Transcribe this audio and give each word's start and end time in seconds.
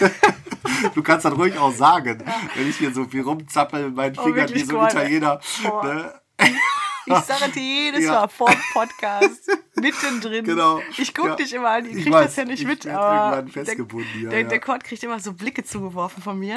du 0.94 1.02
kannst 1.02 1.24
das 1.24 1.36
ruhig 1.36 1.56
auch 1.58 1.72
sagen, 1.72 2.22
wenn 2.54 2.68
ich 2.68 2.76
hier 2.76 2.92
so 2.92 3.04
viel 3.04 3.22
rumzappel 3.22 3.84
mit 3.86 3.94
meinen 3.96 4.18
Oh, 4.18 4.22
Fingern 4.24 4.52
wie 4.54 4.60
so 4.62 4.78
ein 4.78 4.88
Italiener. 4.88 5.40
Ne? 5.84 6.14
Ich 7.06 7.14
sage 7.24 7.50
dir 7.52 7.62
jedes 7.62 8.04
Ja. 8.04 8.12
Mal 8.12 8.28
vor 8.28 8.50
dem 8.50 8.60
Podcast, 8.72 9.50
mittendrin. 9.74 10.44
Genau. 10.44 10.80
Ich 10.96 11.12
gucke 11.14 11.30
Ja. 11.30 11.34
dich 11.36 11.52
immer 11.54 11.70
an, 11.70 11.86
ich 11.86 11.96
Ich 11.96 12.02
krieg 12.04 12.12
weiß, 12.12 12.26
das 12.26 12.36
ja 12.36 12.44
nicht 12.44 12.60
ich 12.60 12.66
mit, 12.66 12.86
aber 12.86 13.46
festgebunden 13.48 14.28
der, 14.30 14.40
ja. 14.42 14.48
der 14.48 14.60
Kurt 14.60 14.84
kriegt 14.84 15.02
immer 15.02 15.18
so 15.18 15.32
Blicke 15.32 15.64
zugeworfen 15.64 16.22
von 16.22 16.38
mir, 16.38 16.54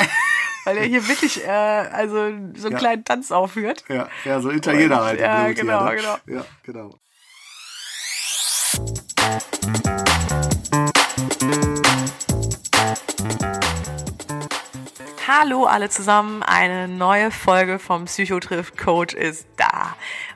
weil 0.65 0.77
er 0.77 0.83
hier 0.85 1.07
wirklich 1.07 1.43
äh, 1.43 1.49
also 1.49 2.15
so 2.17 2.21
einen 2.27 2.55
Ja. 2.71 2.77
kleinen 2.77 3.03
Tanz 3.05 3.31
aufführt. 3.31 3.83
Ja, 3.87 4.07
ja, 4.25 4.41
so 4.41 4.51
Italiener 4.51 4.99
Und- 4.99 5.05
halt. 5.07 5.19
ja, 5.21 5.51
genau, 5.53 5.79
hier, 5.89 5.95
ne? 5.95 5.95
genau. 6.25 6.39
Ja, 6.39 6.45
genau. 6.63 6.99
Hallo 15.35 15.65
alle 15.65 15.89
zusammen, 15.89 16.43
eine 16.43 16.87
neue 16.87 17.31
Folge 17.31 17.79
vom 17.79 18.05
Psychotrift 18.05 18.77
Coach 18.77 19.15
ist 19.15 19.47
da. 19.57 19.95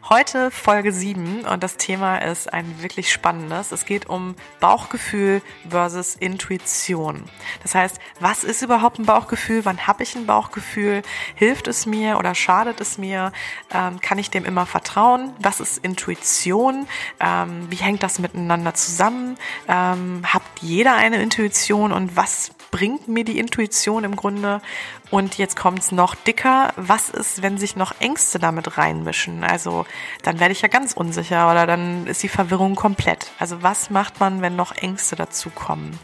Heute 0.09 0.49
Folge 0.49 0.91
7 0.91 1.41
und 1.41 1.61
das 1.61 1.77
Thema 1.77 2.17
ist 2.17 2.51
ein 2.51 2.81
wirklich 2.81 3.11
spannendes. 3.11 3.71
Es 3.71 3.85
geht 3.85 4.09
um 4.09 4.35
Bauchgefühl 4.59 5.43
versus 5.69 6.15
Intuition. 6.15 7.25
Das 7.61 7.75
heißt, 7.75 7.99
was 8.19 8.43
ist 8.43 8.63
überhaupt 8.63 8.97
ein 8.97 9.05
Bauchgefühl? 9.05 9.65
Wann 9.65 9.85
habe 9.85 10.01
ich 10.01 10.15
ein 10.15 10.25
Bauchgefühl? 10.25 11.03
Hilft 11.35 11.67
es 11.67 11.85
mir 11.85 12.17
oder 12.17 12.33
schadet 12.33 12.81
es 12.81 12.97
mir? 12.97 13.33
Ähm, 13.71 14.01
kann 14.01 14.17
ich 14.17 14.31
dem 14.31 14.45
immer 14.45 14.65
vertrauen? 14.65 15.31
Was 15.37 15.59
ist 15.59 15.77
Intuition? 15.77 16.87
Ähm, 17.19 17.67
wie 17.69 17.75
hängt 17.75 18.01
das 18.01 18.17
miteinander 18.17 18.73
zusammen? 18.73 19.37
Ähm, 19.67 20.23
habt 20.25 20.59
jeder 20.61 20.95
eine 20.95 21.21
Intuition 21.21 21.91
und 21.91 22.15
was 22.15 22.49
bringt 22.71 23.07
mir 23.07 23.23
die 23.23 23.39
Intuition 23.39 24.03
im 24.03 24.15
Grunde? 24.15 24.61
Und 25.09 25.37
jetzt 25.37 25.55
kommt's 25.55 25.91
noch 25.91 26.15
dicker. 26.15 26.73
Was 26.75 27.09
ist, 27.09 27.41
wenn 27.41 27.57
sich 27.57 27.75
noch 27.75 27.93
Ängste 27.99 28.39
damit 28.39 28.77
reinmischen? 28.77 29.43
Also 29.43 29.85
dann 30.23 30.39
werde 30.39 30.51
ich 30.51 30.61
ja 30.61 30.67
ganz 30.67 30.93
unsicher 30.93 31.49
oder 31.49 31.65
dann 31.65 32.07
ist 32.07 32.23
die 32.23 32.29
Verwirrung 32.29 32.75
komplett. 32.75 33.31
Also 33.39 33.63
was 33.63 33.89
macht 33.89 34.19
man, 34.19 34.41
wenn 34.41 34.55
noch 34.55 34.75
Ängste 34.75 35.15
dazukommen? 35.15 35.97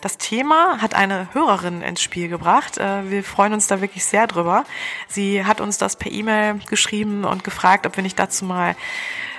Das 0.00 0.18
Thema 0.18 0.80
hat 0.82 0.94
eine 0.94 1.28
Hörerin 1.32 1.82
ins 1.82 2.02
Spiel 2.02 2.28
gebracht. 2.28 2.78
Äh, 2.78 3.10
Wir 3.10 3.24
freuen 3.24 3.54
uns 3.54 3.66
da 3.66 3.80
wirklich 3.80 4.04
sehr 4.04 4.26
drüber. 4.26 4.64
Sie 5.08 5.44
hat 5.44 5.60
uns 5.60 5.78
das 5.78 5.96
per 5.96 6.12
E-Mail 6.12 6.60
geschrieben 6.68 7.24
und 7.24 7.44
gefragt, 7.44 7.86
ob 7.86 7.96
wir 7.96 8.02
nicht 8.02 8.18
dazu 8.18 8.44
mal 8.44 8.76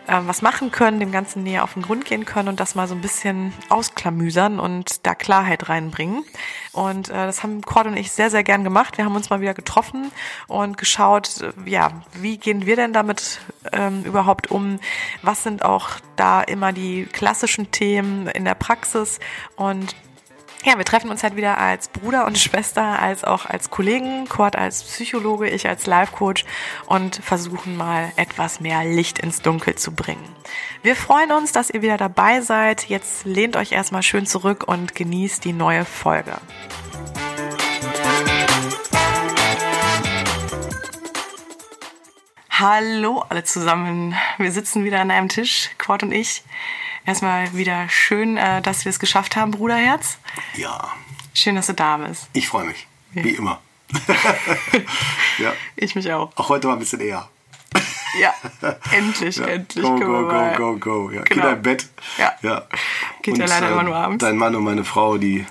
äh, 0.07 0.21
was 0.25 0.41
machen 0.41 0.71
können, 0.71 0.99
dem 0.99 1.11
Ganzen 1.11 1.43
näher 1.43 1.63
auf 1.63 1.73
den 1.73 1.83
Grund 1.83 2.05
gehen 2.05 2.25
können 2.25 2.49
und 2.49 2.59
das 2.59 2.75
mal 2.75 2.87
so 2.87 2.95
ein 2.95 3.01
bisschen 3.01 3.53
ausklamüsern 3.69 4.59
und 4.59 5.05
da 5.05 5.15
Klarheit 5.15 5.69
reinbringen. 5.69 6.23
Und 6.71 7.09
äh, 7.09 7.13
das 7.13 7.43
haben 7.43 7.61
Cord 7.61 7.87
und 7.87 7.97
ich 7.97 8.11
sehr, 8.11 8.29
sehr 8.29 8.43
gern 8.43 8.63
gemacht. 8.63 8.97
Wir 8.97 9.05
haben 9.05 9.15
uns 9.15 9.29
mal 9.29 9.41
wieder 9.41 9.53
getroffen 9.53 10.11
und 10.47 10.77
geschaut, 10.77 11.41
äh, 11.41 11.69
ja, 11.69 11.91
wie 12.13 12.37
gehen 12.37 12.65
wir 12.65 12.75
denn 12.75 12.93
damit 12.93 13.41
ähm, 13.71 14.03
überhaupt 14.03 14.49
um? 14.49 14.79
Was 15.21 15.43
sind 15.43 15.63
auch 15.63 15.89
da 16.15 16.41
immer 16.41 16.73
die 16.73 17.05
klassischen 17.05 17.71
Themen 17.71 18.27
in 18.27 18.45
der 18.45 18.55
Praxis? 18.55 19.19
Und 19.55 19.95
ja, 20.63 20.77
wir 20.77 20.85
treffen 20.85 21.09
uns 21.09 21.23
halt 21.23 21.35
wieder 21.35 21.57
als 21.57 21.87
Bruder 21.87 22.25
und 22.25 22.37
Schwester, 22.37 22.99
als 22.99 23.23
auch 23.23 23.45
als 23.45 23.69
Kollegen, 23.69 24.27
Kurt 24.27 24.55
als 24.55 24.83
Psychologe, 24.83 25.49
ich 25.49 25.67
als 25.67 25.85
Life-Coach 25.85 26.45
und 26.85 27.17
versuchen 27.23 27.77
mal 27.77 28.11
etwas 28.15 28.59
mehr 28.59 28.83
Licht 28.83 29.19
ins 29.19 29.41
Dunkel 29.41 29.75
zu 29.75 29.91
bringen. 29.91 30.27
Wir 30.81 30.95
freuen 30.95 31.31
uns, 31.31 31.51
dass 31.51 31.69
ihr 31.69 31.81
wieder 31.81 31.97
dabei 31.97 32.41
seid. 32.41 32.89
Jetzt 32.89 33.25
lehnt 33.25 33.55
euch 33.55 33.71
erstmal 33.71 34.03
schön 34.03 34.25
zurück 34.25 34.63
und 34.67 34.95
genießt 34.95 35.43
die 35.43 35.53
neue 35.53 35.85
Folge. 35.85 36.37
Hallo 42.59 43.23
alle 43.29 43.43
zusammen. 43.43 44.15
Wir 44.39 44.51
sitzen 44.51 44.83
wieder 44.83 44.99
an 44.99 45.11
einem 45.11 45.29
Tisch, 45.29 45.69
Quad 45.77 46.01
und 46.01 46.11
ich. 46.11 46.43
Erstmal 47.07 47.53
wieder 47.55 47.87
schön, 47.87 48.35
äh, 48.35 48.61
dass 48.61 48.83
wir 48.83 48.89
es 48.89 48.99
geschafft 48.99 49.37
haben, 49.37 49.51
Bruderherz. 49.51 50.17
Ja, 50.55 50.91
Schön, 51.33 51.55
dass 51.55 51.67
du 51.67 51.73
da 51.73 51.95
bist. 51.97 52.27
ich 52.33 52.47
freue 52.49 52.65
mich. 52.65 52.85
Wie 53.11 53.29
immer. 53.29 53.61
ja, 55.39 55.53
Ich 55.77 55.95
mich 55.95 56.11
auch. 56.11 56.31
auch 56.35 56.49
heute 56.49 56.67
mal 56.67 56.73
ein 56.73 56.79
bisschen 56.79 56.99
eher. 56.99 57.29
Ja, 58.19 58.33
endlich, 58.91 59.37
Ja. 59.37 59.45
endlich. 59.45 59.83
Go, 59.85 59.95
go, 59.97 60.27
go, 60.27 60.51
go, 60.57 60.77
go. 60.77 61.11
Ja, 61.11 61.21
Genau. 61.21 61.23
Kinder 61.23 61.53
im 61.53 61.61
Bett. 61.61 61.87
Ja. 62.17 62.33
ja. 62.41 62.63
Geht 63.21 63.37
ja 63.37 63.45
leider 63.45 63.69
immer 63.71 63.83
nur 63.83 63.95
abends. 63.95 64.21
Dein 64.23 64.35
Mann 64.35 64.53
und 64.55 64.63
meine 64.65 64.83
Frau, 64.83 65.17
die 65.17 65.45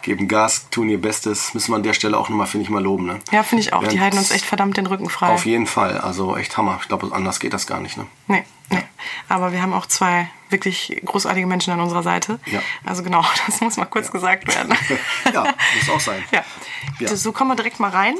geben 0.00 0.28
Gas, 0.28 0.70
tun 0.70 0.88
ihr 0.88 1.00
Bestes. 1.00 1.52
Müssen 1.52 1.72
wir 1.72 1.76
an 1.76 1.82
der 1.82 1.92
Stelle 1.92 2.16
auch 2.16 2.30
nochmal, 2.30 2.46
finde 2.46 2.64
ich, 2.64 2.70
mal 2.70 2.82
loben. 2.82 3.04
Ne? 3.06 3.18
Ja, 3.32 3.42
finde 3.42 3.62
ich 3.62 3.74
auch. 3.74 3.86
Die 3.86 3.96
Ja, 3.96 4.02
halten 4.02 4.16
uns 4.16 4.30
echt 4.30 4.46
verdammt 4.46 4.78
den 4.78 4.86
Rücken 4.86 5.10
frei. 5.10 5.28
Auf 5.28 5.44
jeden 5.44 5.66
Fall. 5.66 5.98
Also 5.98 6.36
echt 6.38 6.56
Hammer. 6.56 6.78
Ich 6.80 6.88
glaube, 6.88 7.14
anders 7.14 7.38
geht 7.38 7.52
das 7.52 7.66
gar 7.66 7.80
nicht. 7.80 7.98
Ne? 7.98 8.06
Nee, 8.28 8.44
nee. 8.70 8.82
Aber 9.28 9.52
wir 9.52 9.60
haben 9.60 9.74
auch 9.74 9.84
zwei 9.86 10.28
wirklich 10.52 11.00
großartige 11.04 11.46
Menschen 11.46 11.72
an 11.72 11.80
unserer 11.80 12.02
Seite. 12.02 12.38
Ja. 12.46 12.60
Also 12.84 13.02
genau, 13.02 13.24
das 13.46 13.60
muss 13.60 13.76
mal 13.76 13.86
kurz 13.86 14.10
gesagt 14.12 14.46
werden. 14.54 14.74
ja, 15.32 15.44
muss 15.78 15.90
auch 15.90 16.00
sein. 16.00 16.22
Ja. 16.30 16.44
Ja. 17.00 17.10
Mhm. 17.10 17.16
So 17.16 17.32
kommen 17.32 17.50
wir 17.50 17.56
direkt 17.56 17.80
mal 17.80 17.90
rein. 17.90 18.14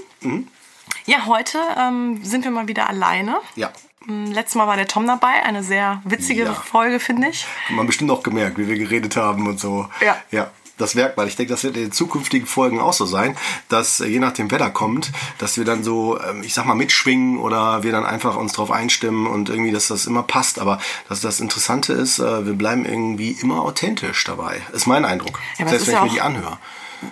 Ja, 1.07 1.27
heute 1.27 1.59
ähm, 1.79 2.25
sind 2.25 2.45
wir 2.45 2.51
mal 2.51 2.69
wieder 2.69 2.89
alleine. 2.89 3.37
Ja. 3.57 3.71
Mm, 4.07 4.27
Letztes 4.27 4.55
Mal 4.57 4.67
war 4.67 4.77
der 4.77 4.89
Tom 4.89 5.07
dabei. 5.07 5.43
Eine 5.45 5.63
sehr 5.63 6.01
witzige 6.05 6.45
Ja. 6.45 6.55
Folge, 6.55 6.99
finde 7.01 7.29
ich. 7.29 7.47
Hat 7.69 7.77
man 7.77 7.87
bestimmt 7.87 8.11
auch 8.11 8.23
gemerkt, 8.23 8.59
wie 8.59 8.67
wir 8.69 8.77
geredet 8.77 9.17
haben 9.17 9.47
und 9.47 9.61
so. 9.61 9.89
Ja. 10.05 10.17
Ja. 10.31 10.51
Das 10.79 10.95
merkt 10.95 11.17
man. 11.17 11.29
Ich 11.29 11.37
denke, 11.37 11.53
das 11.53 11.65
wird 11.65 11.77
in 11.77 11.85
den 11.85 11.93
zukünftigen 11.93 12.47
Folgen 12.47 12.81
auch 12.81 12.93
so 12.95 13.05
sein, 13.07 13.37
dass 13.69 14.01
äh, 14.01 14.07
je 14.07 14.19
nachdem 14.19 14.51
Wetter 14.51 14.71
kommt, 14.71 15.13
dass 15.39 15.57
wir 15.57 15.65
dann 15.65 15.85
so, 15.85 16.19
ähm, 16.21 16.43
ich 16.43 16.55
sag 16.55 16.65
mal, 16.65 16.75
mitschwingen 16.75 17.39
oder 17.39 17.83
wir 17.83 17.93
dann 17.93 18.05
einfach 18.07 18.37
uns 18.37 18.53
drauf 18.55 18.71
einstimmen 18.71 19.27
und 19.27 19.49
irgendwie, 19.51 19.73
dass 19.73 19.89
das 19.89 20.07
immer 20.07 20.23
passt. 20.23 20.59
Aber 20.59 20.79
dass 21.09 21.21
das 21.21 21.41
Interessante 21.41 21.93
ist, 21.93 22.19
äh, 22.19 22.47
wir 22.47 22.55
bleiben 22.55 22.85
irgendwie 22.85 23.33
immer 23.33 23.63
authentisch 23.63 24.25
dabei. 24.25 24.61
Ist 24.73 24.87
mein 24.87 25.05
Eindruck. 25.05 25.39
Ja, 25.59 25.69
Selbst 25.69 25.87
wenn 25.87 25.95
ja 25.95 26.05
ich 26.05 26.11
mir 26.13 26.17
die 26.17 26.21
anhöre. 26.23 26.59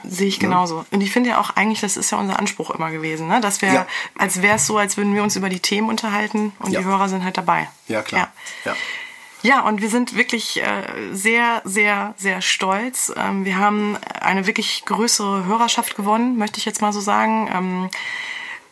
Sehe 0.05 0.29
ich 0.29 0.39
genauso. 0.39 0.85
Und 0.93 1.01
ich 1.01 1.11
finde 1.11 1.31
ja 1.31 1.41
auch 1.41 1.51
eigentlich, 1.57 1.81
das 1.81 1.97
ist 1.97 2.13
ja 2.13 2.19
unser 2.19 2.39
Anspruch 2.39 2.71
immer 2.71 2.91
gewesen, 2.93 3.27
ne? 3.27 3.41
dass 3.41 3.61
wir, 3.61 3.73
Ja. 3.73 3.87
als 4.17 4.41
wäre 4.41 4.55
es 4.57 4.67
so, 4.67 4.79
als 4.79 4.97
würden 4.97 5.15
wir 5.17 5.23
uns 5.25 5.35
über 5.35 5.49
die 5.49 5.59
Themen 5.59 5.89
unterhalten 5.89 6.53
und 6.61 6.71
Ja. 6.71 6.81
die 6.81 6.87
Hörer 6.87 7.09
sind 7.09 7.25
halt 7.25 7.37
dabei. 7.37 7.69
Ja, 7.89 8.03
klar. 8.03 8.29
Ja. 8.65 8.75
Ja. 9.43 9.61
Und 9.61 9.81
wir 9.81 9.89
sind 9.89 10.17
wirklich 10.17 10.63
äh, 10.63 10.83
sehr, 11.13 11.63
sehr, 11.65 12.15
sehr 12.17 12.43
stolz. 12.43 13.13
Ähm, 13.17 13.45
wir 13.45 13.57
haben 13.59 13.97
eine 14.21 14.47
wirklich 14.47 14.85
größere 14.85 15.45
Hörerschaft 15.47 15.97
gewonnen, 15.97 16.37
möchte 16.37 16.59
ich 16.59 16.65
jetzt 16.65 16.83
mal 16.83 16.93
so 16.93 17.01
sagen, 17.01 17.49
ähm, 17.53 17.91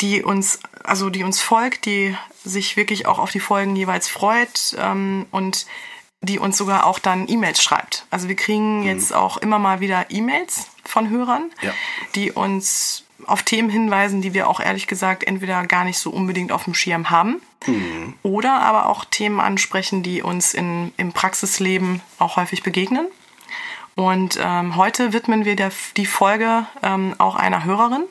die 0.00 0.22
uns, 0.22 0.60
also 0.84 1.10
die 1.10 1.24
uns 1.24 1.40
folgt, 1.40 1.86
die 1.86 2.16
sich 2.44 2.76
wirklich 2.76 3.06
auch 3.06 3.18
auf 3.18 3.30
die 3.30 3.40
Folgen 3.40 3.74
jeweils 3.76 4.08
freut 4.08 4.76
ähm, 4.78 5.26
und 5.30 5.66
die 6.20 6.38
uns 6.38 6.56
sogar 6.56 6.86
auch 6.86 6.98
dann 6.98 7.28
E-Mails 7.28 7.62
schreibt. 7.62 8.06
Also 8.10 8.28
wir 8.28 8.36
kriegen 8.36 8.82
jetzt 8.82 9.14
auch 9.14 9.36
immer 9.36 9.58
mal 9.58 9.80
wieder 9.80 10.06
E-Mails 10.10 10.66
von 10.84 11.10
Hörern, 11.10 11.50
Ja. 11.62 11.72
die 12.14 12.32
uns 12.32 13.04
auf 13.26 13.42
Themen 13.42 13.70
hinweisen, 13.70 14.22
die 14.22 14.34
wir 14.34 14.48
auch 14.48 14.58
ehrlich 14.60 14.86
gesagt 14.86 15.24
entweder 15.24 15.66
gar 15.66 15.84
nicht 15.84 15.98
so 15.98 16.10
unbedingt 16.10 16.50
auf 16.50 16.64
dem 16.64 16.74
Schirm 16.74 17.10
haben 17.10 17.40
oder 18.22 18.62
aber 18.62 18.86
auch 18.86 19.04
Themen 19.04 19.40
ansprechen, 19.40 20.02
die 20.02 20.22
uns 20.22 20.54
in, 20.54 20.92
im 20.96 21.12
Praxisleben 21.12 22.00
auch 22.18 22.36
häufig 22.36 22.62
begegnen. 22.62 23.06
Und 23.94 24.38
ähm, 24.40 24.76
heute 24.76 25.12
widmen 25.12 25.44
wir 25.44 25.56
der, 25.56 25.72
die 25.96 26.06
Folge 26.06 26.66
ähm, 26.84 27.16
auch 27.18 27.34
einer 27.34 27.64
Hörerin. 27.64 28.04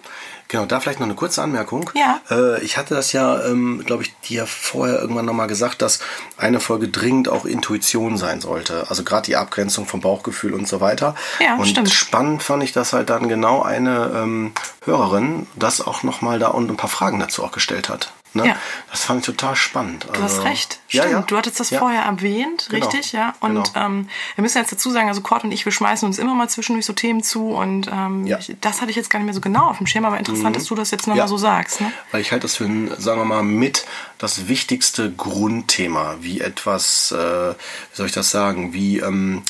Genau, 0.50 0.66
da 0.66 0.82
vielleicht 0.82 1.00
noch 1.00 1.08
eine 1.08 1.16
kurze 1.16 1.42
Anmerkung. 1.42 1.90
Ja. 1.94 2.22
Äh, 2.30 2.62
ich 2.62 2.78
hatte 2.78 2.94
das 2.94 3.14
ja, 3.14 3.46
ähm, 3.46 3.84
glaube 3.86 4.04
ich, 4.04 4.18
dir 4.20 4.48
vorher 4.48 5.00
irgendwann 5.00 5.26
nochmal 5.26 5.48
gesagt, 5.48 5.82
dass 5.82 6.00
eine 6.38 6.60
Folge 6.60 6.90
dringend 6.90 7.30
auch 7.30 7.46
Intuition 7.46 8.18
sein 8.18 8.42
sollte. 8.42 8.86
Also 8.90 9.04
gerade 9.04 9.26
die 9.26 9.38
Abgrenzung 9.38 9.86
vom 9.86 10.02
Bauchgefühl 10.02 10.54
und 10.54 10.68
so 10.68 10.82
weiter. 10.82 11.16
Ja, 11.40 11.56
und 11.56 11.68
stimmt. 11.68 11.90
spannend 11.90 12.44
fand 12.44 12.64
ich, 12.64 12.74
dass 12.74 12.94
halt 12.94 13.10
dann 13.10 13.30
genau 13.30 13.62
eine 13.62 14.12
ähm, 14.14 14.52
Hörerin 14.84 15.48
das 15.56 15.80
auch 15.80 16.04
nochmal 16.04 16.40
da 16.40 16.48
und 16.48 16.70
ein 16.70 16.78
paar 16.78 16.90
Fragen 16.90 17.20
dazu 17.20 17.44
auch 17.44 17.52
gestellt 17.52 17.90
hat. 17.90 18.14
Ne? 18.34 18.48
Ja. 18.50 18.56
Das 18.92 19.04
fand 19.06 19.22
ich 19.22 19.26
total 19.26 19.56
spannend. 19.56 20.08
Du 20.14 20.22
hast 20.22 20.44
recht. 20.44 20.80
Ja, 20.90 21.04
Stimmt. 21.04 21.14
ja. 21.14 21.22
Du 21.24 21.38
hattest 21.38 21.60
das 21.60 21.70
vorher 21.70 22.04
erwähnt, 22.04 22.68
Genau. 22.70 22.86
richtig, 22.86 23.12
ja. 23.12 23.34
Und 23.40 23.74
Genau. 23.74 23.86
ähm, 23.86 24.10
wir 24.36 24.42
müssen 24.42 24.58
jetzt 24.60 24.72
dazu 24.72 24.92
sagen, 24.92 25.08
also 25.08 25.22
Cord 25.22 25.44
und 25.44 25.52
ich, 25.52 25.66
wir 25.66 25.72
schmeißen 25.72 26.06
uns 26.08 26.20
immer 26.20 26.36
mal 26.36 26.48
zwischendurch 26.50 26.86
so 26.86 26.94
Themen 26.94 27.24
zu 27.24 27.50
und 27.50 27.88
ähm. 27.92 28.22
Mhm. 28.22 28.28
ich, 28.28 28.56
das 28.62 28.82
hatte 28.82 28.92
ich 28.92 28.96
jetzt 28.98 29.10
gar 29.10 29.20
nicht 29.20 29.26
mehr 29.26 29.34
so 29.34 29.42
genau 29.42 29.70
auf 29.70 29.78
dem 29.78 29.88
Schirm, 29.88 30.06
aber 30.06 30.18
interessant, 30.18 30.56
dass 30.56 30.66
du 30.66 30.76
das 30.76 30.92
jetzt 30.92 31.08
nochmal 31.08 31.28
so 31.28 31.38
sagst. 31.38 31.82
Ne? 31.82 31.92
Weil 32.12 32.22
ich 32.22 32.32
halte 32.32 32.44
das 32.44 32.56
für 32.58 32.66
ein, 32.66 32.92
sagen 32.98 33.20
wir 33.22 33.26
mal, 33.26 33.44
mit 33.44 33.86
das 34.18 34.48
wichtigste 34.48 35.12
Grundthema, 35.12 36.16
wie 36.22 36.42
etwas, 36.42 37.12
äh, 37.12 37.16
wie 37.52 37.56
soll 37.96 38.06
ich 38.08 38.12
das 38.14 38.32
sagen, 38.32 38.74
wie 38.74 39.00
ähm, 39.00 39.44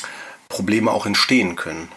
Probleme 0.48 0.90
auch 0.90 1.04
entstehen 1.06 1.56
können. 1.56 1.88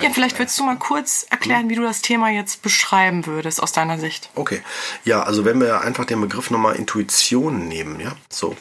Ja, 0.00 0.10
vielleicht 0.10 0.38
willst 0.38 0.58
du 0.58 0.64
mal 0.64 0.76
kurz 0.76 1.26
erklären, 1.30 1.70
wie 1.70 1.74
du 1.74 1.82
das 1.82 2.02
Thema 2.02 2.28
jetzt 2.28 2.60
beschreiben 2.60 3.24
würdest 3.24 3.62
aus 3.62 3.72
deiner 3.72 3.98
Sicht. 3.98 4.28
Okay, 4.34 4.60
ja, 5.04 5.22
also 5.22 5.46
wenn 5.46 5.58
wir 5.58 5.80
einfach 5.80 6.04
den 6.04 6.20
Begriff 6.20 6.50
nochmal 6.50 6.76
Intuition 6.76 7.66
nehmen, 7.66 7.98
ja, 7.98 8.12
so, 8.28 8.56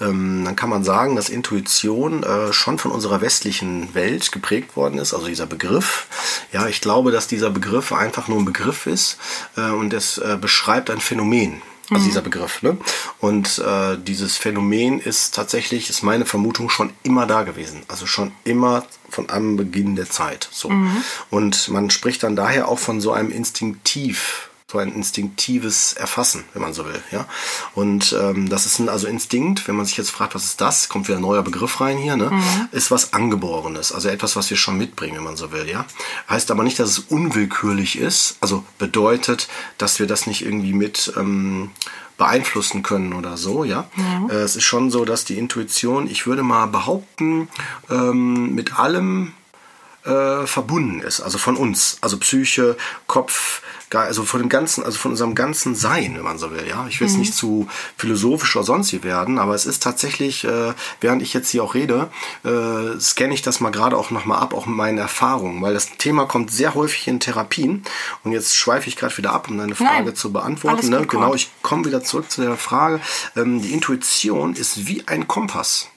ähm, 0.00 0.44
dann 0.44 0.56
kann 0.56 0.68
man 0.68 0.82
sagen, 0.82 1.14
dass 1.14 1.28
Intuition 1.28 2.24
äh, 2.24 2.52
schon 2.52 2.78
von 2.78 2.90
unserer 2.90 3.20
westlichen 3.20 3.94
Welt 3.94 4.32
geprägt 4.32 4.74
worden 4.74 4.98
ist, 4.98 5.14
also 5.14 5.26
dieser 5.28 5.46
Begriff. 5.46 6.06
Ja, 6.52 6.66
ich 6.66 6.80
glaube, 6.80 7.12
dass 7.12 7.28
dieser 7.28 7.50
Begriff 7.50 7.92
einfach 7.92 8.26
nur 8.26 8.38
ein 8.38 8.44
Begriff 8.44 8.86
ist 8.86 9.18
äh, 9.56 9.70
und 9.70 9.92
es 9.92 10.18
äh, 10.18 10.36
beschreibt 10.40 10.90
ein 10.90 11.00
Phänomen. 11.00 11.62
Also 11.90 12.06
dieser 12.06 12.20
Begriff. 12.20 12.62
Ne? 12.62 12.76
Und 13.18 13.58
äh, 13.58 13.96
dieses 13.96 14.36
Phänomen 14.36 15.00
ist 15.00 15.34
tatsächlich, 15.34 15.88
ist 15.88 16.02
meine 16.02 16.26
Vermutung, 16.26 16.68
schon 16.68 16.92
immer 17.02 17.26
da 17.26 17.42
gewesen. 17.42 17.82
Also 17.88 18.06
schon 18.06 18.32
immer 18.44 18.84
von 19.08 19.30
am 19.30 19.56
Beginn 19.56 19.96
der 19.96 20.10
Zeit. 20.10 20.48
So. 20.52 20.70
Und 21.30 21.68
man 21.68 21.90
spricht 21.90 22.22
dann 22.22 22.36
daher 22.36 22.68
auch 22.68 22.78
von 22.78 23.00
so 23.00 23.12
einem 23.12 23.30
Instinktiv, 23.30 24.47
so 24.70 24.76
ein 24.76 24.92
instinktives 24.92 25.94
Erfassen, 25.94 26.44
wenn 26.52 26.60
man 26.60 26.74
so 26.74 26.84
will. 26.84 27.02
Ja? 27.10 27.26
Und 27.74 28.14
ähm, 28.20 28.50
das 28.50 28.66
ist 28.66 28.78
ein 28.78 28.90
also 28.90 29.06
Instinkt, 29.06 29.66
wenn 29.66 29.76
man 29.76 29.86
sich 29.86 29.96
jetzt 29.96 30.10
fragt, 30.10 30.34
was 30.34 30.44
ist 30.44 30.60
das, 30.60 30.90
kommt 30.90 31.08
wieder 31.08 31.16
ein 31.16 31.22
neuer 31.22 31.42
Begriff 31.42 31.80
rein 31.80 31.96
hier, 31.96 32.16
ne? 32.16 32.30
ist 32.70 32.90
was 32.90 33.14
Angeborenes, 33.14 33.92
also 33.92 34.10
etwas, 34.10 34.36
was 34.36 34.50
wir 34.50 34.58
schon 34.58 34.76
mitbringen, 34.76 35.16
wenn 35.16 35.24
man 35.24 35.38
so 35.38 35.52
will. 35.52 35.66
Ja? 35.70 35.86
Heißt 36.28 36.50
aber 36.50 36.64
nicht, 36.64 36.78
dass 36.78 36.90
es 36.90 36.98
unwillkürlich 36.98 37.98
ist, 37.98 38.36
also 38.42 38.62
bedeutet, 38.76 39.48
dass 39.78 40.00
wir 40.00 40.06
das 40.06 40.26
nicht 40.26 40.44
irgendwie 40.44 40.74
mit 40.74 41.14
ähm, 41.16 41.70
beeinflussen 42.18 42.82
können 42.82 43.14
oder 43.14 43.38
so, 43.38 43.64
ja. 43.64 43.88
Äh, 44.28 44.34
es 44.34 44.56
ist 44.56 44.64
schon 44.64 44.90
so, 44.90 45.06
dass 45.06 45.24
die 45.24 45.38
Intuition, 45.38 46.10
ich 46.10 46.26
würde 46.26 46.42
mal 46.42 46.66
behaupten, 46.66 47.48
ähm, 47.88 48.54
mit 48.54 48.78
allem 48.78 49.32
äh, 50.08 50.46
verbunden 50.46 51.00
ist, 51.00 51.20
also 51.20 51.38
von 51.38 51.56
uns, 51.56 51.98
also 52.00 52.18
Psyche, 52.18 52.76
Kopf, 53.06 53.62
also 53.96 54.24
von 54.24 54.40
dem 54.40 54.48
ganzen, 54.48 54.84
also 54.84 54.98
von 54.98 55.12
unserem 55.12 55.34
ganzen 55.34 55.74
Sein, 55.74 56.14
wenn 56.16 56.22
man 56.22 56.38
so 56.38 56.50
will, 56.50 56.66
ja. 56.68 56.86
Ich 56.88 57.00
will 57.00 57.08
jetzt 57.08 57.16
nicht 57.16 57.34
zu 57.34 57.68
philosophisch 57.96 58.56
oder 58.56 58.64
sonst 58.64 58.92
wie 58.92 59.02
werden, 59.02 59.38
aber 59.38 59.54
es 59.54 59.66
ist 59.66 59.82
tatsächlich, 59.82 60.44
äh, 60.44 60.74
während 61.00 61.22
ich 61.22 61.32
jetzt 61.32 61.50
hier 61.50 61.62
auch 61.62 61.74
rede, 61.74 62.10
äh, 62.44 62.98
scanne 63.00 63.34
ich 63.34 63.42
das 63.42 63.60
mal 63.60 63.70
gerade 63.70 63.96
auch 63.96 64.10
nochmal 64.10 64.40
ab, 64.40 64.54
auch 64.54 64.66
mit 64.66 64.76
meinen 64.76 64.98
Erfahrungen, 64.98 65.62
weil 65.62 65.74
das 65.74 65.96
Thema 65.96 66.26
kommt 66.26 66.50
sehr 66.50 66.74
häufig 66.74 67.08
in 67.08 67.20
Therapien 67.20 67.82
und 68.24 68.32
jetzt 68.32 68.56
schweife 68.56 68.88
ich 68.88 68.96
gerade 68.96 69.16
wieder 69.16 69.32
ab, 69.32 69.48
um 69.48 69.58
deine 69.58 69.74
Frage 69.74 70.04
Nein, 70.04 70.16
zu 70.16 70.32
beantworten. 70.32 70.88
Ne? 70.88 71.06
Genau, 71.06 71.34
ich 71.34 71.50
komme 71.62 71.84
wieder 71.84 72.02
zurück 72.02 72.30
zu 72.30 72.42
der 72.42 72.56
Frage. 72.56 73.00
Ähm, 73.36 73.62
die 73.62 73.72
Intuition 73.72 74.54
ist 74.54 74.86
wie 74.86 75.06
ein 75.06 75.28
Kompass 75.28 75.88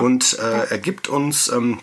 und 0.00 0.38
äh, 0.38 0.66
er 0.70 0.78
gibt 0.78 1.08
uns 1.08 1.48
ähm, 1.48 1.80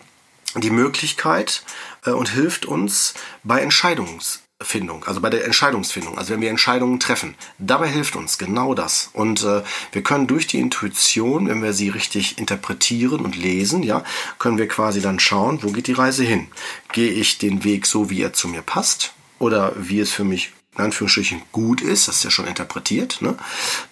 die 0.55 0.69
Möglichkeit 0.69 1.63
äh, 2.05 2.11
und 2.11 2.29
hilft 2.29 2.65
uns 2.65 3.13
bei 3.43 3.61
Entscheidungsfindung, 3.61 5.03
also 5.05 5.21
bei 5.21 5.29
der 5.29 5.45
Entscheidungsfindung, 5.45 6.17
also 6.17 6.33
wenn 6.33 6.41
wir 6.41 6.49
Entscheidungen 6.49 6.99
treffen. 6.99 7.35
Dabei 7.57 7.87
hilft 7.87 8.15
uns 8.15 8.37
genau 8.37 8.73
das. 8.73 9.09
Und 9.13 9.43
äh, 9.43 9.63
wir 9.91 10.03
können 10.03 10.27
durch 10.27 10.47
die 10.47 10.59
Intuition, 10.59 11.47
wenn 11.47 11.61
wir 11.61 11.73
sie 11.73 11.89
richtig 11.89 12.37
interpretieren 12.37 13.21
und 13.21 13.35
lesen, 13.35 13.83
ja, 13.83 14.03
können 14.39 14.57
wir 14.57 14.67
quasi 14.67 15.01
dann 15.01 15.19
schauen, 15.19 15.63
wo 15.63 15.71
geht 15.71 15.87
die 15.87 15.93
Reise 15.93 16.23
hin? 16.23 16.47
Gehe 16.91 17.11
ich 17.11 17.37
den 17.37 17.63
Weg 17.63 17.85
so, 17.85 18.09
wie 18.09 18.21
er 18.21 18.33
zu 18.33 18.47
mir 18.47 18.61
passt? 18.61 19.13
Oder 19.39 19.73
wie 19.77 19.99
es 19.99 20.11
für 20.11 20.23
mich 20.23 20.51
in 20.77 20.85
Anführungsstrichen 20.85 21.41
gut 21.51 21.81
ist, 21.81 22.07
das 22.07 22.17
ist 22.17 22.23
ja 22.23 22.31
schon 22.31 22.47
interpretiert, 22.47 23.21
ne? 23.21 23.35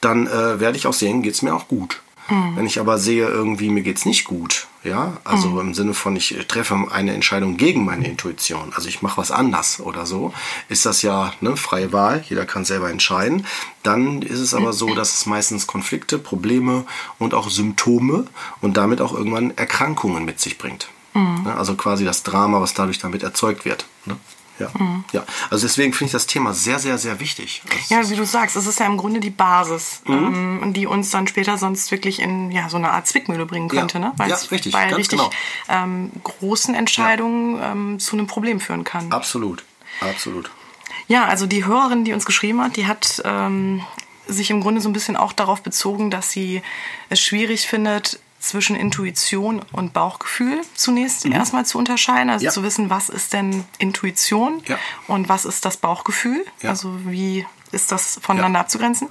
dann 0.02 0.28
äh, 0.28 0.60
werde 0.60 0.78
ich 0.78 0.88
auch 0.88 0.94
sehen, 0.94 1.24
geht 1.24 1.34
es 1.34 1.42
mir 1.42 1.56
auch 1.56 1.68
gut. 1.68 2.02
Wenn 2.28 2.66
ich 2.66 2.80
aber 2.80 2.98
sehe, 2.98 3.28
irgendwie 3.28 3.70
mir 3.70 3.84
geht's 3.84 4.06
nicht 4.06 4.26
gut, 4.26 4.68
ja, 4.84 5.18
also 5.24 5.60
im 5.60 5.74
Sinne 5.74 5.94
von, 5.94 6.16
ich 6.16 6.36
treffe 6.48 6.88
eine 6.92 7.14
Entscheidung 7.14 7.58
gegen 7.58 7.86
meine 7.86 8.08
Intuition, 8.08 8.74
also 8.76 8.88
ich 8.88 9.02
mache 9.02 9.18
was 9.18 9.30
anders 9.32 9.80
oder 9.80 10.06
so, 10.06 10.34
ist 10.68 10.86
das 10.86 11.02
ja 11.04 11.34
ne, 11.42 11.56
freie 11.56 11.94
Wahl, 11.94 12.24
jeder 12.28 12.46
kann 12.46 12.66
selber 12.66 12.90
entscheiden. 12.90 13.46
Dann 13.84 14.24
ist 14.24 14.40
es 14.40 14.54
aber 14.56 14.74
so, 14.74 14.96
dass 14.96 15.14
es 15.16 15.26
meistens 15.28 15.68
Konflikte, 15.68 16.18
Probleme 16.18 16.86
und 17.20 17.34
auch 17.34 17.50
Symptome 17.50 18.26
und 18.62 18.78
damit 18.78 19.02
auch 19.02 19.14
irgendwann 19.14 19.56
Erkrankungen 19.56 20.26
mit 20.26 20.40
sich 20.40 20.58
bringt. 20.58 20.90
Ne, 21.44 21.56
also 21.56 21.76
quasi 21.76 22.06
das 22.06 22.24
Drama, 22.24 22.60
was 22.60 22.74
dadurch 22.74 23.00
damit 23.00 23.24
erzeugt 23.24 23.66
wird. 23.66 23.86
Ne? 24.60 24.70
Ja. 25.12 25.20
ja, 25.20 25.26
also 25.50 25.68
deswegen 25.68 25.92
finde 25.94 26.08
ich 26.08 26.12
das 26.14 26.28
Thema 26.28 26.54
sehr, 26.54 26.80
sehr, 26.80 26.98
sehr 26.98 27.20
wichtig. 27.20 27.62
Das 27.70 27.90
Ja, 27.90 28.10
wie 28.10 28.16
du 28.16 28.26
sagst, 28.26 28.56
es 28.56 28.66
ist 28.68 28.80
ja 28.80 28.86
im 28.86 28.98
Grunde 28.98 29.20
die 29.20 29.30
Basis, 29.30 30.02
ähm, 30.08 30.72
die 30.74 30.88
uns 30.88 31.10
dann 31.10 31.28
später 31.28 31.58
sonst 31.58 31.92
wirklich 31.92 32.20
in 32.20 32.52
ja, 32.52 32.70
so 32.70 32.78
eine 32.78 32.92
Art 32.92 33.08
Zwickmühle 33.08 33.46
bringen 33.46 33.70
Ja. 33.72 33.82
könnte, 33.82 34.00
ne? 34.00 34.14
Ja, 34.20 34.28
es 34.28 34.52
richtig, 34.52 34.74
bei 34.74 34.86
ganz 34.86 34.98
richtig 34.98 35.20
genau. 35.20 35.32
ähm, 35.70 36.12
großen 36.24 36.74
Entscheidungen 36.74 37.60
ähm, 37.62 38.00
zu 38.00 38.16
einem 38.16 38.28
Problem 38.28 38.60
führen 38.60 38.84
kann. 38.84 39.12
Absolut, 39.12 39.64
absolut. 40.02 40.50
Ja, 41.08 41.26
also 41.26 41.46
die 41.46 41.66
Hörerin, 41.66 42.06
die 42.06 42.14
uns 42.14 42.26
geschrieben 42.26 42.62
hat, 42.62 42.78
die 42.78 42.88
hat 42.88 43.22
ähm, 43.26 43.84
sich 44.28 44.50
im 44.50 44.62
Grunde 44.62 44.82
so 44.82 44.90
ein 44.90 44.94
bisschen 44.94 45.16
auch 45.16 45.34
darauf 45.34 45.62
bezogen, 45.62 46.10
dass 46.10 46.32
sie 46.32 46.62
es 47.10 47.20
schwierig 47.20 47.68
findet, 47.68 48.20
zwischen 48.46 48.76
Intuition 48.76 49.62
und 49.72 49.94
Bauchgefühl 49.94 50.62
zunächst 50.76 51.26
erstmal 51.26 51.66
zu 51.66 51.78
unterscheiden. 51.78 52.30
Also 52.30 52.44
Mhm. 52.44 52.46
Ja. 52.46 52.52
zu 52.52 52.64
wissen, 52.64 52.90
was 52.90 53.10
ist 53.10 53.34
denn 53.34 53.66
Intuition 53.78 54.62
Ja. 54.68 54.78
und 55.08 55.28
was 55.30 55.46
ist 55.46 55.66
das 55.66 55.78
Bauchgefühl. 55.78 56.46
Ja. 56.62 56.70
Also 56.70 56.92
wie 57.06 57.46
ist 57.72 57.92
das 57.92 58.20
voneinander 58.22 58.60
abzugrenzen. 58.60 59.10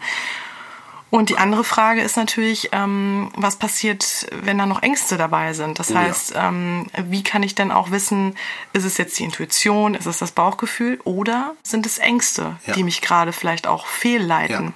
Und 1.10 1.28
die 1.28 1.38
andere 1.38 1.62
Frage 1.62 2.00
ist 2.02 2.16
natürlich, 2.16 2.70
ähm, 2.72 3.30
was 3.36 3.54
passiert, 3.54 4.26
wenn 4.42 4.58
da 4.58 4.66
noch 4.66 4.82
Ängste 4.82 5.16
dabei 5.16 5.52
sind? 5.52 5.78
Das 5.78 5.92
Oh 5.92 5.94
heißt, 5.96 6.32
ähm, 6.34 6.86
wie 7.04 7.22
kann 7.22 7.44
ich 7.44 7.54
denn 7.54 7.70
auch 7.70 7.92
wissen, 7.92 8.34
ist 8.72 8.84
es 8.84 8.96
jetzt 8.96 9.16
die 9.20 9.24
Intuition, 9.24 9.94
ist 9.94 10.06
es 10.06 10.18
das 10.18 10.32
Bauchgefühl 10.32 11.00
oder 11.04 11.54
sind 11.62 11.86
es 11.86 11.98
Ängste, 11.98 12.56
die 12.74 12.82
mich 12.82 13.00
gerade 13.00 13.32
vielleicht 13.32 13.68
auch 13.68 13.86
fehlleiten? 13.86 14.74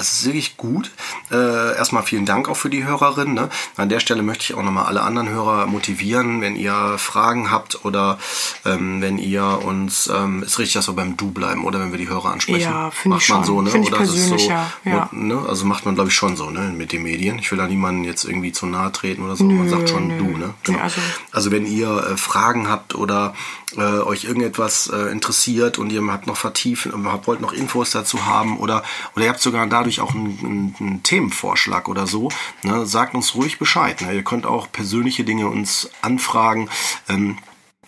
Ja. 0.00 0.02
Es 0.02 0.12
ist 0.12 0.24
wirklich 0.24 0.56
gut. 0.56 0.90
Äh, 1.30 1.76
erstmal 1.76 2.02
vielen 2.02 2.26
Dank 2.26 2.48
auch 2.48 2.56
für 2.56 2.70
die 2.70 2.84
Hörerin. 2.84 3.34
Ne? 3.34 3.48
An 3.76 3.88
der 3.88 4.00
Stelle 4.00 4.22
möchte 4.22 4.44
ich 4.44 4.54
auch 4.54 4.62
nochmal 4.62 4.86
alle 4.86 5.02
anderen 5.02 5.28
Hörer 5.28 5.66
motivieren, 5.66 6.40
wenn 6.40 6.56
ihr 6.56 6.94
Fragen 6.98 7.50
habt 7.50 7.84
oder 7.84 8.18
ähm, 8.64 9.00
wenn 9.00 9.18
ihr 9.18 9.60
uns, 9.64 10.10
ähm, 10.12 10.42
ist 10.42 10.58
richtig, 10.58 10.74
dass 10.74 10.88
wir 10.88 10.94
beim 10.94 11.16
Du 11.16 11.30
bleiben 11.30 11.64
oder 11.64 11.80
wenn 11.80 11.90
wir 11.92 11.98
die 11.98 12.08
Hörer 12.08 12.32
ansprechen. 12.32 12.60
Ja, 12.70 12.90
finde 12.90 13.18
ich 13.18 13.28
Macht 13.28 13.28
man 13.30 13.38
schon. 13.38 13.44
so, 13.44 13.62
ne? 13.62 13.70
Finde 13.70 13.88
ich 13.88 13.92
oder 13.94 14.02
ist 14.02 14.10
es 14.10 14.16
persönlicher, 14.16 14.72
ja. 14.84 15.08
ne? 15.12 15.44
Also 15.48 15.64
macht 15.66 15.84
man, 15.86 15.94
glaube 15.94 16.08
ich, 16.10 16.14
schon 16.14 16.36
so, 16.36 16.50
ne? 16.50 16.72
Mit 16.76 16.92
den 16.92 17.02
Medien. 17.02 17.38
Ich 17.38 17.50
will 17.50 17.58
da 17.58 17.66
niemanden 17.66 18.04
jetzt 18.04 18.24
irgendwie 18.24 18.52
zu 18.52 18.66
nahe 18.66 18.90
treten 18.92 19.22
oder 19.24 19.36
so. 19.36 19.44
man 19.44 19.68
sagt 19.68 19.88
schon 19.90 20.08
nö. 20.08 20.18
du, 20.18 20.36
ne? 20.38 20.54
Nee, 20.66 20.76
also- 20.80 21.00
Also 21.32 21.50
wenn 21.50 21.66
ihr 21.66 21.88
äh, 22.12 22.16
Fragen 22.16 22.68
habt 22.68 22.94
oder 22.94 23.34
äh, 23.76 23.80
euch 23.80 24.24
irgendetwas 24.24 24.88
äh, 24.92 25.10
interessiert 25.10 25.78
und 25.78 25.90
ihr 25.90 26.02
habt 26.06 26.26
noch 26.26 26.36
vertiefen, 26.36 26.92
äh, 26.92 27.26
wollt 27.26 27.40
noch 27.40 27.52
Infos 27.52 27.90
dazu 27.90 28.26
haben 28.26 28.58
oder 28.58 28.82
oder 29.14 29.24
ihr 29.24 29.30
habt 29.30 29.40
sogar 29.40 29.66
dadurch 29.66 30.00
auch 30.00 30.14
einen, 30.14 30.38
einen, 30.38 30.76
einen 30.78 31.02
Themenvorschlag 31.02 31.88
oder 31.88 32.06
so, 32.06 32.30
ne, 32.62 32.86
sagt 32.86 33.14
uns 33.14 33.34
ruhig 33.34 33.58
Bescheid. 33.58 34.00
Ne? 34.00 34.14
Ihr 34.14 34.24
könnt 34.24 34.46
auch 34.46 34.70
persönliche 34.70 35.24
Dinge 35.24 35.48
uns 35.48 35.90
anfragen. 36.02 36.68
Ähm, 37.08 37.38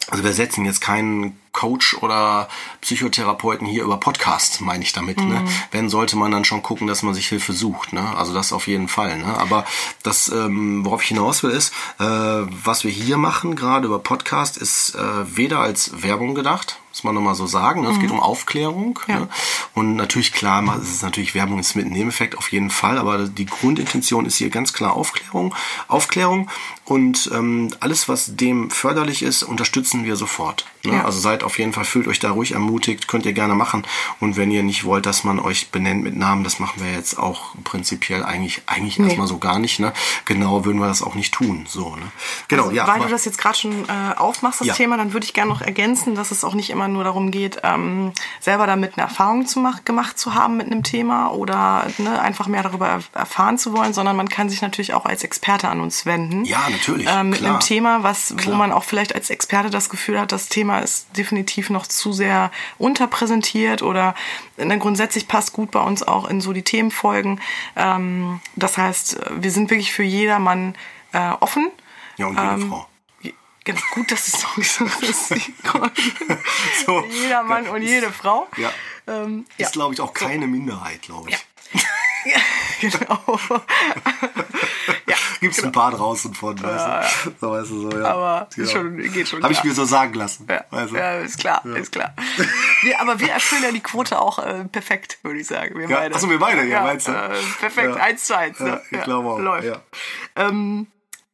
also 0.09 0.25
wir 0.25 0.33
setzen 0.33 0.65
jetzt 0.65 0.81
keinen 0.81 1.39
Coach 1.53 1.99
oder 2.03 2.49
Psychotherapeuten 2.81 3.67
hier 3.67 3.85
über 3.85 3.99
Podcast, 3.99 4.61
meine 4.63 4.83
ich 4.83 4.93
damit. 4.93 5.19
Ne? 5.19 5.45
Wenn 5.71 5.89
sollte 5.91 6.17
man 6.17 6.33
dann 6.33 6.45
schon 6.45 6.63
gucken, 6.63 6.87
dass 6.87 7.03
man 7.03 7.15
sich 7.15 7.29
Hilfe 7.29 7.53
sucht. 7.53 7.93
Ne? 7.93 8.17
Also 8.17 8.33
das 8.33 8.53
auf 8.53 8.67
jeden 8.67 8.89
Fall. 8.89 9.19
Ne? 9.19 9.39
Aber 9.39 9.65
das, 10.03 10.29
ähm, 10.29 10.85
worauf 10.85 11.03
ich 11.03 11.09
hinaus 11.09 11.43
will, 11.43 11.51
ist, 11.51 11.73
äh, 12.01 12.05
was 12.05 12.85
wir 12.85 12.91
hier 12.91 13.19
machen, 13.19 13.55
gerade 13.55 13.87
über 13.87 13.99
Podcast, 13.99 14.57
ist 14.57 14.95
äh, 14.95 15.37
weder 15.37 15.61
als 15.61 16.03
Werbung 16.03 16.35
gedacht, 16.35 16.79
muss 16.93 17.05
man 17.05 17.15
nochmal 17.15 17.35
so 17.35 17.47
sagen. 17.47 17.83
Ne? 17.83 17.89
Es 17.91 17.99
geht 17.99 18.11
um 18.11 18.21
Aufklärung. 18.21 19.01
Ja. 19.09 19.21
Ne? 19.21 19.29
Und 19.75 19.97
natürlich, 19.97 20.33
klar, 20.33 20.63
es 20.83 20.91
ist 20.91 21.03
natürlich 21.03 21.35
Werbung 21.35 21.59
ist 21.59 21.75
mit 21.75 21.91
Nebeneffekt 21.91 22.37
auf 22.37 22.53
jeden 22.53 22.69
Fall, 22.71 22.99
aber 22.99 23.27
die 23.27 23.47
Grundintention 23.47 24.27
ist 24.27 24.37
hier 24.37 24.51
ganz 24.51 24.75
klar 24.75 24.93
Aufklärung. 24.95 25.55
Aufklärung 25.89 26.51
und 26.85 27.31
ähm, 27.33 27.69
alles, 27.81 28.09
was 28.09 28.37
dem 28.37 28.71
förderlich 28.71 29.23
ist, 29.23 29.43
unterstützen 29.43 30.05
wir 30.05 30.17
sofort. 30.17 30.67
Ne? 30.85 30.95
Ja. 30.97 31.05
Also 31.05 31.19
seid 31.21 31.43
auf 31.45 31.59
jeden 31.59 31.73
Fall, 31.73 31.85
fühlt 31.85 32.09
euch 32.09 32.19
da 32.19 32.31
ruhig 32.33 32.53
ermutigt, 32.53 33.09
könnt 33.09 33.25
ihr 33.25 33.33
gerne 33.33 33.55
machen. 33.55 33.85
Und 34.21 34.37
wenn 34.37 34.51
ihr 34.51 34.63
nicht 34.63 34.85
wollt, 34.85 35.07
dass 35.07 35.25
man 35.25 35.39
euch 35.39 35.71
benennt 35.71 36.03
mit 36.03 36.17
Namen, 36.17 36.45
das 36.45 36.59
machen 36.59 36.83
wir 36.83 36.93
jetzt 36.93 37.19
auch 37.19 37.55
prinzipiell 37.65 38.23
eigentlich, 38.23 38.63
eigentlich 38.67 38.99
Nee. 38.99 39.07
erstmal 39.07 39.29
so 39.29 39.39
gar 39.39 39.59
nicht. 39.59 39.79
Ne? 39.79 39.93
Genau 40.27 40.65
würden 40.67 40.79
wir 40.81 40.89
das 40.89 41.03
auch 41.03 41.15
nicht 41.15 41.33
tun. 41.33 41.65
So, 41.69 41.97
ne? 41.97 42.03
Genau, 42.49 42.65
Also, 42.65 42.75
ja. 42.75 42.87
weil 42.87 43.01
du 43.01 43.09
das 43.09 43.25
jetzt 43.25 43.39
gerade 43.39 43.57
schon 43.57 43.89
äh, 43.89 44.15
aufmachst, 44.17 44.61
das 44.61 44.67
Ja. 44.67 44.75
Thema, 44.75 44.97
dann 44.99 45.13
würde 45.15 45.25
ich 45.25 45.33
gerne 45.33 45.51
noch 45.51 45.63
ergänzen, 45.63 46.15
dass 46.15 46.31
es 46.31 46.45
auch 46.45 46.55
nicht 46.55 46.69
immer 46.71 46.82
nur 46.89 47.05
darum 47.05 47.31
geht, 47.31 47.61
ähm, 47.63 48.13
selber 48.41 48.67
damit 48.67 48.95
eine 48.97 49.03
Erfahrung 49.07 49.47
zu 49.47 49.61
mach, 49.61 49.85
gemacht 49.85 50.19
zu 50.19 50.35
haben 50.35 50.57
mit 50.57 50.67
einem 50.67 50.83
Thema 50.83 51.29
oder 51.33 51.87
ne, 51.99 52.21
einfach 52.21 52.47
mehr 52.47 52.63
darüber 52.63 52.89
er 52.89 53.01
erfahren 53.15 53.59
zu 53.59 53.73
wollen, 53.73 53.93
sondern 53.93 54.17
man 54.17 54.29
kann 54.29 54.49
sich 54.49 54.63
natürlich 54.63 54.95
auch 54.95 55.05
als 55.05 55.25
Experte 55.25 55.69
an 55.69 55.81
uns 55.81 56.07
wenden. 56.07 56.45
Ja, 56.45 56.69
natürlich, 56.71 57.07
Äh, 57.07 57.25
mit 57.25 57.39
klar. 57.39 57.51
einem 57.51 57.61
Thema, 57.61 58.03
was, 58.03 58.35
wo 58.45 58.53
man 58.53 58.73
auch 58.73 58.85
vielleicht 58.85 59.15
als 59.15 59.31
Experte 59.31 59.71
das 59.71 59.89
Gefühl 59.91 60.19
hat, 60.21 60.33
das 60.33 60.49
Thema 60.49 60.81
ist 60.81 61.17
definitiv 61.17 61.71
noch 61.71 61.87
zu 61.87 62.13
sehr 62.13 62.51
unterpräsentiert 62.79 63.83
oder 63.83 64.15
ne, 64.57 64.79
grundsätzlich 64.79 65.29
passt 65.29 65.53
gut 65.53 65.71
bei 65.71 65.81
uns 65.81 66.03
auch 66.03 66.29
in 66.29 66.41
so 66.41 66.53
die 66.53 66.63
Themenfolgen. 66.63 67.41
Ähm, 67.77 68.41
das 68.57 68.79
heißt, 68.79 69.21
wir 69.39 69.51
sind 69.51 69.71
wirklich 69.71 69.93
für 69.93 70.03
jedermann 70.05 70.75
äh, 71.13 71.31
offen. 71.41 71.71
ja, 72.17 72.27
und 72.27 72.39
jede 72.39 72.55
ähm, 72.55 72.69
Frau. 72.69 72.87
Ganz 73.65 73.81
gut, 73.93 74.11
dass 74.11 74.29
es 74.29 74.43
noch 74.43 74.57
gesagt 74.57 74.91
hast. 75.03 75.29
So. 76.87 77.05
Jeder 77.11 77.43
Mann 77.45 77.69
und 77.69 77.83
jede 77.83 78.11
Frau. 78.11 78.49
Ja. 78.57 78.73
Ähm, 79.07 79.47
ja. 79.57 79.67
Ist, 79.67 79.73
glaube 79.75 79.95
ich, 79.95 80.01
auch 80.01 80.13
keine 80.13 80.47
Minderheit, 80.47 81.03
glaube 81.03 81.31
ich. 81.31 81.37
Ja. 82.25 82.39
genau. 82.81 83.39
ja, 85.07 85.17
Gibt 85.41 85.57
es 85.59 85.65
ein 85.65 85.73
paar 85.73 85.91
draußen 85.91 86.35
von, 86.35 86.61
weißt 86.63 87.27
du? 87.27 87.33
So, 87.41 87.51
weißt 87.51 87.71
du, 87.71 87.91
so, 87.91 87.99
ja. 87.99 88.13
aber 88.13 88.49
schon, 88.71 88.97
geht 88.99 89.29
schon. 89.29 89.43
Habe 89.43 89.53
ich 89.53 89.65
mir 89.65 89.73
so 89.75 89.85
sagen 89.85 90.15
lassen. 90.15 90.47
Ja, 90.49 90.65
weißt 90.71 90.93
du? 90.93 90.97
ja, 90.97 91.19
ist 91.19 91.39
klar, 91.39 91.65
ist 91.67 91.91
klar. 91.93 92.15
Wir, 92.83 93.01
aber 93.01 93.19
wir 93.19 93.31
erfüllen 93.31 93.63
ja 93.65 93.73
die 93.73 93.81
Quote 93.81 94.21
auch 94.21 94.39
äh, 94.39 94.65
perfekt, 94.65 95.19
würde 95.23 95.41
ich 95.41 95.47
sagen. 95.47 95.77
Wir 95.79 95.89
Ja, 95.89 95.97
beide. 95.99 96.15
ach 96.15 96.21
so, 96.21 96.31
wir 96.31 96.39
beide, 96.39 96.65
ja, 96.65 96.83
meinst 96.83 97.09
du? 97.09 97.13
Äh, 97.13 97.31
perfekt, 97.59 97.97
eins 97.97 98.25
zu 98.25 98.37
eins. 98.37 98.59
Ja, 98.59 98.67
Ne? 98.67 98.83
ich 98.91 99.03
glaube 99.03 99.29
auch. 99.29 99.39
Läuft. 99.39 99.81
Ähm, 100.37 100.87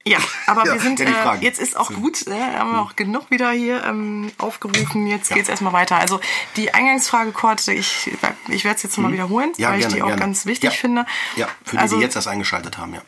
ja, 0.09 0.19
aber 0.47 0.67
Ja, 0.67 0.73
wir 0.75 0.81
sind, 0.81 1.00
äh, 1.00 1.11
jetzt 1.41 1.59
ist 1.61 1.77
auch 1.77 1.93
gut, 1.93 2.27
äh, 2.27 2.33
haben 2.59 2.73
wir 2.73 2.81
auch 2.81 2.97
genug 2.97 3.31
wieder 3.31 3.50
hier 3.50 3.85
ähm, 3.85 4.31
aufgerufen. 4.38 5.07
Jetzt 5.07 5.31
Ja. 5.31 5.37
geht's 5.37 5.49
erstmal 5.49 5.73
weiter. 5.73 5.97
Also 5.97 6.21
die 6.57 6.73
Eingangsfrage, 6.75 7.33
Kurt, 7.33 7.67
ich, 7.69 8.11
ich 8.49 8.65
werde 8.65 8.77
es 8.77 8.83
jetzt 8.83 8.99
mal 8.99 9.12
wiederholen, 9.12 9.50
Mhm. 9.50 9.62
Ja, 9.62 9.71
weil 9.71 9.79
gerne, 9.79 9.91
ich 9.93 9.97
die 9.97 10.03
auch 10.03 10.07
gerne. 10.09 10.21
ganz 10.21 10.47
wichtig 10.47 10.79
finde. 10.79 11.07
Ja, 11.37 11.49
für 11.65 11.77
die, 11.77 11.79
also, 11.79 11.97
die 11.97 12.03
jetzt 12.03 12.17
erst 12.17 12.29
eingeschaltet 12.29 12.79
haben, 12.79 12.95
ja. 12.95 13.03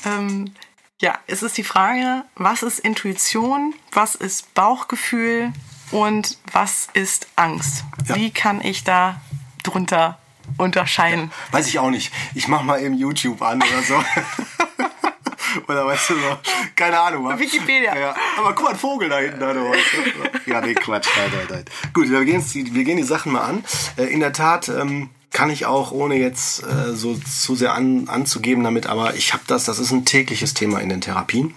Ähm, 0.04 0.52
ja, 1.00 1.18
es 1.26 1.42
ist 1.42 1.56
die 1.56 1.64
Frage, 1.64 2.24
was 2.34 2.62
ist 2.62 2.80
Intuition, 2.80 3.74
was 3.92 4.14
ist 4.14 4.52
Bauchgefühl 4.54 5.52
und 5.90 6.38
was 6.52 6.88
ist 6.92 7.28
Angst? 7.36 7.84
Wie 8.06 8.30
kann 8.30 8.60
ich 8.60 8.82
da 8.84 9.20
drunter 9.62 10.18
unterscheiden? 10.58 11.30
Weiß 11.50 11.66
ich 11.68 11.78
auch 11.78 11.90
nicht. 11.90 12.12
Ich 12.34 12.48
mach 12.48 12.62
mal 12.62 12.82
eben 12.82 12.94
YouTube 12.94 13.42
an 13.42 13.62
oder 13.62 13.82
so. 13.82 13.94
oder 15.68 15.86
weißt 15.86 16.10
du 16.10 16.14
so, 16.14 16.38
keine 16.76 16.98
Ahnung. 16.98 17.24
wa? 17.24 17.38
Wikipedia. 17.38 17.96
Ja, 17.98 18.14
aber 18.38 18.54
guck 18.54 18.64
mal, 18.64 18.70
ein 18.70 18.78
Vogel 18.78 19.08
da 19.08 19.18
hinten. 19.18 19.40
Du. 19.40 20.50
ja, 20.50 20.60
nee, 20.60 20.74
Quatsch. 20.74 21.08
Nein, 21.16 21.30
nein, 21.36 21.46
nein. 21.50 21.64
Gut, 21.92 22.08
wir 22.10 22.24
gehen, 22.24 22.44
die, 22.54 22.74
wir 22.74 22.84
gehen 22.84 22.96
die 22.96 23.02
Sachen 23.02 23.32
mal 23.32 23.42
an. 23.42 23.64
Äh, 23.96 24.04
In 24.04 24.20
der 24.20 24.32
Tat 24.32 24.68
ähm, 24.68 25.10
kann 25.30 25.50
ich 25.50 25.64
auch, 25.66 25.92
ohne 25.92 26.16
jetzt 26.16 26.62
äh, 26.62 26.94
so 26.94 27.16
zu 27.16 27.54
sehr 27.54 27.74
an, 27.74 28.08
anzugeben 28.08 28.64
damit, 28.64 28.86
aber 28.86 29.14
ich 29.14 29.32
habe 29.32 29.42
das, 29.46 29.64
das 29.64 29.78
ist 29.78 29.90
ein 29.90 30.04
tägliches 30.04 30.52
Thema 30.54 30.78
in 30.80 30.88
den 30.88 31.00
Therapien. 31.00 31.54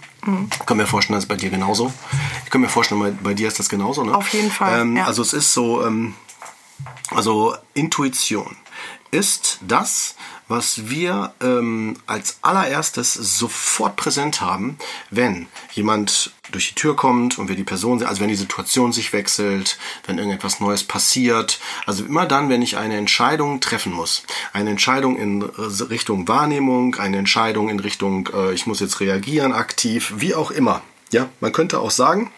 Ich 0.58 0.66
kann 0.66 0.76
mir 0.76 0.86
vorstellen, 0.88 1.14
das 1.16 1.24
ist 1.24 1.28
bei 1.28 1.36
dir 1.36 1.50
genauso. 1.50 1.92
Ich 2.44 2.50
kann 2.50 2.60
mir 2.60 2.68
vorstellen, 2.68 3.00
bei, 3.00 3.10
bei 3.12 3.34
dir 3.34 3.46
ist 3.46 3.60
das 3.60 3.68
genauso. 3.68 4.02
Ne? 4.02 4.12
Auf 4.12 4.28
jeden 4.30 4.50
Fall, 4.50 4.80
Ähm, 4.80 4.96
ja. 4.96 5.04
Also 5.04 5.22
es 5.22 5.32
ist 5.32 5.52
so, 5.52 5.86
ähm, 5.86 6.14
also 7.14 7.54
Intuition 7.74 8.56
ist 9.16 9.60
das, 9.66 10.14
was 10.46 10.90
wir 10.90 11.32
ähm, 11.40 11.96
als 12.06 12.38
allererstes 12.42 13.14
sofort 13.14 13.96
präsent 13.96 14.42
haben, 14.42 14.76
wenn 15.10 15.46
jemand 15.72 16.32
durch 16.52 16.68
die 16.68 16.74
Tür 16.74 16.94
kommt 16.94 17.38
und 17.38 17.48
wir 17.48 17.56
die 17.56 17.64
Person 17.64 17.98
sehen, 17.98 18.08
also 18.08 18.20
wenn 18.20 18.28
die 18.28 18.36
Situation 18.36 18.92
sich 18.92 19.14
wechselt, 19.14 19.78
wenn 20.06 20.18
irgendetwas 20.18 20.60
Neues 20.60 20.84
passiert. 20.84 21.58
Also 21.86 22.04
immer 22.04 22.26
dann, 22.26 22.50
wenn 22.50 22.60
ich 22.60 22.76
eine 22.76 22.96
Entscheidung 22.96 23.60
treffen 23.60 23.92
muss. 23.92 24.22
Eine 24.52 24.70
Entscheidung 24.70 25.16
in 25.16 25.42
Richtung 25.42 26.28
Wahrnehmung, 26.28 26.96
eine 26.96 27.16
Entscheidung 27.16 27.70
in 27.70 27.80
Richtung, 27.80 28.28
äh, 28.34 28.52
ich 28.52 28.66
muss 28.66 28.80
jetzt 28.80 29.00
reagieren, 29.00 29.52
aktiv, 29.52 30.12
wie 30.18 30.34
auch 30.34 30.50
immer. 30.50 30.82
Ja, 31.10 31.30
man 31.40 31.52
könnte 31.52 31.80
auch 31.80 31.90
sagen, 31.90 32.30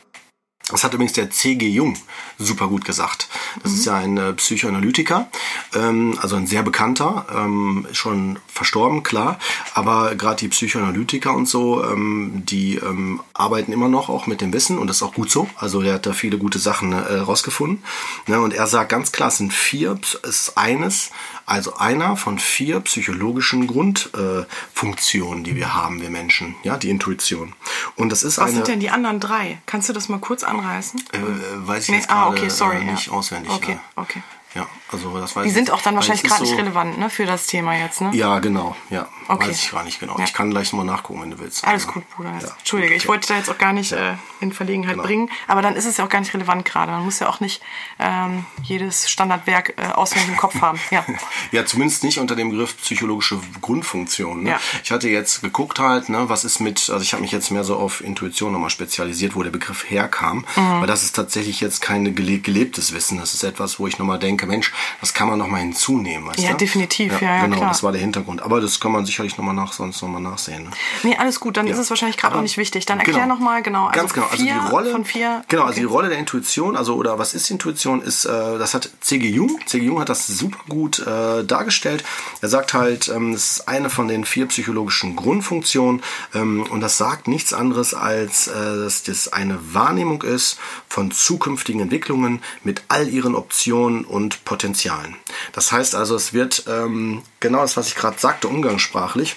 das 0.71 0.85
hat 0.85 0.93
übrigens 0.93 1.15
der 1.15 1.31
C.G. 1.31 1.67
Jung 1.67 1.97
super 2.39 2.69
gut 2.69 2.85
gesagt. 2.85 3.29
Das 3.63 3.73
ist 3.73 3.87
ja 3.87 3.97
ein 3.97 4.17
äh, 4.19 4.33
Psychoanalytiker, 4.35 5.29
ähm, 5.75 6.19
also 6.21 6.37
ein 6.37 6.47
sehr 6.47 6.63
bekannter, 6.63 7.27
ähm, 7.35 7.87
schon 7.93 8.39
verstorben, 8.47 9.03
klar. 9.03 9.39
Aber 9.75 10.15
gerade 10.15 10.37
die 10.37 10.49
Psychoanalytiker 10.49 11.35
und 11.35 11.47
so, 11.47 11.83
ähm, 11.85 12.43
die 12.45 12.77
ähm, 12.77 13.21
arbeiten 13.33 13.73
immer 13.73 13.89
noch 13.89 14.09
auch 14.09 14.27
mit 14.27 14.41
dem 14.41 14.53
Wissen 14.53 14.79
und 14.79 14.89
das 14.89 14.99
ist 14.99 15.03
auch 15.03 15.15
gut 15.15 15.31
so. 15.31 15.49
Also 15.57 15.81
er 15.81 15.95
hat 15.95 16.07
da 16.07 16.13
viele 16.13 16.39
gute 16.39 16.59
Sachen 16.59 16.93
äh, 16.93 17.15
rausgefunden. 17.19 17.83
Ne? 18.27 18.41
Und 18.41 18.53
er 18.53 18.67
sagt 18.67 18.91
ganz 18.91 19.11
klar, 19.11 19.29
es 19.29 19.39
sind 19.39 19.53
vier, 19.53 19.99
es 20.03 20.15
ist 20.15 20.59
eines, 20.59 21.11
also 21.49 21.77
einer 21.77 22.17
von 22.17 22.39
vier 22.39 22.81
psychologischen 22.81 23.67
Grundfunktionen, 23.67 25.41
äh, 25.41 25.45
die 25.45 25.57
wir 25.57 25.75
haben, 25.75 26.01
wir 26.01 26.11
Menschen, 26.11 26.55
ja, 26.63 26.77
die 26.77 26.91
Intuition. 26.91 27.55
Und 27.97 28.11
das 28.11 28.23
ist 28.23 28.39
Was 28.39 28.49
eine. 28.49 28.57
sind 28.57 28.69
denn 28.69 28.81
die 28.81 28.91
anderen 28.91 29.19
drei? 29.19 29.59
Kannst 29.67 29.89
du 29.89 29.93
das 29.93 30.09
mal 30.09 30.19
kurz 30.19 30.45
anreißen? 30.45 31.01
Äh, 31.13 31.19
weiß 31.67 31.85
ich 31.85 31.91
Nee, 31.91 31.97
jetzt 31.97 32.11
ah, 32.11 32.29
okay, 32.29 32.49
sorry, 32.51 32.79
äh, 32.79 32.85
nicht 32.85 33.07
ja. 33.07 33.13
auswendig. 33.13 33.51
Okay, 33.51 33.75
ne? 33.75 33.81
okay. 33.97 34.23
Ja, 34.59 34.67
also 34.91 35.17
das 35.21 35.37
weiß 35.37 35.45
Die 35.45 35.49
ich 35.51 35.55
sind 35.55 35.71
auch 35.71 35.83
dann 35.83 35.95
wahrscheinlich 35.95 36.25
gerade 36.25 36.43
nicht 36.43 36.51
so- 36.51 36.57
relevant 36.57 36.99
ne, 36.99 37.09
für 37.11 37.27
das 37.27 37.47
Thema 37.47 37.75
jetzt, 37.77 38.01
ne? 38.01 38.11
Ja, 38.13 38.39
genau, 38.41 38.75
ja. 38.91 39.07
Okay. 39.29 39.49
Weiß 39.51 39.63
ich 39.63 39.71
gar 39.71 39.85
nicht 39.85 40.01
genau. 40.01 40.17
Ja. 40.19 40.25
Ich 40.25 40.33
kann 40.33 40.51
gleich 40.51 40.73
mal 40.73 40.85
nachgucken, 40.85 41.21
wenn 41.23 41.31
du 41.31 41.39
willst. 41.39 41.65
Alles 41.67 41.87
gut, 41.87 42.09
Bruder. 42.11 42.31
ja. 42.43 42.49
Entschuldige, 42.59 42.95
ich 42.95 43.03
Okay. 43.03 43.09
wollte 43.09 43.29
da 43.29 43.37
jetzt 43.37 43.51
auch 43.51 43.59
gar 43.59 43.73
nicht 43.73 43.93
äh, 43.93 44.15
in 44.41 44.53
Verlegenheit 44.53 44.95
Genau. 44.95 45.05
bringen, 45.07 45.31
aber 45.47 45.63
dann 45.63 45.77
ist 45.77 45.85
es 45.85 45.99
ja 45.99 46.05
auch 46.05 46.09
gar 46.09 46.21
nicht 46.21 46.33
relevant 46.35 46.65
gerade. 46.65 46.91
Man 46.93 47.05
muss 47.05 47.19
ja 47.21 47.29
auch 47.29 47.39
nicht 47.41 47.63
ähm, 48.01 48.47
jedes 48.63 49.09
Standardwerk 49.11 49.75
äh, 49.77 49.93
auswendig 49.93 50.31
im 50.31 50.37
Kopf 50.39 50.61
haben. 50.61 50.81
Ja. 50.91 51.05
Ja, 51.53 51.65
zumindest 51.65 52.03
nicht 52.05 52.19
unter 52.19 52.35
dem 52.37 52.51
Begriff 52.51 52.77
psychologische 52.79 53.39
Grundfunktion. 53.61 54.43
Ne? 54.43 54.51
Ja. 54.51 54.61
Ich 54.83 54.91
hatte 54.91 55.09
jetzt 55.09 55.41
geguckt 55.43 55.79
halt, 55.79 56.09
ne, 56.09 56.29
was 56.29 56.45
ist 56.45 56.59
mit, 56.61 56.91
also 56.91 57.01
ich 57.03 57.13
habe 57.13 57.23
mich 57.23 57.31
jetzt 57.33 57.51
mehr 57.51 57.65
so 57.65 57.77
auf 57.77 58.01
Intuition 58.03 58.53
nochmal 58.53 58.71
spezialisiert, 58.71 59.37
wo 59.37 59.43
der 59.43 59.51
Begriff 59.51 59.89
herkam, 59.89 60.45
Mhm. 60.57 60.81
weil 60.81 60.87
das 60.87 61.03
ist 61.05 61.15
tatsächlich 61.15 61.61
jetzt 61.61 61.81
kein 61.81 62.15
gele 62.15 62.39
gelebtes 62.41 62.93
Wissen. 62.93 63.19
Das 63.19 63.35
ist 63.35 63.45
etwas, 63.45 63.79
wo 63.79 63.87
ich 63.87 63.99
nochmal 63.99 64.19
denke, 64.19 64.47
Mensch, 64.49 64.73
das 65.01 65.15
kann 65.15 65.29
man 65.29 65.39
nochmal 65.39 65.61
hinzunehmen. 65.61 66.29
Weißt 66.29 66.41
Ja, 66.41 66.51
du? 66.51 66.57
definitiv, 66.57 67.21
ja, 67.21 67.37
ja, 67.37 67.45
Genau, 67.45 67.57
klar. 67.57 67.69
das 67.69 67.83
war 67.83 67.93
der 67.93 68.01
Hintergrund. 68.01 68.43
Aber 68.43 68.61
das 68.61 68.81
kann 68.81 68.93
man 68.93 69.07
sicherlich 69.07 69.37
nochmal 69.39 69.55
nach, 69.55 69.73
sonst 69.73 70.03
nochmal 70.03 70.21
nachsehen. 70.23 70.65
Ne? 70.65 70.71
Nee, 71.05 71.17
alles 71.17 71.39
gut, 71.41 71.57
dann 71.57 71.67
Ja. 71.67 71.75
ist 71.75 71.79
es 71.79 71.91
wahrscheinlich 71.91 72.17
gerade 72.17 72.37
auch 72.37 72.43
nicht 72.43 72.57
wichtig. 72.57 72.87
Dann 72.87 72.99
erklär 72.99 73.23
genau. 73.23 73.35
nochmal, 73.35 73.63
genau. 73.63 73.87
Also 73.87 74.01
Ganz 74.01 74.13
genau. 74.13 74.27
Also 74.27 74.43
die 74.45 74.51
Rolle 74.71 74.91
von 74.91 75.05
vier. 75.05 75.45
Genau, 75.49 75.63
also 75.63 75.73
okay. 75.73 75.81
die 75.81 75.87
Rolle 75.87 76.09
der 76.09 76.19
Intuition, 76.19 76.77
also 76.77 76.97
oder 76.97 77.19
was 77.19 77.35
ist 77.35 77.51
Intuition, 77.51 78.03
ist, 78.03 78.25
äh, 78.25 78.59
das 78.59 78.75
hat 78.75 78.91
C.G. 79.01 79.29
Jung. 79.29 79.59
C.G. 79.67 79.87
Jung 79.87 80.01
hat 80.01 80.09
das 80.09 80.27
super 80.27 80.59
gut 80.69 80.99
äh, 81.01 81.45
dargestellt. 81.45 82.05
Er 82.41 82.49
sagt 82.49 82.75
halt, 82.75 83.09
ähm, 83.09 83.33
es 83.33 83.53
ist 83.53 83.69
eine 83.69 83.91
von 83.91 84.09
den 84.09 84.25
vier 84.25 84.47
psychologischen 84.47 85.15
Grundfunktionen 85.17 86.03
ähm, 86.35 86.67
und 86.71 86.81
das 86.81 86.99
sagt 86.99 87.29
nichts 87.29 87.53
anderes 87.53 87.95
als, 87.95 88.49
äh, 88.49 88.53
dass 88.55 89.03
das 89.05 89.33
eine 89.33 89.59
Wahrnehmung 89.75 90.23
ist 90.23 90.59
von 90.89 91.11
zukünftigen 91.11 91.81
Entwicklungen 91.81 92.43
mit 92.65 92.83
all 92.89 93.09
ihren 93.09 93.35
Optionen 93.35 94.05
und 94.05 94.28
Potenzialen. 94.45 95.17
Das 95.53 95.73
heißt 95.73 95.95
also, 95.95 96.17
es 96.17 96.33
wird 96.33 96.65
ähm, 96.69 97.23
genau 97.41 97.61
das, 97.61 97.77
was 97.77 97.89
ich 97.89 97.95
gerade 97.95 98.19
sagte, 98.19 98.49
umgangssprachlich 98.49 99.37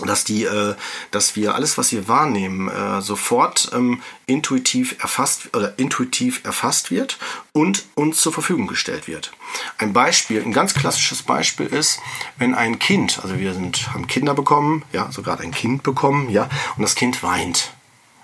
dass 0.00 0.24
die, 0.24 0.44
äh, 0.44 0.74
dass 1.10 1.36
wir 1.36 1.54
alles, 1.54 1.78
was 1.78 1.92
wir 1.92 2.08
wahrnehmen, 2.08 2.68
äh, 2.68 3.00
sofort 3.00 3.70
ähm, 3.72 4.02
intuitiv 4.26 4.96
erfasst 5.00 5.54
oder 5.54 5.78
intuitiv 5.78 6.44
erfasst 6.44 6.90
wird 6.90 7.18
und 7.52 7.84
uns 7.94 8.20
zur 8.20 8.32
Verfügung 8.32 8.66
gestellt 8.66 9.06
wird. 9.06 9.32
Ein 9.78 9.92
Beispiel, 9.92 10.42
ein 10.42 10.52
ganz 10.52 10.74
klassisches 10.74 11.22
Beispiel 11.22 11.66
ist, 11.66 12.00
wenn 12.38 12.54
ein 12.54 12.78
Kind, 12.78 13.20
also 13.22 13.38
wir 13.38 13.54
sind, 13.54 13.92
haben 13.94 14.08
Kinder 14.08 14.34
bekommen, 14.34 14.82
ja, 14.92 15.10
so 15.12 15.22
gerade 15.22 15.44
ein 15.44 15.52
Kind 15.52 15.84
bekommen, 15.84 16.28
ja, 16.28 16.48
und 16.76 16.82
das 16.82 16.96
Kind 16.96 17.22
weint, 17.22 17.72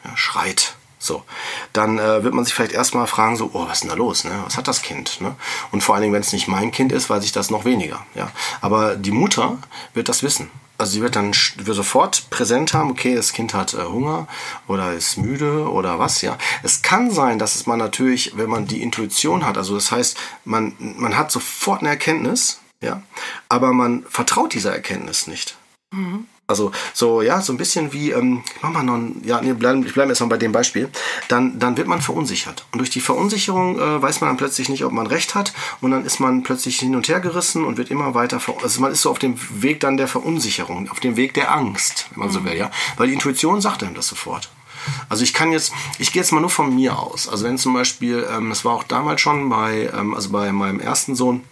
ja, 0.05 0.17
schreit. 0.17 0.75
So, 1.03 1.25
dann 1.73 1.99
äh, 1.99 2.23
wird 2.23 2.35
man 2.35 2.45
sich 2.45 2.53
vielleicht 2.53 2.75
erstmal 2.75 3.07
fragen, 3.07 3.35
so, 3.35 3.51
oh, 3.55 3.67
was 3.67 3.79
ist 3.79 3.81
denn 3.85 3.89
da 3.89 3.97
los? 3.97 4.25
Ne? 4.25 4.33
Was 4.45 4.59
hat 4.59 4.69
das 4.69 4.83
Kind? 4.83 5.23
Ne? 5.23 5.35
Und 5.73 5.83
vor 5.83 5.95
allen 5.95 6.03
Dingen, 6.03 6.13
wenn 6.13 6.21
es 6.21 6.35
nicht 6.35 6.47
mein 6.47 6.73
Kind 6.73 6.93
ist, 6.93 7.09
weiß 7.09 7.25
ich 7.25 7.33
das 7.33 7.51
noch 7.51 7.65
weniger. 7.65 8.05
Ja? 8.15 8.31
Aber 8.61 8.97
die 8.97 9.11
Mutter 9.11 9.57
wird 9.95 10.11
das 10.11 10.23
wissen. 10.23 10.51
Also 10.77 10.93
sie 10.93 11.01
wird 11.01 11.17
dann 11.17 11.33
wird 11.57 11.77
sofort 11.77 12.29
präsent 12.29 12.75
haben, 12.75 12.91
okay, 12.91 13.15
das 13.15 13.33
Kind 13.33 13.55
hat 13.55 13.73
äh, 13.73 13.83
Hunger 13.85 14.29
oder 14.67 14.93
ist 14.93 15.17
müde 15.17 15.71
oder 15.71 15.99
was, 15.99 16.21
ja. 16.21 16.37
Es 16.63 16.83
kann 16.83 17.11
sein, 17.11 17.39
dass 17.39 17.55
es 17.55 17.67
man 17.67 17.79
natürlich, 17.79 18.37
wenn 18.37 18.51
man 18.51 18.67
die 18.67 18.83
Intuition 18.83 19.47
hat, 19.47 19.57
also 19.57 19.75
das 19.75 19.91
heißt, 19.91 20.19
man, 20.45 20.75
man 20.79 21.17
hat 21.17 21.31
sofort 21.31 21.81
eine 21.81 21.91
Erkenntnis, 21.91 22.61
ja, 22.83 23.03
aber 23.49 23.73
man 23.73 24.05
vertraut 24.09 24.55
dieser 24.55 24.73
Erkenntnis 24.73 25.27
nicht. 25.27 25.57
Also 26.51 26.73
so, 26.93 27.23
ja, 27.23 27.41
so 27.41 27.53
ein 27.53 27.57
bisschen 27.57 27.93
wie, 27.93 28.11
ähm, 28.11 28.43
ich 28.55 28.63
mach 28.63 28.71
mal 28.71 28.83
noch 28.83 28.95
ein, 28.95 29.23
ja, 29.25 29.41
nee, 29.41 29.53
bleiben, 29.53 29.87
ich 29.87 29.95
bleibe 29.95 30.11
jetzt 30.11 30.21
mal 30.21 30.27
bei 30.27 30.37
dem 30.37 30.53
Beispiel. 30.53 30.91
Dann, 31.29 31.59
dann 31.59 31.77
wird 31.77 31.87
man 31.87 32.03
verunsichert. 32.03 32.67
Und 32.73 32.81
durch 32.81 32.91
die 32.91 33.01
Verunsicherung 33.01 33.79
äh, 33.79 34.03
weiß 34.03 34.21
man 34.21 34.31
dann 34.31 34.37
plötzlich 34.37 34.69
nicht, 34.69 34.85
ob 34.85 34.93
man 34.93 35.07
recht 35.07 35.35
hat. 35.35 35.53
Und 35.81 35.93
dann 35.93 36.05
ist 36.05 36.19
man 36.19 36.43
plötzlich 36.43 36.79
hin 36.79 36.95
und 36.97 37.09
her 37.09 37.21
gerissen 37.21 37.65
und 37.65 37.79
wird 37.79 37.91
immer 37.91 38.15
weiter, 38.15 38.41
also 38.63 38.81
man 38.81 38.93
ist 38.93 39.03
so 39.03 39.11
auf 39.11 39.19
dem 39.19 39.37
Weg 39.63 39.81
dann 39.81 39.97
der 39.97 40.09
Verunsicherung, 40.09 40.91
auf 40.91 41.01
dem 41.01 41.17
Weg 41.17 41.35
der 41.35 41.55
Angst, 41.55 42.09
wenn 42.11 42.21
man 42.21 42.31
so 42.31 42.45
will, 42.45 42.57
ja. 42.57 42.71
Weil 42.97 43.07
die 43.07 43.15
Intuition 43.15 43.61
sagt 43.61 43.83
einem 43.83 43.95
das 43.95 44.09
sofort. 44.09 44.51
Also 45.09 45.23
ich 45.23 45.35
kann 45.35 45.53
jetzt, 45.53 45.73
ich 45.99 46.13
gehe 46.13 46.23
jetzt 46.23 46.33
mal 46.33 46.41
nur 46.41 46.51
von 46.51 46.75
mir 46.75 46.99
aus. 46.99 47.29
Also 47.29 47.45
wenn 47.45 47.59
zum 47.59 47.75
Beispiel, 47.75 48.27
ähm, 48.31 48.49
das 48.49 48.65
war 48.65 48.75
auch 48.75 48.85
damals 48.85 49.21
schon 49.21 49.49
bei, 49.49 49.91
ähm, 49.95 50.15
also 50.15 50.31
bei 50.31 50.53
meinem 50.53 50.81
ersten 50.81 51.15
Sohn, 51.15 51.45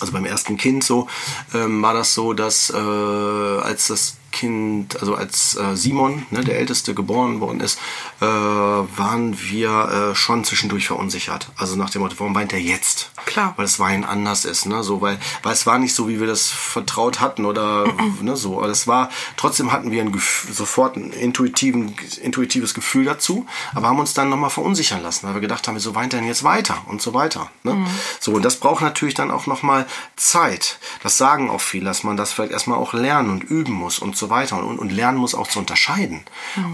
also 0.00 0.12
beim 0.12 0.24
ersten 0.24 0.56
Kind 0.56 0.84
so, 0.84 1.08
ähm, 1.52 1.82
war 1.82 1.94
das 1.94 2.14
so, 2.14 2.32
dass 2.32 2.70
äh, 2.70 2.76
als 2.76 3.88
das 3.88 4.16
Kind, 4.34 5.00
also 5.00 5.14
als 5.14 5.56
äh, 5.56 5.76
Simon, 5.76 6.26
ne, 6.30 6.42
der 6.42 6.58
Älteste, 6.58 6.92
geboren 6.92 7.40
worden 7.40 7.60
ist, 7.60 7.78
äh, 8.20 8.24
waren 8.26 9.40
wir 9.40 10.10
äh, 10.10 10.14
schon 10.16 10.44
zwischendurch 10.44 10.88
verunsichert. 10.88 11.48
Also 11.56 11.76
nach 11.76 11.90
dem 11.90 12.02
Motto, 12.02 12.16
warum 12.18 12.34
weint 12.34 12.52
er 12.52 12.60
jetzt? 12.60 13.12
Klar. 13.26 13.54
Weil 13.56 13.64
das 13.64 13.78
Weinen 13.78 14.04
anders 14.04 14.44
ist, 14.44 14.66
ne? 14.66 14.82
So, 14.82 15.00
weil, 15.00 15.18
weil 15.44 15.52
es 15.52 15.66
war 15.66 15.78
nicht 15.78 15.94
so, 15.94 16.08
wie 16.08 16.18
wir 16.18 16.26
das 16.26 16.48
vertraut 16.48 17.20
hatten 17.20 17.44
oder 17.44 17.86
ne, 18.20 18.36
so. 18.36 18.58
Aber 18.58 18.68
es 18.68 18.86
war, 18.88 19.08
trotzdem 19.36 19.70
hatten 19.70 19.92
wir 19.92 20.02
ein 20.02 20.12
Gefühl, 20.12 20.52
sofort 20.52 20.96
ein 20.96 21.12
intuitiven, 21.12 21.94
intuitives 22.20 22.74
Gefühl 22.74 23.04
dazu, 23.04 23.46
aber 23.74 23.88
haben 23.88 24.00
uns 24.00 24.14
dann 24.14 24.28
nochmal 24.28 24.50
verunsichern 24.50 25.02
lassen, 25.02 25.28
weil 25.28 25.34
wir 25.34 25.40
gedacht 25.40 25.68
haben, 25.68 25.76
wieso 25.76 25.94
weint 25.94 26.12
er 26.12 26.18
denn 26.18 26.28
jetzt 26.28 26.42
weiter 26.42 26.82
und 26.86 27.00
so 27.00 27.14
weiter. 27.14 27.50
Ne? 27.62 27.86
So, 28.18 28.32
und 28.32 28.44
das 28.44 28.56
braucht 28.56 28.82
natürlich 28.82 29.14
dann 29.14 29.30
auch 29.30 29.46
nochmal 29.46 29.86
Zeit. 30.16 30.78
Das 31.04 31.16
sagen 31.18 31.50
auch 31.50 31.60
viele, 31.60 31.84
dass 31.84 32.02
man 32.02 32.16
das 32.16 32.32
vielleicht 32.32 32.52
erstmal 32.52 32.78
auch 32.78 32.92
lernen 32.92 33.30
und 33.30 33.44
üben 33.44 33.72
muss 33.72 34.00
und 34.00 34.16
so 34.16 34.23
weiter 34.30 34.62
und, 34.64 34.78
und 34.78 34.90
lernen 34.90 35.18
muss 35.18 35.34
auch 35.34 35.46
zu 35.46 35.58
unterscheiden. 35.58 36.24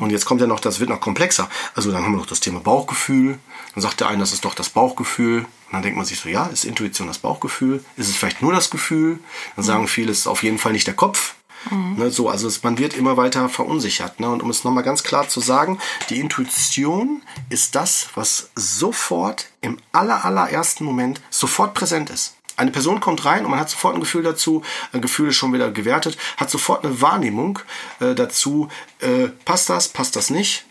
Und 0.01 0.11
jetzt 0.11 0.25
kommt 0.25 0.41
ja 0.41 0.47
noch, 0.47 0.61
das 0.61 0.81
wird 0.81 0.91
noch 0.91 1.01
komplexer. 1.01 1.49
Also 1.75 1.91
dann 1.91 2.05
haben 2.05 2.13
wir 2.13 2.19
noch 2.19 2.27
das 2.27 2.41
Thema 2.41 2.61
Bauchgefühl. 2.61 3.39
Dann 3.75 3.83
sagt 3.83 4.01
der 4.01 4.09
eine, 4.09 4.21
das 4.21 4.33
ist 4.33 4.45
doch 4.45 4.55
das 4.55 4.71
Bauchgefühl. 4.71 5.41
Und 5.41 5.73
dann 5.73 5.83
denkt 5.83 5.97
man 5.97 6.07
sich 6.07 6.19
so, 6.19 6.29
ja, 6.29 6.47
ist 6.47 6.65
Intuition 6.65 7.07
das 7.07 7.19
Bauchgefühl? 7.19 7.85
Ist 7.97 8.09
es 8.09 8.17
vielleicht 8.17 8.43
nur 8.43 8.53
das 8.53 8.71
Gefühl? 8.71 9.19
Dann 9.57 9.65
sagen 9.65 9.89
viele, 9.89 10.11
es 10.11 10.21
ist 10.21 10.27
auf 10.27 10.43
jeden 10.43 10.59
Fall 10.59 10.73
nicht 10.73 10.87
der 10.87 10.95
Kopf. 10.95 11.35
Ne, 11.71 12.11
so, 12.11 12.29
also 12.31 12.49
es, 12.49 12.63
man 12.63 12.79
wird 12.79 12.95
immer 12.95 13.17
weiter 13.17 13.49
verunsichert. 13.49 14.19
Ne? 14.19 14.31
Und 14.31 14.43
um 14.43 14.51
es 14.51 14.65
nochmal 14.65 14.83
ganz 14.83 15.03
klar 15.03 15.29
zu 15.29 15.41
sagen, 15.41 15.79
die 16.09 16.19
Intuition 16.19 17.23
ist 17.51 17.75
das, 17.75 18.09
was 18.15 18.51
sofort 18.55 19.49
im 19.61 19.79
aller, 19.93 20.25
allerersten 20.25 20.85
Moment 20.85 21.21
sofort 21.29 21.75
präsent 21.75 22.09
ist. 22.11 22.37
Eine 22.61 22.71
Person 22.71 23.01
kommt 23.01 23.25
rein 23.25 23.45
und 23.45 23.51
man 23.51 23.59
hat 23.59 23.71
sofort 23.71 23.95
ein 23.95 24.01
Gefühl 24.01 24.23
dazu, 24.23 24.63
ein 24.93 25.01
Gefühl 25.01 25.31
ist 25.31 25.37
schon 25.37 25.53
wieder 25.53 25.71
gewertet, 25.71 26.19
hat 26.37 26.51
sofort 26.51 26.85
eine 26.85 27.01
Wahrnehmung 27.01 27.59
äh, 28.01 28.15
dazu, 28.15 28.69
äh, 29.01 29.29
passt 29.45 29.71
das, 29.71 29.89
passt 29.89 30.15
das 30.17 30.29
nicht? 30.31 30.67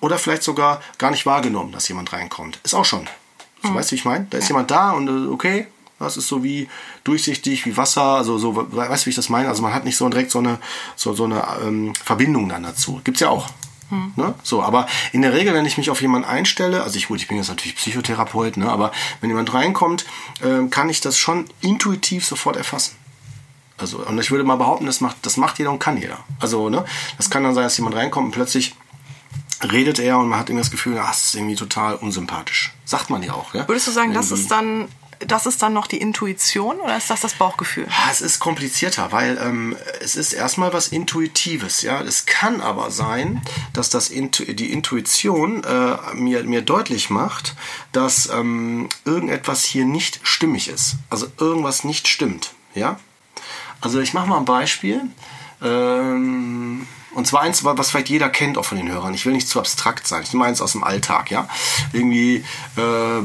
Oder 0.00 0.16
vielleicht 0.18 0.44
sogar 0.44 0.80
gar 0.96 1.10
nicht 1.10 1.26
wahrgenommen, 1.26 1.72
dass 1.72 1.88
jemand 1.88 2.12
reinkommt. 2.12 2.58
Ist 2.62 2.72
auch 2.74 2.84
schon. 2.86 3.06
So, 3.62 3.74
Weißt 3.74 3.90
du, 3.90 3.92
wie 3.92 3.98
ich 3.98 4.04
meine? 4.04 4.26
Da 4.30 4.38
ist 4.38 4.48
jemand 4.48 4.70
da 4.70 4.92
und 4.92 5.08
äh, 5.08 5.28
okay, 5.30 5.66
das 5.98 6.16
ist 6.16 6.28
so 6.28 6.42
wie 6.44 6.68
durchsichtig, 7.04 7.66
wie 7.66 7.76
Wasser, 7.76 8.02
also 8.02 8.38
so, 8.38 8.54
we- 8.56 8.76
weißt 8.76 9.02
du, 9.02 9.06
wie 9.06 9.10
ich 9.10 9.16
das 9.16 9.28
meine? 9.28 9.48
Also 9.48 9.62
man 9.62 9.74
hat 9.74 9.84
nicht 9.84 9.96
so 9.96 10.08
direkt 10.08 10.30
so 10.30 10.38
eine, 10.38 10.58
so, 10.96 11.12
so 11.12 11.24
eine 11.24 11.42
ähm, 11.62 11.92
Verbindung 12.04 12.48
dann 12.48 12.62
dazu. 12.62 13.00
Gibt's 13.04 13.20
ja 13.20 13.28
auch. 13.30 13.48
Ne? 13.90 14.34
So, 14.42 14.62
aber 14.62 14.86
in 15.12 15.22
der 15.22 15.32
Regel, 15.32 15.54
wenn 15.54 15.64
ich 15.64 15.78
mich 15.78 15.90
auf 15.90 16.02
jemanden 16.02 16.28
einstelle, 16.28 16.82
also 16.82 16.96
ich 16.96 17.08
gut, 17.08 17.20
ich 17.20 17.28
bin 17.28 17.38
jetzt 17.38 17.48
natürlich 17.48 17.76
Psychotherapeut, 17.76 18.56
ne, 18.58 18.70
aber 18.70 18.92
wenn 19.20 19.30
jemand 19.30 19.54
reinkommt, 19.54 20.04
ähm, 20.42 20.68
kann 20.70 20.90
ich 20.90 21.00
das 21.00 21.16
schon 21.16 21.46
intuitiv 21.60 22.26
sofort 22.26 22.56
erfassen. 22.56 22.96
Also, 23.78 23.98
und 23.98 24.18
ich 24.18 24.30
würde 24.30 24.44
mal 24.44 24.56
behaupten, 24.56 24.86
das 24.86 25.00
macht, 25.00 25.18
das 25.22 25.36
macht 25.36 25.58
jeder 25.58 25.70
und 25.70 25.78
kann 25.78 25.96
jeder. 25.96 26.18
Also, 26.40 26.68
ne, 26.68 26.84
das 27.16 27.30
kann 27.30 27.44
dann 27.44 27.54
sein, 27.54 27.64
dass 27.64 27.76
jemand 27.78 27.96
reinkommt 27.96 28.26
und 28.26 28.32
plötzlich 28.32 28.74
redet 29.62 29.98
er 29.98 30.18
und 30.18 30.28
man 30.28 30.38
hat 30.38 30.48
irgendwie 30.48 30.62
das 30.62 30.70
Gefühl, 30.70 30.98
ah, 30.98 31.06
das 31.08 31.26
ist 31.26 31.34
irgendwie 31.34 31.56
total 31.56 31.94
unsympathisch. 31.96 32.74
Sagt 32.84 33.10
man 33.10 33.22
ja 33.22 33.32
auch, 33.32 33.54
ja? 33.54 33.66
Würdest 33.66 33.86
du 33.88 33.90
sagen, 33.90 34.14
das 34.14 34.30
ist 34.30 34.50
dann, 34.50 34.88
das 35.20 35.46
ist 35.46 35.62
dann 35.62 35.72
noch 35.72 35.86
die 35.86 35.98
Intuition 35.98 36.80
oder 36.80 36.96
ist 36.96 37.10
das 37.10 37.20
das 37.20 37.34
Bauchgefühl? 37.34 37.86
Es 38.10 38.20
ist 38.20 38.38
komplizierter, 38.38 39.12
weil 39.12 39.38
ähm, 39.38 39.76
es 40.00 40.16
ist 40.16 40.32
erstmal 40.32 40.72
was 40.72 40.88
Intuitives. 40.88 41.82
Ja, 41.82 42.00
es 42.00 42.26
kann 42.26 42.60
aber 42.60 42.90
sein, 42.90 43.42
dass 43.72 43.90
das 43.90 44.10
Intu 44.10 44.44
die 44.44 44.72
Intuition 44.72 45.64
äh, 45.64 45.96
mir 46.14 46.44
mir 46.44 46.62
deutlich 46.62 47.10
macht, 47.10 47.56
dass 47.92 48.28
ähm, 48.28 48.88
irgendetwas 49.04 49.64
hier 49.64 49.84
nicht 49.84 50.20
stimmig 50.22 50.68
ist. 50.68 50.96
Also 51.10 51.26
irgendwas 51.38 51.84
nicht 51.84 52.08
stimmt. 52.08 52.52
Ja, 52.74 52.98
also 53.80 54.00
ich 54.00 54.14
mache 54.14 54.28
mal 54.28 54.38
ein 54.38 54.44
Beispiel. 54.44 55.02
Ähm, 55.62 56.86
und 57.14 57.26
zwar 57.26 57.42
eins, 57.42 57.64
was 57.64 57.90
vielleicht 57.90 58.10
jeder 58.10 58.28
kennt 58.28 58.58
auch 58.58 58.64
von 58.64 58.78
den 58.78 58.88
Hörern. 58.90 59.14
Ich 59.14 59.26
will 59.26 59.32
nicht 59.32 59.48
zu 59.48 59.58
abstrakt 59.58 60.06
sein. 60.06 60.22
Ich 60.22 60.32
nehme 60.32 60.44
eins 60.44 60.60
aus 60.60 60.72
dem 60.72 60.84
Alltag, 60.84 61.30
ja. 61.30 61.48
Irgendwie 61.92 62.44
äh, 62.76 63.22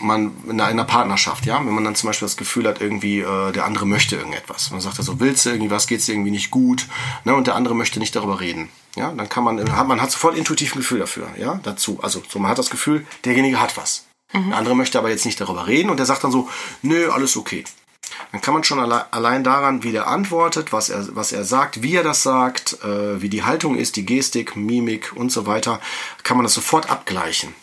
man 0.00 0.32
in 0.48 0.60
einer 0.60 0.84
Partnerschaft, 0.84 1.46
ja, 1.46 1.58
wenn 1.58 1.74
man 1.74 1.84
dann 1.84 1.94
zum 1.94 2.08
Beispiel 2.08 2.26
das 2.26 2.36
Gefühl 2.36 2.66
hat, 2.66 2.80
irgendwie 2.80 3.20
äh, 3.20 3.52
der 3.52 3.64
andere 3.64 3.86
möchte 3.86 4.16
irgendetwas. 4.16 4.70
Dann 4.70 4.80
sagt 4.80 4.98
er 4.98 5.04
so, 5.04 5.20
willst 5.20 5.46
du 5.46 5.50
irgendwie 5.50 5.70
was, 5.70 5.86
geht's 5.86 6.06
dir 6.06 6.12
irgendwie 6.12 6.30
nicht 6.30 6.50
gut, 6.50 6.86
ne, 7.24 7.34
und 7.34 7.46
der 7.46 7.54
andere 7.54 7.74
möchte 7.74 7.98
nicht 7.98 8.14
darüber 8.14 8.40
reden. 8.40 8.68
Ja, 8.96 9.12
dann 9.12 9.28
kann 9.28 9.44
man, 9.44 9.76
hat, 9.76 9.88
man 9.88 10.02
hat 10.02 10.10
sofort 10.10 10.36
intuitiv 10.36 10.74
ein 10.74 10.78
Gefühl 10.78 10.98
dafür, 10.98 11.28
ja, 11.38 11.60
dazu. 11.62 12.00
Also 12.02 12.22
so, 12.28 12.38
man 12.38 12.50
hat 12.50 12.58
das 12.58 12.70
Gefühl, 12.70 13.06
derjenige 13.24 13.60
hat 13.60 13.76
was. 13.76 14.06
Der 14.34 14.58
andere 14.58 14.76
möchte 14.76 14.98
aber 14.98 15.08
jetzt 15.08 15.24
nicht 15.24 15.40
darüber 15.40 15.66
reden 15.66 15.88
und 15.88 15.96
der 15.96 16.04
sagt 16.04 16.22
dann 16.22 16.32
so, 16.32 16.48
nö, 16.82 17.10
alles 17.10 17.36
okay. 17.36 17.64
Dann 18.32 18.40
kann 18.40 18.52
man 18.52 18.64
schon 18.64 18.78
alle, 18.78 19.10
allein 19.12 19.42
daran, 19.42 19.82
wie 19.82 19.92
der 19.92 20.06
antwortet, 20.06 20.72
was 20.72 20.90
er, 20.90 21.14
was 21.16 21.32
er 21.32 21.44
sagt, 21.44 21.82
wie 21.82 21.94
er 21.94 22.02
das 22.02 22.22
sagt, 22.22 22.82
äh, 22.84 23.22
wie 23.22 23.30
die 23.30 23.44
Haltung 23.44 23.76
ist, 23.76 23.96
die 23.96 24.04
Gestik, 24.04 24.54
Mimik 24.54 25.12
und 25.14 25.32
so 25.32 25.46
weiter, 25.46 25.80
kann 26.24 26.36
man 26.36 26.44
das 26.44 26.54
sofort 26.54 26.90
abgleichen. 26.90 27.54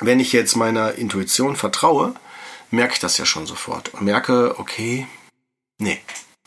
Wenn 0.00 0.20
ich 0.20 0.32
jetzt 0.32 0.56
meiner 0.56 0.94
Intuition 0.94 1.56
vertraue, 1.56 2.14
merke 2.70 2.94
ich 2.94 3.00
das 3.00 3.18
ja 3.18 3.26
schon 3.26 3.46
sofort 3.46 3.90
und 3.94 4.02
merke, 4.02 4.58
okay, 4.58 5.06
nee. 5.78 6.00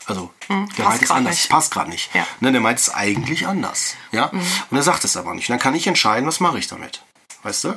Also, 0.06 0.32
der 0.48 0.56
Hm, 0.56 0.68
passt 0.68 0.78
meint 0.78 1.02
es 1.02 1.10
anders. 1.10 1.34
nicht. 1.34 1.50
Passt 1.50 1.72
gerade 1.72 1.90
nicht. 1.90 2.14
Ja. 2.14 2.26
Ne, 2.40 2.50
der 2.52 2.60
meint 2.62 2.78
es 2.78 2.88
eigentlich 2.94 3.46
anders. 3.46 3.94
Ja? 4.10 4.26
Und 4.26 4.76
er 4.76 4.82
sagt 4.82 5.04
es 5.04 5.16
aber 5.18 5.34
nicht. 5.34 5.48
Und 5.50 5.54
dann 5.54 5.60
kann 5.60 5.74
ich 5.74 5.86
entscheiden, 5.86 6.26
was 6.26 6.40
mache 6.40 6.58
ich 6.58 6.66
damit. 6.66 7.02
Weißt 7.42 7.64
du? 7.64 7.74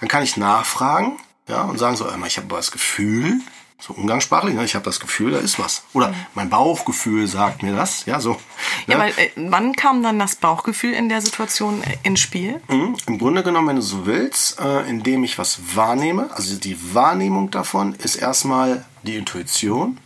Dann 0.00 0.08
kann 0.08 0.22
ich 0.22 0.36
nachfragen 0.36 1.18
ja, 1.48 1.62
und 1.62 1.78
sagen 1.78 1.96
so, 1.96 2.06
ich 2.06 2.36
habe 2.36 2.46
aber 2.46 2.56
das 2.58 2.70
Gefühl, 2.70 3.40
so 3.82 3.94
umgangssprachlich, 3.94 4.54
ne, 4.54 4.64
ich 4.64 4.76
habe 4.76 4.84
das 4.84 5.00
Gefühl, 5.00 5.32
da 5.32 5.38
ist 5.38 5.58
was. 5.58 5.82
Oder 5.92 6.14
mein 6.34 6.48
Bauchgefühl 6.48 7.26
sagt 7.26 7.64
mir 7.64 7.74
das. 7.74 8.06
Ja, 8.06 8.20
so. 8.20 8.36
Ja, 8.86 8.96
ne? 8.96 9.04
weil 9.04 9.10
äh, 9.16 9.30
wann 9.36 9.74
kam 9.74 10.02
dann 10.04 10.20
das 10.20 10.36
Bauchgefühl 10.36 10.92
in 10.92 11.08
der 11.08 11.20
Situation 11.20 11.82
äh, 11.82 11.96
ins 12.04 12.20
Spiel? 12.20 12.60
Mhm. 12.68 12.96
Im 13.06 13.18
Grunde 13.18 13.42
genommen, 13.42 13.68
wenn 13.68 13.76
du 13.76 13.82
so 13.82 14.06
willst, 14.06 14.60
äh, 14.60 14.88
indem 14.88 15.24
ich 15.24 15.36
was 15.36 15.74
wahrnehme, 15.74 16.30
also 16.32 16.56
die 16.56 16.94
Wahrnehmung 16.94 17.50
davon 17.50 17.94
ist 17.94 18.14
erstmal 18.16 18.84
die 19.02 19.16
Intuition 19.16 19.98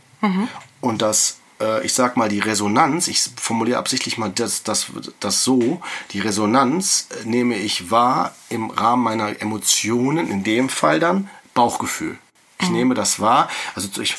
und 0.80 1.02
das, 1.02 1.38
äh, 1.60 1.84
ich 1.84 1.92
sag 1.92 2.16
mal, 2.16 2.28
die 2.28 2.40
Resonanz, 2.40 3.08
ich 3.08 3.30
formuliere 3.36 3.78
absichtlich 3.78 4.18
mal 4.18 4.30
das, 4.30 4.62
das, 4.62 4.86
das 5.20 5.44
so, 5.44 5.80
die 6.12 6.20
Resonanz 6.20 7.08
äh, 7.10 7.26
nehme 7.26 7.56
ich 7.56 7.90
wahr 7.90 8.34
im 8.48 8.70
Rahmen 8.70 9.02
meiner 9.02 9.40
Emotionen, 9.40 10.30
in 10.30 10.42
dem 10.44 10.68
Fall 10.68 11.00
dann 11.00 11.28
Bauchgefühl. 11.54 12.18
Ich 12.60 12.70
nehme 12.70 12.94
das 12.94 13.20
wahr, 13.20 13.48
also 13.74 13.88
ich, 14.00 14.16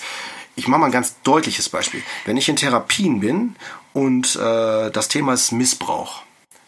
ich 0.56 0.68
mache 0.68 0.82
mal 0.82 0.86
ein 0.88 0.92
ganz 0.92 1.16
deutliches 1.24 1.70
Beispiel. 1.70 2.04
Wenn 2.26 2.38
ich 2.38 2.50
in 2.50 2.56
Therapien 2.56 3.20
bin 3.20 3.56
und 3.94 4.36
äh, 4.36 4.92
das 4.92 5.08
Thema 5.08 5.34
ist 5.34 5.52
Missbrauch, 5.52 6.22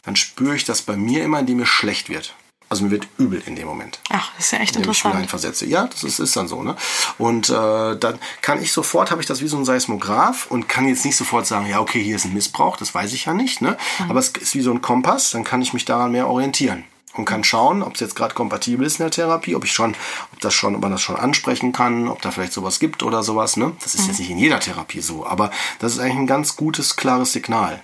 dann 0.03 0.15
spüre 0.15 0.55
ich 0.55 0.63
das 0.63 0.81
bei 0.81 0.95
mir 0.95 1.23
immer, 1.23 1.39
indem 1.39 1.57
mir 1.57 1.65
schlecht 1.65 2.09
wird. 2.09 2.33
Also 2.69 2.83
mir 2.83 2.91
wird 2.91 3.07
übel 3.17 3.41
in 3.47 3.55
dem 3.55 3.67
Moment. 3.67 3.99
Ach, 4.09 4.31
das 4.37 4.45
ist 4.45 4.51
ja 4.51 4.59
echt 4.59 4.75
indem 4.75 4.83
ich 4.83 4.87
mich 4.89 4.97
interessant. 4.99 5.15
reinversetze. 5.15 5.65
Ja, 5.65 5.87
das 5.87 6.03
ist, 6.03 6.19
ist 6.19 6.35
dann 6.35 6.47
so. 6.47 6.61
Ne? 6.61 6.75
Und 7.17 7.49
äh, 7.49 7.97
dann 7.97 8.19
kann 8.41 8.61
ich 8.61 8.71
sofort, 8.71 9.09
habe 9.09 9.21
ich 9.21 9.27
das 9.27 9.41
wie 9.41 9.47
so 9.47 9.57
ein 9.57 9.65
Seismograph 9.65 10.45
und 10.51 10.69
kann 10.69 10.87
jetzt 10.87 11.03
nicht 11.03 11.15
sofort 11.15 11.47
sagen, 11.47 11.65
ja, 11.65 11.79
okay, 11.79 12.01
hier 12.01 12.15
ist 12.15 12.25
ein 12.25 12.33
Missbrauch, 12.33 12.77
das 12.77 12.93
weiß 12.93 13.13
ich 13.13 13.25
ja 13.25 13.33
nicht. 13.33 13.61
Ne? 13.61 13.75
Mhm. 13.99 14.11
Aber 14.11 14.19
es 14.19 14.29
ist 14.29 14.53
wie 14.53 14.61
so 14.61 14.71
ein 14.71 14.81
Kompass, 14.81 15.31
dann 15.31 15.43
kann 15.43 15.63
ich 15.63 15.73
mich 15.73 15.85
daran 15.85 16.11
mehr 16.11 16.27
orientieren 16.27 16.83
und 17.15 17.25
kann 17.25 17.43
schauen, 17.43 17.83
ob 17.83 17.95
es 17.95 17.99
jetzt 17.99 18.15
gerade 18.15 18.33
kompatibel 18.33 18.85
ist 18.85 18.99
in 18.99 19.03
der 19.03 19.11
Therapie, 19.11 19.55
ob 19.55 19.65
ich 19.65 19.71
schon, 19.71 19.95
ob 20.33 20.39
das 20.41 20.53
schon, 20.53 20.75
ob 20.75 20.81
man 20.81 20.91
das 20.91 21.01
schon 21.01 21.15
ansprechen 21.15 21.71
kann, 21.71 22.07
ob 22.07 22.21
da 22.21 22.31
vielleicht 22.31 22.53
sowas 22.53 22.79
gibt 22.79 23.03
oder 23.03 23.23
sowas. 23.23 23.57
Ne? 23.57 23.73
Das 23.83 23.95
ist 23.95 24.07
jetzt 24.07 24.19
nicht 24.19 24.29
in 24.29 24.37
jeder 24.37 24.59
Therapie 24.59 25.01
so, 25.01 25.25
aber 25.25 25.51
das 25.79 25.93
ist 25.93 25.99
eigentlich 25.99 26.17
ein 26.17 26.27
ganz 26.27 26.55
gutes, 26.55 26.95
klares 26.95 27.33
Signal. 27.33 27.81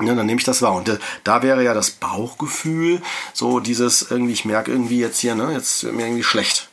Ja, 0.00 0.14
dann 0.14 0.26
nehme 0.26 0.38
ich 0.38 0.44
das 0.44 0.62
wahr. 0.62 0.72
Und 0.72 0.88
äh, 0.88 0.98
da 1.22 1.42
wäre 1.42 1.62
ja 1.62 1.74
das 1.74 1.90
Bauchgefühl, 1.90 3.02
so 3.34 3.60
dieses 3.60 4.10
irgendwie, 4.10 4.32
ich 4.32 4.44
merke 4.44 4.72
irgendwie 4.72 4.98
jetzt 4.98 5.20
hier, 5.20 5.34
ne, 5.34 5.52
jetzt 5.52 5.84
wird 5.84 5.94
mir 5.94 6.06
irgendwie 6.06 6.24
schlecht. 6.24 6.71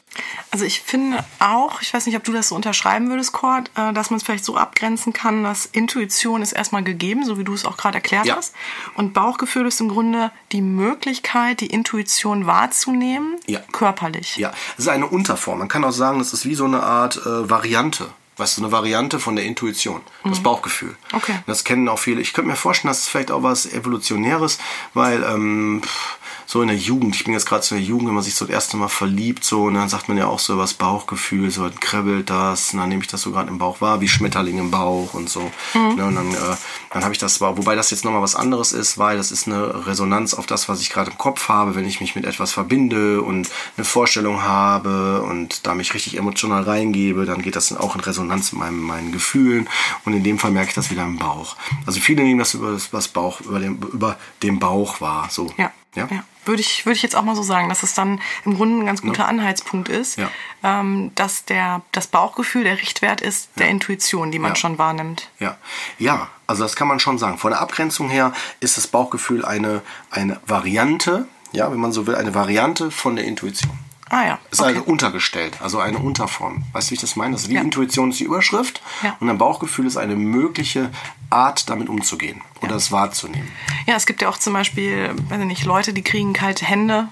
Also 0.51 0.65
ich 0.65 0.81
finde 0.81 1.23
auch, 1.39 1.81
ich 1.81 1.93
weiß 1.93 2.05
nicht, 2.07 2.15
ob 2.15 2.23
du 2.23 2.33
das 2.33 2.49
so 2.49 2.55
unterschreiben 2.55 3.09
würdest, 3.09 3.31
Cord, 3.31 3.69
äh, 3.75 3.93
dass 3.93 4.09
man 4.09 4.17
es 4.17 4.23
vielleicht 4.23 4.43
so 4.43 4.57
abgrenzen 4.57 5.13
kann, 5.13 5.43
dass 5.43 5.67
Intuition 5.67 6.41
ist 6.41 6.51
erstmal 6.53 6.83
gegeben, 6.83 7.23
so 7.25 7.37
wie 7.37 7.43
du 7.43 7.53
es 7.53 7.63
auch 7.65 7.77
gerade 7.77 7.95
erklärt 7.95 8.25
Ja. 8.25 8.35
hast. 8.35 8.55
Und 8.95 9.13
Bauchgefühl 9.13 9.67
ist 9.67 9.79
im 9.79 9.89
Grunde 9.89 10.31
die 10.51 10.61
Möglichkeit, 10.61 11.61
die 11.61 11.67
Intuition 11.67 12.47
wahrzunehmen, 12.47 13.35
Ja. 13.45 13.59
körperlich. 13.71 14.37
Ja, 14.37 14.51
es 14.77 14.85
ist 14.85 14.89
eine 14.89 15.07
Unterform. 15.07 15.59
Man 15.59 15.67
kann 15.67 15.83
auch 15.83 15.91
sagen, 15.91 16.19
das 16.19 16.33
ist 16.33 16.45
wie 16.45 16.55
so 16.55 16.65
eine 16.65 16.81
Art 16.81 17.17
äh, 17.17 17.49
Variante. 17.49 18.09
Weißt 18.37 18.57
du, 18.57 18.61
eine 18.63 18.71
Variante 18.71 19.19
von 19.19 19.35
der 19.35 19.43
Intuition, 19.43 19.99
das 20.23 20.39
Bauchgefühl. 20.41 20.91
Mhm. 21.11 21.17
Okay. 21.17 21.35
Das 21.45 21.65
kennen 21.65 21.89
auch 21.89 21.99
viele. 21.99 22.21
Ich 22.21 22.31
könnte 22.31 22.49
mir 22.49 22.55
vorstellen, 22.55 22.89
das 22.89 22.99
ist 22.99 23.09
vielleicht 23.09 23.31
auch 23.31 23.43
was 23.43 23.65
Evolutionäres, 23.65 24.59
weil 24.93 25.23
ähm, 25.23 25.81
pff, 25.83 26.17
so 26.49 26.63
in 26.63 26.67
der 26.67 26.77
Jugend, 26.77 27.15
ich 27.15 27.25
bin 27.25 27.33
jetzt 27.33 27.45
gerade 27.45 27.63
so 27.63 27.75
in 27.75 27.81
der 27.81 27.87
Jugend, 27.87 28.07
wenn 28.07 28.15
man 28.15 28.23
sich 28.23 28.33
so 28.33 28.43
das 28.43 28.51
erste 28.51 28.75
Mal 28.75 28.87
verliebt, 28.87 29.43
so, 29.43 29.65
und 29.65 29.75
dann 29.75 29.87
sagt 29.87 30.07
man 30.07 30.17
ja 30.17 30.25
auch 30.25 30.39
so 30.39 30.57
was 30.57 30.73
Bauchgefühl, 30.73 31.51
so 31.51 31.69
dann 31.69 31.79
kribbelt 31.79 32.31
das, 32.31 32.73
und 32.73 32.79
dann 32.79 32.89
nehme 32.89 33.03
ich 33.03 33.07
das 33.07 33.21
so 33.21 33.29
gerade 33.29 33.49
im 33.49 33.59
Bauch 33.59 33.81
wahr, 33.81 34.01
wie 34.01 34.07
Schmetterling 34.07 34.57
im 34.57 34.71
Bauch 34.71 35.13
und 35.13 35.29
so. 35.29 35.51
Mhm. 35.75 35.95
Ne, 35.95 36.05
und 36.05 36.15
dann, 36.15 36.31
äh, 36.31 36.55
dann 36.89 37.03
habe 37.03 37.13
ich 37.13 37.19
das 37.19 37.35
zwar, 37.35 37.55
wobei 37.59 37.75
das 37.75 37.91
jetzt 37.91 38.03
nochmal 38.03 38.23
was 38.23 38.33
anderes 38.33 38.71
ist, 38.71 38.97
weil 38.97 39.15
das 39.15 39.31
ist 39.31 39.45
eine 39.45 39.85
Resonanz 39.85 40.33
auf 40.33 40.47
das, 40.47 40.67
was 40.67 40.81
ich 40.81 40.89
gerade 40.89 41.11
im 41.11 41.19
Kopf 41.19 41.49
habe, 41.49 41.75
wenn 41.75 41.85
ich 41.85 42.01
mich 42.01 42.15
mit 42.15 42.25
etwas 42.25 42.51
verbinde 42.51 43.21
und 43.21 43.47
eine 43.77 43.85
Vorstellung 43.85 44.41
habe 44.41 45.21
und 45.21 45.67
da 45.67 45.75
mich 45.75 45.93
richtig 45.93 46.17
emotional 46.17 46.63
reingebe, 46.63 47.27
dann 47.27 47.43
geht 47.43 47.57
das 47.57 47.67
dann 47.67 47.77
auch 47.77 47.93
in 47.93 48.01
Resonanz 48.01 48.53
mit 48.53 48.61
meinen, 48.61 48.79
meinen 48.79 49.11
Gefühlen 49.11 49.69
und 50.03 50.13
in 50.13 50.23
dem 50.23 50.39
Fall 50.39 50.49
merke 50.49 50.69
ich 50.69 50.75
das 50.75 50.89
wieder 50.89 51.03
im 51.03 51.19
Bauch. 51.19 51.57
Also 51.85 51.99
viele 51.99 52.23
nehmen 52.23 52.39
das 52.39 52.55
über 52.55 52.75
das 52.91 53.07
Bauch, 53.07 53.39
über 53.41 53.59
den, 53.59 53.77
über 53.77 54.17
den 54.41 54.57
Bauch 54.57 54.99
wahr, 54.99 55.27
so. 55.29 55.53
Ja. 55.55 55.71
Ja? 55.95 56.07
ja. 56.09 56.23
Würde 56.49 56.61
ich, 56.61 56.87
würde 56.87 56.95
ich 56.95 57.03
jetzt 57.03 57.15
auch 57.15 57.21
mal 57.21 57.35
so 57.35 57.43
sagen, 57.43 57.69
dass 57.69 57.83
es 57.83 57.93
dann 57.93 58.19
im 58.43 58.55
Grunde 58.55 58.79
ein 58.81 58.85
ganz 58.87 59.03
guter 59.03 59.21
ja. 59.21 59.27
Anhaltspunkt 59.27 59.87
ist, 59.87 60.17
ja. 60.17 60.31
ähm, 60.63 61.11
dass 61.13 61.45
der, 61.45 61.83
das 61.91 62.07
Bauchgefühl 62.07 62.63
der 62.63 62.79
Richtwert 62.81 63.21
ist 63.21 63.49
der 63.59 63.69
Intuition, 63.69 64.31
die 64.31 64.39
man 64.39 64.55
schon 64.55 64.79
wahrnimmt. 64.79 65.29
Ja. 65.37 65.57
ja, 65.99 66.27
also 66.47 66.63
das 66.63 66.75
kann 66.75 66.87
man 66.87 66.99
schon 66.99 67.19
sagen. 67.19 67.37
Von 67.37 67.51
der 67.51 67.61
Abgrenzung 67.61 68.09
her 68.09 68.33
ist 68.61 68.77
das 68.77 68.87
Bauchgefühl 68.87 69.45
eine, 69.45 69.83
eine 70.09 70.39
Variante, 70.47 71.27
ja, 71.51 71.71
wenn 71.71 71.79
man 71.79 71.91
so 71.91 72.07
will, 72.07 72.15
eine 72.15 72.33
Variante 72.33 72.89
von 72.89 73.15
der 73.15 73.25
Intuition. 73.25 73.77
Ah 74.09 74.25
ja. 74.25 74.39
Ist 74.51 74.59
okay. 74.59 74.69
also 74.69 74.83
untergestellt, 74.83 75.57
also 75.61 75.79
eine 75.79 75.99
Unterform. 75.99 76.63
Weißt 76.73 76.87
du, 76.87 76.91
wie 76.91 76.95
ich 76.95 77.01
das 77.01 77.15
meine? 77.15 77.35
Also 77.35 77.47
die 77.47 77.55
ja. 77.55 77.61
Intuition 77.61 78.09
ist 78.09 78.19
die 78.19 78.23
Überschrift 78.23 78.81
ja. 79.03 79.15
und 79.19 79.29
ein 79.29 79.37
Bauchgefühl 79.37 79.85
ist 79.85 79.97
eine 79.97 80.15
mögliche 80.15 80.89
Art, 81.29 81.69
damit 81.69 81.89
umzugehen 81.89 82.41
oder 82.61 82.71
ja. 82.71 82.77
es 82.77 82.91
wahrzunehmen. 82.91 83.51
Ja, 83.85 83.95
es 83.95 84.05
gibt 84.05 84.21
ja 84.21 84.29
auch 84.29 84.37
zum 84.37 84.53
Beispiel, 84.53 85.11
weiß 85.29 85.39
ich 85.39 85.45
nicht, 85.45 85.65
Leute, 85.65 85.93
die 85.93 86.01
kriegen 86.01 86.33
kalte 86.33 86.65
Hände 86.65 87.07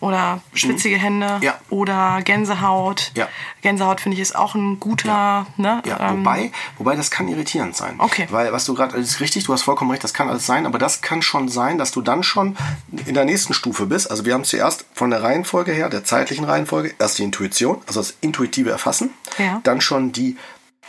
oder 0.00 0.40
schwitzige 0.54 0.96
mhm. 0.96 1.00
Hände 1.00 1.38
ja. 1.42 1.58
oder 1.70 2.20
Gänsehaut. 2.22 3.12
Ja. 3.14 3.28
Gänsehaut 3.62 4.00
finde 4.00 4.16
ich 4.16 4.22
ist 4.22 4.36
auch 4.36 4.54
ein 4.54 4.80
guter. 4.80 5.08
Ja. 5.08 5.46
Ne, 5.56 5.82
ja. 5.86 6.10
Ähm, 6.10 6.18
wobei, 6.20 6.52
wobei 6.78 6.96
das 6.96 7.10
kann 7.10 7.28
irritierend 7.28 7.76
sein. 7.76 7.96
Okay. 7.98 8.26
Weil 8.30 8.52
was 8.52 8.64
du 8.64 8.74
gerade 8.74 8.96
ist 8.96 9.20
richtig, 9.20 9.44
du 9.44 9.52
hast 9.52 9.62
vollkommen 9.62 9.90
recht, 9.90 10.04
das 10.04 10.14
kann 10.14 10.28
alles 10.28 10.46
sein, 10.46 10.66
aber 10.66 10.78
das 10.78 11.00
kann 11.00 11.22
schon 11.22 11.48
sein, 11.48 11.78
dass 11.78 11.90
du 11.90 12.02
dann 12.02 12.22
schon 12.22 12.56
in 13.06 13.14
der 13.14 13.24
nächsten 13.24 13.54
Stufe 13.54 13.86
bist. 13.86 14.10
Also 14.10 14.24
wir 14.24 14.34
haben 14.34 14.44
zuerst 14.44 14.84
von 14.94 15.10
der 15.10 15.22
Reihenfolge 15.22 15.72
her, 15.72 15.88
der 15.88 16.04
zeitlichen 16.04 16.44
Reihenfolge, 16.44 16.94
erst 16.98 17.18
die 17.18 17.24
Intuition, 17.24 17.80
also 17.86 18.00
das 18.00 18.14
intuitive 18.20 18.70
Erfassen, 18.70 19.10
dann 19.62 19.80
schon 19.80 20.12
die 20.12 20.36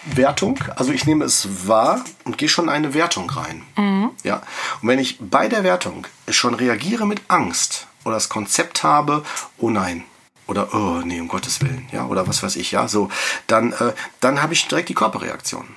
Wertung, 0.05 0.59
also 0.75 0.91
ich 0.91 1.05
nehme 1.05 1.25
es 1.25 1.67
wahr 1.67 2.03
und 2.25 2.37
gehe 2.37 2.49
schon 2.49 2.65
in 2.65 2.71
eine 2.71 2.93
Wertung 2.93 3.29
rein. 3.29 3.63
Mhm. 3.77 4.11
Ja. 4.23 4.41
Und 4.81 4.89
wenn 4.89 4.99
ich 4.99 5.17
bei 5.19 5.47
der 5.47 5.63
Wertung 5.63 6.07
schon 6.29 6.53
reagiere 6.53 7.05
mit 7.05 7.21
Angst, 7.29 7.87
oder 8.03 8.15
das 8.15 8.29
Konzept 8.29 8.83
habe, 8.83 9.23
oh 9.57 9.69
nein, 9.69 10.03
oder 10.47 10.73
oh 10.73 11.01
nee, 11.03 11.19
um 11.19 11.27
Gottes 11.27 11.61
Willen, 11.61 11.87
ja, 11.91 12.05
oder 12.05 12.27
was 12.27 12.43
weiß 12.43 12.55
ich, 12.57 12.71
ja, 12.71 12.87
so, 12.87 13.09
dann, 13.47 13.73
äh, 13.73 13.93
dann 14.19 14.41
habe 14.41 14.53
ich 14.53 14.67
direkt 14.67 14.89
die 14.89 14.93
Körperreaktion. 14.93 15.67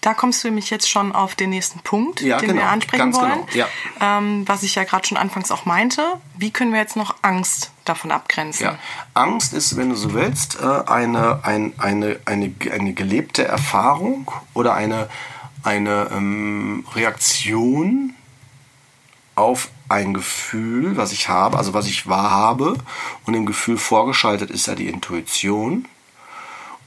Da 0.00 0.14
kommst 0.14 0.42
du 0.42 0.48
nämlich 0.48 0.70
jetzt 0.70 0.88
schon 0.88 1.12
auf 1.12 1.34
den 1.34 1.50
nächsten 1.50 1.80
Punkt, 1.80 2.22
ja, 2.22 2.38
den 2.38 2.50
genau, 2.50 2.62
wir 2.62 2.68
ansprechen 2.70 3.14
wollen. 3.14 3.46
Genau, 3.52 3.66
ja. 3.66 3.68
ähm, 4.00 4.48
was 4.48 4.62
ich 4.62 4.74
ja 4.74 4.84
gerade 4.84 5.06
schon 5.06 5.18
anfangs 5.18 5.50
auch 5.50 5.66
meinte. 5.66 6.02
Wie 6.38 6.50
können 6.50 6.72
wir 6.72 6.80
jetzt 6.80 6.96
noch 6.96 7.16
Angst 7.20 7.70
davon 7.84 8.10
abgrenzen? 8.10 8.64
Ja. 8.64 8.78
Angst 9.12 9.52
ist, 9.52 9.76
wenn 9.76 9.90
du 9.90 9.96
so 9.96 10.14
willst, 10.14 10.58
äh, 10.58 10.64
eine, 10.64 11.44
ein, 11.44 11.74
eine, 11.76 12.18
eine, 12.24 12.54
eine 12.72 12.94
gelebte 12.94 13.44
Erfahrung 13.44 14.30
oder 14.54 14.72
eine, 14.72 15.10
eine 15.64 16.08
ähm, 16.12 16.86
Reaktion 16.94 18.14
auf 19.34 19.68
ein 19.90 20.14
Gefühl, 20.14 20.96
was 20.96 21.12
ich 21.12 21.28
habe, 21.28 21.58
also 21.58 21.74
was 21.74 21.86
ich 21.86 22.08
wahrhabe. 22.08 22.76
Und 23.26 23.34
im 23.34 23.46
Gefühl 23.46 23.76
vorgeschaltet 23.76 24.50
ist 24.50 24.66
ja 24.66 24.74
die 24.74 24.88
Intuition. 24.88 25.86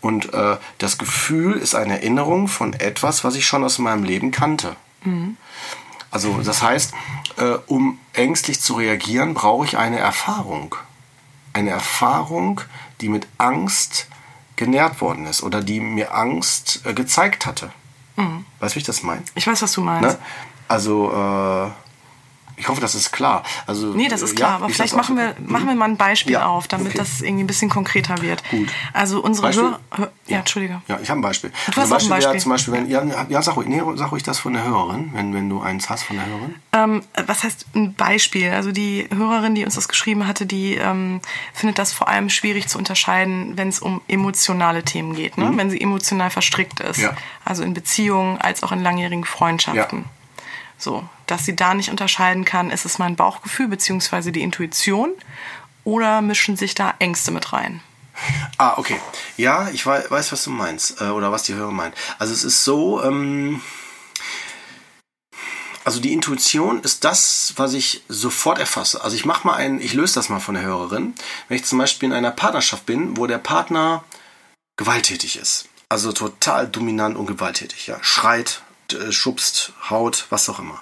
Und 0.01 0.33
äh, 0.33 0.57
das 0.77 0.97
Gefühl 0.97 1.53
ist 1.53 1.75
eine 1.75 1.93
Erinnerung 1.93 2.47
von 2.47 2.73
etwas, 2.73 3.23
was 3.23 3.35
ich 3.35 3.45
schon 3.45 3.63
aus 3.63 3.77
meinem 3.77 4.03
Leben 4.03 4.31
kannte. 4.31 4.75
Mhm. 5.03 5.37
Also 6.11 6.41
das 6.43 6.61
heißt, 6.61 6.93
äh, 7.37 7.57
um 7.67 7.99
ängstlich 8.13 8.61
zu 8.61 8.75
reagieren, 8.75 9.33
brauche 9.33 9.65
ich 9.65 9.77
eine 9.77 9.99
Erfahrung. 9.99 10.75
Eine 11.53 11.71
Erfahrung, 11.71 12.61
die 13.01 13.09
mit 13.09 13.27
Angst 13.37 14.07
genährt 14.55 15.01
worden 15.01 15.25
ist 15.25 15.43
oder 15.43 15.61
die 15.61 15.79
mir 15.79 16.15
Angst 16.15 16.81
äh, 16.85 16.93
gezeigt 16.93 17.45
hatte. 17.45 17.71
Mhm. 18.15 18.45
Weißt 18.59 18.75
du, 18.75 18.77
wie 18.77 18.79
ich 18.79 18.85
das 18.85 19.03
meine? 19.03 19.23
Ich 19.35 19.47
weiß, 19.47 19.61
was 19.61 19.73
du 19.73 19.81
meinst. 19.81 20.19
Ne? 20.19 20.25
Also 20.67 21.11
äh, 21.11 21.82
ich 22.55 22.67
hoffe, 22.67 22.81
das 22.81 22.95
ist 22.95 23.11
klar. 23.11 23.43
Also, 23.65 23.87
nee, 23.87 24.07
das 24.07 24.21
ist 24.21 24.35
klar, 24.35 24.51
ja, 24.51 24.55
aber 24.57 24.69
vielleicht 24.69 24.95
machen 24.95 25.17
wir, 25.17 25.35
mhm. 25.37 25.51
machen 25.51 25.67
wir 25.67 25.75
mal 25.75 25.85
ein 25.89 25.97
Beispiel 25.97 26.33
ja, 26.33 26.45
auf, 26.45 26.67
damit 26.67 26.87
okay. 26.87 26.97
das 26.97 27.21
irgendwie 27.21 27.43
ein 27.43 27.47
bisschen 27.47 27.69
konkreter 27.69 28.21
wird. 28.21 28.47
Gut. 28.49 28.69
Also 28.93 29.21
unsere 29.23 29.53
Hör, 29.53 29.79
Hör 29.91 30.11
ja, 30.27 30.39
Entschuldige. 30.39 30.81
Ja, 30.87 30.99
ich 31.01 31.09
habe 31.09 31.19
ein 31.19 31.23
Beispiel. 31.23 31.51
Du 31.67 31.77
hast 31.77 31.91
also 31.91 31.95
ein 31.95 32.09
Beispiel. 32.09 32.09
Beispiel. 32.09 32.41
zum 32.41 32.51
Beispiel, 32.51 32.73
wenn, 32.73 32.89
ja, 32.89 33.25
ja 33.29 33.41
sag, 33.41 33.55
ruhig, 33.55 33.67
nee, 33.67 33.81
sag 33.95 34.11
ruhig 34.11 34.23
das 34.23 34.39
von 34.39 34.53
der 34.53 34.63
Hörerin, 34.63 35.11
wenn, 35.13 35.33
wenn 35.33 35.49
du 35.49 35.61
eins 35.61 35.89
hast 35.89 36.03
von 36.03 36.17
der 36.17 36.25
Hörerin. 36.25 36.55
Ähm, 36.73 37.03
was 37.25 37.43
heißt 37.43 37.65
ein 37.75 37.93
Beispiel? 37.93 38.51
Also 38.51 38.71
die 38.71 39.07
Hörerin, 39.13 39.55
die 39.55 39.65
uns 39.65 39.75
das 39.75 39.87
geschrieben 39.87 40.27
hatte, 40.27 40.45
die 40.45 40.75
ähm, 40.75 41.21
findet 41.53 41.79
das 41.79 41.91
vor 41.91 42.07
allem 42.07 42.29
schwierig 42.29 42.67
zu 42.67 42.77
unterscheiden, 42.77 43.57
wenn 43.57 43.69
es 43.69 43.79
um 43.79 44.01
emotionale 44.07 44.83
Themen 44.83 45.15
geht, 45.15 45.37
ne? 45.37 45.45
Mhm. 45.45 45.57
wenn 45.57 45.69
sie 45.69 45.81
emotional 45.81 46.29
verstrickt 46.29 46.79
ist. 46.79 46.99
Ja. 46.99 47.15
Also 47.45 47.63
in 47.63 47.73
Beziehungen 47.73 48.37
als 48.39 48.63
auch 48.63 48.71
in 48.71 48.81
langjährigen 48.81 49.25
Freundschaften. 49.25 49.99
Ja. 49.99 50.05
So, 50.83 51.07
dass 51.27 51.45
sie 51.45 51.55
da 51.55 51.73
nicht 51.73 51.89
unterscheiden 51.89 52.43
kann, 52.43 52.69
ist 52.69 52.83
es 52.83 52.99
mein 52.99 53.15
Bauchgefühl 53.15 53.69
bzw. 53.69 54.31
die 54.31 54.41
Intuition 54.41 55.13
oder 55.85 56.21
mischen 56.21 56.57
sich 56.57 56.75
da 56.75 56.93
Ängste 56.99 57.31
mit 57.31 57.53
rein? 57.53 57.81
Ah, 58.57 58.73
okay. 58.75 58.99
Ja, 59.37 59.69
ich 59.69 59.85
weiß, 59.85 60.33
was 60.33 60.43
du 60.43 60.49
meinst 60.49 60.99
äh, 60.99 61.05
oder 61.05 61.31
was 61.31 61.43
die 61.43 61.53
Hörer 61.53 61.71
meint. 61.71 61.95
Also 62.19 62.33
es 62.33 62.43
ist 62.43 62.65
so, 62.65 63.01
ähm, 63.01 63.61
also 65.85 66.01
die 66.01 66.11
Intuition 66.11 66.81
ist 66.81 67.05
das, 67.05 67.53
was 67.55 67.73
ich 67.73 68.03
sofort 68.09 68.59
erfasse. 68.59 69.01
Also 69.01 69.15
ich 69.15 69.23
mache 69.23 69.47
mal 69.47 69.55
einen, 69.55 69.79
ich 69.79 69.93
löse 69.93 70.15
das 70.15 70.27
mal 70.27 70.41
von 70.41 70.55
der 70.55 70.65
Hörerin. 70.65 71.13
Wenn 71.47 71.55
ich 71.55 71.63
zum 71.63 71.79
Beispiel 71.79 72.09
in 72.09 72.15
einer 72.15 72.31
Partnerschaft 72.31 72.85
bin, 72.85 73.15
wo 73.15 73.25
der 73.25 73.37
Partner 73.37 74.03
gewalttätig 74.75 75.37
ist, 75.37 75.69
also 75.87 76.11
total 76.11 76.67
dominant 76.67 77.15
und 77.15 77.25
gewalttätig, 77.25 77.87
ja, 77.87 77.97
schreit, 78.01 78.63
äh, 78.93 79.11
schubst, 79.11 79.73
haut, 79.89 80.27
was 80.29 80.49
auch 80.49 80.59
immer. 80.59 80.81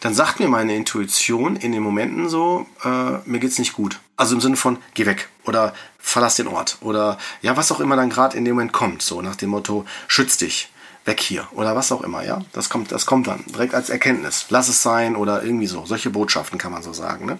Dann 0.00 0.14
sagt 0.14 0.40
mir 0.40 0.48
meine 0.48 0.74
Intuition 0.74 1.54
in 1.54 1.70
den 1.70 1.82
Momenten 1.82 2.28
so, 2.28 2.66
äh, 2.84 3.18
mir 3.24 3.38
geht's 3.38 3.60
nicht 3.60 3.74
gut. 3.74 4.00
Also 4.16 4.34
im 4.34 4.40
Sinne 4.40 4.56
von, 4.56 4.78
geh 4.94 5.06
weg 5.06 5.28
oder 5.44 5.74
verlass 5.98 6.34
den 6.34 6.48
Ort 6.48 6.78
oder 6.80 7.18
ja, 7.40 7.56
was 7.56 7.70
auch 7.70 7.78
immer 7.78 7.94
dann 7.94 8.10
gerade 8.10 8.36
in 8.36 8.44
dem 8.44 8.54
Moment 8.54 8.72
kommt, 8.72 9.02
so 9.02 9.22
nach 9.22 9.36
dem 9.36 9.50
Motto, 9.50 9.84
schütz 10.08 10.36
dich, 10.36 10.72
weg 11.04 11.20
hier 11.20 11.46
oder 11.52 11.76
was 11.76 11.92
auch 11.92 12.02
immer, 12.02 12.24
ja. 12.24 12.40
Das 12.52 12.68
kommt, 12.68 12.90
das 12.90 13.06
kommt 13.06 13.28
dann 13.28 13.44
direkt 13.46 13.74
als 13.74 13.90
Erkenntnis. 13.90 14.46
Lass 14.48 14.68
es 14.68 14.82
sein 14.82 15.14
oder 15.14 15.42
irgendwie 15.42 15.66
so. 15.66 15.86
Solche 15.86 16.10
Botschaften 16.10 16.58
kann 16.58 16.72
man 16.72 16.82
so 16.82 16.92
sagen. 16.92 17.26
Ne? 17.26 17.38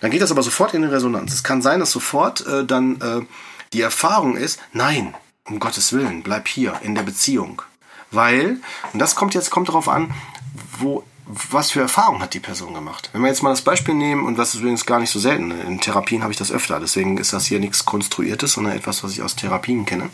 Dann 0.00 0.10
geht 0.10 0.22
das 0.22 0.32
aber 0.32 0.42
sofort 0.42 0.74
in 0.74 0.82
die 0.82 0.88
Resonanz. 0.88 1.32
Es 1.32 1.44
kann 1.44 1.62
sein, 1.62 1.80
dass 1.80 1.92
sofort 1.92 2.46
äh, 2.46 2.64
dann 2.64 3.00
äh, 3.00 3.20
die 3.72 3.82
Erfahrung 3.82 4.36
ist, 4.36 4.58
nein, 4.72 5.14
um 5.44 5.60
Gottes 5.60 5.92
Willen, 5.92 6.22
bleib 6.22 6.48
hier 6.48 6.74
in 6.82 6.94
der 6.94 7.02
Beziehung. 7.02 7.62
Weil, 8.10 8.58
und 8.92 8.98
das 8.98 9.14
kommt 9.14 9.34
jetzt, 9.34 9.50
kommt 9.50 9.68
darauf 9.68 9.88
an, 9.88 10.12
wo 10.78 11.04
was 11.50 11.70
für 11.70 11.80
Erfahrungen 11.80 12.22
hat 12.22 12.34
die 12.34 12.40
Person 12.40 12.74
gemacht? 12.74 13.10
Wenn 13.12 13.22
wir 13.22 13.28
jetzt 13.28 13.42
mal 13.42 13.50
das 13.50 13.62
Beispiel 13.62 13.94
nehmen, 13.94 14.24
und 14.24 14.38
das 14.38 14.54
ist 14.54 14.60
übrigens 14.60 14.86
gar 14.86 14.98
nicht 14.98 15.10
so 15.10 15.18
selten, 15.18 15.50
in 15.50 15.80
Therapien 15.80 16.22
habe 16.22 16.32
ich 16.32 16.38
das 16.38 16.50
öfter, 16.50 16.80
deswegen 16.80 17.18
ist 17.18 17.32
das 17.32 17.46
hier 17.46 17.60
nichts 17.60 17.84
Konstruiertes, 17.84 18.52
sondern 18.52 18.74
etwas, 18.74 19.04
was 19.04 19.12
ich 19.12 19.22
aus 19.22 19.36
Therapien 19.36 19.86
kenne. 19.86 20.10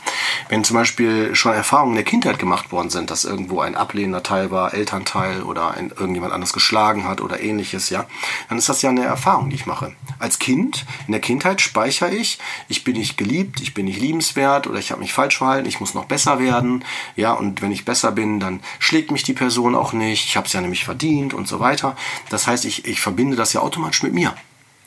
Wenn 0.49 0.65
zum 0.65 0.77
Beispiel 0.77 1.35
schon 1.35 1.53
Erfahrungen 1.53 1.93
in 1.93 1.97
der 1.97 2.05
Kindheit 2.05 2.39
gemacht 2.39 2.73
worden 2.73 2.91
sind, 2.91 3.11
dass 3.11 3.25
irgendwo 3.25 3.61
ein 3.61 3.77
ablehnender 3.77 4.23
Teil 4.23 4.51
war, 4.51 4.75
Elternteil 4.75 5.43
oder 5.43 5.73
ein, 5.73 5.89
irgendjemand 5.89 6.33
anders 6.33 6.53
geschlagen 6.53 7.09
hat 7.09 7.21
oder 7.21 7.41
ähnliches, 7.41 7.89
ja, 7.91 8.07
dann 8.49 8.59
ist 8.59 8.69
das 8.69 8.83
ja 8.83 8.91
eine 8.91 9.05
Erfahrung, 9.05 9.49
die 9.51 9.57
ich 9.57 9.67
mache. 9.67 9.95
Als 10.19 10.39
Kind, 10.39 10.85
in 11.07 11.13
der 11.13 11.21
Kindheit 11.21 11.61
speichere 11.61 12.15
ich, 12.15 12.39
ich 12.69 12.85
bin 12.85 12.97
nicht 12.97 13.17
geliebt, 13.17 13.61
ich 13.61 13.75
bin 13.75 13.87
nicht 13.87 14.01
liebenswert 14.01 14.67
oder 14.67 14.79
ich 14.79 14.91
habe 14.91 15.01
mich 15.01 15.13
falsch 15.13 15.39
verhalten, 15.39 15.69
ich 15.69 15.81
muss 15.81 15.95
noch 15.95 16.05
besser 16.05 16.39
werden, 16.39 16.85
ja, 17.17 17.33
und 17.33 17.63
wenn 17.63 17.73
ich 17.73 17.85
besser 17.85 18.13
bin, 18.13 18.41
dann 18.41 18.61
schlägt 18.79 19.11
mich 19.11 19.23
die 19.23 19.33
Person 19.33 19.75
auch 19.75 19.93
nicht, 19.93 20.25
ich 20.27 20.37
habe 20.37 20.47
es 20.47 20.53
ja 20.53 20.61
nämlich 20.61 20.85
verdient 20.85 21.06
verdient 21.07 21.35
und 21.35 21.49
so 21.49 21.61
weiter. 21.61 21.97
Das 22.31 22.47
heißt, 22.47 22.65
ich, 22.65 22.85
ich 22.85 23.01
verbinde 23.01 23.37
das 23.37 23.53
ja 23.53 23.61
automatisch 23.61 24.03
mit 24.03 24.13
mir. 24.13 24.35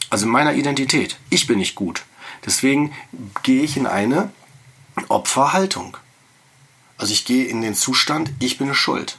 Also 0.10 0.26
meiner 0.26 0.54
Identität. 0.54 1.18
Ich 1.30 1.48
bin 1.48 1.60
nicht 1.60 1.76
gut. 1.76 2.04
Deswegen 2.46 2.94
gehe 3.44 3.64
ich 3.64 3.78
in 3.78 3.88
eine 3.88 4.32
Opferhaltung. 5.08 5.98
Also 6.98 7.14
ich 7.14 7.26
gehe 7.26 7.46
in 7.46 7.62
den 7.62 7.76
Zustand, 7.76 8.32
ich 8.40 8.58
bin 8.58 8.74
schuld. 8.74 9.18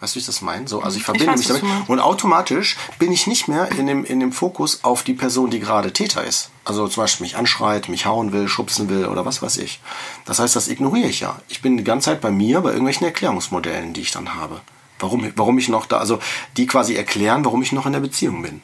Weißt 0.00 0.14
du, 0.14 0.16
wie 0.16 0.20
ich 0.20 0.26
das 0.26 0.42
meine? 0.42 0.66
So, 0.66 0.82
also 0.82 0.96
ich 0.96 1.04
verbinde 1.04 1.32
ich 1.32 1.48
weiß, 1.48 1.52
mich 1.52 1.60
damit. 1.60 1.88
Und 1.88 2.00
automatisch 2.00 2.76
bin 2.98 3.12
ich 3.12 3.26
nicht 3.26 3.46
mehr 3.48 3.70
in 3.72 3.86
dem, 3.86 4.04
in 4.04 4.18
dem 4.20 4.32
Fokus 4.32 4.82
auf 4.82 5.04
die 5.04 5.14
Person, 5.14 5.50
die 5.50 5.60
gerade 5.60 5.92
Täter 5.92 6.24
ist. 6.24 6.50
Also 6.64 6.88
zum 6.88 7.04
Beispiel 7.04 7.24
mich 7.24 7.36
anschreit, 7.36 7.88
mich 7.88 8.06
hauen 8.06 8.32
will, 8.32 8.48
schubsen 8.48 8.88
will 8.88 9.06
oder 9.06 9.24
was 9.24 9.42
weiß 9.42 9.58
ich. 9.58 9.80
Das 10.24 10.40
heißt, 10.40 10.56
das 10.56 10.68
ignoriere 10.68 11.08
ich 11.08 11.20
ja. 11.20 11.40
Ich 11.48 11.62
bin 11.62 11.76
die 11.76 11.84
ganze 11.84 12.06
Zeit 12.06 12.20
bei 12.20 12.30
mir, 12.30 12.60
bei 12.60 12.70
irgendwelchen 12.70 13.06
Erklärungsmodellen, 13.06 13.92
die 13.92 14.00
ich 14.00 14.10
dann 14.10 14.34
habe. 14.34 14.60
Warum, 15.02 15.30
warum 15.36 15.58
ich 15.58 15.68
noch 15.68 15.86
da, 15.86 15.98
also 15.98 16.18
die 16.56 16.66
quasi 16.66 16.94
erklären, 16.94 17.44
warum 17.44 17.62
ich 17.62 17.72
noch 17.72 17.86
in 17.86 17.92
der 17.92 18.00
Beziehung 18.00 18.42
bin. 18.42 18.62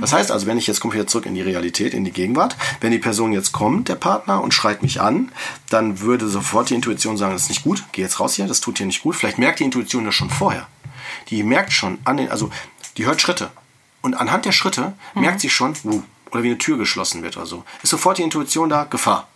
Das 0.00 0.12
heißt 0.12 0.30
also, 0.30 0.46
wenn 0.46 0.58
ich 0.58 0.66
jetzt 0.66 0.80
komme 0.80 0.94
wieder 0.94 1.06
zurück 1.06 1.26
in 1.26 1.34
die 1.34 1.42
Realität, 1.42 1.94
in 1.94 2.04
die 2.04 2.10
Gegenwart, 2.10 2.56
wenn 2.80 2.92
die 2.92 2.98
Person 2.98 3.32
jetzt 3.32 3.52
kommt, 3.52 3.88
der 3.88 3.94
Partner, 3.94 4.42
und 4.42 4.52
schreit 4.52 4.82
mich 4.82 5.00
an, 5.00 5.32
dann 5.70 6.00
würde 6.00 6.28
sofort 6.28 6.70
die 6.70 6.74
Intuition 6.74 7.16
sagen, 7.16 7.32
das 7.32 7.44
ist 7.44 7.48
nicht 7.48 7.64
gut, 7.64 7.84
geh 7.92 8.02
jetzt 8.02 8.20
raus 8.20 8.34
hier, 8.34 8.46
das 8.46 8.60
tut 8.60 8.78
hier 8.78 8.86
nicht 8.86 9.02
gut. 9.02 9.16
Vielleicht 9.16 9.38
merkt 9.38 9.60
die 9.60 9.64
Intuition 9.64 10.04
das 10.04 10.14
schon 10.14 10.30
vorher. 10.30 10.66
Die 11.28 11.42
merkt 11.42 11.72
schon 11.72 11.98
an 12.04 12.18
den, 12.18 12.30
also 12.30 12.50
die 12.96 13.06
hört 13.06 13.20
Schritte. 13.20 13.50
Und 14.02 14.14
anhand 14.14 14.44
der 14.44 14.52
Schritte 14.52 14.92
mhm. 15.14 15.22
merkt 15.22 15.40
sie 15.40 15.50
schon, 15.50 15.74
uh, 15.84 16.02
oder 16.30 16.42
wie 16.42 16.48
eine 16.48 16.58
Tür 16.58 16.76
geschlossen 16.76 17.22
wird 17.22 17.36
oder 17.36 17.46
so. 17.46 17.64
Ist 17.82 17.90
sofort 17.90 18.18
die 18.18 18.22
Intuition 18.22 18.68
da, 18.68 18.84
Gefahr. 18.84 19.28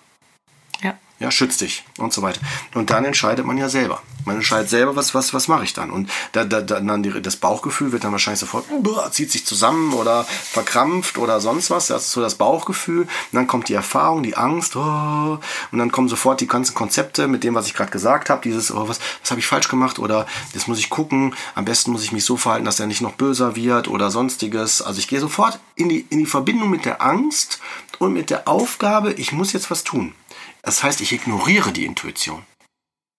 Ja 1.25 1.31
schütz 1.31 1.57
dich 1.57 1.85
und 1.97 2.13
so 2.13 2.21
weiter. 2.21 2.39
Und 2.75 2.91
dann 2.91 3.07
entscheidet 3.07 3.47
man 3.47 3.57
ja 3.57 3.71
selber. 3.71 4.03
Man 4.27 4.37
entscheidet 4.37 4.69
selber, 4.69 4.95
was, 4.95 5.15
was, 5.15 5.33
was 5.33 5.49
mache 5.49 5.65
ich 5.65 5.73
dann. 5.73 5.91
Und 5.91 6.11
da, 6.33 6.45
da, 6.45 6.61
dann 6.61 7.03
die, 7.03 7.23
das 7.23 7.37
Bauchgefühl 7.37 7.93
wird 7.93 8.05
dann 8.05 8.13
wahrscheinlich 8.13 8.41
sofort, 8.41 8.67
boah, 8.83 9.11
zieht 9.11 9.33
sich 9.33 9.47
zusammen 9.47 9.95
oder 9.95 10.25
verkrampft 10.25 11.17
oder 11.17 11.41
sonst 11.41 11.71
was. 11.71 11.87
Das 11.87 12.05
ist 12.05 12.11
so 12.11 12.21
das 12.21 12.35
Bauchgefühl. 12.35 13.05
Und 13.05 13.09
dann 13.33 13.47
kommt 13.47 13.71
die 13.71 13.75
Erfahrung, 13.75 14.23
die 14.23 14.37
Angst, 14.37 14.77
oh, 14.77 15.39
und 15.73 15.79
dann 15.79 15.91
kommen 15.91 16.09
sofort 16.09 16.43
die 16.43 16.47
ganzen 16.47 16.75
Konzepte 16.75 17.27
mit 17.27 17.43
dem, 17.43 17.55
was 17.55 17.69
ich 17.69 17.73
gerade 17.75 17.91
gesagt 17.91 18.29
habe. 18.29 18.43
Dieses, 18.43 18.71
oh, 18.71 18.87
was, 18.87 19.01
was 19.23 19.31
habe 19.31 19.41
ich 19.41 19.47
falsch 19.47 19.69
gemacht 19.69 19.99
oder 19.99 20.27
das 20.53 20.67
muss 20.67 20.79
ich 20.79 20.91
gucken. 20.91 21.35
Am 21.55 21.65
besten 21.65 21.91
muss 21.91 22.05
ich 22.05 22.13
mich 22.13 22.27
so 22.27 22.37
verhalten, 22.37 22.67
dass 22.67 22.81
er 22.81 22.87
nicht 22.87 23.01
noch 23.01 23.13
böser 23.13 23.57
wird 23.57 23.89
oder 23.89 24.11
sonstiges. 24.11 24.83
Also 24.83 24.99
ich 24.99 25.09
gehe 25.09 25.21
sofort 25.21 25.59
in 25.75 25.89
die, 25.89 26.05
in 26.11 26.19
die 26.19 26.27
Verbindung 26.27 26.69
mit 26.69 26.85
der 26.85 27.01
Angst 27.01 27.61
und 27.99 28.13
mit 28.13 28.29
der 28.29 28.47
Aufgabe, 28.47 29.13
ich 29.13 29.33
muss 29.33 29.55
jetzt 29.55 29.71
was 29.71 29.85
tun. 29.85 30.15
Das 30.65 30.83
heißt, 30.83 31.01
ich 31.01 31.13
ignoriere 31.13 31.73
die 31.73 31.85
Intuition. 31.85 32.45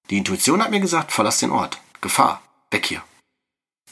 Die 0.09 0.17
Intuition 0.17 0.63
hat 0.63 0.71
mir 0.71 0.79
gesagt, 0.79 1.11
verlass 1.11 1.39
den 1.39 1.51
Ort. 1.51 1.79
Gefahr. 2.01 2.41
Weg 2.71 2.85
hier. 2.87 3.03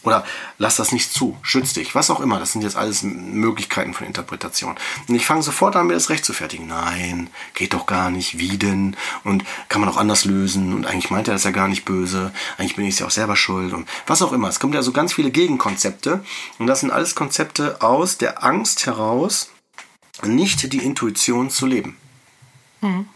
Oder 0.03 0.25
lass 0.57 0.75
das 0.75 0.91
nicht 0.91 1.13
zu, 1.13 1.37
schütz 1.43 1.73
dich, 1.73 1.95
was 1.95 2.09
auch 2.09 2.19
immer. 2.19 2.37
Das 2.37 2.51
sind 2.51 2.61
jetzt 2.61 2.75
alles 2.75 3.03
Möglichkeiten 3.03 3.93
von 3.93 4.05
Interpretation. 4.05 4.75
Und 5.07 5.15
ich 5.15 5.25
fange 5.25 5.43
sofort 5.43 5.77
an, 5.77 5.87
mir 5.87 5.93
das 5.93 6.09
Recht 6.09 6.25
zu 6.25 6.33
fertigen. 6.33 6.67
Nein, 6.67 7.29
geht 7.53 7.73
doch 7.73 7.85
gar 7.85 8.09
nicht. 8.09 8.37
Wie 8.37 8.57
denn? 8.57 8.97
Und 9.23 9.45
kann 9.69 9.79
man 9.79 9.89
auch 9.89 9.95
anders 9.95 10.25
lösen. 10.25 10.73
Und 10.73 10.85
eigentlich 10.85 11.09
meint 11.09 11.29
er 11.29 11.35
das 11.35 11.45
ja 11.45 11.51
gar 11.51 11.69
nicht 11.69 11.85
böse. 11.85 12.33
Eigentlich 12.57 12.75
bin 12.75 12.85
ich 12.85 12.99
ja 12.99 13.05
auch 13.05 13.11
selber 13.11 13.37
schuld. 13.37 13.71
Und 13.71 13.87
was 14.05 14.21
auch 14.21 14.33
immer. 14.33 14.49
Es 14.49 14.59
kommt 14.59 14.75
ja 14.75 14.81
so 14.81 14.91
ganz 14.91 15.13
viele 15.13 15.31
Gegenkonzepte. 15.31 16.25
Und 16.59 16.67
das 16.67 16.81
sind 16.81 16.91
alles 16.91 17.15
Konzepte 17.15 17.81
aus 17.81 18.17
der 18.17 18.43
Angst 18.43 18.85
heraus, 18.85 19.51
nicht 20.21 20.73
die 20.73 20.83
Intuition 20.83 21.49
zu 21.49 21.65
leben. 21.65 21.97
Mhm. 22.81 23.07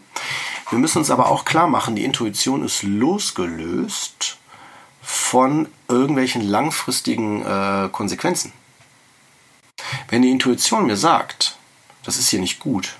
Wir 0.70 0.78
müssen 0.78 0.98
uns 0.98 1.10
aber 1.10 1.28
auch 1.28 1.44
klar 1.44 1.66
machen, 1.66 1.96
die 1.96 2.04
Intuition 2.04 2.64
ist 2.64 2.82
losgelöst 2.82 4.36
von 5.00 5.68
irgendwelchen 5.88 6.42
langfristigen 6.42 7.42
äh, 7.42 7.88
Konsequenzen. 7.90 8.52
Wenn 10.08 10.22
die 10.22 10.30
Intuition 10.30 10.86
mir 10.86 10.96
sagt, 10.96 11.56
das 12.02 12.18
ist 12.18 12.28
hier 12.28 12.40
nicht 12.40 12.58
gut 12.58 12.96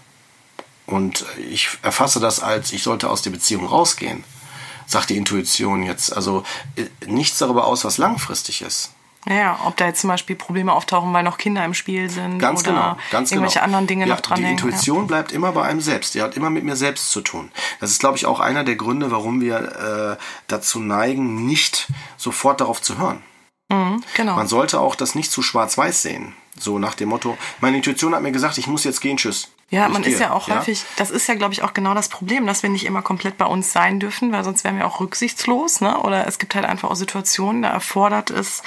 und 0.87 1.27
ich 1.51 1.69
erfasse 1.83 2.21
das 2.21 2.41
als, 2.41 2.73
ich 2.73 2.83
sollte 2.83 3.11
aus 3.11 3.23
der 3.23 3.31
Beziehung 3.31 3.67
rausgehen, 3.67 4.25
sagt 4.87 5.11
die 5.11 5.19
Intuition 5.19 5.83
jetzt 5.83 6.15
also 6.15 6.45
äh, 6.77 6.87
nichts 7.07 7.39
darüber 7.39 7.67
aus, 7.67 7.85
was 7.85 7.99
langfristig 7.99 8.63
ist. 8.63 8.93
Ja, 9.29 9.61
ob 9.65 9.77
da 9.77 9.87
jetzt 9.87 10.01
zum 10.01 10.09
Beispiel 10.09 10.37
Probleme 10.37 10.73
auftauchen, 10.73 11.13
weil 11.13 11.23
noch 11.23 11.37
Kinder 11.37 11.65
im 11.65 11.75
Spiel 11.75 12.09
sind 12.09 12.39
ganz 12.39 12.61
oder 12.63 12.71
genau, 12.71 12.97
ganz 13.11 13.31
irgendwelche 13.31 13.59
genau. 13.59 13.65
anderen 13.67 13.87
Dinge 13.87 14.07
ja, 14.07 14.15
noch 14.15 14.21
dran 14.23 14.39
Die 14.39 14.45
hängen. 14.45 14.57
Intuition 14.57 15.01
ja. 15.01 15.05
bleibt 15.05 15.33
immer 15.33 15.53
bei 15.53 15.65
einem 15.65 15.81
selbst. 15.81 16.15
Die 16.15 16.23
hat 16.23 16.37
immer 16.37 16.49
mit 16.49 16.65
mir 16.65 16.77
selbst 16.77 17.11
zu 17.11 17.21
tun. 17.21 17.51
Das 17.81 17.91
ist, 17.91 18.01
glaube 18.01 18.17
ich, 18.17 18.25
auch 18.25 18.41
einer 18.41 18.65
der 18.65 18.77
Gründe, 18.77 19.11
warum 19.11 19.41
wir 19.41 20.17
äh, 20.19 20.23
dazu 20.47 20.81
neigen, 20.81 21.47
nicht 21.47 21.89
sofort 22.17 22.61
darauf 22.61 22.81
zu 22.81 22.99
hören. 22.99 23.23
Mhm, 23.71 24.03
genau. 24.15 24.37
Man 24.37 24.49
sollte 24.49 24.81
auch 24.81 24.95
das 24.95 25.15
nicht 25.15 25.31
zu 25.31 25.43
schwarz-weiß 25.43 26.01
sehen. 26.01 26.35
So 26.59 26.79
nach 26.79 26.95
dem 26.95 27.11
Motto, 27.11 27.37
meine 27.61 27.77
Intuition 27.77 28.15
hat 28.15 28.23
mir 28.23 28.33
gesagt, 28.33 28.57
ich 28.57 28.67
muss 28.67 28.85
jetzt 28.85 29.01
gehen, 29.01 29.19
tschüss. 29.19 29.51
Ja, 29.71 29.89
man 29.89 30.03
ist 30.03 30.19
ja 30.19 30.33
auch 30.33 30.49
ja? 30.49 30.57
häufig, 30.57 30.83
das 30.97 31.11
ist 31.11 31.27
ja, 31.27 31.35
glaube 31.35 31.53
ich, 31.53 31.63
auch 31.63 31.75
genau 31.75 31.93
das 31.93 32.09
Problem, 32.09 32.47
dass 32.47 32.63
wir 32.63 32.71
nicht 32.71 32.87
immer 32.87 33.03
komplett 33.03 33.37
bei 33.37 33.45
uns 33.45 33.71
sein 33.71 34.01
dürfen, 34.01 34.33
weil 34.33 34.43
sonst 34.43 34.65
wären 34.65 34.79
wir 34.79 34.87
auch 34.87 35.01
rücksichtslos, 35.01 35.83
ne? 35.83 35.99
Oder 35.99 36.27
es 36.27 36.39
gibt 36.39 36.55
halt 36.55 36.65
einfach 36.65 36.91
auch 36.91 36.97
Situationen, 36.97 37.63
da 37.63 37.71
erfordert 37.71 38.31
es 38.31 38.63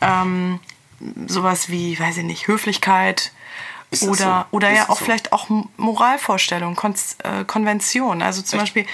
ähm, 0.00 0.60
sowas 1.26 1.68
wie, 1.68 2.00
weiß 2.00 2.16
ich 2.18 2.24
nicht, 2.24 2.48
Höflichkeit 2.48 3.32
oder, 4.00 4.46
so? 4.50 4.56
oder 4.56 4.70
Ist 4.70 4.76
ja 4.78 4.88
auch 4.88 4.98
so? 4.98 5.04
vielleicht 5.04 5.32
auch 5.32 5.48
Moralvorstellungen, 5.76 6.74
Kon 6.74 6.94
äh, 7.22 7.44
Konventionen. 7.44 8.22
Also 8.22 8.40
zum 8.40 8.58
Echt? 8.58 8.74
Beispiel, 8.74 8.86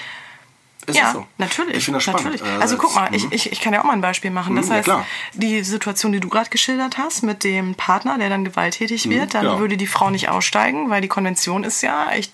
Ist 0.85 0.97
ja, 0.97 1.11
so? 1.13 1.25
natürlich. 1.37 1.77
Ich 1.77 1.85
finde 1.85 1.97
das 1.97 2.03
spannend. 2.03 2.23
natürlich. 2.25 2.41
Äh, 2.41 2.61
Also 2.61 2.77
guck 2.77 2.93
mal, 2.95 3.09
mhm. 3.09 3.15
ich, 3.15 3.31
ich, 3.31 3.51
ich 3.51 3.61
kann 3.61 3.73
ja 3.73 3.81
auch 3.81 3.85
mal 3.85 3.93
ein 3.93 4.01
Beispiel 4.01 4.31
machen. 4.31 4.55
Das 4.55 4.65
Mhm, 4.65 4.71
ja, 4.71 4.77
heißt, 4.77 4.85
klar. 4.85 5.05
die 5.33 5.63
Situation, 5.63 6.11
die 6.11 6.19
du 6.19 6.29
gerade 6.29 6.49
geschildert 6.49 6.97
hast 6.97 7.23
mit 7.23 7.43
dem 7.43 7.75
Partner, 7.75 8.17
der 8.17 8.29
dann 8.29 8.43
gewalttätig 8.45 9.09
wird, 9.09 9.33
dann 9.33 9.45
ja. 9.45 9.59
würde 9.59 9.77
die 9.77 9.87
Frau 9.87 10.09
nicht 10.09 10.29
aussteigen, 10.29 10.89
weil 10.89 11.01
die 11.01 11.07
Konvention 11.07 11.63
ist 11.63 11.81
ja, 11.81 12.07
ich 12.17 12.31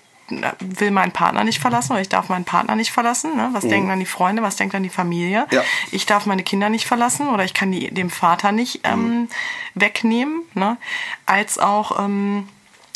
will 0.59 0.91
meinen 0.91 1.11
Partner 1.11 1.43
nicht 1.43 1.59
verlassen 1.59 1.93
oder 1.93 2.01
ich 2.01 2.09
darf 2.09 2.29
meinen 2.29 2.45
Partner 2.45 2.75
nicht 2.75 2.91
verlassen. 2.91 3.35
Ne? 3.35 3.49
Was 3.53 3.67
denken 3.67 3.89
dann 3.89 3.99
die 3.99 4.05
Freunde, 4.05 4.43
was 4.43 4.57
denkt 4.57 4.75
dann 4.75 4.83
die 4.83 4.89
Familie? 4.89 5.47
Ja. 5.49 5.63
Ich 5.91 6.05
darf 6.05 6.27
meine 6.27 6.43
Kinder 6.43 6.69
nicht 6.69 6.85
verlassen 6.85 7.29
oder 7.29 7.43
ich 7.45 7.55
kann 7.55 7.71
die 7.71 7.89
dem 7.91 8.11
Vater 8.11 8.51
nicht 8.51 8.81
ähm, 8.83 9.27
wegnehmen. 9.73 10.43
Ne? 10.53 10.77
Als 11.25 11.57
auch 11.57 11.99
ähm, 11.99 12.47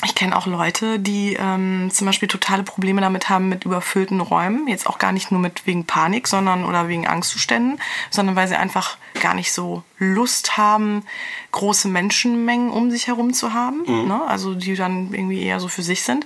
ich 0.03 0.15
kenne 0.15 0.35
auch 0.37 0.45
Leute, 0.45 0.99
die 0.99 1.37
ähm, 1.39 1.89
zum 1.91 2.05
Beispiel 2.07 2.27
totale 2.27 2.63
Probleme 2.63 3.01
damit 3.01 3.29
haben 3.29 3.49
mit 3.49 3.65
überfüllten 3.65 4.21
Räumen. 4.21 4.67
Jetzt 4.67 4.87
auch 4.87 4.97
gar 4.97 5.11
nicht 5.11 5.31
nur 5.31 5.39
mit 5.39 5.65
wegen 5.65 5.85
Panik, 5.85 6.27
sondern 6.27 6.65
oder 6.65 6.87
wegen 6.87 7.07
Angstzuständen, 7.07 7.79
sondern 8.09 8.35
weil 8.35 8.47
sie 8.47 8.55
einfach 8.55 8.97
gar 9.21 9.33
nicht 9.33 9.53
so 9.53 9.83
Lust 9.99 10.57
haben, 10.57 11.03
große 11.51 11.87
Menschenmengen 11.87 12.69
um 12.71 12.91
sich 12.91 13.07
herum 13.07 13.33
zu 13.33 13.53
haben. 13.53 13.83
Ne? 14.07 14.21
Also 14.27 14.55
die 14.55 14.75
dann 14.75 15.13
irgendwie 15.13 15.43
eher 15.43 15.59
so 15.59 15.67
für 15.67 15.83
sich 15.83 16.03
sind. 16.03 16.25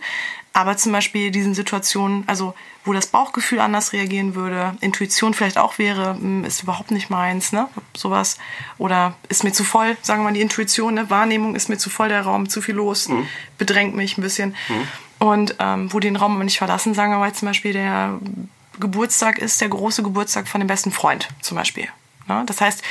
Aber 0.54 0.76
zum 0.76 0.92
Beispiel 0.92 1.30
diesen 1.30 1.54
Situationen, 1.54 2.24
also 2.26 2.56
wo 2.88 2.94
das 2.94 3.08
Bauchgefühl 3.08 3.60
anders 3.60 3.94
reagieren 3.94 4.34
würde, 4.36 4.76
Intuition 4.82 5.34
vielleicht 5.34 5.58
auch 5.58 5.78
wäre, 5.78 6.16
hm, 6.16 6.44
ist 6.46 6.64
überhaupt 6.64 6.92
nicht 6.92 7.10
meins, 7.10 7.52
ne? 7.52 7.68
Sowas. 7.96 8.38
Oder 8.78 9.16
ist 9.30 9.44
mir 9.44 9.52
zu 9.52 9.64
voll, 9.64 9.98
sagen 10.02 10.22
wir 10.22 10.26
mal 10.26 10.34
die 10.34 10.42
Intuition, 10.42 10.96
ne? 10.96 11.10
Wahrnehmung 11.10 11.56
ist 11.56 11.70
mir 11.70 11.78
zu 11.78 11.90
voll 11.90 12.10
der 12.10 12.22
Raum, 12.22 12.50
zu 12.50 12.62
viel 12.62 12.76
los, 12.76 13.10
bedrängt 13.58 13.96
mich 13.96 14.18
ein 14.18 14.22
bisschen. 14.22 14.56
Und 15.20 15.56
ähm, 15.60 15.92
wo 15.92 16.00
den 16.00 16.16
Raum 16.16 16.36
aber 16.36 16.44
nicht 16.44 16.60
verlassen, 16.60 16.94
sagen 16.94 17.12
wir 17.12 17.20
mal 17.20 17.34
zum 17.34 17.48
Beispiel 17.48 17.74
der 17.74 18.20
Geburtstag 18.80 19.40
ist 19.40 19.60
der 19.62 19.70
große 19.70 20.04
Geburtstag 20.04 20.48
von 20.48 20.62
dem 20.62 20.68
besten 20.68 20.92
Freund, 20.92 21.28
zum 21.42 21.58
Beispiel. 21.58 21.88
Ne? 22.28 22.44
Das 22.46 22.62
heißt, 22.62 22.84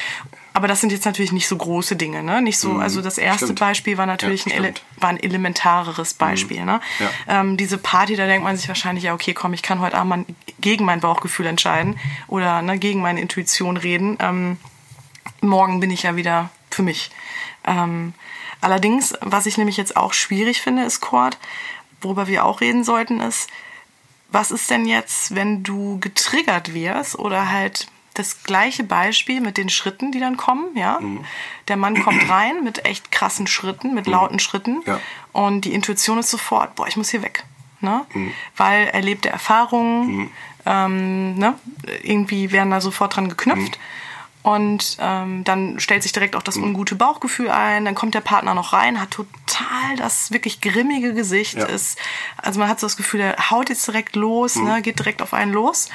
aber 0.56 0.68
das 0.68 0.80
sind 0.80 0.90
jetzt 0.90 1.04
natürlich 1.04 1.32
nicht 1.32 1.48
so 1.48 1.56
große 1.58 1.96
Dinge, 1.96 2.22
ne? 2.22 2.40
Nicht 2.40 2.58
so, 2.58 2.76
also 2.76 3.02
das 3.02 3.18
erste 3.18 3.44
stimmt. 3.44 3.60
Beispiel 3.60 3.98
war 3.98 4.06
natürlich 4.06 4.46
Ja, 4.46 4.54
ein, 4.54 4.64
ele 4.64 4.74
war 4.96 5.10
ein 5.10 5.22
elementareres 5.22 6.14
Beispiel, 6.14 6.64
ne? 6.64 6.80
Ja. 6.98 7.40
Ähm, 7.40 7.58
diese 7.58 7.76
Party, 7.76 8.16
da 8.16 8.26
denkt 8.26 8.42
man 8.42 8.56
sich 8.56 8.66
wahrscheinlich, 8.66 9.04
ja, 9.04 9.12
okay, 9.12 9.34
komm, 9.34 9.52
ich 9.52 9.60
kann 9.60 9.80
heute 9.80 9.98
Abend 9.98 10.08
mal 10.08 10.24
gegen 10.58 10.86
mein 10.86 11.00
Bauchgefühl 11.00 11.44
entscheiden 11.44 11.98
oder 12.26 12.62
ne, 12.62 12.78
gegen 12.78 13.02
meine 13.02 13.20
Intuition 13.20 13.76
reden. 13.76 14.16
Ähm, 14.18 14.56
morgen 15.42 15.78
bin 15.78 15.90
ich 15.90 16.04
ja 16.04 16.16
wieder 16.16 16.48
für 16.70 16.82
mich. 16.82 17.10
Ähm, 17.66 18.14
allerdings, 18.62 19.12
was 19.20 19.44
ich 19.44 19.58
nämlich 19.58 19.76
jetzt 19.76 19.94
auch 19.94 20.14
schwierig 20.14 20.62
finde, 20.62 20.84
ist 20.84 21.02
Cord, 21.02 21.36
worüber 22.00 22.28
wir 22.28 22.46
auch 22.46 22.62
reden 22.62 22.82
sollten, 22.82 23.20
ist, 23.20 23.50
was 24.30 24.50
ist 24.50 24.70
denn 24.70 24.86
jetzt, 24.86 25.34
wenn 25.34 25.62
du 25.62 25.98
getriggert 26.00 26.72
wirst 26.72 27.18
oder 27.18 27.50
halt 27.50 27.88
das 28.18 28.42
gleiche 28.44 28.84
Beispiel 28.84 29.40
mit 29.40 29.56
den 29.56 29.68
Schritten, 29.68 30.12
die 30.12 30.20
dann 30.20 30.36
kommen, 30.36 30.76
ja? 30.76 30.98
Der 31.68 31.76
Mann 31.76 32.02
kommt 32.02 32.28
rein 32.30 32.64
mit 32.64 32.84
echt 32.84 33.10
krassen 33.12 33.46
Schritten, 33.46 33.94
mit 33.94 34.06
lauten 34.06 34.38
Schritten 34.38 34.82
Ja. 34.86 35.00
und 35.32 35.64
die 35.64 35.74
Intuition 35.74 36.18
ist 36.18 36.30
sofort, 36.30 36.74
boah, 36.74 36.86
ich 36.86 36.96
muss 36.96 37.10
hier 37.10 37.22
weg, 37.22 37.44
ne? 37.80 38.06
Weil 38.56 38.86
erlebte 38.88 39.28
Erfahrungen, 39.28 40.30
ähm, 40.64 41.34
ne? 41.34 41.54
Irgendwie 42.02 42.52
werden 42.52 42.70
da 42.70 42.80
sofort 42.80 43.16
dran 43.16 43.28
geknüpft. 43.28 43.78
Und 44.42 44.98
ähm, 45.00 45.42
dann 45.42 45.80
stellt 45.80 46.04
sich 46.04 46.12
direkt 46.12 46.36
auch 46.36 46.42
das 46.44 46.56
ungute 46.56 46.94
Bauchgefühl 46.94 47.50
ein. 47.50 47.84
Dann 47.84 47.96
kommt 47.96 48.14
der 48.14 48.20
Partner 48.20 48.54
noch 48.54 48.72
rein, 48.72 49.00
hat 49.00 49.10
total 49.10 49.96
das 49.96 50.30
wirklich 50.30 50.60
grimmige 50.60 51.14
Gesicht. 51.14 51.54
Ja. 51.54 51.64
Ist, 51.64 51.98
also 52.36 52.60
man 52.60 52.68
hat 52.68 52.78
so 52.78 52.86
das 52.86 52.96
Gefühl, 52.96 53.18
der 53.18 53.50
haut 53.50 53.70
jetzt 53.70 53.84
direkt 53.88 54.14
los, 54.14 54.54
ne, 54.54 54.82
geht 54.82 55.00
direkt 55.00 55.20
auf 55.20 55.34
einen 55.34 55.52
los. 55.52 55.88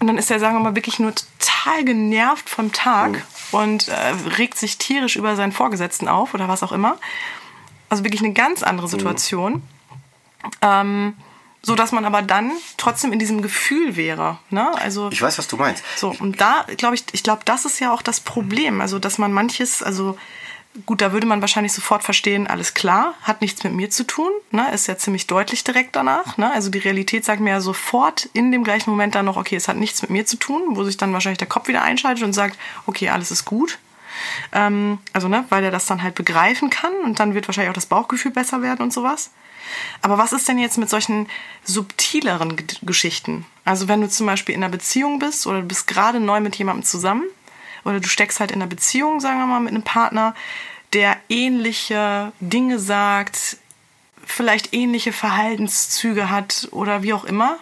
Und 0.00 0.06
dann 0.06 0.18
ist 0.18 0.30
er, 0.30 0.38
sagen 0.38 0.56
wir 0.56 0.60
mal, 0.60 0.76
wirklich 0.76 0.98
nur 0.98 1.12
total 1.14 1.84
genervt 1.84 2.48
vom 2.48 2.72
Tag 2.72 3.24
und 3.50 3.88
äh, 3.88 4.14
regt 4.36 4.56
sich 4.56 4.78
tierisch 4.78 5.16
über 5.16 5.34
seinen 5.34 5.52
Vorgesetzten 5.52 6.08
auf 6.08 6.34
oder 6.34 6.48
was 6.48 6.62
auch 6.62 6.72
immer. 6.72 6.98
Also 7.88 8.04
wirklich 8.04 8.22
eine 8.22 8.32
ganz 8.32 8.62
andere 8.62 8.86
Situation. 8.88 9.62
Ähm, 10.62 11.14
so 11.62 11.74
dass 11.74 11.92
man 11.92 12.04
aber 12.04 12.22
dann 12.22 12.52
trotzdem 12.76 13.12
in 13.12 13.18
diesem 13.18 13.42
Gefühl 13.42 13.96
wäre. 13.96 14.38
Ne? 14.50 14.70
Also 14.78 15.10
Ich 15.10 15.20
weiß, 15.20 15.38
was 15.38 15.48
du 15.48 15.56
meinst. 15.56 15.82
so, 15.96 16.14
und 16.18 16.40
da 16.40 16.64
glaube 16.76 16.94
ich, 16.94 17.04
ich 17.12 17.22
glaube, 17.22 17.42
das 17.44 17.64
ist 17.64 17.80
ja 17.80 17.92
auch 17.92 18.02
das 18.02 18.20
Problem. 18.20 18.80
Also, 18.80 18.98
dass 18.98 19.18
man 19.18 19.32
manches, 19.32 19.82
also 19.82 20.16
gut, 20.86 21.00
da 21.00 21.12
würde 21.12 21.26
man 21.26 21.40
wahrscheinlich 21.40 21.72
sofort 21.72 22.02
verstehen, 22.02 22.46
alles 22.46 22.74
klar, 22.74 23.14
hat 23.22 23.40
nichts 23.40 23.64
mit 23.64 23.72
mir 23.72 23.90
zu 23.90 24.04
tun, 24.04 24.30
ne? 24.50 24.70
ist 24.72 24.86
ja 24.86 24.96
ziemlich 24.96 25.26
deutlich 25.26 25.64
direkt 25.64 25.96
danach. 25.96 26.36
Ne? 26.36 26.50
Also 26.52 26.70
die 26.70 26.78
Realität 26.78 27.24
sagt 27.24 27.40
mir 27.40 27.50
ja 27.50 27.60
sofort 27.60 28.28
in 28.32 28.52
dem 28.52 28.64
gleichen 28.64 28.90
Moment 28.90 29.14
dann 29.14 29.24
noch, 29.24 29.36
okay, 29.36 29.56
es 29.56 29.68
hat 29.68 29.76
nichts 29.76 30.02
mit 30.02 30.10
mir 30.10 30.26
zu 30.26 30.36
tun, 30.36 30.76
wo 30.76 30.84
sich 30.84 30.96
dann 30.96 31.12
wahrscheinlich 31.12 31.38
der 31.38 31.48
Kopf 31.48 31.68
wieder 31.68 31.82
einschaltet 31.82 32.24
und 32.24 32.32
sagt, 32.32 32.58
okay, 32.86 33.08
alles 33.08 33.30
ist 33.30 33.44
gut. 33.44 33.78
Ähm, 34.52 34.98
also, 35.12 35.28
ne, 35.28 35.44
weil 35.48 35.64
er 35.64 35.70
das 35.70 35.86
dann 35.86 36.02
halt 36.02 36.14
begreifen 36.14 36.70
kann 36.70 36.92
und 37.04 37.20
dann 37.20 37.34
wird 37.34 37.46
wahrscheinlich 37.48 37.70
auch 37.70 37.74
das 37.74 37.86
Bauchgefühl 37.86 38.32
besser 38.32 38.62
werden 38.62 38.82
und 38.82 38.92
sowas. 38.92 39.30
Aber 40.02 40.18
was 40.18 40.32
ist 40.32 40.48
denn 40.48 40.58
jetzt 40.58 40.78
mit 40.78 40.88
solchen 40.88 41.28
subtileren 41.62 42.56
G 42.56 42.64
Geschichten? 42.82 43.46
Also, 43.64 43.86
wenn 43.86 44.00
du 44.00 44.08
zum 44.08 44.26
Beispiel 44.26 44.54
in 44.54 44.64
einer 44.64 44.72
Beziehung 44.72 45.18
bist 45.18 45.46
oder 45.46 45.60
du 45.60 45.68
bist 45.68 45.86
gerade 45.86 46.20
neu 46.20 46.40
mit 46.40 46.56
jemandem 46.56 46.84
zusammen 46.84 47.24
oder 47.88 48.00
du 48.00 48.08
steckst 48.08 48.40
halt 48.40 48.50
in 48.50 48.60
einer 48.60 48.68
Beziehung, 48.68 49.20
sagen 49.20 49.38
wir 49.38 49.46
mal, 49.46 49.60
mit 49.60 49.72
einem 49.72 49.82
Partner, 49.82 50.34
der 50.92 51.16
ähnliche 51.28 52.32
Dinge 52.40 52.78
sagt, 52.78 53.56
vielleicht 54.24 54.74
ähnliche 54.74 55.12
Verhaltenszüge 55.12 56.30
hat 56.30 56.68
oder 56.70 57.02
wie 57.02 57.12
auch 57.12 57.24
immer, 57.24 57.58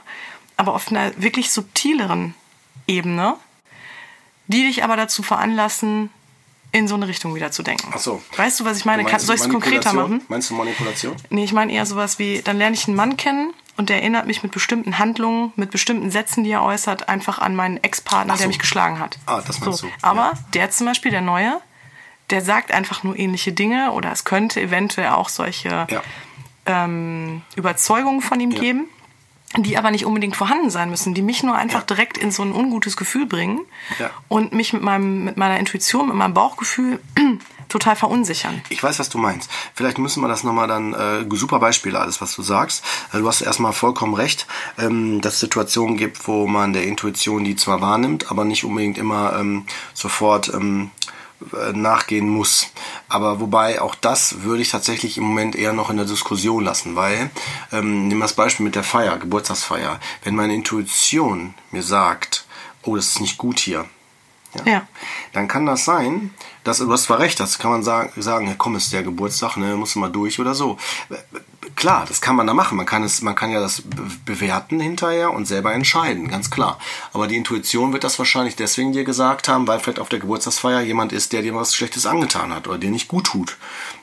aber 0.57 0.75
auf 0.75 0.89
einer 0.91 1.13
wirklich 1.17 1.51
subtileren 1.51 2.35
Ebene, 2.87 3.37
die 4.49 4.67
dich 4.67 4.85
aber 4.85 4.97
dazu 4.97 5.23
veranlassen, 5.23 6.11
in 6.73 6.89
so 6.89 6.95
eine 6.95 7.09
Richtung 7.09 7.35
wieder 7.35 7.53
zu 7.53 7.63
denken. 7.63 7.91
Ach 7.95 7.99
so. 7.99 8.23
Weißt 8.37 8.61
du, 8.61 8.65
was 8.65 8.77
ich 8.77 8.85
meine? 8.85 9.05
Du 9.05 9.09
Kann, 9.09 9.21
soll 9.21 9.37
ich 9.37 9.43
es 9.43 9.49
konkreter 9.49 9.93
machen? 9.93 10.21
Meinst 10.29 10.51
du 10.51 10.55
Manipulation? 10.55 11.17
Nee, 11.31 11.45
ich 11.45 11.53
meine 11.53 11.73
eher 11.73 11.87
sowas 11.87 12.19
wie, 12.19 12.43
dann 12.43 12.59
lerne 12.59 12.75
ich 12.75 12.87
einen 12.87 12.97
Mann 12.97 13.17
kennen 13.17 13.55
und 13.77 13.91
erinnert 13.91 14.27
mich 14.27 14.43
mit 14.43 14.53
bestimmten 14.53 14.99
Handlungen, 14.99 15.53
mit 15.57 15.71
bestimmten 15.71 16.11
Sätzen, 16.11 16.45
die 16.45 16.51
er 16.51 16.63
äußert, 16.63 17.09
einfach 17.09 17.39
an 17.39 17.55
meinen 17.55 17.77
Ex-Partner, 17.83 18.35
so. 18.35 18.39
der 18.39 18.49
mich 18.49 18.59
geschlagen 18.59 18.99
hat. 19.01 19.19
Ah, 19.27 19.43
das 19.47 19.61
meinst 19.61 19.81
so. 19.81 19.87
du, 19.87 19.93
Aber 20.03 20.21
ja. 20.21 20.39
der 20.55 20.71
zum 20.71 20.87
Beispiel, 20.87 21.11
der 21.11 21.21
Neue, 21.21 21.61
der 22.31 22.41
sagt 22.43 22.73
einfach 22.73 23.03
nur 23.03 23.19
ähnliche 23.19 23.53
Dinge 23.53 23.93
oder 23.93 24.11
es 24.13 24.25
könnte 24.25 24.61
eventuell 24.61 25.09
auch 25.11 25.29
solche 25.29 25.87
Ja. 25.91 26.03
ähm, 26.67 27.43
Überzeugungen 27.55 28.21
von 28.21 28.41
ihm 28.41 28.51
Ja. 28.51 28.61
geben, 28.61 28.87
die 29.59 29.79
aber 29.79 29.91
nicht 29.91 30.05
unbedingt 30.05 30.37
vorhanden 30.37 30.71
sein 30.71 30.91
müssen, 30.91 31.15
die 31.15 31.23
mich 31.23 31.43
nur 31.43 31.55
einfach 31.57 31.81
Ja. 31.81 31.87
direkt 31.87 32.19
in 32.19 32.31
so 32.33 32.43
ein 32.43 32.53
ungutes 32.53 32.97
Gefühl 32.97 33.27
bringen 33.27 33.61
und 34.29 34.53
mich 34.53 34.73
mit, 34.73 34.83
meinem, 34.83 35.25
mit 35.25 35.37
meiner 35.37 35.59
Intuition, 35.59 36.09
mit 36.09 36.17
meinem 36.17 36.35
Bauchgefühl 36.35 36.99
total 37.79 37.97
verunsichern. 37.97 38.63
Ich 38.71 38.83
weiß, 38.83 38.99
was 38.99 39.09
du 39.11 39.19
meinst. 39.19 39.51
Vielleicht 39.75 39.99
müssen 39.99 40.23
wir 40.23 40.29
das 40.29 40.45
nochmal 40.45 40.67
dann, 40.69 40.95
äh, 40.95 41.25
super 41.37 41.59
Beispiele, 41.59 41.99
alles, 42.01 42.21
was 42.23 42.35
du 42.35 42.43
sagst. 42.43 42.83
Äh, 43.13 43.19
Du 43.19 43.29
hast 43.29 43.41
erstmal 43.43 43.73
vollkommen 43.73 44.15
recht, 44.15 44.47
ähm, 44.79 45.21
dass 45.21 45.35
es 45.35 45.41
Situationen 45.41 45.97
gibt, 45.97 46.27
wo 46.29 46.47
man 46.47 46.73
der 46.73 46.85
Intuition 46.85 47.45
die 47.45 47.57
zwar 47.57 47.81
wahrnimmt, 47.81 48.31
aber 48.31 48.45
nicht 48.45 48.65
unbedingt 48.65 48.97
immer 48.99 49.37
ähm, 49.39 49.67
sofort 49.95 50.49
ähm, 50.55 50.91
äh, 51.53 51.73
nachgehen 51.73 52.29
muss. 52.29 52.69
Aber 53.09 53.41
wobei 53.41 53.81
auch 53.83 53.95
das 53.95 54.43
würde 54.43 54.63
ich 54.63 54.71
tatsächlich 54.71 55.19
im 55.19 55.25
Moment 55.25 55.55
eher 55.57 55.73
noch 55.75 55.91
in 55.91 55.97
der 55.99 56.07
Diskussion 56.07 56.65
lassen, 56.65 56.97
weil, 56.97 57.31
ähm, 57.73 58.09
nimm 58.09 58.21
das 58.21 58.33
Beispiel 58.35 58.65
mit 58.65 58.75
der 58.75 58.85
Feier, 58.85 59.19
Geburtstagsfeier. 59.19 60.01
Wenn 60.25 60.35
meine 60.37 60.55
Intuition 60.55 61.55
mir 61.73 61.83
sagt, 61.83 62.47
oh, 62.83 62.97
das 62.97 63.09
ist 63.09 63.21
nicht 63.21 63.37
gut 63.39 63.59
hier, 63.59 63.85
Ja. 64.65 64.87
dann 65.35 65.49
kann 65.49 65.67
das 65.67 65.85
sein, 65.85 66.33
dass 66.67 66.79
du 66.79 66.93
hast 66.93 67.05
zwar 67.05 67.21
recht, 67.21 67.39
das 67.39 67.59
kann 67.59 67.71
man 67.71 67.83
sagen, 67.85 68.11
sagen, 68.21 68.53
komm, 68.59 68.75
ist 68.75 68.93
der 68.93 69.05
Geburtstag, 69.05 69.57
ne, 69.57 69.77
musst 69.77 69.95
du 69.95 70.01
mal 70.01 70.11
durch 70.11 70.41
oder 70.41 70.55
so. 70.55 70.77
Klar, 71.75 72.05
das 72.09 72.21
kann 72.21 72.37
man 72.37 72.47
da 72.47 72.55
machen. 72.55 72.77
Man 72.77 72.87
kann 72.87 73.03
es, 73.03 73.21
man 73.23 73.35
kann 73.35 73.51
ja 73.51 73.61
das 73.61 73.83
be- 73.83 74.03
bewerten 74.25 74.79
hinterher 74.81 75.33
und 75.33 75.47
selber 75.47 75.75
entscheiden, 75.75 76.29
ganz 76.29 76.51
klar. 76.51 76.79
Aber 77.13 77.27
die 77.27 77.37
Intuition 77.37 77.93
wird 77.93 78.05
das 78.05 78.19
wahrscheinlich 78.19 78.57
deswegen 78.57 78.93
dir 78.93 79.05
gesagt 79.05 79.49
haben, 79.49 79.67
weil 79.67 79.81
vielleicht 79.81 79.99
auf 79.99 80.09
der 80.09 80.21
Geburtstagsfeier 80.21 80.81
jemand 80.81 81.13
ist, 81.13 81.33
der 81.33 81.43
dir 81.43 81.55
was 81.55 81.75
Schlechtes 81.75 82.07
angetan 82.07 82.55
hat 82.55 82.69
oder 82.69 82.79
dir 82.79 82.91
nicht 82.91 83.09
gut 83.09 83.25
tut. 83.27 83.57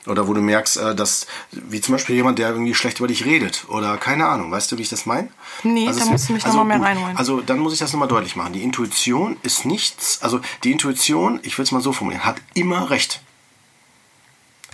Oder 0.06 0.28
wo 0.28 0.34
du 0.34 0.40
merkst, 0.40 0.76
äh, 0.76 0.94
dass, 0.94 1.26
wie 1.52 1.80
zum 1.80 1.94
Beispiel 1.94 2.14
jemand, 2.16 2.38
der 2.38 2.50
irgendwie 2.50 2.74
schlecht 2.74 2.98
über 2.98 3.08
dich 3.08 3.24
redet 3.24 3.64
oder 3.68 3.96
keine 3.96 4.26
Ahnung. 4.26 4.50
Weißt 4.50 4.70
du, 4.70 4.78
wie 4.78 4.82
ich 4.82 4.88
das 4.90 5.06
meine? 5.06 5.28
Nee, 5.62 5.86
da 5.86 5.92
es- 5.92 6.04
musst 6.04 6.28
du 6.28 6.34
mich 6.34 6.46
noch 6.46 6.54
mal 6.54 6.64
mehr 6.64 6.80
reinholen. 6.82 7.16
Also 7.16 7.40
dann 7.40 7.58
muss 7.58 7.72
ich 7.72 7.78
das 7.78 7.92
nochmal 7.92 8.08
deutlich 8.08 8.36
machen. 8.36 8.52
Die 8.52 8.62
Intuition 8.62 9.36
ist 9.42 9.64
nichts, 9.64 10.18
also 10.22 10.40
die 10.62 10.72
Intuition, 10.72 11.40
ich 11.42 11.56
will 11.58 11.62
es 11.64 11.72
mal 11.72 11.80
so 11.80 11.92
formulieren, 11.92 12.24
hat 12.24 12.36
immer 12.54 12.90
recht. 12.90 13.20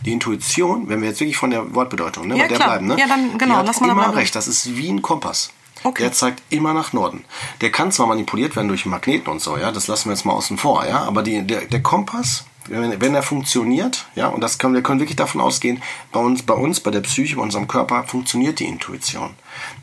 Die 0.04 0.12
Intuition, 0.12 0.88
wenn 0.88 1.00
wir 1.02 1.08
jetzt 1.08 1.20
wirklich 1.20 1.36
von 1.36 1.50
der 1.50 1.74
Wortbedeutung, 1.74 2.26
ne, 2.28 2.36
Ja, 2.36 2.42
bei 2.44 2.48
der 2.48 2.56
klar. 2.56 2.68
bleiben, 2.70 2.86
ne? 2.86 2.96
Ja, 2.98 3.06
dann- 3.06 3.36
genau, 3.38 3.54
die 3.54 3.58
hat 3.60 3.66
lass 3.66 3.80
mal 3.80 3.90
immer 3.90 4.14
recht. 4.16 4.34
Das 4.34 4.48
ist 4.48 4.76
wie 4.76 4.88
ein 4.90 5.02
Kompass. 5.02 5.50
Okay. 5.82 6.02
Der 6.02 6.12
zeigt 6.12 6.42
immer 6.50 6.74
nach 6.74 6.92
Norden. 6.92 7.24
Der 7.62 7.70
kann 7.72 7.90
zwar 7.90 8.06
manipuliert 8.06 8.54
werden 8.54 8.68
durch 8.68 8.84
Magneten 8.84 9.30
und 9.30 9.40
so, 9.40 9.56
ja, 9.56 9.72
das 9.72 9.86
lassen 9.88 10.10
wir 10.10 10.12
jetzt 10.14 10.24
mal 10.26 10.34
außen 10.34 10.58
vor, 10.58 10.84
ja, 10.86 11.04
aber 11.04 11.22
die, 11.22 11.42
der, 11.46 11.62
der 11.62 11.82
Kompass, 11.82 12.44
wenn, 12.66 13.00
wenn 13.00 13.14
er 13.14 13.22
funktioniert, 13.22 14.04
ja, 14.14 14.28
und 14.28 14.42
das 14.42 14.58
können 14.58 14.74
wir 14.74 14.82
können 14.82 15.00
wirklich 15.00 15.16
davon 15.16 15.40
ausgehen, 15.40 15.82
bei 16.12 16.20
uns, 16.20 16.42
bei 16.42 16.52
uns, 16.52 16.80
bei 16.80 16.90
der 16.90 17.00
Psyche, 17.00 17.36
bei 17.36 17.42
unserem 17.42 17.66
Körper 17.66 18.04
funktioniert 18.04 18.60
die 18.60 18.66
Intuition. 18.66 19.30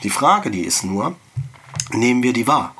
Die 0.04 0.12
Frage, 0.12 0.52
die 0.52 0.62
ist 0.62 0.84
nur, 0.84 1.16
nehmen 1.92 2.22
wir 2.22 2.34
die 2.34 2.46
wahr? 2.48 2.76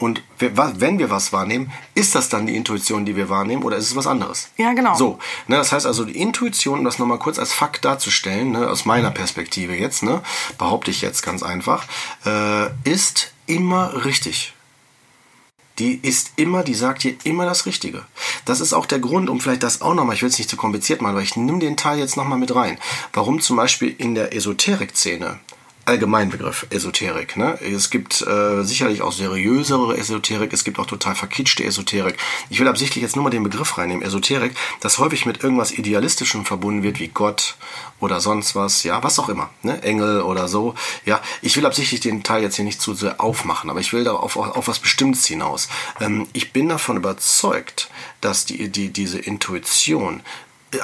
Und 0.00 0.22
wenn 0.38 0.98
wir 0.98 1.10
was 1.10 1.30
wahrnehmen, 1.32 1.70
ist 1.94 2.14
das 2.14 2.30
dann 2.30 2.46
die 2.46 2.56
Intuition, 2.56 3.04
die 3.04 3.16
wir 3.16 3.28
wahrnehmen, 3.28 3.62
oder 3.62 3.76
ist 3.76 3.90
es 3.90 3.96
was 3.96 4.06
anderes? 4.06 4.48
Ja, 4.56 4.72
genau. 4.72 4.94
So, 4.94 5.18
ne, 5.46 5.56
das 5.56 5.72
heißt 5.72 5.84
also, 5.84 6.06
die 6.06 6.18
Intuition, 6.18 6.78
um 6.78 6.84
das 6.86 6.98
nochmal 6.98 7.18
kurz 7.18 7.38
als 7.38 7.52
Fakt 7.52 7.84
darzustellen, 7.84 8.52
ne, 8.52 8.68
aus 8.68 8.86
meiner 8.86 9.10
Perspektive 9.10 9.76
jetzt, 9.76 10.02
ne, 10.02 10.22
behaupte 10.56 10.90
ich 10.90 11.02
jetzt 11.02 11.22
ganz 11.22 11.42
einfach, 11.42 11.84
äh, 12.24 12.68
ist 12.84 13.32
immer 13.46 14.06
richtig. 14.06 14.54
Die 15.78 15.98
ist 16.02 16.32
immer, 16.36 16.62
die 16.62 16.74
sagt 16.74 17.04
dir 17.04 17.14
immer 17.24 17.44
das 17.44 17.66
Richtige. 17.66 18.04
Das 18.46 18.60
ist 18.60 18.72
auch 18.72 18.86
der 18.86 19.00
Grund, 19.00 19.28
um 19.28 19.38
vielleicht 19.38 19.62
das 19.62 19.82
auch 19.82 19.94
nochmal, 19.94 20.16
ich 20.16 20.22
will 20.22 20.30
es 20.30 20.38
nicht 20.38 20.50
zu 20.50 20.56
kompliziert 20.56 21.02
machen, 21.02 21.12
aber 21.12 21.22
ich 21.22 21.36
nehme 21.36 21.58
den 21.58 21.76
Teil 21.76 21.98
jetzt 21.98 22.16
nochmal 22.16 22.38
mit 22.38 22.54
rein. 22.54 22.78
Warum 23.12 23.40
zum 23.40 23.56
Beispiel 23.56 23.94
in 23.98 24.14
der 24.14 24.34
Esoterik-Szene 24.34 25.40
Allgemeinbegriff 25.90 26.68
Esoterik. 26.70 27.36
Ne? 27.36 27.58
Es 27.60 27.90
gibt 27.90 28.22
äh, 28.22 28.62
sicherlich 28.62 29.02
auch 29.02 29.10
seriösere 29.10 29.98
Esoterik, 29.98 30.52
es 30.52 30.62
gibt 30.62 30.78
auch 30.78 30.86
total 30.86 31.16
verkitschte 31.16 31.64
Esoterik. 31.64 32.16
Ich 32.48 32.60
will 32.60 32.68
absichtlich 32.68 33.02
jetzt 33.02 33.16
nur 33.16 33.24
mal 33.24 33.30
den 33.30 33.42
Begriff 33.42 33.76
reinnehmen, 33.76 34.04
Esoterik, 34.04 34.54
das 34.80 34.98
häufig 34.98 35.26
mit 35.26 35.42
irgendwas 35.42 35.72
Idealistischem 35.72 36.44
verbunden 36.44 36.84
wird, 36.84 37.00
wie 37.00 37.08
Gott 37.08 37.56
oder 37.98 38.20
sonst 38.20 38.54
was, 38.54 38.84
ja, 38.84 39.02
was 39.02 39.18
auch 39.18 39.28
immer, 39.28 39.50
ne? 39.62 39.82
Engel 39.82 40.22
oder 40.22 40.46
so. 40.46 40.76
Ja, 41.06 41.20
ich 41.42 41.56
will 41.56 41.66
absichtlich 41.66 41.98
den 41.98 42.22
Teil 42.22 42.42
jetzt 42.44 42.54
hier 42.54 42.64
nicht 42.64 42.80
zu 42.80 42.94
sehr 42.94 43.20
aufmachen, 43.20 43.68
aber 43.68 43.80
ich 43.80 43.92
will 43.92 44.04
da 44.04 44.12
auf, 44.12 44.36
auf, 44.36 44.68
was 44.68 44.78
Bestimmtes 44.78 45.26
hinaus. 45.26 45.68
Ähm, 46.00 46.28
ich 46.32 46.52
bin 46.52 46.68
davon 46.68 46.98
überzeugt, 46.98 47.90
dass 48.20 48.44
die, 48.44 48.68
die, 48.68 48.90
diese 48.90 49.18
Intuition 49.18 50.22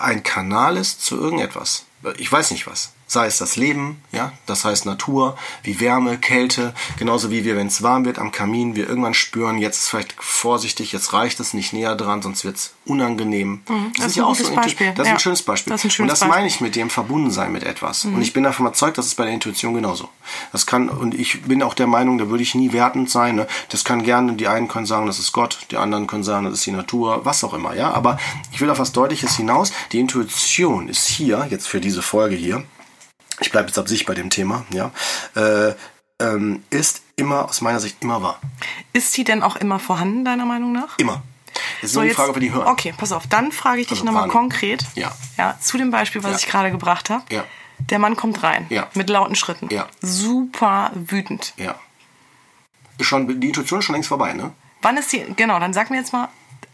ein 0.00 0.24
Kanal 0.24 0.76
ist 0.76 1.04
zu 1.04 1.16
irgendetwas. 1.16 1.84
Ich 2.18 2.30
weiß 2.30 2.50
nicht 2.50 2.66
was. 2.66 2.95
Sei 3.08 3.26
es 3.26 3.38
das 3.38 3.54
Leben, 3.54 4.02
ja, 4.10 4.32
das 4.46 4.64
heißt 4.64 4.84
Natur, 4.84 5.36
wie 5.62 5.78
Wärme, 5.78 6.18
Kälte, 6.18 6.74
genauso 6.98 7.30
wie 7.30 7.44
wir, 7.44 7.54
wenn 7.56 7.68
es 7.68 7.80
warm 7.84 8.04
wird 8.04 8.18
am 8.18 8.32
Kamin, 8.32 8.74
wir 8.74 8.88
irgendwann 8.88 9.14
spüren, 9.14 9.58
jetzt 9.58 9.78
ist 9.78 9.88
vielleicht 9.90 10.14
vorsichtig, 10.18 10.90
jetzt 10.90 11.12
reicht 11.12 11.38
es 11.38 11.54
nicht 11.54 11.72
näher 11.72 11.94
dran, 11.94 12.20
sonst 12.20 12.44
wird 12.44 12.56
es 12.56 12.74
unangenehm. 12.84 13.60
Mhm, 13.68 13.92
das 13.96 14.06
ist 14.08 14.18
ein 14.18 14.24
gutes 14.24 14.50
Intu- 14.50 14.54
Beispiel. 14.56 14.88
Das 14.96 14.98
ist 15.04 15.06
Ja, 15.06 15.12
ein 15.14 15.20
schönes 15.20 15.42
Beispiel. 15.42 15.70
das 15.70 15.80
ist 15.80 15.84
ein 15.84 15.86
Und 15.86 15.92
schönes 15.92 16.10
das 16.10 16.18
Beispiel. 16.20 16.26
Mhm. 16.32 16.36
meine 16.36 16.48
ich 16.48 16.60
mit 16.60 16.74
dem 16.74 16.90
Verbundensein 16.90 17.52
mit 17.52 17.62
etwas. 17.62 18.04
Und 18.06 18.20
ich 18.22 18.32
bin 18.32 18.42
davon 18.42 18.66
überzeugt, 18.66 18.98
das 18.98 19.06
ist 19.06 19.14
bei 19.14 19.24
der 19.24 19.34
Intuition 19.34 19.72
genauso. 19.74 20.08
Das 20.50 20.66
kann, 20.66 20.88
und 20.88 21.14
ich 21.14 21.42
bin 21.42 21.62
auch 21.62 21.74
der 21.74 21.86
Meinung, 21.86 22.18
da 22.18 22.28
würde 22.28 22.42
ich 22.42 22.56
nie 22.56 22.72
wertend 22.72 23.08
sein. 23.08 23.36
Ne? 23.36 23.46
Das 23.68 23.84
kann 23.84 24.02
gerne, 24.02 24.32
die 24.32 24.48
einen 24.48 24.66
können 24.66 24.86
sagen, 24.86 25.06
das 25.06 25.20
ist 25.20 25.30
Gott, 25.30 25.60
die 25.70 25.76
anderen 25.76 26.08
können 26.08 26.24
sagen, 26.24 26.46
das 26.46 26.54
ist 26.54 26.66
die 26.66 26.72
Natur, 26.72 27.20
was 27.24 27.44
auch 27.44 27.54
immer. 27.54 27.72
Ja, 27.76 27.92
aber 27.92 28.18
ich 28.50 28.60
will 28.60 28.68
auf 28.70 28.80
was 28.80 28.90
Deutliches 28.90 29.36
hinaus. 29.36 29.72
Die 29.92 30.00
Intuition 30.00 30.88
ist 30.88 31.06
hier, 31.06 31.46
jetzt 31.50 31.68
für 31.68 31.80
diese 31.80 32.02
Folge 32.02 32.34
hier, 32.34 32.64
ich 33.40 33.50
bleibe 33.50 33.68
jetzt 33.68 33.78
ab 33.78 33.88
sich 33.88 34.06
bei 34.06 34.14
dem 34.14 34.30
Thema, 34.30 34.64
ja, 34.70 34.90
äh, 35.34 35.74
ähm, 36.18 36.62
ist 36.70 37.02
immer, 37.16 37.44
aus 37.48 37.60
meiner 37.60 37.80
Sicht, 37.80 37.98
immer 38.02 38.22
wahr. 38.22 38.40
Ist 38.92 39.12
sie 39.12 39.24
denn 39.24 39.42
auch 39.42 39.56
immer 39.56 39.78
vorhanden, 39.78 40.24
deiner 40.24 40.46
Meinung 40.46 40.72
nach? 40.72 40.98
Immer. 40.98 41.22
Es 41.82 41.90
ist 41.90 41.94
nur 41.94 42.04
die 42.04 42.10
Frage, 42.10 42.30
ob 42.30 42.36
wir 42.36 42.40
die 42.40 42.52
hören. 42.52 42.66
Okay, 42.66 42.94
pass 42.96 43.12
auf. 43.12 43.26
Dann 43.26 43.52
frage 43.52 43.80
ich 43.80 43.86
dich 43.86 44.00
Also 44.00 44.04
nochmal 44.12 44.28
konkret. 44.28 44.84
Ja. 44.94 45.12
Ja, 45.36 45.58
zu 45.60 45.78
dem 45.78 45.90
Beispiel, 45.90 46.22
was 46.22 46.32
Ja. 46.32 46.38
ich 46.38 46.46
gerade 46.46 46.70
gebracht 46.70 47.10
habe. 47.10 47.24
Ja. 47.30 47.44
Der 47.90 47.98
Mann 47.98 48.16
kommt 48.16 48.42
rein. 48.42 48.66
Ja. 48.70 48.88
Mit 48.94 49.10
lauten 49.10 49.34
Schritten. 49.34 49.68
Ja. 49.70 49.86
Super 50.00 50.90
wütend. 50.94 51.52
Ja. 51.56 51.74
Ist 52.98 53.06
schon, 53.06 53.40
die 53.40 53.48
Intuition 53.48 53.80
ist 53.80 53.84
schon 53.86 53.94
längst 53.94 54.08
vorbei, 54.08 54.32
ne? 54.32 54.52
Wann 54.82 54.96
ist 54.96 55.12
die. 55.12 55.24
Genau, 55.36 55.58
dann 55.58 55.74
sag 55.74 55.90
mir 55.90 55.98
jetzt 55.98 56.12
mal. 56.12 56.28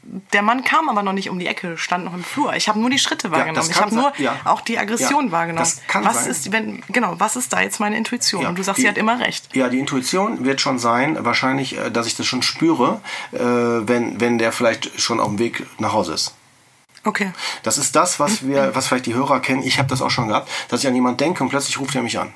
Der 0.04 0.42
Mann 0.42 0.64
kam 0.64 0.88
aber 0.88 1.02
noch 1.04 1.12
nicht 1.12 1.30
um 1.30 1.38
die 1.38 1.46
Ecke, 1.46 1.78
stand 1.78 2.04
noch 2.04 2.12
im 2.14 2.24
Flur. 2.24 2.54
Ich 2.54 2.68
habe 2.68 2.78
nur 2.80 2.90
die 2.90 2.98
Schritte 2.98 3.30
wahrgenommen. 3.30 3.54
das 3.54 3.68
ich 3.70 3.80
habe 3.80 3.94
nur 3.94 4.12
ja. 4.18 4.34
auch 4.44 4.60
die 4.60 4.76
Aggression 4.78 5.26
Ja, 5.26 5.32
wahrgenommen. 5.32 5.58
das 5.64 5.80
kann 5.86 6.04
was 6.04 6.22
sein. 6.24 6.30
ist, 6.30 6.50
wenn, 6.52 6.82
genau, 6.88 7.14
was 7.18 7.36
ist 7.36 7.52
da 7.52 7.60
jetzt 7.60 7.78
meine 7.78 7.96
Intuition? 7.96 8.42
Ja, 8.42 8.48
Und 8.48 8.58
du 8.58 8.64
sagst, 8.64 8.78
die- 8.78 8.82
sie 8.82 8.88
hat 8.88 8.98
immer 8.98 9.20
recht. 9.20 9.54
Ja, 9.54 9.68
die 9.68 9.78
Intuition 9.78 10.44
wird 10.44 10.60
schon 10.60 10.80
sein, 10.80 11.16
wahrscheinlich, 11.24 11.78
äh, 11.78 11.90
dass 11.90 12.06
ich 12.08 12.16
das 12.16 12.26
schon 12.26 12.42
spüre, 12.42 13.00
äh, 13.32 13.38
wenn, 13.38 14.20
wenn 14.20 14.38
der 14.38 14.50
vielleicht 14.52 15.00
schon 15.00 15.20
auf 15.20 15.28
dem 15.28 15.38
Weg 15.38 15.64
nach 15.78 15.92
Hause 15.92 16.14
ist. 16.14 16.34
Okay. 17.04 17.32
Das 17.62 17.78
ist 17.78 17.94
das, 17.96 18.18
was 18.20 18.46
wir, 18.46 18.70
was 18.74 18.88
vielleicht 18.88 19.06
die 19.06 19.14
Hörer 19.14 19.40
kennen. 19.40 19.62
Ich 19.62 19.78
habe 19.78 19.88
das 19.88 20.02
auch 20.02 20.10
schon 20.10 20.28
gehabt, 20.28 20.50
dass 20.68 20.80
ich 20.80 20.88
an 20.88 20.94
jemanden 20.94 21.18
denke 21.18 21.44
und 21.44 21.50
plötzlich 21.50 21.78
ruft 21.78 21.94
er 21.94 22.02
mich 22.02 22.18
an. 22.18 22.32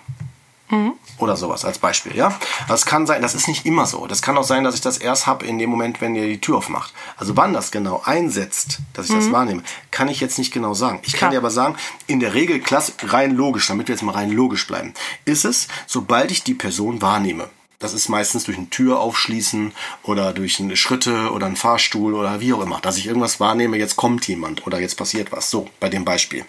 Oder 1.18 1.36
sowas 1.36 1.64
als 1.64 1.78
Beispiel, 1.78 2.16
ja. 2.16 2.36
Das 2.66 2.86
kann 2.86 3.06
sein, 3.06 3.22
das 3.22 3.34
ist 3.34 3.46
nicht 3.46 3.66
immer 3.66 3.86
so. 3.86 4.06
Das 4.06 4.20
kann 4.20 4.36
auch 4.36 4.44
sein, 4.44 4.64
dass 4.64 4.74
ich 4.74 4.80
das 4.80 4.98
erst 4.98 5.26
habe 5.26 5.46
in 5.46 5.58
dem 5.58 5.70
Moment, 5.70 6.00
wenn 6.00 6.14
ihr 6.16 6.26
die 6.26 6.40
Tür 6.40 6.56
aufmacht. 6.56 6.92
Also 7.16 7.36
wann 7.36 7.52
das 7.52 7.70
genau 7.70 8.02
einsetzt, 8.04 8.80
dass 8.92 9.08
ich 9.08 9.14
das 9.14 9.30
wahrnehme, 9.30 9.62
kann 9.90 10.08
ich 10.08 10.20
jetzt 10.20 10.38
nicht 10.38 10.52
genau 10.52 10.74
sagen. 10.74 11.00
Ich 11.04 11.12
kann 11.12 11.18
Klar. 11.18 11.30
dir 11.30 11.38
aber 11.38 11.50
sagen, 11.50 11.76
in 12.06 12.20
der 12.20 12.34
Regel, 12.34 12.60
klass, 12.60 12.92
rein 13.02 13.36
logisch, 13.36 13.68
damit 13.68 13.88
wir 13.88 13.94
jetzt 13.94 14.02
mal 14.02 14.12
rein 14.12 14.32
logisch 14.32 14.66
bleiben, 14.66 14.92
ist 15.24 15.44
es, 15.44 15.68
sobald 15.86 16.30
ich 16.30 16.42
die 16.42 16.54
Person 16.54 17.00
wahrnehme. 17.00 17.48
Das 17.78 17.92
ist 17.92 18.08
meistens 18.08 18.44
durch 18.44 18.56
eine 18.56 18.70
Tür 18.70 19.00
aufschließen 19.00 19.72
oder 20.02 20.32
durch 20.32 20.58
eine 20.60 20.76
Schritte 20.76 21.30
oder 21.30 21.46
einen 21.46 21.56
Fahrstuhl 21.56 22.14
oder 22.14 22.40
wie 22.40 22.52
auch 22.54 22.62
immer, 22.62 22.80
dass 22.80 22.96
ich 22.96 23.06
irgendwas 23.06 23.38
wahrnehme, 23.38 23.76
jetzt 23.76 23.96
kommt 23.96 24.26
jemand 24.26 24.66
oder 24.66 24.80
jetzt 24.80 24.96
passiert 24.96 25.30
was. 25.30 25.50
So, 25.50 25.68
bei 25.78 25.88
dem 25.88 26.04
Beispiel. 26.04 26.44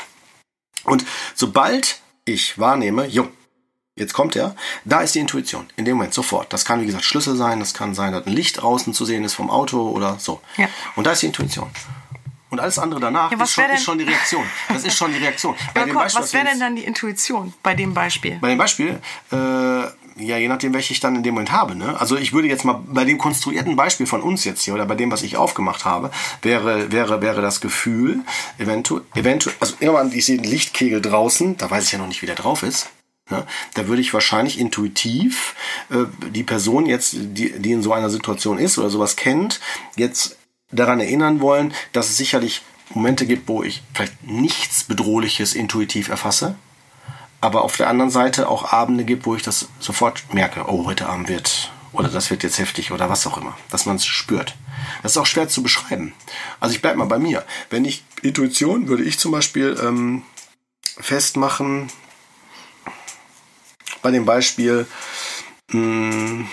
Und 0.85 1.05
sobald 1.35 2.01
ich 2.23 2.57
wahrnehme, 2.57 3.07
jo, 3.07 3.27
jetzt 3.97 4.13
kommt 4.13 4.35
er, 4.35 4.55
da 4.85 5.01
ist 5.01 5.15
die 5.15 5.19
Intuition. 5.19 5.67
In 5.75 5.85
dem 5.85 5.97
Moment 5.97 6.13
sofort. 6.13 6.53
Das 6.53 6.63
kann, 6.63 6.81
wie 6.81 6.85
gesagt, 6.85 7.03
Schlüssel 7.03 7.35
sein, 7.35 7.59
das 7.59 7.73
kann 7.73 7.93
sein, 7.93 8.13
dass 8.13 8.25
ein 8.25 8.33
Licht 8.33 8.61
draußen 8.61 8.93
zu 8.93 9.03
sehen 9.05 9.23
ist 9.23 9.33
vom 9.33 9.49
Auto 9.49 9.89
oder 9.89 10.17
so. 10.19 10.41
Ja. 10.55 10.69
Und 10.95 11.05
da 11.05 11.11
ist 11.11 11.21
die 11.21 11.27
Intuition. 11.27 11.69
Und 12.49 12.61
alles 12.61 12.79
andere 12.79 13.01
danach 13.01 13.31
Ja, 13.31 13.43
ist, 13.43 13.51
schon, 13.51 13.65
ist 13.65 13.83
schon 13.83 13.97
die 13.97 14.05
Reaktion. 14.05 14.43
Das 14.69 14.83
ist 14.85 14.95
schon 14.95 15.11
die 15.11 15.17
Reaktion. 15.17 15.53
Bei 15.73 15.83
guck, 15.83 15.95
Beispiel, 15.95 16.21
was 16.21 16.33
wäre 16.33 16.45
denn 16.45 16.59
dann 16.59 16.75
die 16.75 16.83
Intuition 16.83 17.53
bei 17.61 17.73
dem 17.73 17.93
Beispiel? 17.93 18.37
bei 18.39 18.49
dem 18.49 18.57
Beispiel, 18.57 19.01
äh, 19.31 19.35
ja, 19.35 20.37
je 20.37 20.47
nachdem, 20.47 20.73
welche 20.73 20.93
ich 20.93 20.99
dann 20.99 21.15
in 21.15 21.23
dem 21.23 21.33
Moment 21.33 21.51
habe. 21.51 21.75
Ne? 21.75 21.99
Also 21.99 22.15
ich 22.15 22.33
würde 22.33 22.47
jetzt 22.47 22.63
mal 22.63 22.81
bei 22.87 23.03
dem 23.03 23.17
konstruierten 23.17 23.75
Beispiel 23.75 24.07
von 24.07 24.21
uns 24.21 24.45
jetzt 24.45 24.63
hier 24.63 24.73
oder 24.73 24.85
bei 24.85 24.95
dem, 24.95 25.11
was 25.11 25.23
ich 25.23 25.35
aufgemacht 25.35 25.83
habe, 25.83 26.09
wäre, 26.41 26.91
wäre, 26.91 27.21
wäre 27.21 27.41
das 27.41 27.59
Gefühl, 27.61 28.21
eventuell, 28.57 29.03
eventuell, 29.13 29.55
also 29.59 29.75
irgendwann, 29.79 30.11
ich 30.13 30.25
sehe 30.25 30.37
einen 30.37 30.49
Lichtkegel 30.49 31.01
draußen, 31.01 31.57
da 31.57 31.69
weiß 31.69 31.85
ich 31.85 31.91
ja 31.91 31.99
noch 31.99 32.07
nicht, 32.07 32.21
wie 32.21 32.27
der 32.27 32.35
drauf 32.35 32.63
ist. 32.63 32.89
Da 33.29 33.87
würde 33.87 34.01
ich 34.01 34.13
wahrscheinlich 34.13 34.59
intuitiv 34.59 35.55
äh, 35.89 36.05
die 36.31 36.43
Person 36.43 36.85
jetzt, 36.85 37.13
die, 37.17 37.59
die 37.59 37.71
in 37.71 37.83
so 37.83 37.91
einer 37.91 38.09
Situation 38.09 38.57
ist 38.57 38.77
oder 38.77 38.89
sowas 38.89 39.15
kennt, 39.15 39.59
jetzt 39.97 40.37
daran 40.71 40.99
erinnern 40.99 41.41
wollen, 41.41 41.73
dass 41.91 42.09
es 42.09 42.17
sicherlich 42.17 42.61
Momente 42.93 43.25
gibt, 43.25 43.49
wo 43.49 43.63
ich 43.63 43.83
vielleicht 43.93 44.23
nichts 44.23 44.85
Bedrohliches 44.85 45.53
intuitiv 45.53 46.07
erfasse 46.07 46.55
aber 47.41 47.63
auf 47.63 47.77
der 47.77 47.89
anderen 47.89 48.11
Seite 48.11 48.49
auch 48.49 48.71
Abende 48.71 49.05
gibt, 49.05 49.25
wo 49.25 49.35
ich 49.35 49.43
das 49.43 49.67
sofort 49.79 50.33
merke, 50.33 50.65
oh, 50.67 50.85
heute 50.85 51.07
Abend 51.07 51.29
wird, 51.29 51.71
oder 51.91 52.09
das 52.09 52.29
wird 52.29 52.43
jetzt 52.43 52.59
heftig 52.59 52.91
oder 52.91 53.09
was 53.09 53.27
auch 53.27 53.37
immer, 53.37 53.57
dass 53.69 53.85
man 53.85 53.97
es 53.97 54.05
spürt. 54.05 54.55
Das 55.03 55.13
ist 55.13 55.17
auch 55.17 55.25
schwer 55.25 55.47
zu 55.47 55.63
beschreiben. 55.63 56.13
Also 56.59 56.75
ich 56.75 56.81
bleib 56.81 56.95
mal 56.95 57.05
bei 57.05 57.19
mir. 57.19 57.45
Wenn 57.69 57.85
ich 57.85 58.03
Intuition 58.21 58.87
würde 58.87 59.03
ich 59.03 59.19
zum 59.19 59.31
Beispiel 59.31 59.79
ähm, 59.81 60.23
festmachen 60.99 61.91
bei 64.01 64.11
dem 64.11 64.25
Beispiel, 64.25 64.87
mh, 65.71 66.45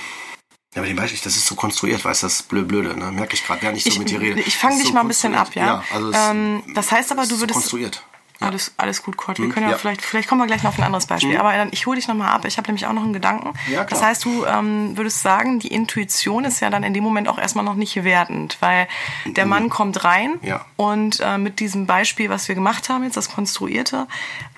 ja, 0.74 0.82
bei 0.82 0.88
dem 0.88 0.96
Beispiel, 0.96 1.20
das 1.22 1.36
ist 1.36 1.46
so 1.46 1.54
konstruiert, 1.54 2.04
weißt 2.04 2.22
du, 2.22 2.26
das 2.26 2.34
ist 2.40 2.48
blöd, 2.48 2.66
blöde, 2.68 2.98
ne? 2.98 3.12
merke 3.12 3.34
ich 3.34 3.44
gerade, 3.46 3.62
während 3.62 3.78
ich 3.78 3.84
so 3.84 3.90
Ich, 3.90 3.98
mit 3.98 4.10
dir 4.10 4.20
rede. 4.20 4.40
ich 4.40 4.56
fange 4.56 4.76
dich 4.78 4.88
so 4.88 4.92
mal 4.94 5.00
ein 5.02 5.08
bisschen 5.08 5.34
ab, 5.34 5.52
konstruiert. 5.52 5.68
ja? 5.68 5.84
also 5.94 6.12
ähm, 6.12 6.62
das 6.74 6.90
heißt 6.90 7.12
aber, 7.12 7.22
du 7.22 7.34
so 7.34 7.40
würdest. 7.40 7.54
konstruiert. 7.54 8.04
Alles, 8.40 8.74
alles 8.76 9.02
gut, 9.02 9.16
Kurt. 9.16 9.38
Wir 9.38 9.48
können 9.48 9.66
ja, 9.66 9.72
ja. 9.72 9.78
Vielleicht, 9.78 10.02
vielleicht 10.02 10.28
kommen 10.28 10.40
wir 10.40 10.46
gleich 10.46 10.64
noch 10.64 10.70
auf 10.72 10.78
ein 10.78 10.84
anderes 10.84 11.06
Beispiel. 11.06 11.38
Aber 11.38 11.52
dann, 11.52 11.68
ich 11.70 11.86
hole 11.86 11.96
dich 11.96 12.08
nochmal 12.08 12.28
ab. 12.32 12.44
Ich 12.44 12.58
habe 12.58 12.66
nämlich 12.66 12.84
auch 12.84 12.92
noch 12.92 13.04
einen 13.04 13.12
Gedanken. 13.12 13.54
Ja, 13.68 13.84
klar. 13.84 13.86
das 13.88 14.02
heißt, 14.02 14.24
du 14.24 14.44
ähm, 14.44 14.96
würdest 14.98 15.22
sagen, 15.22 15.60
die 15.60 15.68
Intuition 15.68 16.44
ist 16.44 16.60
ja 16.60 16.68
dann 16.68 16.82
in 16.82 16.92
dem 16.92 17.04
Moment 17.04 17.28
auch 17.28 17.38
erstmal 17.38 17.64
noch 17.64 17.76
nicht 17.76 18.02
wertend, 18.02 18.56
weil 18.60 18.88
der 19.24 19.46
Mann 19.46 19.70
kommt 19.70 20.02
rein. 20.04 20.40
Ja. 20.42 20.66
und 20.76 21.20
äh, 21.20 21.38
mit 21.38 21.60
diesem 21.60 21.86
Beispiel, 21.86 22.28
was 22.28 22.48
wir 22.48 22.56
gemacht 22.56 22.88
haben, 22.88 23.04
jetzt 23.04 23.16
das 23.16 23.30
Konstruierte, 23.30 24.08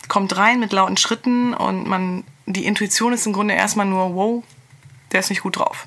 kommt 0.08 0.36
rein 0.36 0.60
mit 0.60 0.72
lauten 0.72 0.96
Schritten 0.96 1.54
und 1.54 1.86
man, 1.86 2.24
die 2.46 2.64
Intuition 2.66 3.12
ist 3.12 3.26
im 3.26 3.32
Grunde 3.32 3.54
erstmal 3.54 3.86
nur, 3.86 4.14
wow, 4.14 4.44
der 5.12 5.20
ist 5.20 5.30
nicht 5.30 5.42
gut 5.42 5.56
drauf. 5.58 5.86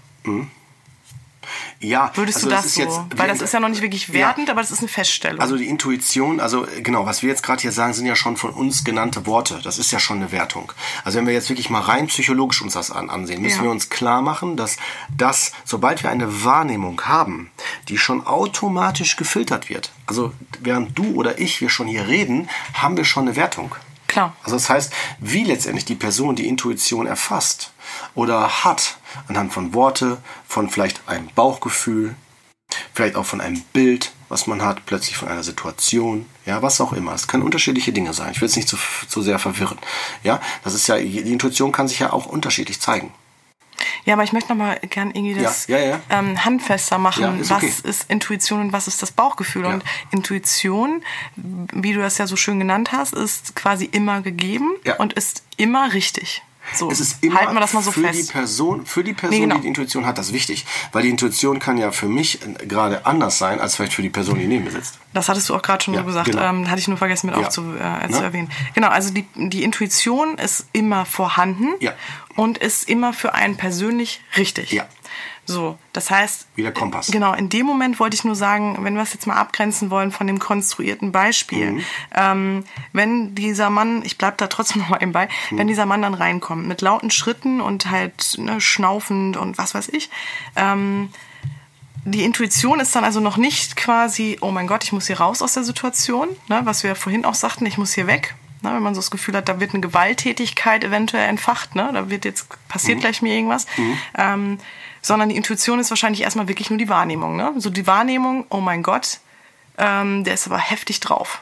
Ja, 1.80 2.11
Würdest 2.15 2.38
also 2.38 2.49
du 2.49 2.53
das 2.55 2.63
das 2.63 2.72
ist 2.72 2.76
so? 2.76 2.82
jetzt, 2.82 2.99
weil 3.17 3.28
das 3.30 3.41
ist 3.41 3.53
ja 3.53 3.59
noch 3.59 3.70
nicht 3.70 3.82
wirklich 3.82 4.11
wertend, 4.11 4.49
aber 4.49 4.59
das 4.61 4.70
ist 4.70 4.80
eine 4.80 4.89
Feststellung. 4.89 5.39
Also 5.39 5.55
die 5.55 5.67
Intuition, 5.67 6.39
also 6.39 6.67
genau, 6.84 7.05
was 7.05 7.22
wir 7.24 7.30
jetzt 7.30 7.41
gerade 7.41 7.61
hier 7.61 7.72
sagen, 7.72 7.93
sind 7.93 8.05
ja 8.05 8.15
schon 8.15 8.36
von 8.38 8.51
uns 8.51 8.84
genannte 8.84 9.26
Worte. 9.26 9.59
Das 9.63 9.80
ist 9.80 9.91
ja 9.91 9.99
schon 9.99 10.17
eine 10.17 10.32
Wertung. 10.32 10.72
Also 11.05 11.17
wenn 11.17 11.26
wir 11.26 11.34
jetzt 11.34 11.49
wirklich 11.49 11.70
mal 11.70 11.80
rein 11.80 12.07
psychologisch 12.07 12.61
uns 12.61 12.74
das 12.74 12.91
an, 12.91 13.09
ansehen, 13.09 13.41
müssen 13.41 13.59
Ja. 13.59 13.63
wir 13.63 13.72
uns 13.72 13.89
klar 13.89 14.22
machen, 14.22 14.57
dass 14.57 14.76
das, 15.15 15.53
sobald 15.63 16.03
wir 16.03 16.09
eine 16.09 16.43
Wahrnehmung 16.43 17.01
haben, 17.05 17.49
die 17.88 17.97
schon 17.97 18.28
automatisch 18.28 19.15
gefiltert 19.15 19.70
wird. 19.70 19.91
Also 20.05 20.34
während 20.59 20.97
du 20.97 21.13
oder 21.15 21.39
ich 21.39 21.61
wir 21.61 21.70
schon 21.70 21.88
hier 21.88 22.07
reden, 22.07 22.49
haben 22.74 22.97
wir 22.97 23.05
schon 23.05 23.24
eine 23.28 23.38
Wertung. 23.38 23.74
Klar. 24.10 24.36
Also 24.43 24.55
das 24.55 24.70
heißt, 24.70 24.91
wie 25.20 25.43
letztendlich 25.43 25.86
die 25.86 25.95
Person 25.95 26.36
die 26.36 26.47
Intuition 26.47 27.07
erfasst 27.07 27.72
oder 28.16 28.66
hat, 28.66 28.97
anhand 29.28 29.53
von 29.53 29.74
Worte, 29.74 30.18
von 30.47 30.70
vielleicht 30.70 31.07
einem 31.07 31.30
Bauchgefühl, 31.36 32.16
vielleicht 32.93 33.16
auch 33.16 33.26
von 33.26 33.39
einem 33.39 33.62
Bild, 33.72 34.12
was 34.28 34.47
man 34.47 34.64
hat, 34.64 34.86
plötzlich 34.88 35.16
von 35.16 35.28
einer 35.28 35.43
Situation, 35.43 36.26
ja, 36.45 36.62
was 36.62 36.82
auch 36.82 36.91
immer. 36.91 37.14
Es 37.14 37.28
können 37.28 37.43
unterschiedliche 37.43 37.93
Dinge 37.93 38.14
sein. 38.14 38.32
Ich 38.32 38.41
will 38.41 38.47
es 38.47 38.55
nicht 38.55 38.68
zu, 38.68 38.78
zu 39.07 39.22
sehr 39.22 39.39
verwirren. 39.39 39.78
Ja, 40.24 40.41
das 40.64 40.74
ist 40.74 40.88
ja, 40.88 40.97
die 40.97 41.32
Intuition 41.32 41.72
kann 41.72 41.88
sich 41.88 41.99
ja 41.99 42.12
auch 42.12 42.26
unterschiedlich 42.26 42.80
zeigen. 42.80 43.14
Ja, 44.05 44.13
aber 44.13 44.23
ich 44.23 44.34
möchte 44.34 44.49
noch 44.49 44.57
mal 44.57 44.80
gern 44.89 45.11
irgendwie 45.11 45.41
das 45.41 45.67
Ja, 45.67 45.77
ja, 45.77 45.88
ja. 45.88 46.01
Ähm, 46.09 46.43
handfester 46.43 46.97
machen. 46.97 47.39
Ist 47.39 47.49
was 47.49 47.63
okay. 47.63 47.73
ist 47.84 48.09
Intuition 48.09 48.61
und 48.61 48.73
was 48.73 48.88
ist 48.88 49.01
das 49.01 49.11
Bauchgefühl? 49.11 49.65
Und 49.65 49.84
Intuition, 50.11 51.03
wie 51.36 51.93
du 51.93 51.99
das 51.99 52.17
ja 52.17 52.27
so 52.27 52.36
schön 52.36 52.59
genannt 52.59 52.91
hast, 52.91 53.13
ist 53.13 53.55
quasi 53.55 53.86
immer 53.86 54.21
gegeben 54.21 54.71
und 54.97 55.13
ist 55.13 55.43
immer 55.57 55.93
richtig. 55.93 56.43
So, 56.76 56.91
Es 56.91 56.99
ist 56.99 57.24
immer 57.24 57.39
halten 57.39 57.53
wir 57.53 57.62
das 57.62 57.74
mal 57.74 57.82
so 57.82 57.91
für 57.91 58.01
fest. 58.01 58.20
die 58.30 58.32
Person, 58.32 58.86
für 58.86 59.03
die 59.03 59.14
Person, 59.14 59.36
Nee, 59.36 59.41
genau. 59.41 59.55
die 59.55 59.62
die 59.62 59.68
Intuition 59.70 60.05
hat, 60.05 60.18
das 60.20 60.28
ist 60.28 60.34
wichtig, 60.34 60.66
weil 60.91 61.01
die 61.01 61.10
Intuition 61.10 61.57
kann 61.60 61.78
ja 61.78 61.91
für 61.91 62.07
mich 62.07 62.39
gerade 62.68 63.05
anders 63.07 63.39
sein 63.39 63.60
als 63.60 63.76
vielleicht 63.76 63.93
für 63.93 64.03
die 64.03 64.10
Person, 64.10 64.38
die 64.38 64.45
neben 64.45 64.66
mir 64.66 64.72
sitzt. 64.72 64.99
Das 65.14 65.30
hattest 65.30 65.49
du 65.49 65.55
auch 65.55 65.62
gerade 65.64 65.84
schon 65.84 65.95
Ja, 65.95 66.01
so 66.01 66.05
gesagt. 66.05 66.30
genau. 66.30 66.43
Ähm, 66.43 66.70
hatte 66.70 66.80
ich 66.80 66.88
nur 66.88 66.97
vergessen 66.97 67.28
mit 67.28 67.36
Ja. 67.38 67.47
aufzu, 67.47 67.62
äh, 67.74 68.07
zu 68.12 68.20
Ne? 68.20 68.24
erwähnen. 68.24 68.51
Genau, 68.76 68.89
also 68.89 69.12
die, 69.12 69.26
die 69.36 69.64
Intuition 69.64 70.38
ist 70.38 70.68
immer 70.72 71.05
vorhanden 71.05 71.70
Ja. 71.80 71.93
und 72.36 72.60
ist 72.60 72.88
immer 72.88 73.14
für 73.14 73.34
einen 73.34 73.57
persönlich 73.57 74.22
richtig. 74.38 74.72
Ja. 74.72 74.86
So, 75.49 75.77
das 75.93 76.11
heißt. 76.11 76.47
Wie 76.55 76.61
der 76.61 76.71
Kompass. 76.71 77.07
Genau, 77.07 77.33
in 77.33 77.49
dem 77.49 77.65
Moment 77.65 77.99
wollte 77.99 78.15
ich 78.15 78.23
nur 78.23 78.35
sagen, 78.35 78.77
wenn 78.81 78.93
wir 78.95 79.01
es 79.01 79.13
jetzt 79.13 79.25
mal 79.27 79.35
abgrenzen 79.35 79.89
wollen 79.89 80.11
von 80.11 80.27
dem 80.27 80.37
konstruierten 80.39 81.11
Beispiel, 81.11 81.71
Mhm. 81.71 81.83
ähm, 82.15 82.63
wenn 82.93 83.33
dieser 83.35 83.69
Mann, 83.69 84.03
ich 84.05 84.17
bleib 84.17 84.37
da 84.37 84.47
trotzdem 84.47 84.81
noch 84.83 84.89
mal 84.89 85.01
eben 85.01 85.11
bei, 85.11 85.27
Mhm. 85.49 85.57
wenn 85.57 85.67
dieser 85.67 85.85
Mann 85.85 86.01
dann 86.03 86.13
reinkommt 86.13 86.67
mit 86.67 86.81
lauten 86.81 87.09
Schritten 87.11 87.61
und 87.61 87.89
halt 87.89 88.35
ne, 88.37 88.61
schnaufend 88.61 89.37
und 89.37 89.57
was 89.57 89.73
weiß 89.73 89.89
ich, 89.89 90.09
ähm, 90.55 91.09
die 92.05 92.23
Intuition 92.23 92.79
ist 92.79 92.95
dann 92.95 93.03
also 93.03 93.19
noch 93.19 93.37
nicht 93.37 93.75
quasi, 93.75 94.37
oh 94.41 94.51
mein 94.51 94.67
Gott, 94.67 94.83
ich 94.83 94.91
muss 94.93 95.07
hier 95.07 95.19
raus 95.19 95.41
aus 95.41 95.53
der 95.53 95.63
Situation, 95.63 96.29
ne, 96.47 96.61
was 96.63 96.83
wir 96.83 96.95
vorhin 96.95 97.25
auch 97.25 97.35
sagten, 97.35 97.65
ich 97.65 97.77
muss 97.77 97.93
hier 97.93 98.07
weg. 98.07 98.35
Ne, 98.61 98.73
wenn 98.73 98.83
man 98.83 98.93
so 98.93 98.99
das 98.99 99.09
Gefühl 99.11 99.35
hat, 99.37 99.47
da 99.47 99.59
wird 99.61 99.71
eine 99.73 99.79
Gewalttätigkeit 99.81 100.83
eventuell 100.83 101.29
entfacht, 101.29 101.75
ne, 101.75 101.89
da 101.93 102.09
wird 102.09 102.25
jetzt 102.25 102.47
passiert 102.67 102.99
gleich 102.99 103.21
mir 103.21 103.33
irgendwas. 103.33 103.65
Ähm, 104.17 104.59
sondern 105.01 105.29
die 105.29 105.35
Intuition 105.35 105.79
ist 105.79 105.89
wahrscheinlich 105.89 106.21
erstmal 106.21 106.47
wirklich 106.47 106.69
nur 106.69 106.77
die 106.79 106.89
Wahrnehmung. 106.89 107.35
Ne? 107.37 107.53
So 107.57 107.69
die 107.69 107.87
Wahrnehmung, 107.87 108.45
oh 108.49 108.59
mein 108.61 108.83
Gott, 108.83 109.19
ähm, 109.77 110.23
der 110.23 110.33
ist 110.33 110.45
aber 110.47 110.57
heftig 110.59 110.99
drauf. 110.99 111.41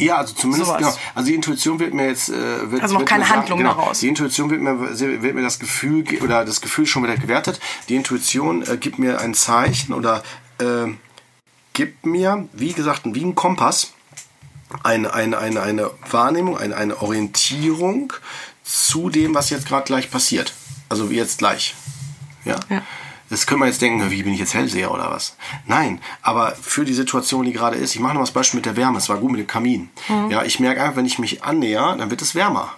Ja, 0.00 0.18
also 0.18 0.32
zumindest, 0.34 0.66
Sowas. 0.66 0.78
genau. 0.78 0.94
Also 1.16 1.28
die 1.28 1.34
Intuition 1.34 1.80
wird 1.80 1.92
mir 1.92 2.06
jetzt, 2.06 2.28
äh, 2.28 2.70
wird, 2.70 2.82
Also 2.82 2.94
noch 2.94 3.00
wird 3.00 3.08
keine 3.08 3.24
mir 3.24 3.28
sagen- 3.28 3.40
Handlung 3.40 3.58
genau, 3.58 3.74
daraus. 3.74 3.98
Die 3.98 4.06
Intuition 4.08 4.48
wird 4.50 4.60
mir, 4.60 4.78
wird 4.80 5.34
mir 5.34 5.42
das 5.42 5.58
Gefühl, 5.58 6.04
ge- 6.04 6.20
oder 6.20 6.44
das 6.44 6.60
Gefühl 6.60 6.86
schon 6.86 7.02
wieder 7.02 7.16
gewertet. 7.16 7.58
Die 7.88 7.96
Intuition 7.96 8.62
äh, 8.62 8.76
gibt 8.76 9.00
mir 9.00 9.20
ein 9.20 9.34
Zeichen 9.34 9.92
oder 9.92 10.22
äh, 10.60 10.86
gibt 11.72 12.06
mir, 12.06 12.48
wie 12.52 12.72
gesagt, 12.72 13.02
wie 13.06 13.24
ein 13.24 13.34
Kompass, 13.34 13.92
eine, 14.84 15.12
eine, 15.14 15.38
eine, 15.38 15.62
eine 15.62 15.90
Wahrnehmung, 16.10 16.56
eine, 16.58 16.76
eine 16.76 17.00
Orientierung 17.02 18.12
zu 18.62 19.10
dem, 19.10 19.34
was 19.34 19.50
jetzt 19.50 19.66
gerade 19.66 19.84
gleich 19.86 20.10
passiert. 20.12 20.52
Also 20.88 21.10
wie 21.10 21.16
jetzt 21.16 21.38
gleich. 21.38 21.74
Ja. 22.48 22.58
Ja. 22.68 22.82
Das 23.30 23.46
könnte 23.46 23.60
man 23.60 23.68
jetzt 23.68 23.82
denken, 23.82 24.10
wie 24.10 24.22
bin 24.22 24.32
ich 24.32 24.40
jetzt 24.40 24.54
Hellseher 24.54 24.90
oder 24.90 25.10
was? 25.10 25.36
Nein, 25.66 26.00
aber 26.22 26.56
für 26.60 26.86
die 26.86 26.94
Situation, 26.94 27.44
die 27.44 27.52
gerade 27.52 27.76
ist, 27.76 27.94
ich 27.94 28.00
mache 28.00 28.14
noch 28.14 28.20
mal 28.20 28.24
das 28.24 28.32
Beispiel 28.32 28.58
mit 28.58 28.66
der 28.66 28.76
Wärme, 28.76 28.96
es 28.98 29.10
war 29.10 29.18
gut 29.18 29.30
mit 29.30 29.40
dem 29.40 29.46
Kamin. 29.46 29.90
Ja, 30.30 30.44
ich 30.44 30.60
merke 30.60 30.82
einfach, 30.82 30.96
wenn 30.96 31.04
ich 31.04 31.18
mich 31.18 31.44
annäher, 31.44 31.94
dann 31.98 32.08
wird 32.10 32.22
es 32.22 32.34
wärmer. 32.34 32.72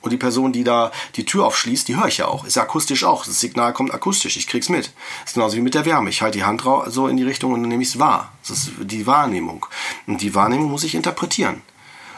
Und 0.00 0.10
die 0.10 0.16
Person, 0.16 0.52
die 0.52 0.64
da 0.64 0.90
die 1.14 1.24
Tür 1.24 1.46
aufschließt, 1.46 1.86
die 1.86 1.96
höre 1.96 2.08
ich 2.08 2.18
ja 2.18 2.26
auch. 2.26 2.44
Ist 2.44 2.56
ja 2.56 2.62
akustisch 2.62 3.04
auch. 3.04 3.24
Das 3.24 3.40
Signal 3.40 3.72
kommt 3.72 3.94
akustisch. 3.94 4.36
Ich 4.36 4.48
krieg's 4.48 4.68
mit. 4.68 4.86
Das 5.22 5.30
ist 5.30 5.34
genauso 5.34 5.56
wie 5.56 5.62
mit 5.62 5.74
der 5.74 5.86
Wärme. 5.86 6.10
Ich 6.10 6.22
halte 6.22 6.38
die 6.38 6.44
Hand 6.44 6.64
so 6.88 7.06
in 7.06 7.16
die 7.16 7.22
Richtung 7.22 7.52
und 7.52 7.62
dann 7.62 7.68
nehme 7.68 7.82
ich 7.82 7.90
es 7.90 7.98
wahr. 7.98 8.32
Das 8.46 8.58
ist 8.58 8.72
die 8.80 9.06
Wahrnehmung. 9.06 9.64
Und 10.06 10.20
die 10.20 10.34
Wahrnehmung 10.34 10.70
muss 10.70 10.84
ich 10.84 10.94
interpretieren. 10.94 11.62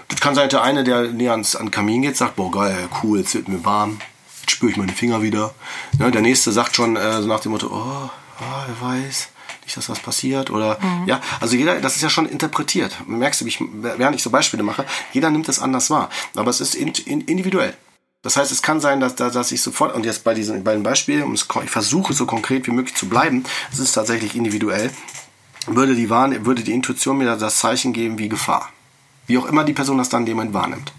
Das 0.08 0.20
kann 0.20 0.34
sein, 0.34 0.48
der 0.48 0.62
eine, 0.62 0.82
der 0.82 1.12
näher 1.12 1.32
ans, 1.32 1.56
an 1.56 1.66
den 1.66 1.70
Kamin 1.72 2.02
geht, 2.02 2.16
sagt, 2.16 2.36
boah, 2.36 2.50
geil, 2.50 2.88
cool, 3.02 3.18
jetzt 3.18 3.34
wird 3.34 3.48
mir 3.48 3.64
warm. 3.64 4.00
Jetzt 4.46 4.54
spüre 4.54 4.70
ich 4.70 4.76
meine 4.76 4.92
Finger 4.92 5.22
wieder. 5.22 5.52
Ja, 5.98 6.08
der 6.08 6.22
nächste 6.22 6.52
sagt 6.52 6.76
schon 6.76 6.94
äh, 6.94 7.20
so 7.20 7.26
nach 7.26 7.40
dem 7.40 7.50
Motto, 7.50 7.66
oh, 7.66 8.10
ah, 8.38 8.66
wer 8.68 8.88
weiß, 8.88 9.28
nicht, 9.64 9.76
dass 9.76 9.88
was 9.88 9.98
passiert. 9.98 10.50
Oder 10.50 10.78
ja, 11.04 11.20
also 11.40 11.56
jeder, 11.56 11.80
das 11.80 11.96
ist 11.96 12.02
ja 12.02 12.10
schon 12.10 12.26
interpretiert. 12.28 12.96
Merkst 13.08 13.40
du, 13.40 13.46
ich, 13.46 13.60
während 13.60 14.14
ich 14.14 14.22
so 14.22 14.30
Beispiele 14.30 14.62
mache, 14.62 14.86
jeder 15.12 15.30
nimmt 15.30 15.48
es 15.48 15.58
anders 15.58 15.90
wahr. 15.90 16.10
Aber 16.36 16.48
es 16.48 16.60
ist 16.60 16.76
in, 16.76 16.92
in, 17.06 17.22
individuell. 17.22 17.76
Das 18.22 18.36
heißt, 18.36 18.52
es 18.52 18.62
kann 18.62 18.80
sein, 18.80 19.00
dass, 19.00 19.16
dass, 19.16 19.50
ich 19.50 19.60
sofort, 19.60 19.92
und 19.96 20.06
jetzt 20.06 20.22
bei 20.22 20.32
diesen 20.32 20.62
beiden 20.62 20.84
Beispielen, 20.84 21.34
ich 21.34 21.70
versuche 21.70 22.12
so 22.12 22.24
konkret 22.24 22.68
wie 22.68 22.72
möglich 22.72 22.94
zu 22.94 23.08
bleiben, 23.08 23.42
es 23.72 23.80
ist 23.80 23.92
tatsächlich 23.92 24.36
individuell, 24.36 24.92
würde 25.66 25.96
die, 25.96 26.08
Wahrne 26.08 26.46
würde 26.46 26.62
die 26.62 26.72
Intuition 26.72 27.18
mir 27.18 27.36
das 27.36 27.58
Zeichen 27.58 27.92
geben 27.92 28.18
wie 28.18 28.28
Gefahr. 28.28 28.70
Wie 29.26 29.38
auch 29.38 29.46
immer 29.46 29.64
die 29.64 29.72
Person 29.72 29.98
das 29.98 30.08
dann 30.08 30.22
Moment 30.22 30.54
wahrnimmt. 30.54 30.92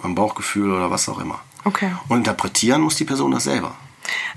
Beim 0.00 0.14
Bauchgefühl 0.14 0.70
oder 0.70 0.92
was 0.92 1.08
auch 1.08 1.18
immer. 1.18 1.40
Okay. 1.68 1.90
Und 2.08 2.18
interpretieren 2.18 2.80
muss 2.82 2.96
die 2.96 3.04
Person 3.04 3.30
das 3.32 3.44
selber. 3.44 3.74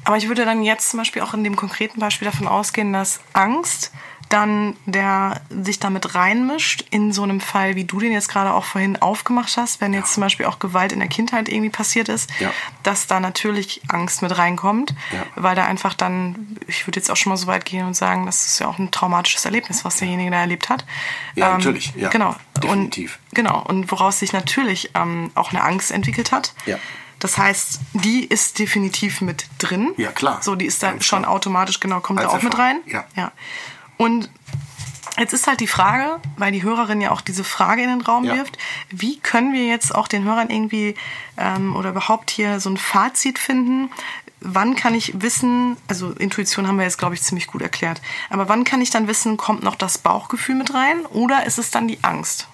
Aber 0.04 0.18
ich 0.18 0.28
würde 0.28 0.44
dann 0.44 0.64
jetzt 0.64 0.90
zum 0.90 0.98
Beispiel 1.00 1.22
auch 1.22 1.34
in 1.34 1.44
dem 1.46 1.56
konkreten 1.56 2.00
Beispiel 2.00 2.26
davon 2.26 2.48
ausgehen, 2.48 2.92
dass 2.92 3.22
Angst 3.34 3.92
dann 4.30 4.78
der 4.86 5.42
sich 5.50 5.80
damit 5.80 6.16
reinmischt 6.16 6.86
in 6.90 7.12
so 7.12 7.24
einem 7.24 7.42
Fall, 7.42 7.76
wie 7.76 7.84
du 7.84 8.00
den 8.00 8.14
jetzt 8.14 8.30
gerade 8.30 8.54
auch 8.54 8.64
vorhin 8.64 9.02
aufgemacht 9.02 9.58
hast, 9.58 9.82
wenn 9.82 9.94
jetzt 9.94 10.14
zum 10.14 10.22
Beispiel 10.22 10.46
auch 10.46 10.58
Gewalt 10.60 10.94
in 10.94 11.00
der 11.00 11.10
Kindheit 11.10 11.50
irgendwie 11.50 11.70
passiert 11.70 12.08
ist, 12.08 12.30
Ja. 12.40 12.50
dass 12.84 13.08
da 13.08 13.20
natürlich 13.20 13.82
Angst 13.90 14.22
mit 14.22 14.38
reinkommt, 14.38 14.96
Ja. 15.12 15.24
weil 15.36 15.56
da 15.58 15.66
einfach 15.66 15.94
dann, 15.94 16.56
ich 16.68 16.88
würde 16.88 16.98
jetzt 16.98 17.12
auch 17.12 17.18
schon 17.18 17.32
mal 17.32 17.36
so 17.38 17.48
weit 17.48 17.66
gehen 17.66 17.86
und 17.86 17.94
sagen, 17.94 18.26
das 18.26 18.46
ist 18.46 18.60
ja 18.60 18.68
auch 18.68 18.80
ein 18.80 18.90
traumatisches 18.92 19.44
Erlebnis, 19.44 19.84
was 19.84 19.98
derjenige 19.98 20.32
da 20.32 20.38
erlebt 20.40 20.70
hat. 20.70 20.86
Ja, 21.36 21.48
Ähm, 21.52 21.58
natürlich, 21.58 21.94
ja, 21.98 22.08
Genau. 22.08 22.34
definitiv. 22.62 23.20
Und, 23.32 23.36
genau. 23.36 23.62
Und 23.68 23.92
woraus 23.92 24.20
sich 24.20 24.32
natürlich 24.32 24.92
ähm, 24.96 25.32
auch 25.36 25.52
eine 25.52 25.62
Angst 25.62 25.92
entwickelt 25.92 26.32
hat. 26.32 26.54
Ja. 26.66 26.78
Das 27.22 27.38
heißt, 27.38 27.80
die 27.94 28.26
ist 28.26 28.60
definitiv 28.60 29.22
mit 29.22 29.46
drin. 29.60 29.94
Ja, 29.96 30.12
klar. 30.12 30.40
So, 30.42 30.56
die 30.56 30.66
ist 30.66 30.84
dann 30.84 31.02
schon 31.02 31.24
automatisch, 31.24 31.80
genau, 31.80 32.02
kommt 32.02 32.20
da 32.20 32.24
Als 32.26 32.34
auch 32.34 32.42
mit 32.44 32.54
Erfahrung, 32.54 32.82
rein. 32.86 32.92
ja. 32.92 33.06
ja. 33.16 33.32
Und 33.98 34.30
jetzt 35.20 35.32
ist 35.34 35.46
halt 35.46 35.60
die 35.60 35.68
Frage, 35.68 36.20
weil 36.38 36.52
die 36.52 36.64
Hörerin 36.64 37.00
ja 37.00 37.12
auch 37.12 37.22
diese 37.22 37.44
Frage 37.44 37.84
in 37.84 37.90
den 37.90 38.02
Raum 38.02 38.24
Ja. 38.24 38.36
wirft, 38.36 38.58
wie 38.90 39.20
können 39.20 39.54
wir 39.54 39.68
jetzt 39.68 39.94
auch 39.94 40.08
den 40.08 40.24
Hörern 40.24 40.50
irgendwie 40.50 40.96
ähm, 41.38 41.76
oder 41.76 41.92
überhaupt 41.92 42.32
hier 42.32 42.60
so 42.60 42.70
ein 42.72 42.78
Fazit 42.78 43.38
finden? 43.38 43.92
Wann 44.44 44.76
kann 44.76 44.96
ich 44.96 45.22
wissen, 45.22 45.78
also 45.88 46.12
Intuition 46.12 46.68
haben 46.68 46.78
wir 46.78 46.84
jetzt, 46.84 46.98
glaube 46.98 47.14
ich, 47.14 47.22
ziemlich 47.22 47.46
gut 47.46 47.62
erklärt, 47.62 48.02
aber 48.30 48.50
wann 48.50 48.64
kann 48.64 48.82
ich 48.82 48.90
dann 48.90 49.08
wissen, 49.08 49.38
kommt 49.38 49.62
noch 49.62 49.76
das 49.76 50.00
Bauchgefühl 50.00 50.56
mit 50.56 50.74
rein 50.74 51.06
oder 51.06 51.46
ist 51.46 51.60
es 51.60 51.70
dann 51.70 51.88
die 51.88 52.00
Angst? 52.04 52.48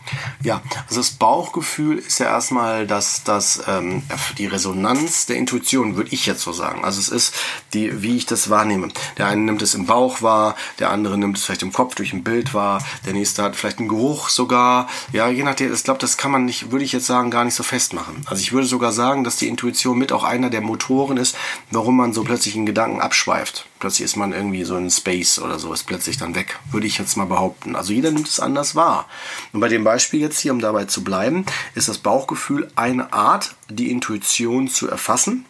Ja, 0.44 0.62
also 0.88 1.00
das 1.00 1.12
Bauchgefühl 1.12 1.98
ist 1.98 2.20
ja 2.20 2.28
erstmal 2.28 2.88
das, 2.88 3.24
das, 3.24 3.64
ähm, 3.68 4.04
die 4.38 4.48
Resonanz 4.48 5.26
der 5.26 5.38
Intuition, 5.38 5.96
würde 5.96 6.12
ich 6.14 6.26
jetzt 6.26 6.42
so 6.42 6.52
sagen. 6.52 6.84
Also 6.84 7.00
es 7.00 7.10
ist 7.10 7.36
die, 7.74 8.02
wie 8.02 8.18
ich 8.18 8.26
das 8.26 8.50
wahrnehme. 8.50 8.90
Der 9.18 9.28
eine 9.28 9.42
nimmt 9.42 9.62
es 9.62 9.74
im 9.74 9.86
Bauch 9.86 10.22
wahr, 10.22 10.56
der 10.80 10.92
andere 10.92 11.18
nimmt 11.18 11.38
es 11.38 11.46
vielleicht 11.46 11.64
im 11.64 11.72
Kopf 11.72 11.96
durch 11.96 12.14
ein 12.14 12.24
Bild 12.24 12.54
wahr, 12.54 12.84
der 13.06 13.14
nächste 13.14 13.44
hat 13.44 13.56
vielleicht 13.56 13.80
einen 13.80 13.88
Geruch 13.88 14.30
sogar. 14.30 14.88
Ja, 15.14 15.30
je 15.30 15.44
nachdem, 15.44 15.74
ich 15.74 15.84
glaube, 15.84 16.00
das 16.00 16.18
kann 16.18 16.32
man 16.32 16.46
nicht, 16.46 16.72
würde 16.72 16.86
ich 16.86 16.92
jetzt 16.92 17.08
sagen, 17.08 17.32
gar 17.32 17.46
nicht 17.46 17.56
so 17.56 17.64
festmachen. 17.64 18.24
Also 18.26 18.42
ich 18.42 18.52
würde 18.52 18.68
sogar 18.68 18.92
sagen, 18.92 19.24
dass 19.24 19.38
die 19.38 19.48
Intuition 19.48 19.98
mit 19.98 20.12
auch 20.12 20.24
einer 20.24 20.50
der 20.50 20.62
Motoren 20.62 21.18
ist, 21.18 21.38
warum 21.78 21.96
man 21.96 22.12
so 22.12 22.24
plötzlich 22.24 22.56
in 22.56 22.66
Gedanken 22.66 23.02
abschweift. 23.02 23.68
Plötzlich 23.80 24.06
ist 24.06 24.16
man 24.16 24.34
irgendwie 24.34 24.64
so 24.64 24.76
in 24.78 24.90
Space 24.90 25.38
oder 25.38 25.60
so, 25.60 25.72
ist 25.72 25.84
plötzlich 25.84 26.18
dann 26.18 26.34
weg, 26.34 26.58
würde 26.72 26.88
ich 26.88 26.98
jetzt 26.98 27.16
mal 27.18 27.26
behaupten. 27.26 27.76
Also 27.76 27.94
jeder 27.94 28.10
nimmt 28.10 28.28
es 28.28 28.40
anders 28.40 28.74
wahr. 28.74 29.08
Und 29.54 29.60
bei 29.60 29.68
dem 29.68 29.84
Beispiel 29.84 30.20
jetzt 30.20 30.40
hier, 30.40 30.54
um 30.54 30.60
dabei 30.60 30.86
zu 30.86 31.04
bleiben, 31.04 31.46
ist 31.76 31.88
das 31.88 32.00
Bauchgefühl 32.00 32.72
eine 32.76 33.14
Art, 33.14 33.54
die 33.70 33.92
Intuition 33.92 34.70
zu 34.70 34.90
erfassen. 34.90 35.46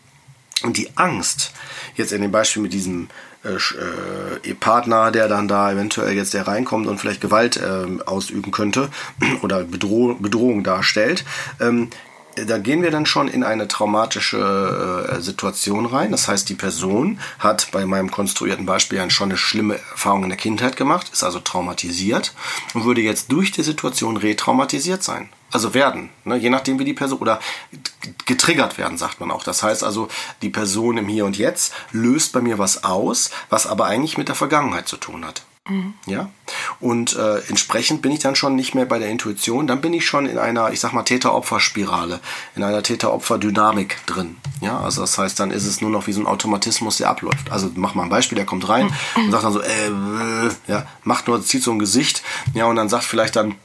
Und 0.64 0.76
die 0.76 0.98
Angst, 0.98 1.54
jetzt 1.96 2.12
in 2.12 2.22
dem 2.22 2.32
Beispiel 2.32 2.62
mit 2.62 2.74
diesem 2.74 3.08
äh, 3.46 4.50
äh, 4.50 4.54
Partner, 4.56 5.12
der 5.12 5.30
dann 5.30 5.48
da 5.48 5.72
eventuell 5.72 6.14
jetzt 6.14 6.34
der 6.34 6.46
reinkommt 6.46 6.88
und 6.88 6.98
vielleicht 6.98 7.22
Gewalt 7.22 7.58
ähm, 7.64 8.02
ausüben 8.06 8.52
könnte 8.52 8.90
oder 9.44 9.64
Bedroh 9.64 10.16
Bedrohung 10.16 10.64
darstellt, 10.64 11.24
ähm, 11.62 11.90
da 12.46 12.58
gehen 12.58 12.82
wir 12.82 12.92
dann 12.92 13.06
schon 13.06 13.28
in 13.28 13.44
eine 13.44 13.68
traumatische 13.68 15.10
äh, 15.18 15.22
Situation 15.22 15.86
rein. 15.86 16.12
Das 16.12 16.28
heißt, 16.28 16.48
die 16.50 16.56
Person 16.56 17.20
hat 17.40 17.70
bei 17.72 17.86
meinem 17.86 18.12
konstruierten 18.12 18.66
Beispiel 18.66 18.98
ja 18.98 19.10
schon 19.10 19.30
eine 19.30 19.38
schlimme 19.38 19.76
Erfahrung 19.92 20.24
in 20.24 20.30
der 20.30 20.38
Kindheit 20.38 20.78
gemacht, 20.78 21.10
ist 21.12 21.24
also 21.24 21.40
traumatisiert 21.40 22.34
und 22.74 22.86
würde 22.86 23.02
jetzt 23.02 23.32
durch 23.32 23.52
die 23.52 23.64
Situation 23.64 24.18
retraumatisiert 24.18 25.04
sein. 25.04 25.30
Also 25.50 25.74
werden, 25.74 26.10
ne? 26.26 26.36
je 26.36 26.50
nachdem 26.50 26.78
wie 26.78 26.84
die 26.84 26.94
Person 26.94 27.20
oder 27.20 27.40
getriggert 28.26 28.78
werden, 28.78 28.98
sagt 28.98 29.22
man 29.22 29.32
auch. 29.32 29.44
Das 29.44 29.64
heißt 29.64 29.84
also, 29.84 30.10
die 30.42 30.50
Person 30.50 30.98
im 30.98 31.08
Hier 31.08 31.26
und 31.26 31.38
Jetzt 31.38 31.74
löst 31.92 32.34
bei 32.34 32.42
mir 32.42 32.58
was 32.58 32.84
aus, 32.84 33.32
was 33.50 33.66
aber 33.66 33.86
eigentlich 33.86 34.18
mit 34.18 34.28
der 34.28 34.36
Vergangenheit 34.36 34.90
zu 34.90 34.98
tun 34.98 35.26
hat. 35.26 35.44
Ja, 36.06 36.30
und 36.80 37.16
äh, 37.16 37.40
entsprechend 37.48 38.02
bin 38.02 38.12
ich 38.12 38.20
dann 38.20 38.36
schon 38.36 38.56
nicht 38.56 38.76
mehr 38.76 38.86
bei 38.86 39.00
der 39.00 39.10
Intuition, 39.10 39.68
dann 39.68 39.82
bin 39.82 39.94
ich 39.94 40.06
schon 40.06 40.26
in 40.26 40.38
einer, 40.38 40.72
ich 40.72 40.80
sag 40.80 40.94
mal, 40.94 41.04
Täter-Opfer-Spirale, 41.04 42.20
in 42.56 42.64
einer 42.64 42.84
Täter-Opfer-Dynamik 42.84 43.98
drin. 44.06 44.38
Ja, 44.62 44.80
also 44.80 45.02
das 45.02 45.18
heißt, 45.18 45.40
dann 45.40 45.52
ist 45.52 45.66
es 45.66 45.82
nur 45.82 45.90
noch 45.90 46.08
wie 46.08 46.14
so 46.14 46.22
ein 46.22 46.28
Automatismus, 46.28 46.98
der 46.98 47.10
abläuft. 47.10 47.52
Also 47.52 47.70
mach 47.76 47.96
mal 47.96 48.04
ein 48.04 48.10
Beispiel, 48.10 48.36
der 48.36 48.46
kommt 48.46 48.68
rein 48.70 48.94
und 49.16 49.32
sagt 49.32 49.44
dann 49.44 49.54
so, 49.54 49.62
äh, 49.62 49.88
äh, 49.88 50.52
ja, 50.68 50.86
macht 51.04 51.28
nur, 51.28 51.44
zieht 51.44 51.64
so 51.64 51.72
ein 51.72 51.80
Gesicht, 51.80 52.24
ja, 52.54 52.66
und 52.66 52.76
dann 52.76 52.90
sagt 52.90 53.04
vielleicht 53.04 53.36
dann 53.36 53.56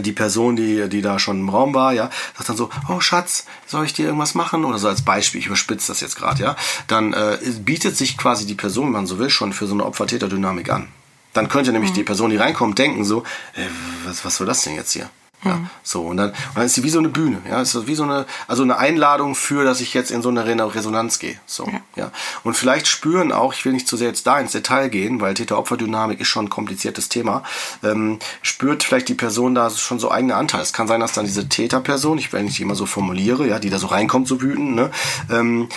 die 0.00 0.12
Person, 0.12 0.56
die, 0.56 0.88
die 0.88 1.02
da 1.02 1.18
schon 1.18 1.40
im 1.40 1.48
Raum 1.48 1.74
war, 1.74 1.92
ja, 1.92 2.10
sagt 2.36 2.48
dann 2.48 2.56
so, 2.56 2.70
oh 2.88 3.00
Schatz, 3.00 3.46
soll 3.66 3.84
ich 3.84 3.92
dir 3.92 4.06
irgendwas 4.06 4.34
machen? 4.34 4.64
Oder 4.64 4.78
so 4.78 4.88
als 4.88 5.02
Beispiel, 5.02 5.40
ich 5.40 5.46
überspitze 5.46 5.88
das 5.88 6.00
jetzt 6.00 6.16
gerade, 6.16 6.42
ja. 6.42 6.56
Dann 6.86 7.12
äh, 7.12 7.38
bietet 7.60 7.96
sich 7.96 8.16
quasi 8.16 8.46
die 8.46 8.54
Person, 8.54 8.86
wenn 8.86 8.92
man 8.92 9.06
so 9.06 9.18
will, 9.18 9.30
schon 9.30 9.52
für 9.52 9.66
so 9.66 9.74
eine 9.74 9.84
Opfer-Täter-Dynamik 9.84 10.70
an. 10.70 10.88
Dann 11.34 11.48
könnte 11.48 11.72
nämlich 11.72 11.92
die 11.92 12.04
Person, 12.04 12.30
die 12.30 12.36
reinkommt, 12.36 12.78
denken 12.78 13.04
so, 13.04 13.22
äh, 13.54 13.66
was, 14.06 14.24
was 14.24 14.36
soll 14.36 14.46
das 14.46 14.62
denn 14.62 14.74
jetzt 14.74 14.92
hier? 14.92 15.10
Ja, 15.44 15.60
so, 15.82 16.00
und 16.06 16.16
dann, 16.16 16.30
und 16.30 16.36
dann 16.54 16.64
ist 16.64 16.72
sie 16.72 16.82
wie 16.84 16.88
so 16.88 17.00
eine 17.00 17.10
Bühne, 17.10 17.42
ja, 17.46 17.60
ist 17.60 17.72
so 17.72 17.86
wie 17.86 17.94
so 17.94 18.04
eine, 18.04 18.24
also 18.48 18.62
eine 18.62 18.78
Einladung 18.78 19.34
für, 19.34 19.62
dass 19.62 19.82
ich 19.82 19.92
jetzt 19.92 20.10
in 20.10 20.22
so 20.22 20.30
eine 20.30 20.46
Re- 20.46 20.74
Resonanz 20.74 21.18
gehe, 21.18 21.38
so, 21.44 21.66
Ja. 21.66 21.80
ja. 21.96 22.10
Und 22.44 22.56
vielleicht 22.56 22.86
spüren 22.86 23.30
auch, 23.30 23.52
ich 23.52 23.62
will 23.66 23.74
nicht 23.74 23.86
zu 23.86 23.98
sehr 23.98 24.08
jetzt 24.08 24.26
da 24.26 24.38
ins 24.40 24.52
Detail 24.52 24.88
gehen, 24.88 25.20
weil 25.20 25.34
Täter-Opfer-Dynamik 25.34 26.18
ist 26.18 26.28
schon 26.28 26.46
ein 26.46 26.50
kompliziertes 26.50 27.10
Thema, 27.10 27.42
ähm, 27.82 28.20
spürt 28.40 28.84
vielleicht 28.84 29.10
die 29.10 29.14
Person 29.14 29.54
da 29.54 29.68
schon 29.68 29.98
so 29.98 30.10
eigene 30.10 30.34
Anteile. 30.34 30.62
Es 30.62 30.72
kann 30.72 30.88
sein, 30.88 31.00
dass 31.00 31.12
dann 31.12 31.26
diese 31.26 31.46
Täterperson, 31.46 32.16
ich 32.16 32.32
wenn 32.32 32.46
ich 32.46 32.56
die 32.56 32.62
immer 32.62 32.74
so 32.74 32.86
formuliere, 32.86 33.46
ja, 33.46 33.58
die 33.58 33.68
da 33.68 33.78
so 33.78 33.88
reinkommt, 33.88 34.26
so 34.26 34.40
wütend, 34.40 34.74
ne, 34.76 34.90
ähm, 35.30 35.68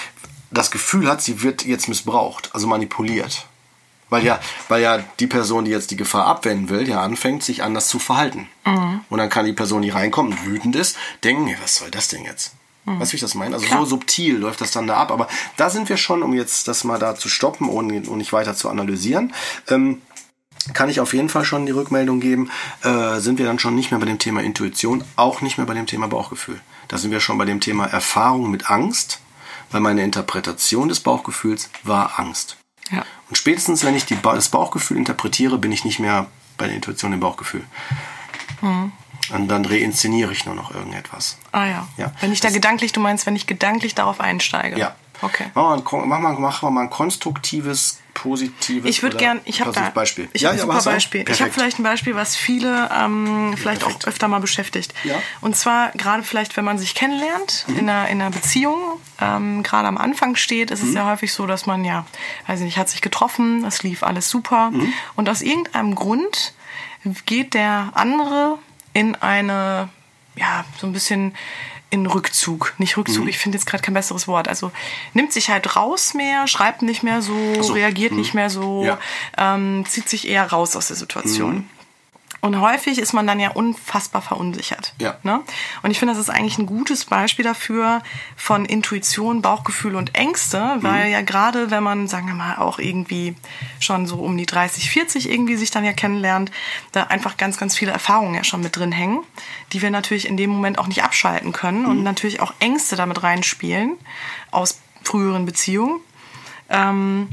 das 0.50 0.72
Gefühl 0.72 1.10
hat, 1.10 1.22
sie 1.22 1.44
wird 1.44 1.66
jetzt 1.66 1.90
missbraucht, 1.90 2.52
also 2.54 2.68
manipuliert. 2.68 3.47
Weil 4.10 4.24
ja, 4.24 4.40
weil 4.70 4.82
ja 4.82 5.04
die 5.20 5.28
Person, 5.28 5.66
die 5.66 5.72
jetzt 5.72 5.92
die 5.92 5.98
Gefahr 5.98 6.26
abwenden 6.28 6.70
will, 6.70 6.88
ja 6.88 7.02
anfängt, 7.02 7.44
sich 7.44 7.64
anders 7.64 7.90
zu 7.90 8.00
verhalten. 8.00 8.48
Und 9.10 9.18
dann 9.18 9.30
kann 9.30 9.46
die 9.46 9.54
Person, 9.54 9.82
die 9.82 9.90
reinkommt 9.90 10.32
und 10.32 10.46
wütend 10.46 10.76
ist, 10.76 10.98
denken, 11.24 11.54
was 11.62 11.76
soll 11.76 11.92
das 11.92 12.08
denn 12.08 12.24
jetzt? 12.24 12.54
Weißt 13.00 13.12
du, 13.12 13.14
wie 13.14 13.18
ich 13.18 13.22
das 13.22 13.36
meine? 13.36 13.56
Also 13.56 13.68
so 13.68 13.86
subtil 13.86 14.38
läuft 14.38 14.62
das 14.62 14.72
dann 14.72 14.88
da 14.88 14.96
ab. 14.96 15.12
Aber 15.12 15.28
da 15.58 15.70
sind 15.70 15.90
wir 15.90 15.98
schon, 15.98 16.24
um 16.24 16.34
jetzt 16.34 16.70
das 16.70 16.86
mal 16.86 16.98
da 16.98 17.16
zu 17.16 17.28
stoppen, 17.28 17.68
ohne, 17.68 18.02
ohne 18.08 18.18
nicht 18.18 18.32
weiter 18.32 18.56
zu 18.56 18.70
analysieren. 18.70 19.34
Ähm, 19.68 20.02
kann 20.74 20.90
ich 20.90 21.02
auf 21.02 21.14
jeden 21.14 21.28
Fall 21.28 21.44
schon 21.44 21.66
die 21.66 21.74
Rückmeldung 21.74 22.22
geben, 22.22 22.50
äh, 22.84 23.20
sind 23.20 23.40
wir 23.40 23.46
dann 23.46 23.60
schon 23.60 23.76
nicht 23.76 23.92
mehr 23.92 24.00
bei 24.00 24.06
dem 24.06 24.20
Thema 24.20 24.42
Intuition, 24.42 25.04
auch 25.18 25.42
nicht 25.42 25.58
mehr 25.58 25.68
bei 25.68 25.74
dem 25.74 25.86
Thema 25.86 26.08
Bauchgefühl. 26.08 26.60
Da 26.88 26.98
sind 26.98 27.12
wir 27.12 27.20
schon 27.20 27.38
bei 27.38 27.46
dem 27.46 27.60
Thema 27.60 27.86
Erfahrung 27.86 28.50
mit 28.52 28.70
Angst, 28.70 29.20
weil 29.72 29.82
meine 29.82 30.04
Interpretation 30.04 30.88
des 30.88 31.02
Bauchgefühls 31.02 31.70
war 31.84 32.20
Angst. 32.20 32.58
Ja. 32.92 33.04
Und 33.30 33.38
spätestens, 33.38 33.84
wenn 33.84 33.96
ich 33.96 34.06
die 34.06 34.18
das 34.22 34.50
Bauchgefühl 34.50 34.98
interpretiere, 34.98 35.58
bin 35.58 35.72
ich 35.72 35.86
nicht 35.86 36.00
mehr 36.00 36.28
bei 36.58 36.68
der 36.68 36.76
Intuition 36.76 37.14
im 37.14 37.20
Bauchgefühl. 37.20 37.66
Und 38.62 39.48
dann 39.48 39.66
reinszeniere 39.66 40.32
ich 40.32 40.46
nur 40.46 40.56
noch 40.56 40.74
irgendetwas. 40.74 41.38
Ah 41.52 41.66
ja. 41.66 41.88
Ja. 41.98 42.12
Wenn 42.22 42.32
ich 42.32 42.40
da 42.40 42.50
gedanklich, 42.50 42.94
du 42.94 43.00
meinst, 43.00 43.26
wenn 43.26 43.36
ich 43.36 43.46
gedanklich 43.46 43.94
darauf 43.96 44.22
einsteige. 44.22 44.80
Ja. 44.80 44.96
Okay. 45.22 45.46
Machen 45.54 45.84
wir, 45.86 46.30
ein, 46.30 46.42
machen 46.42 46.68
wir 46.68 46.72
mal 46.72 46.82
ein 46.82 46.90
konstruktives, 46.90 48.00
positives 48.18 48.90
Ich 48.90 49.04
würde 49.04 49.16
gern, 49.18 49.40
ich 49.46 49.62
habe 49.62 49.72
da, 49.72 49.90
Beispiel. 49.92 50.28
ich 50.34 50.44
habe 50.46 50.56
ein 50.56 50.60
super? 50.60 50.82
Beispiel. 50.82 51.24
Ich 51.30 51.40
habe 51.42 51.52
vielleicht 51.52 51.78
ein 51.80 51.84
Beispiel, 51.84 52.16
was 52.16 52.36
viele 52.36 52.90
ähm, 52.92 53.54
vielleicht 53.56 53.82
perfekt. 53.82 54.04
auch 54.06 54.08
öfter 54.10 54.28
mal 54.28 54.40
beschäftigt. 54.40 54.94
Ja. 55.04 55.16
Mhm. 55.18 55.22
Und 55.42 55.56
zwar 55.56 55.92
gerade 55.92 56.24
vielleicht, 56.24 56.58
wenn 56.58 56.66
man 56.66 56.78
sich 56.80 56.96
kennenlernt 56.96 57.66
in, 57.68 57.88
einer, 57.90 58.08
in 58.10 58.20
einer 58.22 58.32
Beziehung, 58.32 58.78
ähm, 59.22 59.62
gerade 59.62 59.88
am 59.88 59.98
Anfang 59.98 60.36
steht, 60.36 60.72
ist 60.72 60.82
es 60.82 60.90
Mhm. 60.90 60.96
ja 60.98 61.06
häufig 61.12 61.32
so, 61.32 61.46
dass 61.46 61.66
man 61.68 61.86
ja, 61.86 62.06
weiß 62.48 62.62
nicht, 62.62 62.78
hat 62.78 62.90
sich 62.90 63.02
getroffen, 63.02 63.64
es 63.66 63.84
lief 63.84 64.02
alles 64.04 64.30
super 64.30 64.72
Mhm. 64.72 64.92
und 65.16 65.30
aus 65.30 65.42
irgendeinem 65.42 65.94
Grund 65.96 66.54
geht 67.26 67.54
der 67.54 67.92
andere 67.94 68.58
in 68.94 69.16
eine, 69.16 69.90
ja, 70.36 70.66
so 70.82 70.88
ein 70.88 70.94
bisschen 70.94 71.36
in 71.90 72.06
Rückzug. 72.06 72.74
Nicht 72.78 72.98
Rückzug, 72.98 73.24
Mhm. 73.24 73.30
ich 73.30 73.38
finde 73.38 73.58
jetzt 73.58 73.66
gerade 73.66 73.82
kein 73.84 73.94
besseres 73.94 74.28
Wort. 74.28 74.48
Also 74.48 74.72
nimmt 75.14 75.32
sich 75.32 75.50
halt 75.50 75.76
raus 75.76 76.14
mehr, 76.14 76.48
schreibt 76.48 76.82
nicht 76.82 77.02
mehr 77.04 77.22
so, 77.22 77.62
so. 77.62 77.74
reagiert 77.74 78.12
nicht 78.12 78.34
mehr 78.34 78.50
so, 78.50 78.84
Ja. 78.84 79.00
ähm, 79.38 79.86
zieht 79.88 80.10
sich 80.10 80.28
eher 80.28 80.46
raus 80.52 80.76
aus 80.76 80.88
der 80.88 80.98
Situation. 80.98 81.70
Und 82.48 82.62
häufig 82.62 82.98
ist 82.98 83.12
man 83.12 83.28
dann 83.28 83.42
ja 83.42 83.50
unfassbar 83.50 84.22
verunsichert. 84.22 84.94
Ja. 85.02 85.18
Ne? 85.24 85.42
Und 85.84 85.92
ich 85.92 86.00
finde, 86.00 86.14
das 86.14 86.22
ist 86.22 86.30
eigentlich 86.30 86.58
ein 86.58 86.66
gutes 86.66 87.04
Beispiel 87.04 87.44
dafür 87.44 88.02
von 88.38 88.64
Intuition, 88.64 89.42
Bauchgefühl 89.42 89.98
und 89.98 90.16
Ängste, 90.16 90.78
weil 90.80 91.12
ja 91.12 91.20
gerade, 91.20 91.72
wenn 91.72 91.84
man, 91.84 92.08
sagen 92.08 92.28
wir 92.28 92.34
mal, 92.34 92.56
auch 92.56 92.80
irgendwie 92.80 93.36
schon 93.82 94.08
so 94.08 94.20
um 94.20 94.38
die 94.38 94.46
30, 94.46 94.90
40 94.90 95.30
irgendwie 95.30 95.58
sich 95.58 95.72
dann 95.72 95.84
ja 95.84 95.92
kennenlernt, 95.92 96.50
da 96.94 97.04
einfach 97.04 97.36
ganz, 97.36 97.58
ganz 97.58 97.76
viele 97.76 97.92
Erfahrungen 97.92 98.36
ja 98.36 98.46
schon 98.46 98.62
mit 98.62 98.78
drin 98.78 98.94
hängen, 98.94 99.24
die 99.74 99.82
wir 99.82 99.92
natürlich 99.92 100.26
in 100.26 100.38
dem 100.38 100.50
Moment 100.50 100.80
auch 100.80 100.88
nicht 100.88 101.04
abschalten 101.04 101.52
können 101.52 101.86
und 101.86 102.02
natürlich 102.02 102.40
auch 102.40 102.54
Ängste 102.60 102.96
damit 102.96 103.24
reinspielen 103.24 103.98
aus 104.52 104.80
früheren 105.04 105.46
Beziehungen. 105.46 106.00
Ähm, 106.70 107.28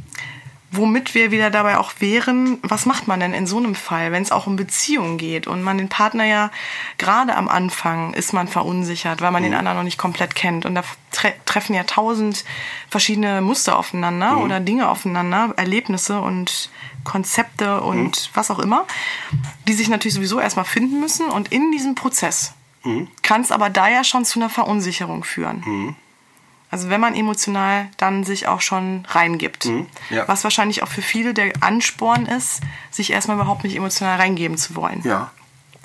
womit 0.76 1.14
wir 1.14 1.30
wieder 1.30 1.50
dabei 1.50 1.78
auch 1.78 1.92
wären, 1.98 2.58
was 2.62 2.86
macht 2.86 3.08
man 3.08 3.20
denn 3.20 3.34
in 3.34 3.46
so 3.46 3.58
einem 3.58 3.74
Fall, 3.74 4.12
wenn 4.12 4.22
es 4.22 4.32
auch 4.32 4.46
um 4.46 4.56
Beziehungen 4.56 5.18
geht 5.18 5.46
und 5.46 5.62
man 5.62 5.78
den 5.78 5.88
Partner 5.88 6.24
ja 6.24 6.50
gerade 6.98 7.36
am 7.36 7.48
Anfang 7.48 8.14
ist 8.14 8.32
man 8.32 8.48
verunsichert, 8.48 9.20
weil 9.20 9.30
man 9.30 9.42
mhm. 9.42 9.48
den 9.48 9.54
anderen 9.54 9.76
noch 9.76 9.84
nicht 9.84 9.98
komplett 9.98 10.34
kennt 10.34 10.66
und 10.66 10.74
da 10.74 10.82
tre 11.10 11.34
treffen 11.44 11.74
ja 11.74 11.84
tausend 11.84 12.44
verschiedene 12.88 13.40
Muster 13.40 13.78
aufeinander 13.78 14.32
mhm. 14.32 14.42
oder 14.42 14.60
Dinge 14.60 14.88
aufeinander, 14.88 15.54
Erlebnisse 15.56 16.20
und 16.20 16.70
Konzepte 17.04 17.80
und 17.80 18.04
mhm. 18.04 18.30
was 18.34 18.50
auch 18.50 18.58
immer, 18.58 18.86
die 19.68 19.74
sich 19.74 19.88
natürlich 19.88 20.14
sowieso 20.14 20.40
erstmal 20.40 20.64
finden 20.64 21.00
müssen 21.00 21.28
und 21.28 21.52
in 21.52 21.72
diesem 21.72 21.94
Prozess 21.94 22.54
mhm. 22.82 23.08
kann 23.22 23.40
es 23.42 23.52
aber 23.52 23.70
da 23.70 23.88
ja 23.88 24.04
schon 24.04 24.24
zu 24.24 24.38
einer 24.38 24.50
Verunsicherung 24.50 25.24
führen. 25.24 25.96
Also 26.74 26.90
wenn 26.90 27.00
man 27.00 27.14
emotional 27.14 27.86
dann 27.98 28.24
sich 28.24 28.48
auch 28.48 28.60
schon 28.60 29.06
reingibt. 29.08 29.66
Mhm, 29.66 29.86
ja. 30.10 30.26
Was 30.26 30.42
wahrscheinlich 30.42 30.82
auch 30.82 30.88
für 30.88 31.02
viele 31.02 31.32
der 31.32 31.52
Ansporn 31.60 32.26
ist, 32.26 32.62
sich 32.90 33.12
erstmal 33.12 33.36
überhaupt 33.36 33.62
nicht 33.62 33.76
emotional 33.76 34.18
reingeben 34.18 34.58
zu 34.58 34.74
wollen. 34.74 35.00
Ja. 35.04 35.30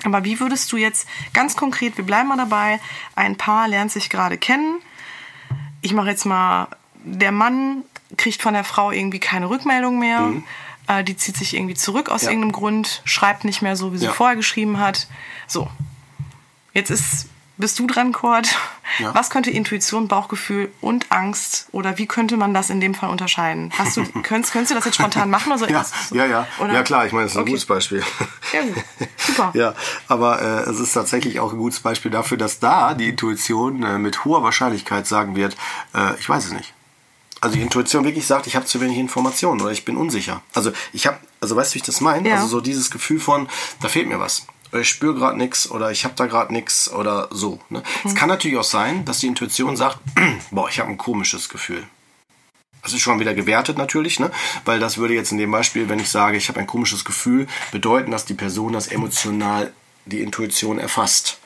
Aber 0.02 0.24
wie 0.24 0.40
würdest 0.40 0.72
du 0.72 0.76
jetzt 0.76 1.06
ganz 1.32 1.54
konkret, 1.54 1.96
wir 1.96 2.04
bleiben 2.04 2.28
mal 2.28 2.36
dabei, 2.36 2.80
ein 3.14 3.36
Paar 3.36 3.68
lernt 3.68 3.92
sich 3.92 4.10
gerade 4.10 4.36
kennen. 4.36 4.80
Ich 5.80 5.92
mache 5.92 6.08
jetzt 6.08 6.24
mal, 6.24 6.66
der 7.04 7.30
Mann 7.30 7.84
kriegt 8.16 8.42
von 8.42 8.54
der 8.54 8.64
Frau 8.64 8.90
irgendwie 8.90 9.20
keine 9.20 9.48
Rückmeldung 9.48 10.00
mehr. 10.00 10.22
Mhm. 10.22 10.44
Äh, 10.88 11.04
die 11.04 11.16
zieht 11.16 11.36
sich 11.36 11.54
irgendwie 11.54 11.74
zurück 11.74 12.08
aus 12.08 12.22
ja. 12.22 12.30
irgendeinem 12.30 12.50
Grund, 12.50 13.02
schreibt 13.04 13.44
nicht 13.44 13.62
mehr 13.62 13.76
so, 13.76 13.92
wie 13.92 13.98
sie 13.98 14.08
vorher 14.08 14.34
geschrieben 14.34 14.80
hat. 14.80 15.06
So. 15.46 15.70
Jetzt 16.74 16.90
ist 16.90 17.28
bist 17.60 17.78
du 17.78 17.86
dran, 17.86 18.12
Kurt. 18.12 18.48
Ja. 18.98 19.14
Was 19.14 19.30
könnte 19.30 19.50
Intuition, 19.50 20.08
Bauchgefühl 20.08 20.72
und 20.80 21.12
Angst 21.12 21.68
oder 21.70 21.98
wie 21.98 22.06
könnte 22.06 22.36
man 22.36 22.52
das 22.52 22.70
in 22.70 22.80
dem 22.80 22.94
Fall 22.94 23.10
unterscheiden? 23.10 23.70
Hast 23.78 23.96
du, 23.96 24.04
könntest, 24.22 24.52
könntest 24.52 24.70
du 24.70 24.74
das 24.74 24.84
jetzt 24.84 24.96
spontan 24.96 25.30
machen? 25.30 25.52
Oder 25.52 25.70
ja, 25.70 25.86
ja, 26.12 26.26
ja. 26.26 26.46
Oder? 26.58 26.72
ja, 26.72 26.82
klar, 26.82 27.06
ich 27.06 27.12
meine, 27.12 27.24
das 27.24 27.32
ist 27.32 27.36
ein 27.36 27.42
okay. 27.42 27.52
gutes 27.52 27.66
Beispiel. 27.66 28.02
Ja, 28.52 28.62
gut. 28.62 28.74
Super. 29.16 29.52
ja, 29.54 29.74
aber 30.08 30.42
äh, 30.42 30.70
es 30.70 30.80
ist 30.80 30.92
tatsächlich 30.92 31.38
auch 31.38 31.52
ein 31.52 31.58
gutes 31.58 31.80
Beispiel 31.80 32.10
dafür, 32.10 32.36
dass 32.36 32.58
da 32.58 32.94
die 32.94 33.10
Intuition 33.10 33.82
äh, 33.82 33.98
mit 33.98 34.24
hoher 34.24 34.42
Wahrscheinlichkeit 34.42 35.06
sagen 35.06 35.36
wird, 35.36 35.56
äh, 35.94 36.18
ich 36.18 36.28
weiß 36.28 36.46
es 36.46 36.52
nicht. 36.52 36.74
Also 37.40 37.56
die 37.56 37.62
Intuition 37.62 38.04
wirklich 38.04 38.26
sagt, 38.26 38.46
ich 38.46 38.56
habe 38.56 38.66
zu 38.66 38.80
wenig 38.80 38.98
Informationen 38.98 39.60
oder 39.60 39.70
ich 39.70 39.84
bin 39.84 39.96
unsicher. 39.96 40.42
Also 40.52 40.72
ich 40.92 41.06
habe, 41.06 41.18
also 41.40 41.56
weißt 41.56 41.72
du, 41.72 41.74
wie 41.74 41.78
ich 41.78 41.84
das 41.84 42.00
meine? 42.00 42.28
Ja. 42.28 42.34
Also 42.36 42.48
so 42.48 42.60
dieses 42.60 42.90
Gefühl 42.90 43.20
von, 43.20 43.48
da 43.80 43.88
fehlt 43.88 44.08
mir 44.08 44.20
was 44.20 44.46
ich 44.72 44.88
spüre 44.88 45.14
gerade 45.14 45.36
nichts 45.36 45.70
oder 45.70 45.90
ich 45.90 46.04
habe 46.04 46.14
da 46.14 46.26
gerade 46.26 46.52
nichts 46.52 46.90
oder 46.90 47.28
so. 47.30 47.60
Ne? 47.68 47.80
Mhm. 47.80 48.10
Es 48.10 48.14
kann 48.14 48.28
natürlich 48.28 48.58
auch 48.58 48.64
sein, 48.64 49.04
dass 49.04 49.18
die 49.18 49.26
Intuition 49.26 49.76
sagt, 49.76 49.98
boah, 50.50 50.68
ich 50.68 50.78
habe 50.78 50.90
ein 50.90 50.98
komisches 50.98 51.48
Gefühl. 51.48 51.86
Das 52.82 52.92
ist 52.92 53.00
schon 53.00 53.20
wieder 53.20 53.34
gewertet 53.34 53.76
natürlich, 53.76 54.20
ne? 54.20 54.30
weil 54.64 54.78
das 54.78 54.96
würde 54.96 55.14
jetzt 55.14 55.32
in 55.32 55.38
dem 55.38 55.50
Beispiel, 55.50 55.88
wenn 55.88 55.98
ich 55.98 56.08
sage, 56.08 56.36
ich 56.36 56.48
habe 56.48 56.60
ein 56.60 56.66
komisches 56.66 57.04
Gefühl, 57.04 57.46
bedeuten, 57.72 58.10
dass 58.10 58.24
die 58.24 58.34
Person 58.34 58.72
das 58.72 58.88
emotional 58.88 59.72
die 60.06 60.20
Intuition 60.20 60.78
erfasst. 60.78 61.39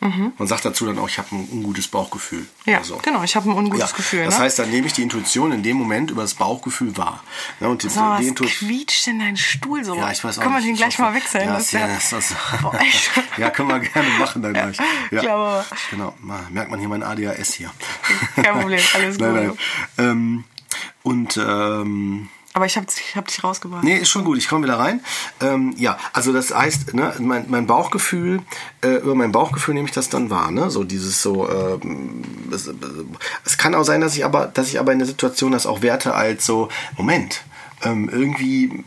Mhm. 0.00 0.32
Man 0.38 0.46
sagt 0.46 0.64
dazu 0.64 0.86
dann 0.86 0.98
auch, 0.98 1.08
ich 1.08 1.18
habe 1.18 1.34
ein 1.34 1.48
ungutes 1.50 1.88
Bauchgefühl. 1.88 2.46
Ja, 2.66 2.84
so. 2.84 2.98
genau, 2.98 3.24
ich 3.24 3.34
habe 3.34 3.50
ein 3.50 3.56
ungutes 3.56 3.90
ja. 3.90 3.96
Gefühl. 3.96 4.24
Das 4.24 4.38
ne? 4.38 4.44
heißt, 4.44 4.58
dann 4.60 4.70
nehme 4.70 4.86
ich 4.86 4.92
die 4.92 5.02
Intuition 5.02 5.50
in 5.50 5.62
dem 5.62 5.76
Moment 5.76 6.12
über 6.12 6.22
das 6.22 6.34
Bauchgefühl 6.34 6.96
wahr. 6.96 7.22
Ne? 7.58 7.68
Und 7.68 7.82
die, 7.82 7.88
so, 7.88 8.00
die 8.20 8.30
was 8.30 8.58
quietscht 8.58 9.06
denn 9.06 9.18
dein 9.18 9.36
Stuhl 9.36 9.84
so? 9.84 9.96
Ja, 9.96 10.12
ich 10.12 10.22
weiß 10.22 10.38
auch 10.38 10.42
Können 10.42 10.54
wir 10.54 10.62
den 10.62 10.76
gleich 10.76 10.98
mal 10.98 11.14
wechseln? 11.14 11.48
Ja, 11.48 11.58
ja, 11.58 11.88
das, 11.88 12.10
das, 12.10 12.34
ja, 13.36 13.50
können 13.50 13.68
wir 13.68 13.80
gerne 13.80 14.08
machen 14.18 14.42
dann 14.42 14.52
gleich. 14.52 14.76
Ja, 15.10 15.20
glaube. 15.20 15.64
Genau, 15.90 16.14
merkt 16.50 16.70
man 16.70 16.78
hier 16.78 16.88
mein 16.88 17.02
ADHS 17.02 17.54
hier. 17.54 17.70
Kein 18.36 18.60
Problem, 18.60 18.80
alles 18.94 19.18
gut. 19.18 19.26
Nein, 19.26 19.46
nein. 19.46 19.58
Ähm, 19.98 20.44
und 21.02 21.36
ähm, 21.38 22.28
aber 22.54 22.66
ich 22.66 22.76
habe 22.76 22.86
ich 22.88 23.14
hab 23.14 23.26
dich 23.26 23.44
rausgebracht. 23.44 23.84
Nee, 23.84 23.98
ist 23.98 24.08
schon 24.08 24.24
gut. 24.24 24.38
Ich 24.38 24.48
komme 24.48 24.64
wieder 24.64 24.78
rein. 24.78 25.00
Ähm, 25.40 25.74
ja, 25.76 25.98
also 26.12 26.32
das 26.32 26.54
heißt, 26.54 26.94
ne, 26.94 27.14
mein, 27.18 27.46
mein 27.48 27.66
Bauchgefühl, 27.66 28.40
äh, 28.82 28.96
über 28.96 29.14
mein 29.14 29.32
Bauchgefühl 29.32 29.74
nehme 29.74 29.86
ich 29.86 29.94
das 29.94 30.08
dann 30.08 30.30
wahr. 30.30 30.50
Ne? 30.50 30.70
So 30.70 30.82
dieses 30.82 31.22
so. 31.22 31.48
Äh, 31.48 31.78
es, 32.52 32.70
es, 33.44 33.58
kann 33.58 33.74
auch 33.74 33.84
sein, 33.84 34.00
dass 34.00 34.16
ich 34.16 34.24
aber, 34.24 34.46
dass 34.46 34.68
ich 34.68 34.80
aber 34.80 34.92
in 34.92 34.98
der 34.98 35.06
Situation 35.06 35.52
das 35.52 35.66
auch 35.66 35.82
werte 35.82 36.14
als 36.14 36.46
so 36.46 36.68
Moment. 36.96 37.42
Ähm, 37.82 38.08
irgendwie 38.08 38.84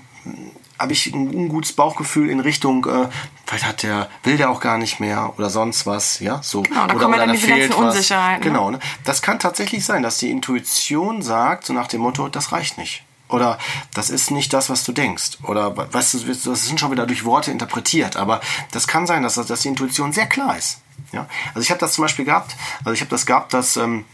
habe 0.77 0.93
ich 0.93 1.13
ein 1.13 1.33
ungutes 1.33 1.73
Bauchgefühl 1.73 2.29
in 2.29 2.39
Richtung, 2.39 2.85
äh, 2.85 3.07
vielleicht 3.45 3.65
hat 3.65 3.83
der, 3.83 4.09
will 4.23 4.37
der 4.37 4.49
auch 4.49 4.59
gar 4.59 4.79
nicht 4.79 4.99
mehr 4.99 5.33
oder 5.37 5.49
sonst 5.49 5.85
was, 5.85 6.19
ja, 6.19 6.41
so. 6.41 6.63
Genau, 6.63 6.75
da 6.75 6.85
oder, 6.85 6.93
kommen 6.95 7.13
oder 7.13 7.27
dann 7.27 7.35
diese 7.35 7.47
ganzen 7.47 7.73
Unsicherheiten. 7.73 8.43
Genau, 8.43 8.71
ne? 8.71 8.79
Das 9.03 9.21
kann 9.21 9.37
tatsächlich 9.37 9.85
sein, 9.85 10.01
dass 10.01 10.17
die 10.17 10.31
Intuition 10.31 11.21
sagt, 11.21 11.65
so 11.65 11.73
nach 11.73 11.87
dem 11.87 12.01
Motto, 12.01 12.27
das 12.27 12.51
reicht 12.51 12.79
nicht. 12.79 13.03
Oder 13.31 13.57
das 13.93 14.09
ist 14.09 14.31
nicht 14.31 14.53
das, 14.53 14.69
was 14.69 14.83
du 14.83 14.91
denkst. 14.91 15.39
Oder 15.43 15.75
weißt 15.75 16.13
du, 16.13 16.19
das 16.27 16.65
sind 16.65 16.79
schon 16.79 16.91
wieder 16.91 17.05
durch 17.05 17.25
Worte 17.25 17.51
interpretiert. 17.51 18.17
Aber 18.17 18.41
das 18.71 18.87
kann 18.87 19.07
sein, 19.07 19.23
dass, 19.23 19.35
dass 19.35 19.61
die 19.61 19.67
Intuition 19.67 20.13
sehr 20.13 20.27
klar 20.27 20.57
ist. 20.57 20.79
Ja? 21.11 21.27
Also 21.53 21.61
ich 21.61 21.71
habe 21.71 21.79
das 21.79 21.93
zum 21.93 22.03
Beispiel 22.03 22.25
gehabt, 22.25 22.55
also 22.79 22.93
ich 22.93 23.01
habe 23.01 23.09
das 23.09 23.25
gehabt, 23.25 23.53
dass 23.53 23.77
ähm, 23.77 24.05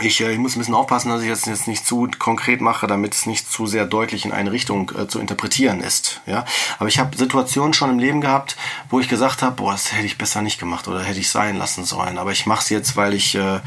ich, 0.00 0.20
äh, 0.20 0.32
ich 0.32 0.38
muss 0.38 0.56
ein 0.56 0.60
bisschen 0.60 0.74
aufpassen, 0.74 1.10
dass 1.10 1.22
ich 1.22 1.28
das 1.28 1.44
jetzt 1.44 1.68
nicht 1.68 1.86
zu 1.86 2.08
konkret 2.18 2.60
mache, 2.60 2.86
damit 2.86 3.14
es 3.14 3.26
nicht 3.26 3.50
zu 3.50 3.66
sehr 3.66 3.84
deutlich 3.86 4.24
in 4.24 4.32
eine 4.32 4.52
Richtung 4.52 4.90
äh, 4.96 5.06
zu 5.06 5.18
interpretieren 5.18 5.80
ist. 5.80 6.20
Ja? 6.26 6.44
Aber 6.78 6.88
ich 6.88 6.98
habe 6.98 7.16
Situationen 7.16 7.74
schon 7.74 7.90
im 7.90 7.98
Leben 7.98 8.20
gehabt, 8.20 8.56
wo 8.88 9.00
ich 9.00 9.08
gesagt 9.08 9.42
habe, 9.42 9.56
boah, 9.56 9.72
das 9.72 9.92
hätte 9.92 10.06
ich 10.06 10.18
besser 10.18 10.42
nicht 10.42 10.58
gemacht 10.58 10.88
oder 10.88 11.02
hätte 11.02 11.20
ich 11.20 11.30
sein 11.30 11.56
lassen 11.56 11.84
sollen. 11.84 12.18
Aber 12.18 12.32
ich 12.32 12.46
mache 12.46 12.62
es 12.62 12.70
jetzt, 12.70 12.96
weil 12.96 13.12
ich, 13.14 13.34
äh, 13.34 13.60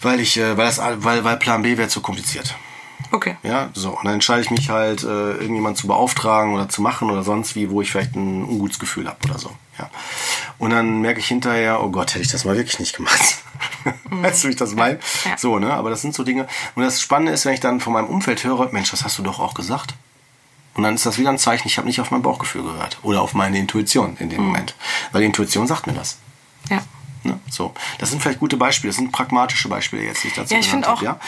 weil 0.00 0.20
ich, 0.20 0.36
äh, 0.36 0.56
weil 0.56 0.66
das, 0.66 0.78
weil, 0.78 1.24
weil 1.24 1.36
Plan 1.36 1.62
B 1.62 1.76
wäre 1.76 1.88
zu 1.88 2.00
kompliziert. 2.00 2.54
Okay. 3.12 3.36
Ja, 3.42 3.70
so. 3.74 3.90
Und 3.90 4.04
dann 4.04 4.14
entscheide 4.14 4.42
ich 4.42 4.50
mich 4.50 4.70
halt, 4.70 5.02
äh, 5.02 5.32
irgendjemand 5.32 5.76
zu 5.76 5.86
beauftragen 5.86 6.54
oder 6.54 6.68
zu 6.68 6.80
machen 6.82 7.10
oder 7.10 7.22
sonst 7.22 7.56
wie, 7.56 7.70
wo 7.70 7.82
ich 7.82 7.90
vielleicht 7.90 8.14
ein 8.14 8.44
ungutes 8.44 8.78
Gefühl 8.78 9.08
habe 9.08 9.18
oder 9.24 9.38
so. 9.38 9.50
Ja. 9.78 9.90
Und 10.58 10.70
dann 10.70 11.00
merke 11.00 11.20
ich 11.20 11.26
hinterher, 11.26 11.82
oh 11.82 11.90
Gott, 11.90 12.10
hätte 12.10 12.22
ich 12.22 12.30
das 12.30 12.44
mal 12.44 12.56
wirklich 12.56 12.78
nicht 12.78 12.96
gemacht. 12.96 13.20
Mhm. 14.10 14.22
weißt 14.22 14.42
du, 14.42 14.48
wie 14.48 14.52
ich 14.52 14.58
das 14.58 14.74
meine? 14.74 14.98
Ja. 15.24 15.38
So, 15.38 15.58
ne? 15.58 15.72
Aber 15.72 15.90
das 15.90 16.02
sind 16.02 16.14
so 16.14 16.24
Dinge. 16.24 16.46
Und 16.74 16.82
das 16.82 17.00
Spannende 17.00 17.32
ist, 17.32 17.44
wenn 17.44 17.54
ich 17.54 17.60
dann 17.60 17.80
von 17.80 17.92
meinem 17.92 18.08
Umfeld 18.08 18.44
höre, 18.44 18.70
Mensch, 18.72 18.90
das 18.90 19.04
hast 19.04 19.18
du 19.18 19.22
doch 19.22 19.38
auch 19.38 19.54
gesagt. 19.54 19.94
Und 20.74 20.82
dann 20.82 20.94
ist 20.94 21.06
das 21.06 21.18
wieder 21.18 21.30
ein 21.30 21.38
Zeichen, 21.38 21.66
ich 21.68 21.76
habe 21.78 21.86
nicht 21.86 22.00
auf 22.00 22.10
mein 22.10 22.22
Bauchgefühl 22.22 22.62
gehört. 22.62 22.98
Oder 23.02 23.22
auf 23.22 23.34
meine 23.34 23.58
Intuition 23.58 24.16
in 24.18 24.30
dem 24.30 24.40
mhm. 24.40 24.46
Moment. 24.46 24.74
Weil 25.12 25.20
die 25.20 25.26
Intuition 25.26 25.66
sagt 25.66 25.86
mir 25.86 25.92
das. 25.92 26.18
Ja. 26.68 26.82
Ne? 27.22 27.38
So. 27.50 27.74
Das 27.98 28.10
sind 28.10 28.22
vielleicht 28.22 28.40
gute 28.40 28.56
Beispiele, 28.56 28.90
das 28.90 28.96
sind 28.96 29.12
pragmatische 29.12 29.68
Beispiele 29.68 30.04
jetzt, 30.04 30.24
die 30.24 30.28
ich 30.28 30.34
dazu 30.34 30.54
ja, 30.54 30.60
ich 30.60 30.68
finde 30.68 30.88
auch. 30.88 31.02
Ja? 31.02 31.18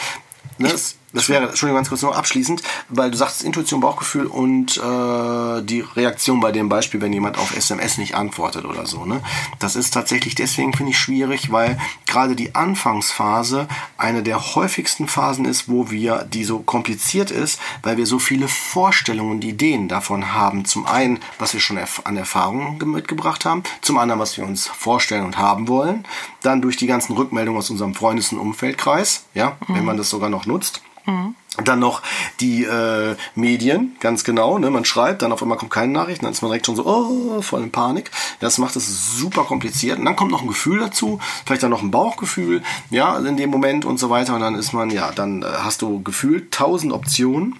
Ne? 0.57 0.73
Ich, 0.73 0.95
das 1.13 1.29
wäre, 1.29 1.47
Entschuldigung, 1.47 1.77
ganz 1.77 1.89
kurz 1.89 2.01
noch 2.01 2.15
abschließend, 2.15 2.63
weil 2.89 3.11
du 3.11 3.17
sagst 3.17 3.43
Intuition, 3.43 3.79
Bauchgefühl 3.79 4.25
und 4.25 4.77
äh, 4.77 5.61
die 5.61 5.85
Reaktion 5.95 6.39
bei 6.39 6.51
dem 6.51 6.69
Beispiel, 6.69 7.01
wenn 7.01 7.13
jemand 7.13 7.37
auf 7.37 7.55
SMS 7.55 7.97
nicht 7.97 8.15
antwortet 8.15 8.65
oder 8.65 8.87
so. 8.87 9.05
Ne? 9.05 9.21
Das 9.59 9.75
ist 9.75 9.93
tatsächlich 9.93 10.35
deswegen, 10.35 10.73
finde 10.73 10.91
ich, 10.91 10.99
schwierig, 10.99 11.51
weil 11.51 11.79
gerade 12.07 12.35
die 12.35 12.55
Anfangsphase 12.55 13.67
eine 13.97 14.23
der 14.23 14.55
häufigsten 14.55 15.07
Phasen 15.07 15.45
ist, 15.45 15.69
wo 15.69 15.91
wir, 15.91 16.23
die 16.23 16.43
so 16.43 16.59
kompliziert 16.59 17.29
ist, 17.29 17.59
weil 17.83 17.97
wir 17.97 18.07
so 18.07 18.17
viele 18.17 18.47
Vorstellungen 18.47 19.31
und 19.31 19.43
Ideen 19.43 19.87
davon 19.87 20.33
haben. 20.33 20.65
Zum 20.65 20.87
einen, 20.87 21.19
was 21.37 21.53
wir 21.53 21.59
schon 21.59 21.77
an 22.03 22.17
Erfahrungen 22.17 22.77
mitgebracht 22.91 23.45
haben, 23.45 23.63
zum 23.81 23.97
anderen, 23.97 24.19
was 24.19 24.37
wir 24.37 24.45
uns 24.45 24.67
vorstellen 24.67 25.25
und 25.25 25.37
haben 25.37 25.67
wollen, 25.67 26.05
dann 26.41 26.61
durch 26.61 26.77
die 26.77 26.87
ganzen 26.87 27.13
Rückmeldungen 27.13 27.59
aus 27.59 27.69
unserem 27.69 27.93
Freundes- 27.93 28.31
und 28.31 28.39
Umfeldkreis, 28.39 29.25
ja, 29.33 29.57
mhm. 29.67 29.75
wenn 29.75 29.85
man 29.85 29.97
das 29.97 30.09
sogar 30.09 30.29
noch 30.29 30.45
nutzt. 30.45 30.81
Mhm. 31.05 31.35
Dann 31.63 31.79
noch 31.79 32.01
die 32.39 32.63
äh, 32.63 33.15
Medien, 33.35 33.95
ganz 33.99 34.23
genau. 34.23 34.57
Ne? 34.57 34.71
Man 34.71 34.85
schreibt, 34.85 35.21
dann 35.21 35.31
auf 35.31 35.41
einmal 35.43 35.57
kommt 35.57 35.71
keine 35.71 35.93
Nachricht, 35.93 36.23
dann 36.23 36.31
ist 36.31 36.41
man 36.41 36.49
direkt 36.49 36.65
schon 36.65 36.75
so 36.75 36.85
oh, 36.85 37.41
voll 37.43 37.61
in 37.61 37.71
Panik. 37.71 38.09
Das 38.39 38.57
macht 38.57 38.75
es 38.75 39.17
super 39.17 39.43
kompliziert. 39.43 39.99
Und 39.99 40.05
dann 40.05 40.15
kommt 40.15 40.31
noch 40.31 40.41
ein 40.41 40.47
Gefühl 40.47 40.79
dazu, 40.79 41.19
vielleicht 41.45 41.61
dann 41.61 41.69
noch 41.69 41.83
ein 41.83 41.91
Bauchgefühl, 41.91 42.63
ja, 42.89 43.17
in 43.19 43.37
dem 43.37 43.51
Moment 43.51 43.85
und 43.85 43.99
so 43.99 44.09
weiter. 44.09 44.33
Und 44.33 44.41
dann 44.41 44.55
ist 44.55 44.73
man, 44.73 44.89
ja, 44.89 45.11
dann 45.11 45.43
äh, 45.43 45.45
hast 45.45 45.83
du 45.83 46.01
gefühlt 46.01 46.51
tausend 46.51 46.91
Optionen 46.91 47.59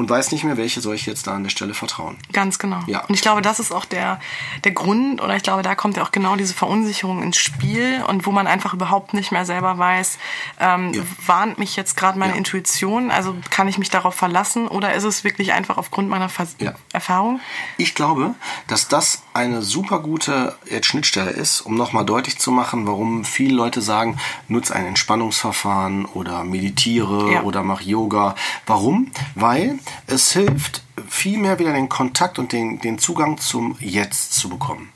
und 0.00 0.08
weiß 0.08 0.32
nicht 0.32 0.44
mehr, 0.44 0.56
welche 0.56 0.80
soll 0.80 0.94
ich 0.94 1.04
jetzt 1.04 1.26
da 1.26 1.34
an 1.34 1.42
der 1.42 1.50
Stelle 1.50 1.74
vertrauen. 1.74 2.16
Ganz 2.32 2.58
genau. 2.58 2.80
Ja. 2.86 3.04
Und 3.04 3.14
ich 3.14 3.20
glaube, 3.20 3.42
das 3.42 3.60
ist 3.60 3.70
auch 3.70 3.84
der, 3.84 4.18
der 4.64 4.72
Grund, 4.72 5.20
oder 5.20 5.36
ich 5.36 5.42
glaube, 5.42 5.62
da 5.62 5.74
kommt 5.74 5.98
ja 5.98 6.02
auch 6.02 6.10
genau 6.10 6.36
diese 6.36 6.54
Verunsicherung 6.54 7.22
ins 7.22 7.36
Spiel 7.36 8.02
und 8.08 8.24
wo 8.24 8.30
man 8.30 8.46
einfach 8.46 8.72
überhaupt 8.72 9.12
nicht 9.12 9.30
mehr 9.30 9.44
selber 9.44 9.76
weiß, 9.76 10.16
ähm, 10.58 10.94
ja. 10.94 11.02
warnt 11.26 11.58
mich 11.58 11.76
jetzt 11.76 11.98
gerade 11.98 12.18
meine 12.18 12.32
ja. 12.32 12.38
Intuition, 12.38 13.10
also 13.10 13.36
kann 13.50 13.68
ich 13.68 13.76
mich 13.76 13.90
darauf 13.90 14.14
verlassen 14.14 14.68
oder 14.68 14.94
ist 14.94 15.04
es 15.04 15.22
wirklich 15.22 15.52
einfach 15.52 15.76
aufgrund 15.76 16.08
meiner 16.08 16.30
Vers 16.30 16.56
ja. 16.60 16.72
Erfahrung? 16.94 17.38
Ich 17.76 17.94
glaube, 17.94 18.34
dass 18.68 18.88
das 18.88 19.24
eine 19.34 19.60
super 19.60 19.98
gute 19.98 20.56
jetzt 20.64 20.86
Schnittstelle 20.86 21.30
ist, 21.30 21.60
um 21.60 21.74
nochmal 21.74 22.06
deutlich 22.06 22.38
zu 22.38 22.50
machen, 22.52 22.86
warum 22.86 23.26
viele 23.26 23.54
Leute 23.54 23.82
sagen, 23.82 24.18
nutze 24.48 24.74
ein 24.74 24.86
Entspannungsverfahren 24.86 26.06
oder 26.06 26.42
meditiere 26.44 27.42
oder 27.42 27.62
mach 27.62 27.82
Yoga. 27.82 28.34
Warum? 28.64 29.10
Weil 29.34 29.78
es 30.06 30.32
hilft, 30.32 30.82
viel 31.08 31.38
mehr 31.38 31.58
wieder 31.58 31.72
den 31.72 31.88
Kontakt 31.88 32.38
und 32.38 32.52
den, 32.52 32.80
den 32.80 32.98
Zugang 32.98 33.38
zum 33.38 33.76
Jetzt 33.80 34.34
zu 34.34 34.48
bekommen. 34.48 34.92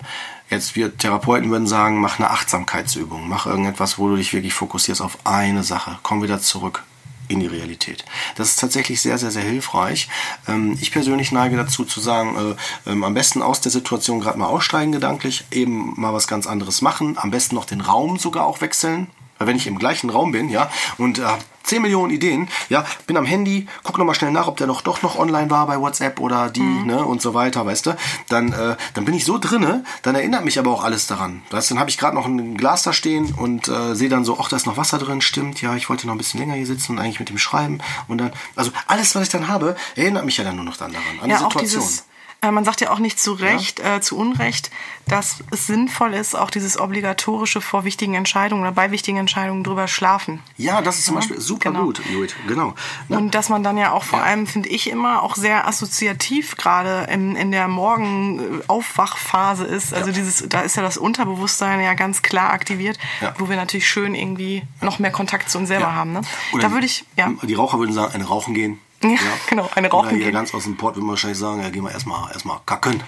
Jetzt 0.51 0.77
wir 0.77 0.97
Therapeuten 0.97 1.51
würden 1.51 1.67
sagen, 1.67 2.01
mach 2.01 2.19
eine 2.19 2.31
Achtsamkeitsübung, 2.31 3.29
mach 3.29 3.47
irgendetwas, 3.47 3.99
wo 3.99 4.09
du 4.09 4.17
dich 4.17 4.33
wirklich 4.33 4.55
fokussierst 4.55 5.01
auf 5.01 5.19
eine 5.25 5.65
Sache. 5.65 5.99
Komm 6.03 6.23
wieder 6.23 6.41
zurück. 6.41 6.85
in 7.27 7.41
die 7.41 7.47
Realität. 7.47 8.05
Das 8.37 8.51
ist 8.51 8.61
tatsächlich 8.61 9.01
sehr, 9.01 9.17
sehr, 9.17 9.31
sehr 9.31 9.43
hilfreich. 9.43 10.11
Ähm, 10.47 10.77
ich 10.79 10.93
persönlich 10.93 11.33
neige 11.33 11.57
dazu 11.57 11.87
zu 11.87 11.99
sagen, 11.99 12.57
äh, 12.87 12.91
ähm, 12.91 13.03
am 13.03 13.15
besten 13.15 13.41
aus 13.41 13.63
der 13.63 13.73
Situation 13.73 14.21
gerade 14.21 14.39
mal 14.39 14.47
aussteigen 14.47 14.93
gedanklich, 14.93 15.45
eben 15.51 15.99
mal 15.99 16.13
was 16.13 16.29
ganz 16.29 16.47
anderes 16.47 16.83
machen, 16.83 17.17
am 17.17 17.31
besten 17.31 17.55
noch 17.55 17.65
den 17.65 17.81
Raum 17.81 18.19
sogar 18.19 18.45
auch 18.45 18.61
wechseln. 18.61 19.07
Weil 19.39 19.47
wenn 19.47 19.57
ich 19.57 19.67
im 19.67 19.79
gleichen 19.79 20.11
Raum 20.11 20.33
bin, 20.33 20.51
ja, 20.51 20.71
und 20.99 21.19
äh, 21.19 21.25
10 21.65 21.83
Millionen 21.83 22.11
Ideen, 22.13 22.49
ja, 22.69 22.85
bin 23.07 23.17
am 23.17 23.25
Handy, 23.25 23.67
guck 23.83 23.99
nochmal 23.99 24.15
schnell 24.15 24.31
nach, 24.31 24.47
ob 24.47 24.57
der 24.57 24.67
noch 24.67 24.83
doch 24.83 25.03
noch 25.03 25.19
online 25.19 25.51
war 25.51 25.67
bei 25.67 25.81
WhatsApp 25.81 26.21
oder 26.21 26.51
die, 26.51 26.61
mhm. 26.61 26.87
ne, 26.87 27.05
und 27.05 27.21
so 27.21 27.35
weiter, 27.35 27.67
weißt 27.67 27.87
du, 27.87 27.97
dann, 28.29 28.53
äh, 28.53 28.77
dann 28.95 29.05
bin 29.05 29.15
ich 29.15 29.25
so 29.25 29.39
drinne, 29.39 29.85
dann 30.03 30.15
erinnert 30.15 30.45
mich 30.45 30.59
aber 30.59 30.71
auch 30.71 30.85
alles 30.85 31.07
daran. 31.07 31.43
Weißt, 31.51 31.71
dann 31.71 31.79
habe 31.79 31.91
ich 31.91 31.99
gerade 31.99 32.15
noch 32.15 32.27
ein 32.27 32.57
Glas 32.57 32.83
da 32.83 32.93
stehen 32.93 33.35
und 33.35 33.69
äh, 33.69 33.95
sehe 33.95 34.09
dann 34.09 34.25
so, 34.25 34.39
ach, 34.41 34.49
da 34.49 34.57
ist 34.57 34.67
noch 34.67 34.77
Wasser 34.77 34.99
drin, 34.99 35.21
stimmt, 35.21 35.61
ja, 35.63 35.75
ich 35.75 35.89
wollte 35.89 36.07
noch 36.07 36.15
ein 36.15 36.19
bisschen 36.19 36.41
länger 36.41 36.55
hier 36.55 36.67
sitzen 36.67 36.93
und 36.93 36.99
eigentlich 36.99 37.21
mit 37.21 37.31
dem 37.31 37.39
Schreiben 37.39 37.79
und 38.09 38.19
dann, 38.19 38.33
also 38.57 38.71
alles, 38.87 39.15
was 39.15 39.25
ich 39.25 39.29
dann 39.31 39.49
habe, 39.49 39.77
erinnert 39.97 40.25
mich 40.25 40.37
ja 40.37 40.45
dann 40.45 40.57
nur 40.57 40.65
noch 40.65 40.77
dann 40.77 40.93
daran, 40.93 41.21
an 41.21 41.31
ja, 41.31 41.39
die 41.39 41.45
Situation. 41.45 41.83
Auch 41.83 41.87
dieses 41.87 42.05
man 42.51 42.65
sagt 42.65 42.81
ja 42.81 42.91
auch 42.91 42.99
nicht 42.99 43.21
zu 43.21 43.33
Recht, 43.33 43.79
ja. 43.79 43.97
äh, 43.97 44.01
zu 44.01 44.17
Unrecht, 44.17 44.71
dass 45.07 45.45
es 45.51 45.67
sinnvoll 45.67 46.15
ist, 46.15 46.35
auch 46.35 46.51
dieses 46.51 46.79
obligatorische 46.79 47.61
vor 47.61 47.85
wichtigen 47.85 48.15
Entscheidungen 48.15 48.63
oder 48.63 48.73
bei 48.73 48.91
wichtigen 48.91 49.19
Entscheidungen 49.19 49.63
drüber 49.63 49.87
schlafen. 49.89 50.43
Ja, 50.57 50.81
das 50.81 50.99
ist 50.99 51.07
zum 51.07 51.15
ja, 51.15 51.21
Beispiel 51.21 51.41
super 51.41 51.71
genau. 51.71 51.85
gut, 51.85 52.01
Judith. 52.11 52.35
Genau. 52.47 52.75
Ja. 53.09 53.19
Und 53.19 53.35
dass 53.35 53.49
man 53.49 53.63
dann 53.63 53.77
ja 53.77 53.93
auch 53.93 54.05
vor 54.05 54.23
allem, 54.23 54.47
finde 54.47 54.69
ich 54.69 54.89
immer, 54.91 55.23
auch 55.23 55.37
sehr 55.37 55.67
assoziativ 55.67 56.57
gerade 56.57 57.07
in, 57.13 57.37
in 57.37 57.51
der 57.51 57.69
Morgenaufwachphase 57.69 59.65
ist. 59.65 59.93
Also 59.93 60.11
dieses, 60.11 60.45
da 60.49 60.61
ist 60.63 60.77
ja 60.77 60.83
das 60.83 60.97
Unterbewusstsein 60.97 61.81
ja 61.81 61.95
ganz 61.95 62.23
klar 62.23 62.53
aktiviert, 62.53 62.99
wo 63.39 63.49
wir 63.49 63.57
natürlich 63.57 63.89
schön 63.89 64.15
irgendwie 64.15 64.63
noch 64.81 64.99
mehr 64.99 65.11
Kontakt 65.11 65.51
zu 65.51 65.59
uns 65.59 65.69
selber 65.69 65.95
haben. 65.95 66.13
Ne? 66.13 66.23
da 66.61 66.73
würde 66.73 66.87
ich, 66.87 67.05
ja. 67.17 67.33
Die 67.43 67.55
Raucher 67.55 67.79
würden 67.79 67.93
sagen, 67.93 68.15
eine 68.15 68.25
Rauchen 68.25 68.55
gehen. 68.55 68.81
Ja, 69.11 69.19
genau, 69.49 69.71
eine 69.75 69.91
Rauchen 69.91 70.21
Oder 70.21 70.33
ganz 70.33 70.55
aus 70.55 70.65
dem 70.65 70.77
Port 70.77 70.97
würde 70.97 71.07
man 71.07 71.13
wahrscheinlich 71.13 71.39
sagen, 71.39 71.63
ja, 71.63 71.71
gehen 71.71 71.85
wir 71.85 71.93
erstmal 71.93 72.31
erstmal 72.33 72.61
kacken 72.67 73.03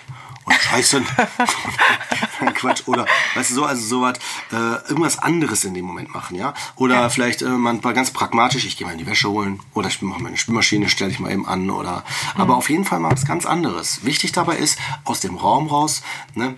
und 0.44 0.54
scheißen. 0.60 1.06
Quatsch. 2.54 2.82
Oder, 2.86 3.06
weißt 3.34 3.50
du, 3.50 3.54
so, 3.54 3.64
also 3.64 3.82
sowas, 3.82 4.18
äh, 4.52 4.88
irgendwas 4.88 5.18
anderes 5.18 5.64
in 5.64 5.74
dem 5.74 5.84
Moment 5.84 6.14
machen, 6.14 6.36
ja? 6.36 6.54
Oder 6.76 6.94
ja. 6.94 7.08
vielleicht 7.08 7.42
äh, 7.42 7.48
man 7.48 7.80
mal 7.82 7.94
ganz 7.94 8.10
pragmatisch, 8.10 8.64
ich 8.64 8.76
gehe 8.76 8.86
mal 8.86 8.92
in 8.92 8.98
die 8.98 9.06
Wäsche 9.06 9.28
holen 9.28 9.60
oder 9.74 9.88
ich 9.88 10.00
mache 10.02 10.22
meine 10.22 10.36
Spülmaschine, 10.36 10.88
stelle 10.88 11.10
ich 11.10 11.18
mal 11.18 11.32
eben 11.32 11.46
an 11.46 11.70
oder, 11.70 12.04
mhm. 12.34 12.40
aber 12.40 12.56
auf 12.56 12.70
jeden 12.70 12.84
Fall 12.84 13.00
mal 13.00 13.10
was 13.10 13.26
ganz 13.26 13.46
anderes. 13.46 14.04
Wichtig 14.04 14.32
dabei 14.32 14.56
ist, 14.56 14.78
aus 15.04 15.20
dem 15.20 15.36
Raum 15.36 15.68
raus, 15.68 16.02
ne? 16.34 16.56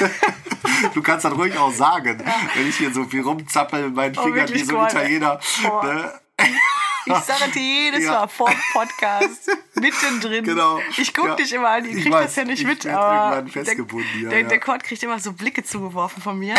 du 0.94 1.02
kannst 1.02 1.24
das 1.24 1.34
ruhig 1.34 1.56
auch 1.58 1.72
sagen, 1.72 2.22
ja. 2.24 2.34
wenn 2.54 2.68
ich 2.68 2.76
hier 2.76 2.92
so 2.92 3.04
viel 3.04 3.22
rumzappel 3.22 3.84
mit 3.84 3.94
meinen 3.94 4.18
oh, 4.18 4.22
Fingern 4.22 4.48
wie 4.52 4.64
so 4.64 4.78
ein 4.78 4.88
Italiener. 4.88 5.40
Ne? 5.82 6.12
Ich 7.18 7.24
sage 7.24 7.50
dir 7.52 7.62
jedes 7.62 8.04
ja. 8.04 8.12
Mal 8.12 8.28
vor 8.28 8.50
dem 8.50 8.60
Podcast, 8.72 9.50
mittendrin. 9.74 10.44
Genau. 10.44 10.80
Ich 10.96 11.12
gucke 11.14 11.28
ja. 11.28 11.34
dich 11.36 11.52
immer 11.52 11.68
an, 11.68 11.84
ihr 11.84 12.00
kriegt 12.00 12.14
das 12.14 12.36
ja 12.36 12.44
nicht 12.44 12.64
mit, 12.66 12.86
aber 12.86 13.42
der, 13.42 13.64
der, 13.64 14.42
der 14.44 14.60
Kurt 14.60 14.82
kriegt 14.84 15.02
immer 15.02 15.18
so 15.18 15.32
Blicke 15.32 15.62
zugeworfen 15.62 16.22
von 16.22 16.38
mir. 16.38 16.54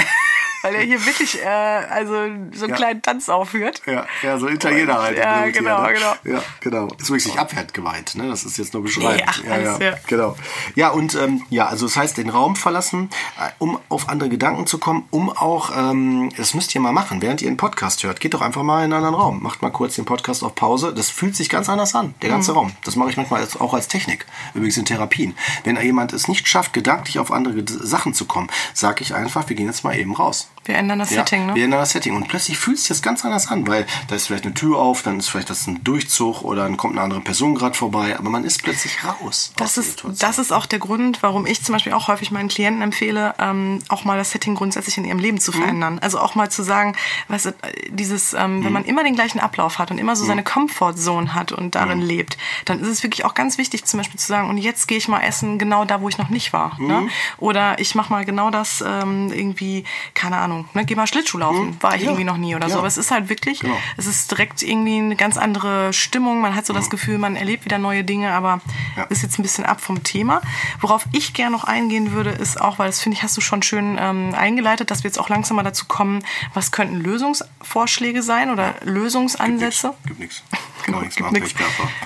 Weil 0.61 0.75
er 0.75 0.81
hier 0.81 1.05
wirklich 1.05 1.41
äh, 1.41 1.47
also 1.47 2.13
so 2.13 2.19
einen 2.19 2.53
ja. 2.53 2.75
kleinen 2.75 3.01
Tanz 3.01 3.29
aufführt. 3.29 3.81
Ja, 3.85 4.05
ja 4.21 4.37
so 4.37 4.47
Italiener 4.47 5.01
halt. 5.01 5.17
Ja, 5.17 5.47
genau, 5.47 5.83
ne? 5.83 5.93
genau. 5.93 6.37
Ja, 6.37 6.43
genau. 6.59 6.87
Ist 6.99 7.09
wirklich 7.09 7.37
abwertend 7.37 7.73
gemeint, 7.73 8.15
ne? 8.15 8.29
Das 8.29 8.43
ist 8.43 8.57
jetzt 8.57 8.73
nur 8.73 8.83
beschreibend. 8.83 9.23
Ach, 9.27 9.43
ja, 9.43 9.51
alles, 9.51 9.79
ja, 9.79 9.85
ja, 9.91 9.97
genau. 10.07 10.35
Ja, 10.75 10.89
und 10.89 11.15
ähm, 11.15 11.43
ja, 11.49 11.67
also 11.67 11.85
das 11.85 11.97
heißt, 11.97 12.17
den 12.17 12.29
Raum 12.29 12.55
verlassen, 12.55 13.09
äh, 13.39 13.49
um 13.59 13.79
auf 13.89 14.09
andere 14.09 14.29
Gedanken 14.29 14.67
zu 14.67 14.77
kommen, 14.77 15.07
um 15.11 15.29
auch, 15.29 15.71
ähm, 15.75 16.31
das 16.37 16.53
müsst 16.53 16.73
ihr 16.75 16.81
mal 16.81 16.91
machen, 16.91 17.21
während 17.21 17.41
ihr 17.41 17.47
einen 17.47 17.57
Podcast 17.57 18.03
hört. 18.03 18.19
Geht 18.19 18.33
doch 18.33 18.41
einfach 18.41 18.63
mal 18.63 18.79
in 18.79 18.85
einen 18.85 18.93
anderen 18.93 19.15
Raum. 19.15 19.41
Macht 19.41 19.61
mal 19.61 19.71
kurz 19.71 19.95
den 19.95 20.05
Podcast 20.05 20.43
auf 20.43 20.55
Pause. 20.55 20.93
Das 20.93 21.09
fühlt 21.09 21.35
sich 21.35 21.49
ganz 21.49 21.69
anders 21.69 21.95
an, 21.95 22.13
der 22.21 22.29
ganze 22.29 22.51
mhm. 22.51 22.57
Raum. 22.57 22.71
Das 22.83 22.95
mache 22.95 23.09
ich 23.09 23.17
manchmal 23.17 23.45
auch 23.59 23.73
als 23.73 23.87
Technik, 23.87 24.25
übrigens 24.53 24.77
in 24.77 24.85
Therapien. 24.85 25.35
Wenn 25.63 25.81
jemand 25.81 26.13
es 26.13 26.27
nicht 26.27 26.47
schafft, 26.47 26.73
gedanklich 26.73 27.19
auf 27.19 27.31
andere 27.31 27.63
Sachen 27.67 28.13
zu 28.13 28.25
kommen, 28.25 28.49
sage 28.73 29.03
ich 29.03 29.15
einfach, 29.15 29.49
wir 29.49 29.55
gehen 29.55 29.67
jetzt 29.67 29.83
mal 29.83 29.97
eben 29.97 30.15
raus. 30.15 30.50
Wir 30.65 30.75
ändern 30.75 30.99
das 30.99 31.09
ja, 31.09 31.17
Setting, 31.17 31.47
ne? 31.47 31.55
Wir 31.55 31.65
ändern 31.65 31.79
das 31.79 31.89
Setting. 31.89 32.15
Und 32.15 32.27
plötzlich 32.27 32.57
fühlt 32.57 32.77
sich 32.77 32.87
das 32.87 33.01
ganz 33.01 33.25
anders 33.25 33.47
an, 33.47 33.67
weil 33.67 33.87
da 34.07 34.15
ist 34.15 34.27
vielleicht 34.27 34.45
eine 34.45 34.53
Tür 34.53 34.77
auf, 34.77 35.01
dann 35.01 35.17
ist 35.17 35.29
vielleicht 35.29 35.49
das 35.49 35.65
ein 35.65 35.83
Durchzug 35.83 36.43
oder 36.43 36.63
dann 36.63 36.77
kommt 36.77 36.93
eine 36.93 37.01
andere 37.01 37.21
Person 37.21 37.55
gerade 37.55 37.75
vorbei, 37.75 38.17
aber 38.17 38.29
man 38.29 38.43
ist 38.43 38.61
plötzlich 38.61 39.03
raus. 39.03 39.53
Das 39.55 39.77
ist, 39.77 40.03
das 40.19 40.37
ist 40.37 40.53
auch 40.53 40.67
der 40.67 40.77
Grund, 40.77 41.23
warum 41.23 41.47
ich 41.47 41.63
zum 41.63 41.73
Beispiel 41.73 41.93
auch 41.93 42.07
häufig 42.07 42.29
meinen 42.29 42.47
Klienten 42.47 42.83
empfehle, 42.83 43.33
ähm, 43.39 43.79
auch 43.87 44.03
mal 44.03 44.17
das 44.17 44.31
Setting 44.31 44.53
grundsätzlich 44.53 44.97
in 44.97 45.05
ihrem 45.05 45.17
Leben 45.17 45.39
zu 45.39 45.51
mhm. 45.51 45.55
verändern. 45.55 45.93
Mhm. 45.93 45.99
Also 46.03 46.19
auch 46.19 46.35
mal 46.35 46.51
zu 46.51 46.61
sagen, 46.61 46.95
weißt 47.27 47.45
du, 47.47 47.53
dieses, 47.89 48.33
ähm, 48.33 48.59
mhm. 48.59 48.65
wenn 48.65 48.73
man 48.73 48.85
immer 48.85 49.03
den 49.03 49.15
gleichen 49.15 49.39
Ablauf 49.39 49.79
hat 49.79 49.89
und 49.89 49.97
immer 49.97 50.15
so 50.15 50.25
mhm. 50.25 50.27
seine 50.27 50.43
Comfortzone 50.43 51.33
hat 51.33 51.51
und 51.51 51.73
darin 51.73 52.01
mhm. 52.01 52.05
lebt, 52.05 52.37
dann 52.65 52.79
ist 52.81 52.87
es 52.87 53.01
wirklich 53.01 53.25
auch 53.25 53.33
ganz 53.33 53.57
wichtig, 53.57 53.85
zum 53.85 53.99
Beispiel 53.99 54.19
zu 54.19 54.27
sagen, 54.27 54.47
und 54.47 54.59
jetzt 54.59 54.87
gehe 54.87 54.99
ich 54.99 55.07
mal 55.07 55.21
essen 55.21 55.57
genau 55.57 55.85
da, 55.85 56.01
wo 56.01 56.09
ich 56.09 56.19
noch 56.19 56.29
nicht 56.29 56.53
war. 56.53 56.79
Ne? 56.79 57.07
Oder 57.37 57.79
ich 57.79 57.95
mache 57.95 58.11
mal 58.11 58.25
genau 58.25 58.51
das 58.51 58.83
ähm, 58.85 59.31
irgendwie, 59.33 59.85
keine 60.13 60.37
Ahnung, 60.37 60.50
ne? 60.73 60.85
geh 60.85 60.95
mal 60.95 61.07
Schlittschuh 61.07 61.31
Schlittschuhlaufen. 61.31 61.67
Hm? 61.67 61.77
War 61.81 61.95
ich 61.95 62.01
ja. 62.01 62.07
irgendwie 62.07 62.23
noch 62.23 62.37
nie 62.37 62.55
oder 62.55 62.67
ja. 62.67 62.73
so. 62.73 62.79
Aber 62.79 62.87
es 62.87 62.97
ist 62.97 63.11
halt 63.11 63.29
wirklich, 63.29 63.61
genau. 63.61 63.77
es 63.97 64.07
ist 64.07 64.31
direkt 64.31 64.61
irgendwie 64.61 64.97
eine 64.97 65.15
ganz 65.15 65.37
andere 65.37 65.93
Stimmung. 65.93 66.41
Man 66.41 66.55
hat 66.55 66.65
so 66.65 66.73
das. 66.73 66.91
Gefühl, 66.91 67.19
man 67.19 67.37
erlebt 67.37 67.63
wieder 67.63 67.77
neue 67.77 68.03
Dinge, 68.03 68.33
aber 68.33 68.59
ja. 68.97 69.03
ist 69.03 69.21
jetzt 69.21 69.39
ein 69.39 69.43
bisschen 69.43 69.65
ab 69.65 69.79
vom 69.79 70.03
Thema. 70.03 70.41
Worauf 70.81 71.05
ich 71.13 71.33
gerne 71.33 71.51
noch 71.55 71.63
eingehen 71.63 72.11
würde, 72.11 72.31
ist 72.31 72.59
auch, 72.59 72.79
weil 72.79 72.87
das 72.87 72.99
finde 72.99 73.15
ich, 73.15 73.23
hast 73.23 73.37
du 73.37 73.41
schon 73.41 73.61
schön 73.61 73.97
ähm, 73.99 74.33
eingeleitet, 74.35 74.91
dass 74.91 75.03
wir 75.03 75.09
jetzt 75.09 75.19
auch 75.19 75.29
langsam 75.29 75.55
mal 75.55 75.63
dazu 75.63 75.85
kommen, 75.85 76.21
was 76.53 76.71
könnten 76.71 76.97
Lösungsvorschläge 76.97 78.23
sein 78.23 78.49
oder 78.49 78.75
Lösungsansätze? 78.83 79.93
Gibt 80.05 80.19
nichts. 80.19 80.43
Genau, 80.85 81.01
nichts. 81.01 81.15
Gibt 81.15 81.31
nichts. 81.31 81.53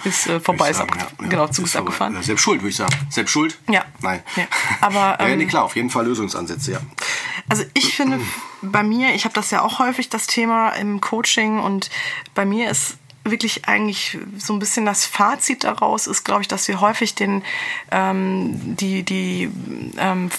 Ist 0.04 0.28
äh, 0.28 0.40
vorbei, 0.42 0.70
ist 0.70 0.82
abgefahren. 0.82 1.30
Genau, 1.30 1.48
Zug 1.48 1.64
ist 1.64 1.78
abgefahren. 1.78 2.22
Selbst 2.22 2.42
schuld, 2.42 2.60
würde 2.62 2.72
ich 2.72 2.76
sagen. 2.76 2.94
Selbst 3.10 3.32
schuld? 3.32 3.58
Ja. 3.70 3.86
Nein. 4.02 4.22
Aber, 4.82 5.18
ähm, 5.22 5.30
ja, 5.30 5.36
nee, 5.38 5.46
klar, 5.46 5.64
auf 5.64 5.78
jeden 5.78 5.90
Fall 5.90 6.06
Lösungsansätze, 6.06 6.74
ja. 6.74 6.80
Also 7.48 7.64
ich 7.74 7.96
finde 7.96 8.20
bei 8.62 8.84
mir, 8.84 9.14
ich 9.14 9.26
habe 9.26 9.36
das 9.36 9.52
ja 9.52 9.62
auch 9.62 9.80
häufig 9.80 10.10
das 10.10 10.28
Thema 10.28 10.70
im 10.72 11.02
Coaching. 11.02 11.60
Und 11.60 11.90
bei 12.34 12.46
mir 12.46 12.70
ist 12.70 12.98
wirklich 13.26 13.68
eigentlich 13.68 14.20
so 14.38 14.54
ein 14.54 14.60
bisschen 14.60 14.86
das 14.86 15.06
Fazit 15.06 15.64
daraus 15.64 16.06
ist, 16.06 16.24
glaube 16.24 16.44
ich, 16.44 16.48
dass 16.48 16.68
wir 16.68 16.80
häufig 16.80 17.16
den, 17.16 17.44
ähm, 17.92 18.76
die, 18.76 19.02
die 19.02 19.50
ähm, 19.98 20.30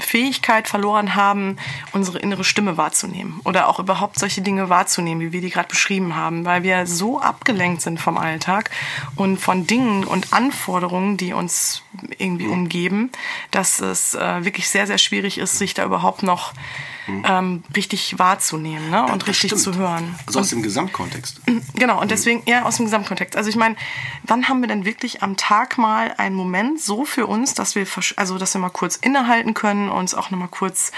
Fähigkeit 0.00 0.66
verloren 0.66 1.14
haben, 1.14 1.56
unsere 1.92 2.18
innere 2.18 2.42
Stimme 2.42 2.76
wahrzunehmen 2.76 3.40
oder 3.44 3.68
auch 3.68 3.78
überhaupt 3.78 4.18
solche 4.18 4.42
Dinge 4.42 4.68
wahrzunehmen, 4.68 5.20
wie 5.20 5.32
wir 5.32 5.40
die 5.40 5.50
gerade 5.50 5.68
beschrieben 5.68 6.16
haben, 6.16 6.44
weil 6.44 6.64
wir 6.64 6.86
so 6.86 7.20
abgelenkt 7.20 7.80
sind 7.80 8.00
vom 8.00 8.18
Alltag 8.18 8.70
und 9.14 9.38
von 9.38 9.68
Dingen 9.68 10.02
und 10.02 10.32
Anforderungen, 10.32 11.16
die 11.16 11.32
uns 11.32 11.82
irgendwie 12.18 12.48
umgeben, 12.48 13.12
dass 13.52 13.80
es 13.80 14.14
äh, 14.14 14.44
wirklich 14.44 14.68
sehr, 14.68 14.88
sehr 14.88 14.98
schwierig 14.98 15.38
ist, 15.38 15.58
sich 15.58 15.74
da 15.74 15.84
überhaupt 15.84 16.24
noch 16.24 16.52
mhm. 17.06 17.24
ähm, 17.26 17.62
richtig 17.74 18.18
wahrzunehmen 18.18 18.90
ne? 18.90 19.04
und 19.04 19.26
richtig 19.26 19.50
stimmt. 19.50 19.62
zu 19.62 19.74
hören. 19.74 20.14
Also 20.26 20.40
aus 20.40 20.50
dem 20.50 20.62
Gesamtkontext. 20.62 21.40
Genau, 21.74 22.00
und 22.00 22.10
deswegen, 22.10 22.42
ja, 22.46 22.62
aus 22.62 22.76
dem 22.76 22.86
Gesamtkontext. 22.86 23.36
Also 23.36 23.48
ich 23.48 23.56
meine, 23.56 23.76
wann 24.24 24.48
haben 24.48 24.60
wir 24.60 24.68
denn 24.68 24.84
wirklich 24.84 25.22
am 25.22 25.36
Tag 25.36 25.78
mal 25.78 26.14
einen 26.16 26.36
Moment 26.36 26.80
so 26.80 27.04
für 27.04 27.26
uns, 27.26 27.54
dass 27.54 27.74
wir, 27.74 27.86
also 28.16 28.38
dass 28.38 28.54
wir 28.54 28.60
mal 28.60 28.70
kurz 28.70 28.96
innehalten 28.96 29.54
können, 29.54 29.88
uns 29.88 30.14
auch 30.14 30.30
nochmal 30.30 30.48
kurz 30.48 30.92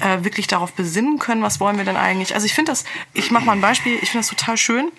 äh, 0.00 0.24
wirklich 0.24 0.46
darauf 0.46 0.72
besinnen 0.72 1.18
können, 1.18 1.42
was 1.42 1.60
wollen 1.60 1.78
wir 1.78 1.84
denn 1.84 1.96
eigentlich? 1.96 2.34
Also 2.34 2.46
ich 2.46 2.54
finde 2.54 2.72
das, 2.72 2.84
ich 3.14 3.30
mache 3.30 3.44
mal 3.44 3.52
ein 3.52 3.60
Beispiel, 3.60 3.94
ich 3.94 4.10
finde 4.10 4.26
das 4.26 4.28
total 4.28 4.56
schön 4.56 4.90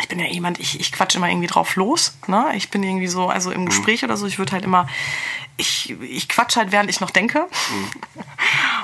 ich 0.00 0.08
bin 0.08 0.18
ja 0.18 0.26
jemand, 0.26 0.60
ich, 0.60 0.78
ich 0.78 0.92
quatsch 0.92 1.16
immer 1.16 1.28
irgendwie 1.28 1.46
drauf 1.46 1.76
los. 1.76 2.16
Ne? 2.26 2.52
Ich 2.54 2.70
bin 2.70 2.82
irgendwie 2.82 3.08
so, 3.08 3.28
also 3.28 3.50
im 3.50 3.62
mhm. 3.62 3.66
Gespräch 3.66 4.04
oder 4.04 4.16
so, 4.16 4.26
ich 4.26 4.38
würde 4.38 4.52
halt 4.52 4.64
immer, 4.64 4.86
ich, 5.56 5.90
ich 6.00 6.28
quatsch 6.28 6.56
halt, 6.56 6.72
während 6.72 6.88
ich 6.88 7.00
noch 7.00 7.10
denke. 7.10 7.46
Mhm. 7.70 8.22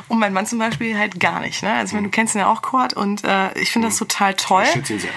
Und 0.08 0.18
mein 0.18 0.32
Mann 0.32 0.46
zum 0.46 0.58
Beispiel 0.58 0.98
halt 0.98 1.18
gar 1.18 1.40
nicht. 1.40 1.62
Ne? 1.62 1.72
Also, 1.72 1.96
mhm. 1.96 2.04
du 2.04 2.10
kennst 2.10 2.34
ihn 2.34 2.40
ja 2.40 2.50
auch, 2.50 2.62
Kurt, 2.62 2.94
und 2.94 3.24
äh, 3.24 3.58
ich 3.58 3.70
finde 3.70 3.88
das 3.88 3.96
mhm. 3.96 4.08
total 4.08 4.34
toll. 4.34 4.64
Ich 4.64 4.72
schätze 4.72 4.92
ihn 4.94 5.00
sehr. 5.00 5.10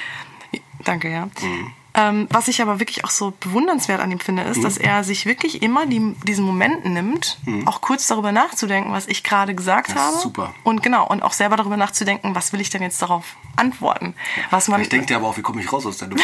Danke, 0.84 1.12
ja. 1.12 1.26
Mhm. 1.26 1.74
Ähm, 1.94 2.28
was 2.30 2.48
ich 2.48 2.62
aber 2.62 2.80
wirklich 2.80 3.04
auch 3.06 3.10
so 3.10 3.34
bewundernswert 3.40 4.00
an 4.00 4.12
ihm 4.12 4.20
finde, 4.20 4.44
ist, 4.44 4.58
mhm. 4.58 4.62
dass 4.62 4.78
er 4.78 5.04
sich 5.04 5.26
wirklich 5.26 5.64
immer 5.64 5.88
die, 5.88 6.16
diesen 6.28 6.46
Moment 6.46 6.86
nimmt, 6.86 7.40
mhm. 7.46 7.68
auch 7.68 7.82
kurz 7.82 8.06
darüber 8.06 8.32
nachzudenken, 8.32 8.94
was 8.94 9.08
ich 9.08 9.24
gerade 9.24 9.56
gesagt 9.56 9.90
das 9.90 9.98
habe. 9.98 10.18
Super. 10.18 10.54
Und 10.64 10.84
genau, 10.84 11.08
und 11.08 11.24
auch 11.24 11.34
selber 11.34 11.58
darüber 11.58 11.76
nachzudenken, 11.76 12.36
was 12.36 12.54
will 12.54 12.62
ich 12.62 12.70
denn 12.70 12.84
jetzt 12.84 13.02
darauf 13.02 13.36
antworten. 13.56 14.14
Was 14.52 14.68
man 14.68 14.82
ich 14.82 14.90
denke 14.90 15.08
dir 15.08 15.18
aber 15.18 15.28
auch, 15.28 15.38
wie 15.38 15.42
komme 15.42 15.60
ich 15.60 15.74
raus 15.74 15.88
aus 15.88 15.98
der 15.98 16.10
Nummer 16.10 16.22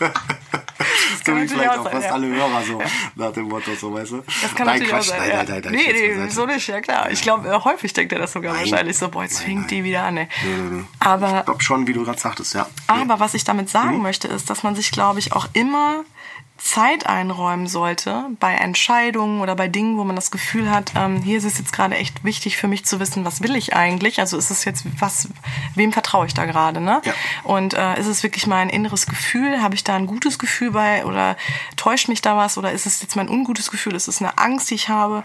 so 1.24 1.36
wie 1.36 1.48
vielleicht 1.48 1.70
auch, 1.70 1.84
sein, 1.84 1.92
fast 1.92 2.06
ja. 2.06 2.12
alle 2.12 2.26
Hörer 2.28 2.62
so 2.62 2.82
nach 3.14 3.32
dem 3.32 3.48
Motto, 3.48 3.74
so 3.74 3.92
weißt 3.92 4.12
du. 4.12 4.22
Das 4.42 4.54
kann 4.54 4.66
nein, 4.66 4.80
natürlich 4.80 4.90
Quatsch, 4.90 5.12
auch 5.12 5.18
sein. 5.18 5.18
Nein, 5.18 5.30
ja. 5.30 5.36
nein, 5.36 5.46
nein, 5.46 5.62
nein, 5.64 5.94
nee, 5.94 6.16
nee, 6.16 6.28
so 6.28 6.46
nicht, 6.46 6.68
ja 6.68 6.80
klar. 6.80 7.10
Ich 7.10 7.22
glaube, 7.22 7.48
äh, 7.48 7.64
häufig 7.64 7.92
denkt 7.92 8.12
er 8.12 8.18
das 8.18 8.32
sogar 8.32 8.52
nein. 8.52 8.62
wahrscheinlich 8.62 8.96
so, 8.96 9.08
boah, 9.08 9.22
jetzt 9.22 9.40
fängt 9.40 9.70
die 9.70 9.84
wieder 9.84 10.04
an. 10.04 10.16
Ey. 10.16 10.28
Nee. 10.44 10.84
Aber, 11.00 11.38
ich 11.38 11.44
glaube 11.44 11.62
schon, 11.62 11.86
wie 11.86 11.92
du 11.92 12.04
gerade 12.04 12.18
sagtest, 12.18 12.54
ja. 12.54 12.66
Aber 12.86 13.20
was 13.20 13.34
ich 13.34 13.44
damit 13.44 13.68
sagen 13.68 13.96
mhm. 13.96 14.02
möchte, 14.02 14.28
ist, 14.28 14.50
dass 14.50 14.62
man 14.62 14.74
sich, 14.74 14.90
glaube 14.90 15.18
ich, 15.18 15.32
auch 15.32 15.48
immer 15.52 16.04
Zeit 16.66 17.06
einräumen 17.06 17.68
sollte 17.68 18.24
bei 18.40 18.52
Entscheidungen 18.52 19.40
oder 19.40 19.54
bei 19.54 19.68
Dingen, 19.68 19.96
wo 19.98 20.04
man 20.04 20.16
das 20.16 20.32
Gefühl 20.32 20.68
hat, 20.68 20.92
ähm, 20.96 21.22
hier 21.22 21.38
ist 21.38 21.44
es 21.44 21.58
jetzt 21.58 21.72
gerade 21.72 21.96
echt 21.96 22.24
wichtig 22.24 22.56
für 22.56 22.66
mich 22.66 22.84
zu 22.84 22.98
wissen, 22.98 23.24
was 23.24 23.40
will 23.40 23.54
ich 23.54 23.76
eigentlich? 23.76 24.18
Also 24.18 24.36
ist 24.36 24.50
es 24.50 24.64
jetzt 24.64 24.84
was, 24.98 25.28
wem 25.76 25.92
vertraue 25.92 26.26
ich 26.26 26.34
da 26.34 26.44
gerade? 26.44 26.80
Ne? 26.80 27.00
Ja. 27.04 27.12
Und 27.44 27.74
äh, 27.74 27.98
ist 28.00 28.08
es 28.08 28.24
wirklich 28.24 28.48
mein 28.48 28.68
inneres 28.68 29.06
Gefühl? 29.06 29.62
Habe 29.62 29.76
ich 29.76 29.84
da 29.84 29.94
ein 29.94 30.06
gutes 30.06 30.40
Gefühl 30.40 30.72
bei 30.72 31.06
oder 31.06 31.36
täuscht 31.76 32.08
mich 32.08 32.20
da 32.20 32.36
was? 32.36 32.58
Oder 32.58 32.72
ist 32.72 32.84
es 32.84 33.00
jetzt 33.00 33.14
mein 33.14 33.28
ungutes 33.28 33.70
Gefühl? 33.70 33.94
Ist 33.94 34.08
es 34.08 34.20
eine 34.20 34.36
Angst, 34.36 34.70
die 34.70 34.74
ich 34.74 34.88
habe? 34.88 35.22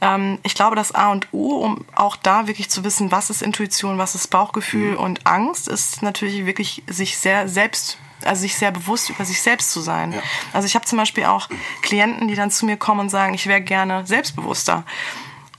Ähm, 0.00 0.38
ich 0.44 0.54
glaube, 0.54 0.76
das 0.76 0.94
A 0.94 1.10
und 1.10 1.26
O, 1.32 1.56
um 1.56 1.84
auch 1.96 2.14
da 2.14 2.46
wirklich 2.46 2.70
zu 2.70 2.84
wissen, 2.84 3.10
was 3.10 3.30
ist 3.30 3.42
Intuition, 3.42 3.98
was 3.98 4.14
ist 4.14 4.28
Bauchgefühl 4.28 4.92
mhm. 4.92 4.98
und 4.98 5.26
Angst, 5.26 5.66
ist 5.66 6.02
natürlich 6.02 6.46
wirklich 6.46 6.84
sich 6.86 7.18
sehr 7.18 7.48
selbst 7.48 7.98
also 8.26 8.42
sich 8.42 8.56
sehr 8.56 8.70
bewusst 8.70 9.10
über 9.10 9.24
sich 9.24 9.40
selbst 9.42 9.70
zu 9.70 9.80
sein. 9.80 10.12
Ja. 10.12 10.18
Also 10.52 10.66
ich 10.66 10.74
habe 10.74 10.84
zum 10.84 10.98
Beispiel 10.98 11.24
auch 11.24 11.48
Klienten, 11.82 12.28
die 12.28 12.34
dann 12.34 12.50
zu 12.50 12.66
mir 12.66 12.76
kommen 12.76 13.00
und 13.00 13.08
sagen, 13.10 13.34
ich 13.34 13.46
wäre 13.46 13.60
gerne 13.60 14.06
selbstbewusster. 14.06 14.84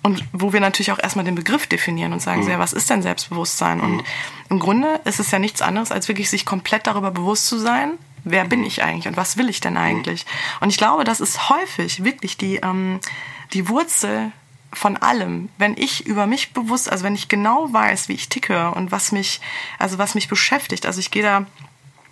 Und 0.04 0.24
wo 0.34 0.54
wir 0.54 0.60
natürlich 0.60 0.92
auch 0.92 1.00
erstmal 1.00 1.26
den 1.26 1.34
Begriff 1.34 1.66
definieren 1.66 2.14
und 2.14 2.22
sagen, 2.22 2.42
mhm. 2.42 2.46
sehr, 2.46 2.60
was 2.60 2.74
ist 2.74 2.92
denn 2.92 3.02
Selbstbewusstsein? 3.02 3.82
Und 3.82 3.98
mhm. 3.98 4.04
im 4.50 4.60
Grunde 4.60 5.02
ist 5.04 5.20
es 5.20 5.32
ja 5.32 5.40
nichts 5.40 5.64
anderes, 5.64 5.92
als 5.92 6.08
wirklich 6.08 6.30
sich 6.30 6.46
komplett 6.46 6.86
darüber 6.86 7.10
bewusst 7.10 7.48
zu 7.48 7.58
sein, 7.58 7.94
wer 8.24 8.46
bin 8.46 8.64
ich 8.64 8.84
eigentlich 8.84 9.08
und 9.08 9.18
was 9.18 9.38
will 9.38 9.50
ich 9.50 9.62
denn 9.62 9.74
mhm. 9.74 9.80
eigentlich? 9.80 10.26
Und 10.60 10.70
ich 10.70 10.78
glaube, 10.78 11.06
das 11.06 11.22
ist 11.22 11.50
häufig 11.50 12.04
wirklich 12.04 12.38
die, 12.38 12.58
ähm, 12.58 13.00
die 13.54 13.68
Wurzel 13.68 14.32
von 14.74 14.98
allem, 14.98 15.50
wenn 15.58 15.76
ich 15.78 16.06
über 16.06 16.28
mich 16.28 16.54
bewusst, 16.54 16.92
also 16.92 17.04
wenn 17.04 17.16
ich 17.16 17.28
genau 17.28 17.72
weiß, 17.72 18.10
wie 18.10 18.14
ich 18.14 18.30
ticke 18.30 18.72
und 18.72 18.92
was 18.92 19.12
mich, 19.12 19.42
also 19.80 19.98
was 19.98 20.16
mich 20.16 20.28
beschäftigt, 20.28 20.86
also 20.86 21.00
ich 21.00 21.12
gehe 21.12 21.24
da 21.24 21.46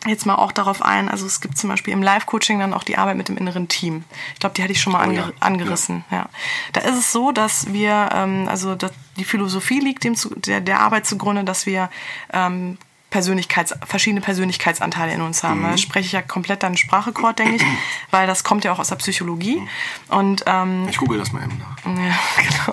jetzt 0.06 0.26
mal 0.26 0.36
auch 0.36 0.51
darauf 0.51 0.82
ein, 0.82 1.10
also 1.10 1.26
es 1.26 1.41
gibt 1.41 1.58
zum 1.58 1.70
Beispiel 1.70 1.93
im 1.93 2.04
Live-Coaching 2.04 2.60
dann 2.60 2.74
auch 2.74 2.84
die 2.84 2.97
Arbeit 2.97 3.18
mit 3.18 3.30
dem 3.30 3.38
inneren 3.38 3.68
Team. 3.68 4.04
Ich 4.34 4.39
glaube, 4.39 4.56
die 4.56 4.64
hatte 4.64 4.72
ich 4.72 4.82
schon 4.82 4.93
mal 4.93 4.99
oh, 4.99 5.10
anger 5.10 5.28
ja. 5.28 5.34
angerissen. 5.39 6.04
Ja. 6.12 6.18
ja. 6.18 6.30
Da 6.74 6.82
ist 6.82 6.97
es 6.97 7.12
so, 7.12 7.32
dass 7.32 7.72
wir, 7.72 8.10
ähm, 8.14 8.47
also 8.49 8.76
dass 8.76 8.91
die 9.18 9.24
Philosophie 9.24 9.80
liegt 9.80 10.04
dem 10.04 10.16
zu, 10.16 10.34
der, 10.36 10.62
der 10.62 10.80
Arbeit 10.82 11.06
zugrunde, 11.06 11.43
dass 11.43 11.66
wir 11.66 11.89
ähm, 12.32 12.78
Persönlichkeits, 13.10 13.76
verschiedene 13.86 14.22
Persönlichkeitsanteile 14.22 15.14
in 15.14 15.22
uns 15.22 15.43
haben. 15.43 15.60
Mhm. 15.60 15.72
Da 15.72 15.78
spreche 15.78 16.08
ich 16.08 16.12
ja 16.14 16.24
komplett 16.24 16.64
deinen 16.64 16.78
Sprachrekord, 16.78 17.38
denke 17.38 17.58
ich, 17.58 17.64
weil 18.12 18.26
das 18.26 18.43
kommt 18.43 18.64
ja 18.64 18.74
auch 18.74 18.80
aus 18.80 18.89
der 18.89 18.95
Psychologie. 18.95 19.58
Mhm. 19.58 19.70
Und, 20.18 20.43
ähm, 20.47 20.88
ich 20.89 20.97
google 20.97 21.20
das 21.20 21.32
mal 21.32 21.43
eben 21.43 21.60
nach. 21.60 21.86
Ja, 21.86 22.20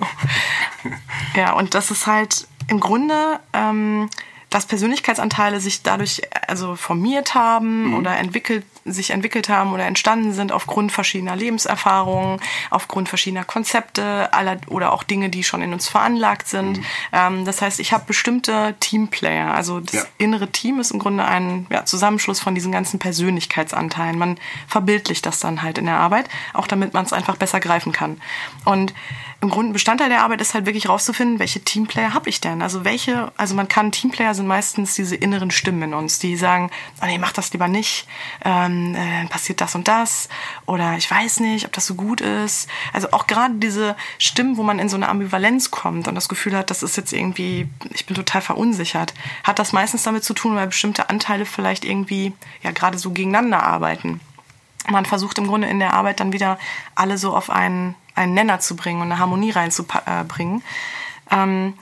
genau. 0.83 0.97
ja, 1.35 1.53
und 1.53 1.75
das 1.75 1.91
ist 1.91 2.07
halt 2.07 2.47
im 2.67 2.79
Grunde... 2.79 3.39
Ähm, 3.53 4.09
dass 4.51 4.67
Persönlichkeitsanteile 4.67 5.59
sich 5.59 5.81
dadurch 5.81 6.21
also 6.47 6.75
formiert 6.75 7.33
haben 7.33 7.87
mhm. 7.87 7.93
oder 7.95 8.17
entwickelt 8.17 8.65
sich 8.85 9.11
entwickelt 9.11 9.49
haben 9.49 9.73
oder 9.73 9.85
entstanden 9.85 10.33
sind 10.33 10.51
aufgrund 10.51 10.91
verschiedener 10.91 11.35
Lebenserfahrungen, 11.35 12.39
aufgrund 12.69 13.09
verschiedener 13.09 13.43
Konzepte 13.43 14.33
aller, 14.33 14.57
oder 14.67 14.91
auch 14.91 15.03
Dinge, 15.03 15.29
die 15.29 15.43
schon 15.43 15.61
in 15.61 15.73
uns 15.73 15.87
veranlagt 15.87 16.47
sind. 16.47 16.77
Mhm. 16.77 16.85
Ähm, 17.13 17.45
das 17.45 17.61
heißt, 17.61 17.79
ich 17.79 17.93
habe 17.93 18.05
bestimmte 18.05 18.75
Teamplayer. 18.79 19.53
Also 19.53 19.79
das 19.79 19.93
ja. 19.93 20.03
innere 20.17 20.51
Team 20.51 20.79
ist 20.79 20.91
im 20.91 20.99
Grunde 20.99 21.25
ein 21.25 21.67
ja, 21.69 21.85
Zusammenschluss 21.85 22.39
von 22.39 22.55
diesen 22.55 22.71
ganzen 22.71 22.99
Persönlichkeitsanteilen. 22.99 24.17
Man 24.17 24.37
verbildlicht 24.67 25.25
das 25.25 25.39
dann 25.39 25.61
halt 25.61 25.77
in 25.77 25.85
der 25.85 25.97
Arbeit, 25.97 26.29
auch 26.53 26.67
damit 26.67 26.93
man 26.93 27.05
es 27.05 27.13
einfach 27.13 27.37
besser 27.37 27.59
greifen 27.59 27.91
kann. 27.91 28.19
Und 28.65 28.93
im 29.41 29.49
Grunde 29.49 29.73
Bestandteil 29.73 30.09
der 30.09 30.21
Arbeit 30.21 30.39
ist 30.39 30.53
halt 30.53 30.67
wirklich 30.67 30.87
rauszufinden, 30.87 31.39
welche 31.39 31.61
Teamplayer 31.61 32.13
habe 32.13 32.29
ich 32.29 32.41
denn? 32.41 32.61
Also 32.61 32.85
welche, 32.85 33.31
also 33.37 33.55
man 33.55 33.67
kann, 33.67 33.91
Teamplayer 33.91 34.35
sind 34.35 34.45
meistens 34.45 34.93
diese 34.93 35.15
inneren 35.15 35.49
Stimmen 35.49 35.81
in 35.81 35.93
uns, 35.95 36.19
die 36.19 36.35
sagen, 36.35 36.69
oh 37.01 37.07
nee, 37.07 37.17
mach 37.17 37.33
das 37.33 37.51
lieber 37.51 37.67
nicht. 37.67 38.07
Ähm, 38.45 38.70
dann 38.71 38.95
äh, 38.95 39.27
passiert 39.27 39.61
das 39.61 39.75
und 39.75 39.87
das 39.87 40.29
oder 40.65 40.95
ich 40.97 41.09
weiß 41.09 41.39
nicht, 41.41 41.65
ob 41.65 41.73
das 41.73 41.85
so 41.85 41.95
gut 41.95 42.21
ist. 42.21 42.69
Also 42.93 43.09
auch 43.11 43.27
gerade 43.27 43.55
diese 43.55 43.95
Stimmen, 44.17 44.57
wo 44.57 44.63
man 44.63 44.79
in 44.79 44.89
so 44.89 44.95
eine 44.95 45.09
Ambivalenz 45.09 45.71
kommt 45.71 46.07
und 46.07 46.15
das 46.15 46.29
Gefühl 46.29 46.55
hat, 46.55 46.69
das 46.69 46.83
ist 46.83 46.97
jetzt 46.97 47.13
irgendwie, 47.13 47.67
ich 47.91 48.05
bin 48.05 48.15
total 48.15 48.41
verunsichert, 48.41 49.13
hat 49.43 49.59
das 49.59 49.73
meistens 49.73 50.03
damit 50.03 50.23
zu 50.23 50.33
tun, 50.33 50.55
weil 50.55 50.67
bestimmte 50.67 51.09
Anteile 51.09 51.45
vielleicht 51.45 51.85
irgendwie 51.85 52.33
ja 52.63 52.71
gerade 52.71 52.97
so 52.97 53.11
gegeneinander 53.11 53.63
arbeiten. 53.63 54.19
Man 54.89 55.05
versucht 55.05 55.37
im 55.37 55.47
Grunde 55.47 55.67
in 55.67 55.79
der 55.79 55.93
Arbeit 55.93 56.19
dann 56.19 56.33
wieder 56.33 56.57
alle 56.95 57.17
so 57.17 57.35
auf 57.35 57.49
einen, 57.49 57.95
einen 58.15 58.33
Nenner 58.33 58.59
zu 58.59 58.75
bringen 58.75 59.01
und 59.01 59.11
eine 59.11 59.19
Harmonie 59.19 59.51
reinzubringen. 59.51 60.63
Ähm, 61.29 61.75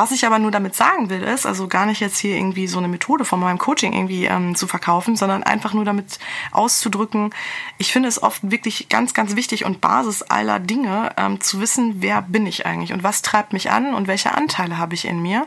was 0.00 0.12
ich 0.12 0.24
aber 0.24 0.38
nur 0.38 0.50
damit 0.50 0.74
sagen 0.74 1.10
will, 1.10 1.22
ist, 1.22 1.44
also 1.44 1.68
gar 1.68 1.84
nicht 1.84 2.00
jetzt 2.00 2.16
hier 2.16 2.34
irgendwie 2.34 2.66
so 2.66 2.78
eine 2.78 2.88
Methode 2.88 3.26
von 3.26 3.38
meinem 3.38 3.58
Coaching 3.58 3.92
irgendwie 3.92 4.24
ähm, 4.24 4.54
zu 4.54 4.66
verkaufen, 4.66 5.14
sondern 5.14 5.42
einfach 5.42 5.74
nur 5.74 5.84
damit 5.84 6.18
auszudrücken, 6.52 7.34
ich 7.76 7.92
finde 7.92 8.08
es 8.08 8.22
oft 8.22 8.50
wirklich 8.50 8.88
ganz, 8.88 9.12
ganz 9.12 9.36
wichtig 9.36 9.66
und 9.66 9.82
Basis 9.82 10.22
aller 10.22 10.58
Dinge 10.58 11.12
ähm, 11.18 11.42
zu 11.42 11.60
wissen, 11.60 11.96
wer 11.96 12.22
bin 12.22 12.46
ich 12.46 12.64
eigentlich 12.64 12.94
und 12.94 13.02
was 13.02 13.20
treibt 13.20 13.52
mich 13.52 13.70
an 13.70 13.92
und 13.92 14.06
welche 14.06 14.32
Anteile 14.32 14.78
habe 14.78 14.94
ich 14.94 15.04
in 15.04 15.20
mir, 15.20 15.46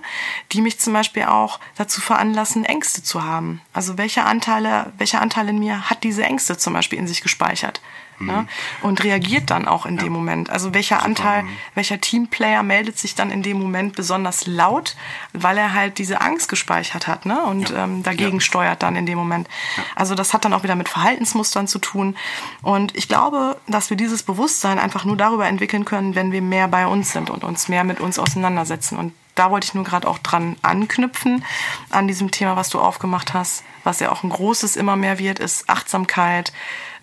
die 0.52 0.62
mich 0.62 0.80
zum 0.80 0.94
Beispiel 0.94 1.24
auch 1.24 1.60
dazu 1.76 2.00
veranlassen, 2.00 2.64
Ängste 2.64 3.02
zu 3.02 3.24
haben. 3.24 3.60
Also 3.74 3.98
welche 3.98 4.24
Anteile, 4.24 4.94
welcher 5.00 5.20
Anteil 5.20 5.50
in 5.50 5.58
mir 5.58 5.90
hat 5.90 6.04
diese 6.04 6.26
Ängste 6.26 6.60
zum 6.60 6.74
Beispiel 6.74 7.00
in 7.00 7.08
sich 7.08 7.22
gespeichert? 7.22 7.82
Mhm. 8.20 8.48
Und 8.82 9.04
reagiert 9.04 9.50
dann 9.50 9.68
auch 9.68 9.86
in 9.86 9.98
ja. 9.98 10.04
dem 10.04 10.14
Moment. 10.14 10.50
Also 10.50 10.74
welcher 10.74 10.98
Super. 10.98 11.06
Anteil, 11.06 11.44
welcher 11.76 12.00
Teamplayer 12.00 12.64
meldet 12.64 12.98
sich 12.98 13.16
dann 13.16 13.32
in 13.32 13.44
dem 13.44 13.60
Moment 13.60 13.96
besonders 13.96 14.48
laut, 14.48 14.96
weil 15.34 15.58
er 15.58 15.74
halt 15.74 15.98
diese 15.98 16.22
Angst 16.22 16.50
gespeichert 16.50 17.08
hat 17.08 17.26
ne? 17.26 17.42
und 17.44 17.70
ja. 17.70 17.84
ähm, 17.84 18.04
dagegen 18.04 18.38
ja. 18.38 18.42
steuert 18.42 18.84
dann 18.84 18.96
in 18.96 19.06
dem 19.06 19.18
Moment. 19.18 19.48
Also 19.96 20.16
das 20.16 20.34
hat 20.34 20.46
dann 20.46 20.54
auch 20.54 20.64
wieder 20.64 20.76
mit 20.76 20.90
Verhaltensmustern 20.90 21.68
zu 21.68 21.80
tun. 21.80 22.16
Und 22.62 22.96
ich 22.96 23.08
glaube, 23.08 23.58
dass 23.68 23.90
wir 23.90 23.98
dieses 23.98 24.24
Bewusstsein 24.24 24.80
einfach 24.80 25.06
nur 25.06 25.18
darüber 25.18 25.48
entwickeln 25.48 25.86
können, 25.86 26.16
wenn 26.16 26.32
wir 26.32 26.42
mehr 26.42 26.68
bei 26.68 26.88
uns 26.88 27.12
sind 27.12 27.30
und 27.30 27.44
uns 27.44 27.68
mehr 27.68 27.84
mit 27.84 28.00
uns 28.00 28.20
auseinandersetzen. 28.20 28.98
Und 28.98 29.14
da 29.36 29.50
wollte 29.50 29.66
ich 29.66 29.74
nur 29.74 29.84
gerade 29.84 30.08
auch 30.08 30.20
dran 30.20 30.58
anknüpfen, 30.62 31.44
an 31.90 32.08
diesem 32.08 32.32
Thema, 32.32 32.56
was 32.56 32.70
du 32.70 32.80
aufgemacht 32.80 33.34
hast, 33.34 33.64
was 33.84 34.00
ja 34.00 34.12
auch 34.12 34.24
ein 34.24 34.30
großes 34.30 34.76
immer 34.76 34.96
mehr 34.96 35.20
wird, 35.20 35.40
ist 35.40 35.70
Achtsamkeit, 35.70 36.54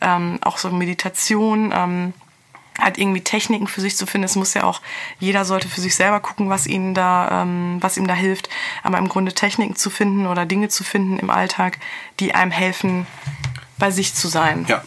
ähm, 0.01 0.38
auch 0.42 0.59
so 0.59 0.70
Meditation, 0.70 1.72
ähm, 1.74 2.12
halt 2.78 2.98
irgendwie 2.98 3.20
Techniken 3.20 3.66
für 3.66 3.80
sich 3.80 3.96
zu 3.96 4.07
finden. 4.07 4.24
Es 4.24 4.36
muss 4.36 4.55
ja 4.55 4.64
auch, 4.64 4.80
jeder 5.18 5.44
sollte 5.44 5.68
für 5.68 5.80
sich 5.80 5.94
selber 5.94 6.20
gucken, 6.20 6.48
was 6.48 6.66
ihm 6.66 6.94
da, 6.94 7.42
ähm, 7.42 7.78
was 7.80 7.96
ihm 7.96 8.07
da 8.07 8.14
hilft. 8.14 8.48
Aber 8.82 8.98
im 8.98 9.09
Grunde 9.09 9.32
Techniken 9.32 9.76
zu 9.76 9.90
finden 9.90 10.26
oder 10.26 10.46
Dinge 10.46 10.68
zu 10.68 10.84
finden 10.84 11.18
im 11.18 11.30
Alltag, 11.30 11.78
die 12.20 12.34
einem 12.34 12.51
helfen, 12.51 13.07
bei 13.78 13.90
sich 13.90 14.14
zu 14.14 14.28
sein. 14.28 14.66
Ja, 14.68 14.82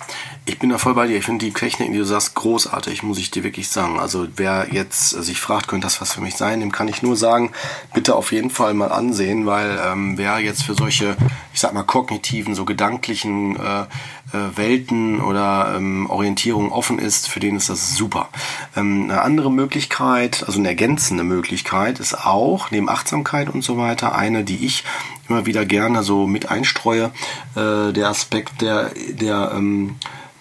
ich 0.45 0.59
bin 0.59 0.69
da 0.69 0.77
voll 0.77 0.93
bei 0.93 1.07
dir. 1.07 1.17
Ich 1.17 1.23
finde 1.25 1.45
die 1.45 1.53
Techniken, 1.53 1.93
die 1.93 1.99
du 1.99 2.05
sagst, 2.05 2.35
großartig, 2.35 3.01
muss 3.01 3.17
ich 3.17 3.31
dir 3.31 3.43
wirklich 3.43 3.69
sagen. 3.69 3.97
Also 3.97 4.27
wer 4.35 4.67
jetzt 4.71 5.09
sich 5.09 5.39
fragt, 5.39 5.69
könnte 5.69 5.85
das 5.85 6.01
was 6.01 6.13
für 6.13 6.21
mich 6.21 6.35
sein, 6.35 6.59
dem 6.59 6.71
kann 6.71 6.89
ich 6.89 7.01
nur 7.01 7.15
sagen, 7.15 7.51
bitte 7.93 8.15
auf 8.15 8.33
jeden 8.33 8.49
Fall 8.49 8.73
mal 8.73 8.91
ansehen, 8.91 9.45
weil 9.45 9.79
ähm, 9.85 10.17
wer 10.17 10.39
jetzt 10.39 10.63
für 10.63 10.73
solche, 10.73 11.15
ich 11.53 11.61
sag 11.61 11.73
mal, 11.73 11.83
kognitiven, 11.83 12.55
so 12.55 12.65
gedanklichen 12.65 13.55
äh, 13.55 13.81
äh, 13.81 14.57
Welten 14.57 15.21
oder 15.21 15.75
ähm, 15.77 16.09
Orientierung 16.09 16.73
offen 16.73 16.99
ist, 16.99 17.29
für 17.29 17.39
den 17.39 17.55
ist 17.55 17.69
das 17.69 17.95
super. 17.95 18.27
Ähm, 18.75 19.03
eine 19.03 19.21
andere 19.21 19.49
Möglichkeit, 19.49 20.43
also 20.45 20.59
eine 20.59 20.67
ergänzende 20.67 21.23
Möglichkeit 21.23 22.01
ist 22.01 22.25
auch, 22.25 22.69
neben 22.69 22.89
Achtsamkeit 22.89 23.49
und 23.49 23.63
so 23.63 23.77
weiter, 23.77 24.13
eine, 24.13 24.43
die 24.43 24.65
ich 24.65 24.83
immer 25.29 25.45
wieder 25.45 25.65
gerne 25.65 26.03
so 26.03 26.27
mit 26.27 26.51
einstreue, 26.51 27.11
äh, 27.55 27.93
der 27.93 28.09
Aspekt 28.09 28.61
der, 28.61 28.91
der 29.13 29.53
ähm, 29.55 29.95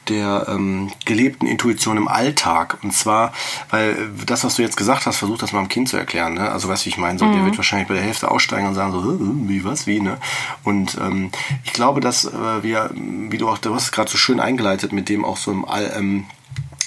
der 0.09 0.47
ähm, 0.49 0.91
gelebten 1.05 1.47
Intuition 1.47 1.97
im 1.97 2.09
Alltag. 2.09 2.79
Und 2.83 2.93
zwar, 2.93 3.33
weil 3.71 3.91
äh, 3.91 4.25
das, 4.27 4.45
was 4.45 4.57
du 4.57 4.63
jetzt 4.63 4.77
gesagt 4.77 5.07
hast, 5.07 5.17
versucht 5.17 5.43
das 5.43 5.53
mal 5.53 5.61
dem 5.61 5.69
Kind 5.69 5.89
zu 5.89 5.97
erklären. 5.97 6.35
Ne? 6.35 6.51
Also 6.51 6.69
weißt 6.69 6.83
du, 6.83 6.87
wie 6.87 6.91
ich 6.91 6.99
meine? 6.99 7.19
So, 7.19 7.25
mhm. 7.25 7.35
Der 7.35 7.45
wird 7.45 7.57
wahrscheinlich 7.57 7.89
bei 7.89 7.95
der 7.95 8.03
Hälfte 8.03 8.31
aussteigen 8.31 8.67
und 8.67 8.75
sagen 8.75 8.93
so, 8.93 9.19
wie, 9.49 9.65
was, 9.65 9.87
wie, 9.87 10.01
ne? 10.01 10.19
Und 10.65 10.99
ähm, 11.01 11.31
ich 11.65 11.73
glaube, 11.73 12.01
dass 12.01 12.25
äh, 12.25 12.63
wir, 12.63 12.91
wie 12.95 13.39
du 13.39 13.49
auch, 13.49 13.59
du 13.59 13.75
hast 13.75 13.85
es 13.85 13.93
gerade 13.93 14.11
so 14.11 14.19
schön 14.19 14.41
eingeleitet, 14.41 14.93
mit 14.93 15.09
dem 15.09 15.25
auch 15.25 15.37
so 15.37 15.51
im 15.51 15.65
All, 15.65 15.93
ähm, 15.97 16.27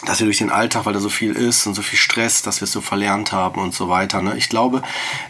dass 0.05 0.19
wir 0.19 0.25
durch 0.25 0.37
den 0.37 0.49
Alltag, 0.49 0.85
weil 0.85 0.93
da 0.93 0.99
so 0.99 1.09
viel 1.09 1.31
ist 1.31 1.67
und 1.67 1.73
so 1.73 1.81
viel 1.81 1.97
Stress, 1.97 2.41
dass 2.41 2.61
wir 2.61 2.65
es 2.65 2.71
so 2.71 2.81
verlernt 2.81 3.31
haben 3.31 3.61
und 3.61 3.73
so 3.73 3.89
weiter. 3.89 4.21
Ne? 4.21 4.37
Ich 4.37 4.49
glaube, 4.49 4.81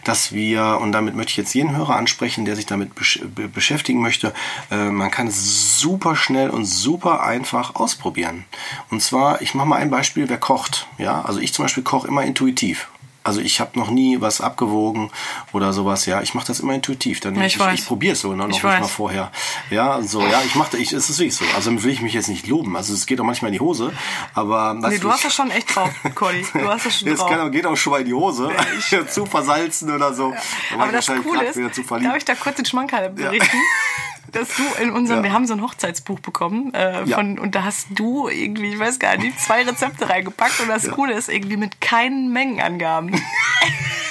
dass 0.04 0.32
wir, 0.32 0.78
und 0.80 0.92
damit 0.92 1.14
möchte 1.14 1.30
ich 1.30 1.36
jetzt 1.36 1.54
jeden 1.54 1.76
Hörer 1.76 1.96
ansprechen, 1.96 2.44
der 2.44 2.56
sich 2.56 2.66
damit 2.66 2.94
besch 2.94 3.20
beschäftigen 3.52 4.00
möchte, 4.00 4.32
äh, 4.70 4.90
man 4.90 5.10
kann 5.10 5.28
es 5.28 5.78
super 5.78 6.16
schnell 6.16 6.50
und 6.50 6.64
super 6.64 7.22
einfach 7.22 7.74
ausprobieren. 7.74 8.44
Und 8.90 9.02
zwar, 9.02 9.42
ich 9.42 9.54
mache 9.54 9.66
mal 9.66 9.76
ein 9.76 9.90
Beispiel, 9.90 10.28
wer 10.28 10.38
kocht. 10.38 10.86
Ja, 10.98 11.22
also 11.22 11.40
ich 11.40 11.52
zum 11.52 11.64
Beispiel 11.64 11.82
koche 11.82 12.08
immer 12.08 12.24
intuitiv. 12.24 12.88
Also 13.26 13.40
ich 13.40 13.60
habe 13.60 13.78
noch 13.78 13.90
nie 13.90 14.20
was 14.20 14.40
abgewogen 14.40 15.10
oder 15.52 15.72
sowas, 15.72 16.06
ja. 16.06 16.22
Ich 16.22 16.34
mache 16.34 16.46
das 16.46 16.60
immer 16.60 16.74
intuitiv. 16.74 17.20
Dann 17.20 17.34
ja, 17.34 17.44
ich, 17.44 17.56
ich, 17.56 17.66
ich, 17.66 17.80
ich 17.80 17.86
probiere 17.86 18.12
es 18.12 18.20
so, 18.20 18.30
ne, 18.30 18.36
noch 18.36 18.46
nicht 18.46 18.62
mal 18.62 18.82
vorher. 18.84 19.32
Ja, 19.70 20.00
so, 20.02 20.22
ja, 20.22 20.42
ich 20.44 20.54
mache 20.54 20.76
ich, 20.78 20.92
es 20.92 21.10
ist 21.10 21.18
wirklich 21.18 21.34
so. 21.34 21.44
Also 21.54 21.82
will 21.82 21.90
ich 21.90 22.02
mich 22.02 22.14
jetzt 22.14 22.28
nicht 22.28 22.46
loben. 22.46 22.76
Also 22.76 22.94
es 22.94 23.06
geht 23.06 23.20
auch 23.20 23.24
manchmal 23.24 23.48
in 23.48 23.54
die 23.54 23.60
Hose, 23.60 23.92
aber 24.34 24.74
Nee, 24.74 24.98
du 24.98 25.10
hast 25.10 25.24
das 25.24 25.34
schon 25.34 25.50
echt 25.50 25.74
drauf, 25.74 25.90
Cody. 26.14 26.46
Du 26.52 26.68
hast 26.68 26.86
das 26.86 26.98
schon 26.98 27.08
drauf. 27.16 27.30
Es 27.30 27.52
geht 27.52 27.66
auch 27.66 27.76
schon 27.76 27.92
mal 27.92 28.00
in 28.00 28.06
die 28.06 28.14
Hose. 28.14 28.50
Ja, 28.90 29.06
zu 29.08 29.26
versalzen 29.26 29.90
oder 29.90 30.14
so. 30.14 30.32
Ja. 30.32 30.38
Aber 30.78 30.92
das 30.92 31.06
Coole 31.06 31.44
ist, 31.44 31.58
darf 31.58 32.16
ich 32.16 32.24
da 32.24 32.34
kurz 32.34 32.56
den 32.56 32.64
Schmankerl 32.64 33.10
berichten? 33.10 33.56
dass 34.36 34.48
du 34.56 34.62
in 34.82 34.90
unserem, 34.90 35.18
Ja. 35.20 35.24
wir 35.24 35.32
haben 35.32 35.46
so 35.46 35.54
ein 35.54 35.62
Hochzeitsbuch 35.62 36.20
bekommen 36.20 36.72
äh, 36.74 37.04
Ja. 37.04 37.16
von, 37.16 37.38
und 37.38 37.54
da 37.54 37.64
hast 37.64 37.88
du 37.90 38.28
irgendwie, 38.28 38.74
ich 38.74 38.78
weiß 38.78 38.98
gar 38.98 39.16
nicht, 39.16 39.40
zwei 39.40 39.62
Rezepte 39.62 40.08
reingepackt 40.08 40.60
und 40.60 40.68
das 40.68 40.88
Coole 40.90 41.14
ist 41.14 41.28
irgendwie 41.28 41.56
mit 41.56 41.80
keinen 41.80 42.32
Mengenangaben. 42.32 43.20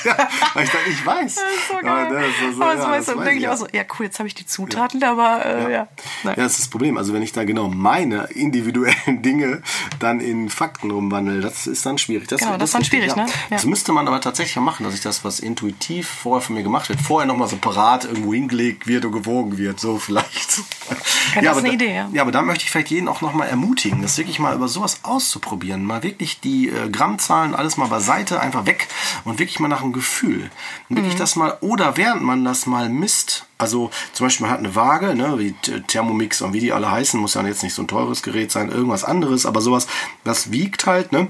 Weil 0.53 0.63
ich 0.65 0.71
dann 0.71 0.83
nicht 0.87 1.05
weiß. 1.05 1.35
Das 1.35 1.43
ist 1.43 1.67
so 1.69 1.73
Ja, 1.75 1.81
geil. 2.09 2.13
das 2.39 2.49
ist 2.49 2.55
so- 2.57 2.63
aber 2.63 2.73
ja, 2.73 2.79
weißt 2.79 2.97
das 2.99 3.05
dann 3.05 3.17
weiß 3.17 3.25
denke 3.25 3.37
ich 3.37 3.43
ich, 3.43 3.47
auch 3.47 3.51
ja. 3.51 3.57
so, 3.57 3.67
ja 3.73 3.83
cool, 3.99 4.05
jetzt 4.05 4.19
habe 4.19 4.27
ich 4.27 4.35
die 4.35 4.45
Zutaten, 4.45 5.03
aber 5.03 5.45
äh, 5.45 5.63
ja. 5.63 5.69
Ja. 5.69 5.87
Ja, 6.23 6.33
das 6.35 6.53
ist 6.53 6.59
das 6.61 6.67
Problem. 6.69 6.97
Also 6.97 7.13
wenn 7.13 7.21
ich 7.21 7.31
da 7.33 7.43
genau 7.43 7.67
meine 7.67 8.25
individuellen 8.33 8.95
Dinge 9.21 9.61
dann 9.99 10.19
in 10.19 10.49
Fakten 10.49 10.91
umwandle, 10.91 11.41
das 11.41 11.67
ist 11.67 11.85
dann 11.85 11.97
schwierig. 11.97 12.27
Das, 12.27 12.39
Genau, 12.41 12.57
das 12.57 12.69
ist 12.69 12.73
dann 12.75 12.81
ist 12.81 12.91
richtig, 12.93 13.11
schwierig, 13.11 13.17
ja. 13.17 13.23
ne? 13.25 13.29
Ja. 13.49 13.57
Das 13.57 13.65
müsste 13.65 13.91
man 13.91 14.07
aber 14.07 14.21
tatsächlich 14.21 14.55
machen, 14.57 14.83
dass 14.83 14.93
ich 14.93 15.01
das, 15.01 15.23
was 15.23 15.39
intuitiv 15.39 16.07
vorher 16.07 16.41
von 16.41 16.55
mir 16.55 16.63
gemacht 16.63 16.89
wird, 16.89 16.99
vorher 17.01 17.27
nochmal 17.27 17.47
separat 17.47 18.05
irgendwo 18.05 18.33
hingelegt 18.33 18.87
wird 18.87 19.05
und 19.05 19.11
gewogen 19.11 19.57
wird. 19.57 19.79
So 19.79 19.97
vielleicht. 19.97 20.57
Ja, 20.59 20.95
das 21.35 21.43
ist 21.43 21.47
aber 21.49 21.59
eine 21.59 21.67
da, 21.69 21.73
Idee, 21.73 21.95
ja. 21.95 22.09
Ja, 22.13 22.21
aber 22.21 22.31
da 22.31 22.41
möchte 22.41 22.63
ich 22.65 22.71
vielleicht 22.71 22.89
jeden 22.91 23.07
auch 23.07 23.21
nochmal 23.21 23.47
ermutigen, 23.49 24.01
das 24.01 24.17
wirklich 24.17 24.39
mal 24.39 24.55
über 24.55 24.67
sowas 24.67 24.99
auszuprobieren. 25.03 25.83
Mal 25.83 26.03
wirklich 26.03 26.39
die 26.39 26.69
äh, 26.69 26.89
Grammzahlen 26.89 27.55
alles 27.55 27.77
mal 27.77 27.87
beiseite, 27.87 28.39
einfach 28.39 28.65
weg 28.65 28.87
und 29.23 29.39
wirklich 29.39 29.59
mal 29.59 29.67
nach 29.67 29.81
dem 29.81 29.91
Gefühl. 29.95 30.51
Und 30.89 30.91
Mhm. 30.91 30.95
wirklich 30.97 31.15
das 31.15 31.35
mal, 31.35 31.57
oder 31.61 31.97
während 31.97 32.21
man 32.21 32.45
das 32.45 32.67
mal 32.67 32.89
misst, 32.89 33.47
also 33.57 33.89
zum 34.13 34.27
Beispiel 34.27 34.45
man 34.45 34.51
hat 34.53 34.59
eine 34.59 34.75
Waage, 34.75 35.15
ne, 35.15 35.39
wie 35.39 35.53
Thermomix 35.87 36.41
und 36.43 36.53
wie 36.53 36.59
die 36.59 36.71
alle 36.71 36.91
heißen, 36.91 37.19
muss 37.19 37.33
ja 37.33 37.43
jetzt 37.47 37.63
nicht 37.63 37.73
so 37.73 37.81
ein 37.81 37.87
teures 37.87 38.21
Gerät 38.21 38.51
sein, 38.51 38.69
irgendwas 38.69 39.03
anderes, 39.03 39.47
aber 39.47 39.61
sowas, 39.61 39.87
das 40.23 40.51
wiegt 40.51 40.85
halt, 40.85 41.11
ne, 41.11 41.27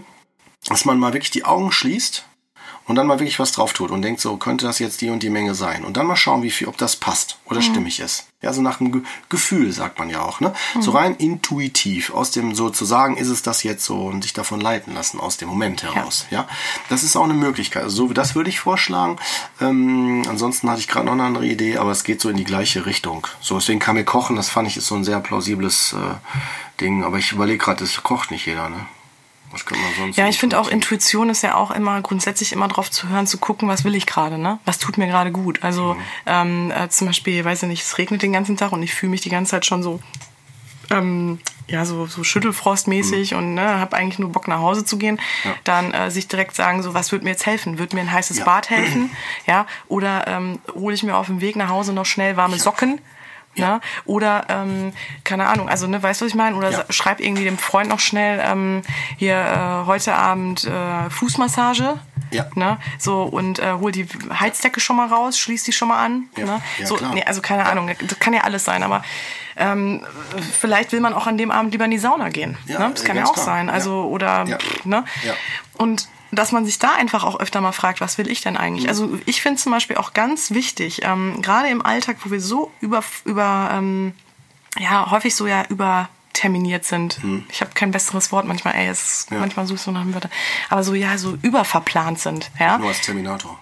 dass 0.67 0.83
man 0.83 0.99
mal 0.99 1.13
wirklich 1.13 1.31
die 1.31 1.45
Augen 1.45 1.71
schließt 1.71 2.25
und 2.87 2.95
dann 2.95 3.07
mal 3.07 3.19
wirklich 3.19 3.39
was 3.39 3.51
drauf 3.51 3.73
tut 3.73 3.91
und 3.91 4.01
denkt 4.01 4.21
so, 4.21 4.37
könnte 4.37 4.65
das 4.65 4.79
jetzt 4.79 5.01
die 5.01 5.09
und 5.09 5.23
die 5.23 5.29
Menge 5.29 5.55
sein? 5.55 5.83
Und 5.83 5.97
dann 5.97 6.05
mal 6.05 6.15
schauen, 6.15 6.43
wie 6.43 6.51
viel, 6.51 6.67
ob 6.67 6.77
das 6.77 6.95
passt 6.95 7.37
oder 7.45 7.61
stimmig 7.61 7.99
ist. 7.99 8.27
Ja, 8.41 8.53
so 8.53 8.61
nach 8.61 8.77
dem 8.77 8.91
Ge 8.91 9.01
Gefühl 9.29 9.71
sagt 9.71 9.97
man 9.97 10.11
ja 10.11 10.21
auch, 10.21 10.39
ne? 10.39 10.53
So 10.79 10.91
rein 10.91 11.15
intuitiv, 11.15 12.13
aus 12.13 12.29
dem 12.29 12.53
sozusagen, 12.53 13.17
ist 13.17 13.29
es 13.29 13.41
das 13.41 13.63
jetzt 13.63 13.83
so 13.83 14.05
und 14.05 14.21
sich 14.21 14.33
davon 14.33 14.61
leiten 14.61 14.93
lassen, 14.93 15.19
aus 15.19 15.37
dem 15.37 15.49
Moment 15.49 15.81
heraus. 15.81 16.27
Ja, 16.29 16.47
das 16.89 17.01
ist 17.01 17.15
auch 17.15 17.23
eine 17.23 17.33
Möglichkeit. 17.33 17.83
Also 17.83 18.07
so, 18.07 18.13
das 18.13 18.35
würde 18.35 18.51
ich 18.51 18.59
vorschlagen. 18.59 19.17
Ähm, 19.59 20.23
ansonsten 20.29 20.69
hatte 20.69 20.79
ich 20.79 20.87
gerade 20.87 21.07
noch 21.07 21.13
eine 21.13 21.23
andere 21.23 21.47
Idee, 21.47 21.77
aber 21.77 21.91
es 21.91 22.03
geht 22.03 22.21
so 22.21 22.29
in 22.29 22.37
die 22.37 22.43
gleiche 22.43 22.85
Richtung. 22.85 23.25
So, 23.41 23.55
deswegen 23.55 23.79
kam 23.79 23.95
mir 23.95 24.05
Kochen, 24.05 24.35
das 24.35 24.49
fand 24.49 24.67
ich 24.67 24.77
ist 24.77 24.87
so 24.87 24.95
ein 24.95 25.03
sehr 25.03 25.19
plausibles 25.21 25.93
äh, 25.93 26.79
Ding. 26.81 27.03
Aber 27.03 27.17
ich 27.17 27.31
überlege 27.31 27.57
gerade, 27.57 27.79
das 27.79 28.03
kocht 28.03 28.29
nicht 28.29 28.45
jeder, 28.45 28.69
ne? 28.69 28.85
Was 29.55 29.65
könnte 29.65 29.83
man 29.83 29.93
sonst 29.95 30.17
Ja, 30.17 30.27
ich 30.27 30.37
finde 30.37 30.59
auch? 30.59 30.67
Intuition 30.67 31.29
ist 31.29 31.41
ja 31.41 31.55
auch 31.55 31.71
immer 31.71 31.99
grundsätzlich 32.01 32.51
immer 32.53 32.67
drauf 32.67 32.91
zu 32.91 33.09
hören, 33.09 33.25
zu 33.25 33.37
gucken, 33.39 33.67
was 33.67 33.83
will 33.85 33.95
ich 33.95 34.05
gerade, 34.05 34.37
ne? 34.37 34.59
Was 34.65 34.77
tut 34.77 34.97
mir 34.99 35.07
gerade 35.07 35.31
gut? 35.31 35.63
Also 35.63 35.95
Mhm. 35.95 36.01
ähm, 36.27 36.71
äh, 36.71 36.89
zum 36.89 37.07
Beispiel, 37.07 37.43
weiß 37.43 37.63
ich 37.63 37.69
nicht, 37.69 37.81
es 37.83 37.97
regnet 37.97 38.21
den 38.21 38.33
ganzen 38.33 38.57
Tag 38.57 38.71
und 38.73 38.83
ich 38.83 38.93
fühle 38.93 39.09
mich 39.11 39.21
die 39.21 39.29
ganze 39.29 39.51
Zeit 39.51 39.65
schon 39.65 39.81
so 39.81 39.99
ähm, 40.91 41.39
ja, 41.67 41.83
so, 41.83 42.05
so 42.05 42.23
Schüttelfrostmäßig 42.23 43.33
und 43.33 43.55
ne, 43.55 43.79
habe 43.79 43.95
eigentlich 43.97 44.19
nur 44.19 44.31
Bock 44.31 44.47
nach 44.47 44.59
Hause 44.59 44.85
zu 44.85 44.97
gehen, 44.99 45.15
Mhm. 45.15 45.49
Ja. 45.49 45.55
dann 45.63 45.93
äh, 45.93 46.11
sich 46.11 46.27
direkt 46.27 46.55
sagen, 46.55 46.83
so 46.83 46.93
was 46.93 47.11
wird 47.11 47.23
mir 47.23 47.31
jetzt 47.31 47.45
helfen? 47.47 47.79
Wird 47.79 47.93
mir 47.93 48.01
ein 48.01 48.11
heißes 48.11 48.37
Ja. 48.39 48.45
Bad 48.45 48.69
helfen? 48.69 49.09
Ja, 49.47 49.65
oder 49.87 50.27
ähm, 50.27 50.59
hole 50.75 50.93
ich 50.93 51.01
mir 51.03 51.15
auf 51.15 51.25
dem 51.27 51.41
Weg 51.41 51.55
nach 51.55 51.69
Hause 51.69 51.93
noch 51.93 52.05
schnell 52.05 52.37
warme 52.37 52.59
Socken? 52.59 52.99
Ja. 53.55 53.79
Oder, 54.05 54.45
ähm, 54.49 54.93
keine 55.23 55.47
Ahnung, 55.47 55.69
also, 55.69 55.87
ne, 55.87 56.01
weißt 56.01 56.21
du, 56.21 56.25
was 56.25 56.29
ich 56.31 56.35
meine? 56.35 56.55
Oder 56.55 56.71
Ja. 56.71 56.85
schreib 56.89 57.19
irgendwie 57.19 57.43
dem 57.43 57.57
Freund 57.57 57.89
noch 57.89 57.99
schnell, 57.99 58.41
ähm, 58.45 58.81
hier, 59.17 59.35
äh, 59.37 59.85
heute 59.85 60.13
Abend 60.15 60.65
äh, 60.65 61.09
Fußmassage. 61.09 61.99
Ja. 62.31 62.47
Ne? 62.55 62.77
So, 62.97 63.23
und 63.23 63.59
äh, 63.59 63.73
hol 63.73 63.91
die 63.91 64.07
Heizdecke 64.39 64.79
schon 64.79 64.95
mal 64.95 65.07
raus, 65.07 65.37
schließ 65.37 65.63
die 65.63 65.71
schon 65.71 65.87
mal 65.87 66.03
an. 66.03 66.23
Ja. 66.35 66.45
Ne? 66.45 66.61
Ja, 66.79 66.85
so, 66.85 66.97
nee, 67.13 67.23
also 67.23 67.41
keine 67.41 67.65
Ahnung, 67.65 67.89
das 68.01 68.19
kann 68.19 68.33
ja 68.33 68.41
alles 68.41 68.65
sein, 68.65 68.83
aber 68.83 69.03
ähm, 69.55 70.05
vielleicht 70.51 70.91
will 70.91 70.99
man 70.99 71.13
auch 71.13 71.27
an 71.27 71.37
dem 71.37 71.51
Abend 71.51 71.71
lieber 71.71 71.85
in 71.85 71.91
die 71.91 71.97
Sauna 71.97 72.29
gehen. 72.29 72.57
Ja, 72.65 72.79
ne? 72.79 72.91
Das 72.93 73.03
kann 73.05 73.15
ja 73.15 73.25
auch 73.25 73.33
klar. 73.33 73.45
sein. 73.45 73.69
Also, 73.69 74.03
oder, 74.03 74.43
ne? 74.83 75.05
Ja. 75.23 75.33
Und 75.77 76.09
dass 76.31 76.51
man 76.51 76.65
sich 76.65 76.79
da 76.79 76.93
einfach 76.95 77.23
auch 77.23 77.39
öfter 77.39 77.61
mal 77.61 77.71
fragt, 77.71 78.01
was 78.01 78.17
will 78.17 78.29
ich 78.29 78.41
denn 78.41 78.53
Mhm. 78.55 78.59
eigentlich? 78.59 78.89
Also 78.89 79.17
ich 79.25 79.41
finde 79.41 79.59
zum 79.61 79.71
Beispiel 79.71 79.97
auch 79.97 80.13
ganz 80.13 80.51
wichtig, 80.51 81.01
ähm, 81.03 81.41
gerade 81.41 81.69
im 81.69 81.85
Alltag, 81.85 82.17
wo 82.23 82.31
wir 82.31 82.41
so 82.41 82.71
über, 82.81 83.03
über 83.25 83.69
ähm, 83.73 84.13
ja, 84.77 85.09
häufig 85.11 85.35
so 85.35 85.47
ja 85.47 85.63
überterminiert 85.69 86.83
sind. 86.85 87.19
Ich 87.49 87.61
habe 87.61 87.71
kein 87.73 87.91
besseres 87.91 88.31
Wort 88.31 88.45
manchmal, 88.45 88.75
ey, 88.75 88.87
es, 88.87 89.27
Mhm. 89.29 89.35
Ja. 89.35 89.39
manchmal 89.41 89.65
suchst 89.67 89.87
du 89.87 89.91
nach 89.91 90.01
einem 90.01 90.13
Wörter. 90.13 90.29
Aber 90.69 90.83
so, 90.83 90.93
ja, 90.93 91.17
so 91.17 91.37
überverplant 91.41 92.19
sind, 92.19 92.51
ja. 92.59 92.77
Nur 92.77 92.89
als 92.89 93.01
Terminator. 93.01 93.57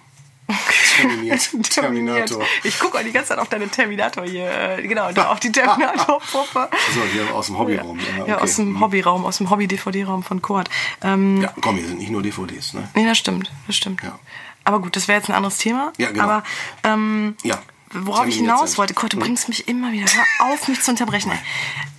Terminiert. 0.98 1.50
Terminator. 1.72 2.44
Ich 2.64 2.78
gucke 2.80 2.98
auch 3.00 3.04
die 3.04 3.12
ganze 3.12 3.30
Zeit 3.30 3.39
auf 3.39 3.50
deine 3.50 3.68
Terminator 3.70 4.26
hier, 4.26 4.50
äh, 4.78 4.88
genau, 4.88 5.12
da 5.12 5.30
auf 5.32 5.39
die 5.39 5.52
Terminator-Puppe. 5.52 6.70
So, 6.94 7.02
hier 7.12 7.34
aus 7.34 7.48
dem 7.48 7.58
Hobbyraum. 7.58 8.00
Ja, 8.00 8.06
Ja, 8.18 8.34
okay. 8.36 8.44
aus 8.44 8.56
dem 8.58 8.80
Hobbyraum, 8.80 9.26
aus 9.26 9.38
dem 9.38 9.50
Hobby-DVD-Raum 9.50 10.24
von 10.24 10.41
Kurt. 10.41 10.70
Ähm, 11.02 11.41
Ja, 11.41 11.54
komm, 11.62 11.78
hier 11.78 11.88
sind 11.88 11.98
nicht 12.00 12.12
nur 12.12 12.22
DVDs, 12.22 12.74
ne? 12.74 12.88
Nee, 12.94 13.06
das 13.06 13.18
stimmt, 13.18 13.52
das 13.68 13.76
stimmt. 13.76 14.04
Ja. 14.04 14.20
Aber 14.66 14.80
gut, 14.80 14.96
das 14.96 15.08
wäre 15.08 15.18
jetzt 15.20 15.30
ein 15.30 15.36
anderes 15.36 15.58
Thema. 15.58 15.91
Ja, 15.98 16.12
genau. 16.12 16.24
Aber 16.26 16.44
ähm, 16.84 17.36
Ja. 17.44 17.60
worauf 17.94 18.28
ich 18.28 18.36
hinaus 18.38 18.78
wollte, 18.78 18.94
Kurt, 18.94 19.14
du 19.14 19.18
bringst 19.20 19.48
mich 19.50 19.68
immer 19.68 19.91
wieder. 19.91 20.06
Hör 20.12 20.48
auf, 20.54 20.68
mich 20.68 20.82
zu 20.82 20.91
unterbrechen. 20.91 21.32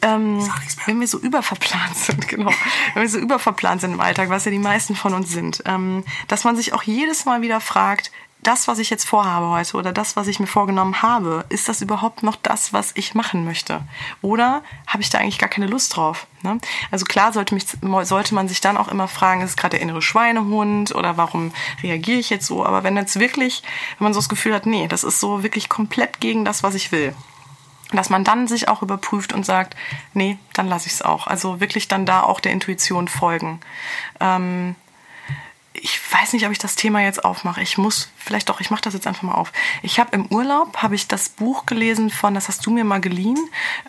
Ähm, 0.03 0.49
wenn 0.87 1.01
wir 1.01 1.09
so 1.09 1.19
überverplant 1.19 1.97
sind, 1.97 2.29
genau, 2.29 2.53
wenn 2.95 3.03
wir 3.03 3.09
so 3.09 3.19
überverplant 3.19 3.81
sind 3.81 3.93
im 3.95 4.01
Alltag, 4.01 4.29
was 4.29 4.45
ja 4.45 4.51
die 4.51 4.59
meisten 4.59 4.95
von 4.95 5.15
uns 5.15 5.31
sind, 5.31 5.63
ähm, 5.67 6.05
dass 6.29 6.45
man 6.45 6.57
sich 6.57 6.73
auch 6.75 6.83
jedes 6.83 7.25
Mal 7.25 7.41
wieder 7.43 7.61
fragt, 7.61 8.13
das, 8.47 8.69
was 8.69 8.79
ich 8.79 8.91
jetzt 8.91 9.05
vorhabe 9.09 9.49
heute 9.49 9.77
oder 9.77 9.93
das, 9.93 10.17
was 10.17 10.29
ich 10.29 10.39
mir 10.39 10.47
vorgenommen 10.47 11.03
habe, 11.03 11.45
ist 11.49 11.69
das 11.69 11.83
überhaupt 11.83 12.23
noch 12.23 12.37
das, 12.37 12.73
was 12.73 12.93
ich 12.95 13.15
machen 13.15 13.45
möchte? 13.45 13.83
Oder 14.23 14.63
habe 14.87 15.03
ich 15.03 15.11
da 15.11 15.19
eigentlich 15.19 15.39
gar 15.39 15.49
keine 15.49 15.67
Lust 15.67 15.97
drauf? 15.97 16.27
Ne? 16.43 16.59
Also 16.91 17.05
klar 17.05 17.33
sollte, 17.33 17.55
mich, 17.55 17.67
sollte 18.03 18.35
man 18.35 18.49
sich 18.49 18.61
dann 18.61 18.77
auch 18.77 18.89
immer 18.89 19.09
fragen, 19.09 19.41
ist 19.41 19.51
es 19.51 19.57
gerade 19.57 19.77
der 19.77 19.81
innere 19.81 20.03
Schweinehund 20.03 20.95
oder 20.95 21.17
warum 21.17 21.53
reagiere 21.83 22.19
ich 22.19 22.31
jetzt 22.31 22.47
so? 22.47 22.65
Aber 22.65 22.85
wenn 22.85 22.97
jetzt 22.97 23.19
wirklich, 23.19 23.63
wenn 23.99 24.05
man 24.05 24.15
so 24.15 24.21
das 24.21 24.29
Gefühl 24.29 24.55
hat, 24.55 24.67
nee, 24.67 24.87
das 24.89 25.05
ist 25.05 25.21
so 25.21 25.43
wirklich 25.43 25.69
komplett 25.69 26.21
gegen 26.21 26.45
das, 26.45 26.63
was 26.63 26.75
ich 26.75 26.93
will, 26.93 27.15
dass 27.93 28.11
man 28.11 28.25
dann 28.25 28.47
sich 28.47 28.69
auch 28.69 28.83
überprüft 28.83 29.33
und 29.33 29.45
sagt, 29.45 29.77
nee, 30.13 30.39
dann 30.53 30.69
lasse 30.69 30.87
ich 30.87 30.95
es 30.95 31.03
auch. 31.03 31.27
Also 31.27 31.61
wirklich 31.61 31.89
dann 31.89 32.07
da 32.07 32.23
auch 32.23 32.41
der 32.41 32.53
Intuition 32.53 33.09
folgen. 33.09 33.61
Ähm, 34.21 34.77
ich 35.85 36.01
weiß 36.15 36.33
nicht, 36.33 36.47
ob 36.47 36.51
ich 36.51 36.59
das 36.59 36.77
Thema 36.77 37.03
jetzt 37.03 37.27
aufmache. 37.27 37.61
Ich 37.61 37.77
muss, 37.77 38.11
vielleicht 38.17 38.49
doch, 38.49 38.63
ich 38.63 38.71
mache 38.71 38.81
das 38.81 38.95
jetzt 38.95 39.07
einfach 39.07 39.23
mal 39.23 39.35
auf. 39.35 39.53
Ich 39.83 40.01
habe 40.01 40.17
im 40.17 40.25
Urlaub, 40.29 40.79
habe 40.79 40.95
ich 40.95 41.09
das 41.09 41.29
Buch 41.29 41.67
gelesen 41.67 42.09
von, 42.09 42.33
das 42.33 42.49
hast 42.49 42.65
du 42.65 42.71
mir 42.71 42.85
mal 42.85 43.03
geliehen, 43.03 43.37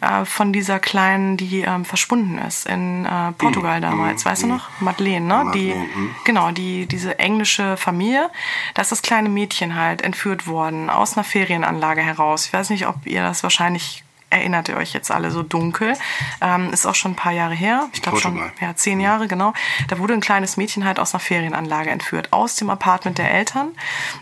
äh, 0.02 0.26
von 0.26 0.52
dieser 0.52 0.80
Kleinen, 0.80 1.38
die 1.38 1.62
ähm, 1.62 1.86
verschwunden 1.86 2.38
ist 2.38 2.66
in 2.66 3.06
äh, 3.06 3.32
Portugal 3.38 3.80
damals. 3.80 4.26
Weißt 4.26 4.44
du 4.44 4.48
noch? 4.48 4.68
Madeleine, 4.82 5.26
ne? 5.26 5.52
Die, 5.54 5.68
Madeleine, 5.70 5.96
mhm. 5.96 6.16
genau, 6.26 6.52
die, 6.52 6.86
diese 6.86 7.18
englische 7.18 7.78
Familie. 7.78 8.30
Da 8.74 8.82
ist 8.82 8.92
das 8.92 9.02
kleine 9.02 9.30
Mädchen 9.30 9.76
halt 9.76 10.02
entführt 10.02 10.48
worden 10.48 10.90
aus 10.90 11.16
einer 11.16 11.24
Ferienanlage 11.24 12.02
heraus. 12.02 12.46
Ich 12.46 12.52
weiß 12.52 12.72
nicht, 12.72 12.88
ob 12.88 13.06
ihr 13.06 13.22
das 13.22 13.42
wahrscheinlich 13.42 14.05
erinnert 14.30 14.70
ihr 14.70 14.78
euch 14.78 14.94
jetzt 14.94 15.12
alle 15.12 15.32
so 15.32 15.44
dunkel. 15.44 15.94
Ähm, 16.42 16.72
ist 16.72 16.86
auch 16.86 16.96
schon 16.96 17.12
ein 17.12 17.16
paar 17.16 17.32
Jahre 17.32 17.54
her. 17.54 17.88
Ich 17.94 18.02
glaube 18.02 18.20
schon 18.20 18.42
ja, 18.60 18.76
zehn 18.76 19.00
Jahre, 19.00 19.28
genau. 19.28 19.54
Da 19.88 20.00
wurde 20.00 20.14
ein 20.14 20.22
kleines 20.22 20.58
Mädchen 20.58 20.86
halt 20.86 21.00
aus 21.00 21.14
einer 21.14 21.20
Ferienanlage 21.20 21.90
entführt, 21.90 22.34
aus 22.34 22.56
dem 22.56 22.70
Apartment 22.70 23.18
der 23.18 23.32
Eltern. 23.32 23.70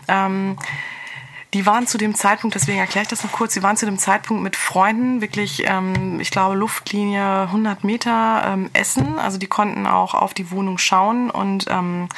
Ähm, 0.08 0.56
die 1.54 1.66
waren 1.66 1.86
zu 1.86 1.98
dem 1.98 2.16
Zeitpunkt, 2.16 2.56
deswegen 2.56 2.78
erkläre 2.78 3.04
ich 3.04 3.08
das 3.08 3.22
noch 3.22 3.30
kurz, 3.30 3.54
die 3.54 3.62
waren 3.62 3.76
zu 3.76 3.86
dem 3.86 3.96
Zeitpunkt 3.96 4.42
mit 4.42 4.56
Freunden 4.56 5.20
wirklich, 5.20 5.62
ähm, 5.66 6.18
ich 6.18 6.32
glaube, 6.32 6.56
Luftlinie 6.56 7.42
100 7.42 7.84
Meter 7.84 8.42
ähm, 8.44 8.70
essen. 8.72 9.20
Also 9.20 9.38
die 9.38 9.46
konnten 9.46 9.86
auch 9.86 10.14
auf 10.14 10.34
die 10.34 10.50
Wohnung 10.50 10.78
schauen 10.78 11.30
und 11.30 11.66
ähm, 11.70 12.08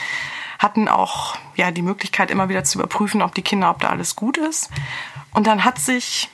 hatten 0.59 0.89
auch 0.89 1.37
ja 1.55 1.71
die 1.71 1.83
Möglichkeit, 1.83 2.31
immer 2.31 2.49
wieder 2.49 2.65
zu 2.65 2.79
überprüfen, 2.79 3.21
ob 3.21 3.35
die 3.35 3.43
Kinder, 3.43 3.69
ob 3.69 3.81
da 3.81 3.91
alles 3.91 4.17
gut 4.17 4.39
ist. 4.39 4.71
Und 5.35 5.47
dann 5.47 5.65
hat 5.65 5.79
sich 5.79 6.31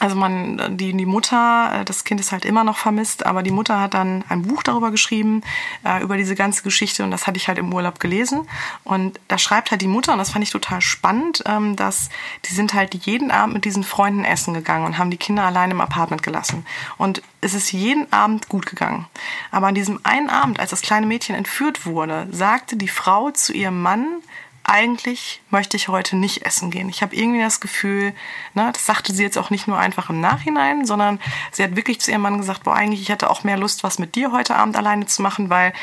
also 0.00 0.16
man, 0.16 0.76
die, 0.76 0.92
die 0.92 1.06
Mutter, 1.06 1.80
äh, 1.80 1.84
das 1.84 2.04
Kind 2.04 2.20
ist 2.20 2.32
halt 2.32 2.44
immer 2.44 2.64
noch 2.64 2.76
vermisst, 2.76 3.26
aber 3.26 3.42
die 3.42 3.50
Mutter 3.50 3.80
hat 3.80 3.94
dann 3.94 4.24
ein 4.28 4.42
Buch 4.42 4.62
darüber 4.62 4.90
geschrieben, 4.90 5.42
äh, 5.84 6.02
über 6.02 6.16
diese 6.16 6.34
ganze 6.34 6.62
Geschichte 6.62 7.04
und 7.04 7.10
das 7.10 7.26
hatte 7.26 7.36
ich 7.36 7.48
halt 7.48 7.58
im 7.58 7.72
Urlaub 7.72 8.00
gelesen. 8.00 8.48
Und 8.82 9.20
da 9.28 9.38
schreibt 9.38 9.70
halt 9.70 9.82
die 9.82 9.86
Mutter, 9.86 10.12
und 10.12 10.18
das 10.18 10.30
fand 10.30 10.42
ich 10.42 10.50
total 10.50 10.80
spannend, 10.80 11.42
ähm, 11.46 11.76
dass 11.76 12.10
die 12.44 12.54
sind 12.54 12.74
halt 12.74 12.94
jeden 13.06 13.30
Abend 13.30 13.54
mit 13.54 13.64
diesen 13.64 13.84
Freunden 13.84 14.24
essen 14.24 14.52
gegangen 14.52 14.84
und 14.84 14.98
haben 14.98 15.10
die 15.10 15.16
Kinder 15.16 15.44
allein 15.44 15.70
im 15.70 15.80
Apartment 15.80 16.22
gelassen. 16.22 16.66
Und 16.98 17.22
es 17.40 17.54
ist 17.54 17.72
jeden 17.72 18.12
Abend 18.12 18.48
gut 18.48 18.66
gegangen. 18.66 19.06
Aber 19.50 19.68
an 19.68 19.74
diesem 19.74 20.00
einen 20.02 20.28
Abend, 20.28 20.58
als 20.58 20.70
das 20.70 20.82
kleine 20.82 21.06
Mädchen 21.06 21.36
entführt 21.36 21.86
wurde, 21.86 22.26
sagte 22.30 22.76
die 22.76 22.88
Frau 22.88 23.30
zu 23.30 23.52
ihrem 23.52 23.80
Mann, 23.80 24.22
eigentlich 24.64 25.42
möchte 25.50 25.76
ich 25.76 25.88
heute 25.88 26.16
nicht 26.16 26.46
essen 26.46 26.70
gehen. 26.70 26.88
Ich 26.88 27.02
habe 27.02 27.14
irgendwie 27.14 27.40
das 27.40 27.60
Gefühl, 27.60 28.14
ne, 28.54 28.70
das 28.72 28.86
sagte 28.86 29.12
sie 29.12 29.22
jetzt 29.22 29.36
auch 29.36 29.50
nicht 29.50 29.68
nur 29.68 29.78
einfach 29.78 30.08
im 30.08 30.20
Nachhinein, 30.20 30.86
sondern 30.86 31.20
sie 31.52 31.62
hat 31.62 31.76
wirklich 31.76 32.00
zu 32.00 32.10
ihrem 32.10 32.22
Mann 32.22 32.38
gesagt, 32.38 32.64
boah, 32.64 32.74
eigentlich 32.74 33.02
ich 33.02 33.10
hätte 33.10 33.30
auch 33.30 33.44
mehr 33.44 33.58
Lust, 33.58 33.84
was 33.84 33.98
mit 33.98 34.14
dir 34.14 34.32
heute 34.32 34.56
Abend 34.56 34.76
alleine 34.76 35.04
zu 35.04 35.20
machen, 35.20 35.50
weil 35.50 35.74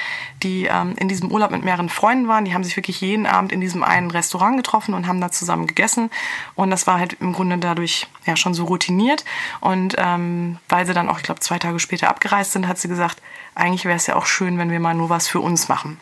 die 0.42 0.66
ähm, 0.66 0.96
in 0.98 1.08
diesem 1.08 1.32
Urlaub 1.32 1.52
mit 1.52 1.64
mehreren 1.64 1.90
Freunden 1.90 2.28
waren. 2.28 2.44
Die 2.44 2.56
haben 2.56 2.64
sich 2.64 2.76
wirklich 2.76 3.02
jeden 3.02 3.28
Abend 3.28 3.52
in 3.52 3.62
diesem 3.62 3.84
einen 3.84 4.10
Restaurant 4.10 4.58
getroffen 4.58 4.96
und 4.96 5.08
haben 5.08 5.22
da 5.22 5.32
zusammen 5.32 5.68
gegessen. 5.68 6.10
Und 6.56 6.72
das 6.72 6.88
war 6.88 6.98
halt 6.98 7.14
im 7.14 7.34
Grunde 7.34 7.60
dadurch 7.60 8.08
ja 8.26 8.36
schon 8.36 8.56
so 8.56 8.66
routiniert. 8.66 9.24
Und 9.60 9.96
ähm, 10.00 10.58
weil 10.70 10.88
sie 10.88 10.94
dann 10.94 11.08
auch, 11.08 11.18
ich 11.18 11.24
glaube, 11.24 11.40
zwei 11.40 11.60
Tage 11.60 11.80
später 11.80 12.10
abgereist 12.10 12.52
sind, 12.54 12.68
hat 12.68 12.80
sie 12.80 12.88
gesagt, 12.88 13.22
eigentlich 13.54 13.86
wäre 13.86 13.98
es 13.98 14.08
ja 14.08 14.16
auch 14.16 14.26
schön, 14.26 14.58
wenn 14.58 14.72
wir 14.72 14.80
mal 14.80 14.96
nur 14.96 15.10
was 15.10 15.28
für 15.28 15.40
uns 15.40 15.70
machen. 15.70 16.00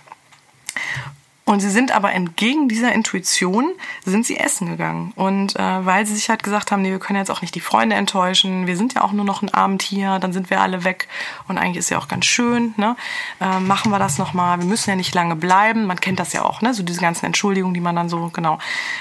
Und 1.49 1.61
sie 1.61 1.71
sind 1.71 1.91
aber 1.91 2.13
entgegen 2.13 2.69
dieser 2.69 2.93
Intuition, 2.93 3.71
sind 4.05 4.23
sie 4.23 4.37
essen 4.37 4.69
gegangen. 4.69 5.13
Und 5.15 5.55
äh, 5.55 5.83
weil 5.83 6.05
sie 6.05 6.13
sich 6.13 6.29
halt 6.29 6.43
gesagt 6.43 6.71
haben, 6.71 6.83
nee, 6.83 6.91
wir 6.91 6.99
können 6.99 7.17
jetzt 7.17 7.31
auch 7.31 7.41
nicht 7.41 7.55
die 7.55 7.59
Freunde 7.59 7.95
enttäuschen, 7.95 8.67
wir 8.67 8.77
sind 8.77 8.93
ja 8.93 9.01
auch 9.01 9.13
nur 9.13 9.25
noch 9.25 9.41
ein 9.41 9.51
Abend 9.51 9.81
hier, 9.81 10.19
dann 10.19 10.31
sind 10.31 10.51
wir 10.51 10.61
alle 10.61 10.83
weg 10.83 11.07
und 11.47 11.57
eigentlich 11.57 11.77
ist 11.77 11.89
ja 11.89 11.97
auch 11.97 12.07
ganz 12.07 12.27
schön, 12.27 12.75
ne? 12.77 12.95
Äh, 13.41 13.59
machen 13.61 13.91
wir 13.91 13.97
das 13.97 14.19
nochmal, 14.19 14.59
wir 14.59 14.67
müssen 14.67 14.91
ja 14.91 14.95
nicht 14.95 15.15
lange 15.15 15.35
bleiben, 15.35 15.87
man 15.87 15.99
kennt 15.99 16.19
das 16.19 16.33
ja 16.33 16.45
auch, 16.45 16.61
ne? 16.61 16.75
So 16.75 16.83
diese 16.83 17.01
ganzen 17.01 17.25
Entschuldigungen, 17.25 17.73
die 17.73 17.81
man 17.81 17.95
dann 17.95 18.09
so 18.09 18.29
genau 18.31 18.59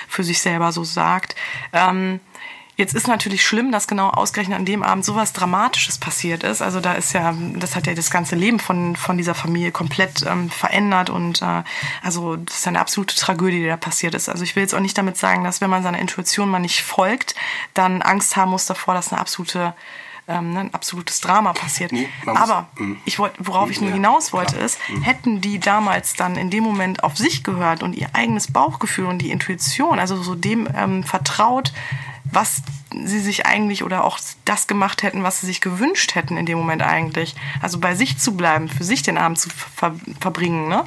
für 0.09 0.25
sich 0.25 0.41
selber 0.41 0.73
so 0.73 0.85
sagt. 0.85 1.37
Ähm, 1.75 2.19
Jetzt 2.79 2.95
ist 2.95 3.09
natürlich 3.09 3.45
schlimm, 3.45 3.72
dass 3.72 3.89
genau 3.89 4.09
ausgerechnet 4.09 4.57
an 4.57 4.64
dem 4.64 4.85
Abend 4.85 5.05
sowas 5.05 5.33
Dramatisches 5.33 5.99
passiert 5.99 6.45
ist. 6.45 6.62
Also 6.62 6.79
da 6.79 6.93
ist 6.93 7.12
ja, 7.12 7.35
das 7.57 7.74
hat 7.74 7.89
ja 7.89 7.95
das 7.95 8.09
ganze 8.09 8.37
Leben 8.37 8.61
von, 8.61 8.95
von 8.95 9.18
dieser 9.18 9.35
Familie 9.35 9.72
komplett 9.72 10.24
ähm, 10.24 10.49
verändert 10.49 11.11
und 11.11 11.43
äh, 11.43 11.64
also 12.05 12.37
das 12.37 12.59
ist 12.59 12.68
eine 12.68 12.79
absolute 12.79 13.16
Tragödie, 13.16 13.59
die 13.59 13.66
da 13.66 13.76
passiert 13.76 14.14
ist. 14.14 14.29
Also 14.29 14.45
ich 14.45 14.55
will 14.55 14.62
jetzt 14.62 14.76
auch 14.76 14.81
nicht 14.81 14.97
damit 14.97 15.16
sagen, 15.16 15.43
dass 15.43 15.61
wenn 15.61 15.70
man 15.70 15.83
seiner 15.83 15.99
Intuition 15.99 16.49
mal 16.49 16.61
nicht 16.61 16.83
folgt, 16.83 17.35
dann 17.74 18.01
Angst 18.01 18.37
haben 18.37 18.53
muss 18.53 18.66
davor, 18.66 18.95
dass 18.95 19.11
eine 19.11 19.20
absolute 19.20 19.74
ähm, 20.29 20.53
ne, 20.53 20.61
ein 20.61 20.74
absolutes 20.74 21.20
Drama 21.20 21.55
passiert. 21.55 21.91
Nee, 21.91 22.09
Aber 22.26 22.68
muss, 22.76 22.89
mm. 22.89 22.97
ich 23.07 23.18
wollt, 23.18 23.33
worauf 23.39 23.70
ich 23.70 23.81
nur 23.81 23.89
ja, 23.89 23.97
hinaus 23.97 24.33
wollte, 24.33 24.53
klar. 24.53 24.66
ist, 24.66 24.79
mm. 24.89 25.03
hätten 25.03 25.41
die 25.41 25.59
damals 25.59 26.14
dann 26.14 26.37
in 26.37 26.51
dem 26.51 26.62
Moment 26.62 27.03
auf 27.03 27.16
sich 27.16 27.43
gehört 27.43 27.83
und 27.83 27.97
ihr 27.97 28.11
eigenes 28.12 28.53
Bauchgefühl 28.53 29.07
und 29.07 29.18
die 29.18 29.31
Intuition, 29.31 29.99
also 29.99 30.22
so 30.22 30.35
dem 30.35 30.68
ähm, 30.76 31.03
vertraut, 31.03 31.72
was 32.31 32.62
sie 32.93 33.20
sich 33.20 33.47
eigentlich 33.47 33.83
oder 33.85 34.05
auch 34.05 34.18
das 34.45 34.66
gemacht 34.66 35.03
hätten, 35.03 35.22
was 35.22 35.41
sie 35.41 35.47
sich 35.47 35.61
gewünscht 35.61 36.14
hätten 36.14 36.37
in 36.37 36.47
dem 36.47 36.59
Moment 36.59 36.83
eigentlich. 36.83 37.35
Also 37.61 37.79
bei 37.79 37.95
sich 37.95 38.18
zu 38.18 38.37
bleiben, 38.37 38.68
für 38.68 38.85
sich 38.85 39.03
den 39.03 39.18
Abend 39.18 39.39
zu 39.39 39.51
ver 39.51 39.95
verbringen, 40.20 40.68
ne? 40.68 40.85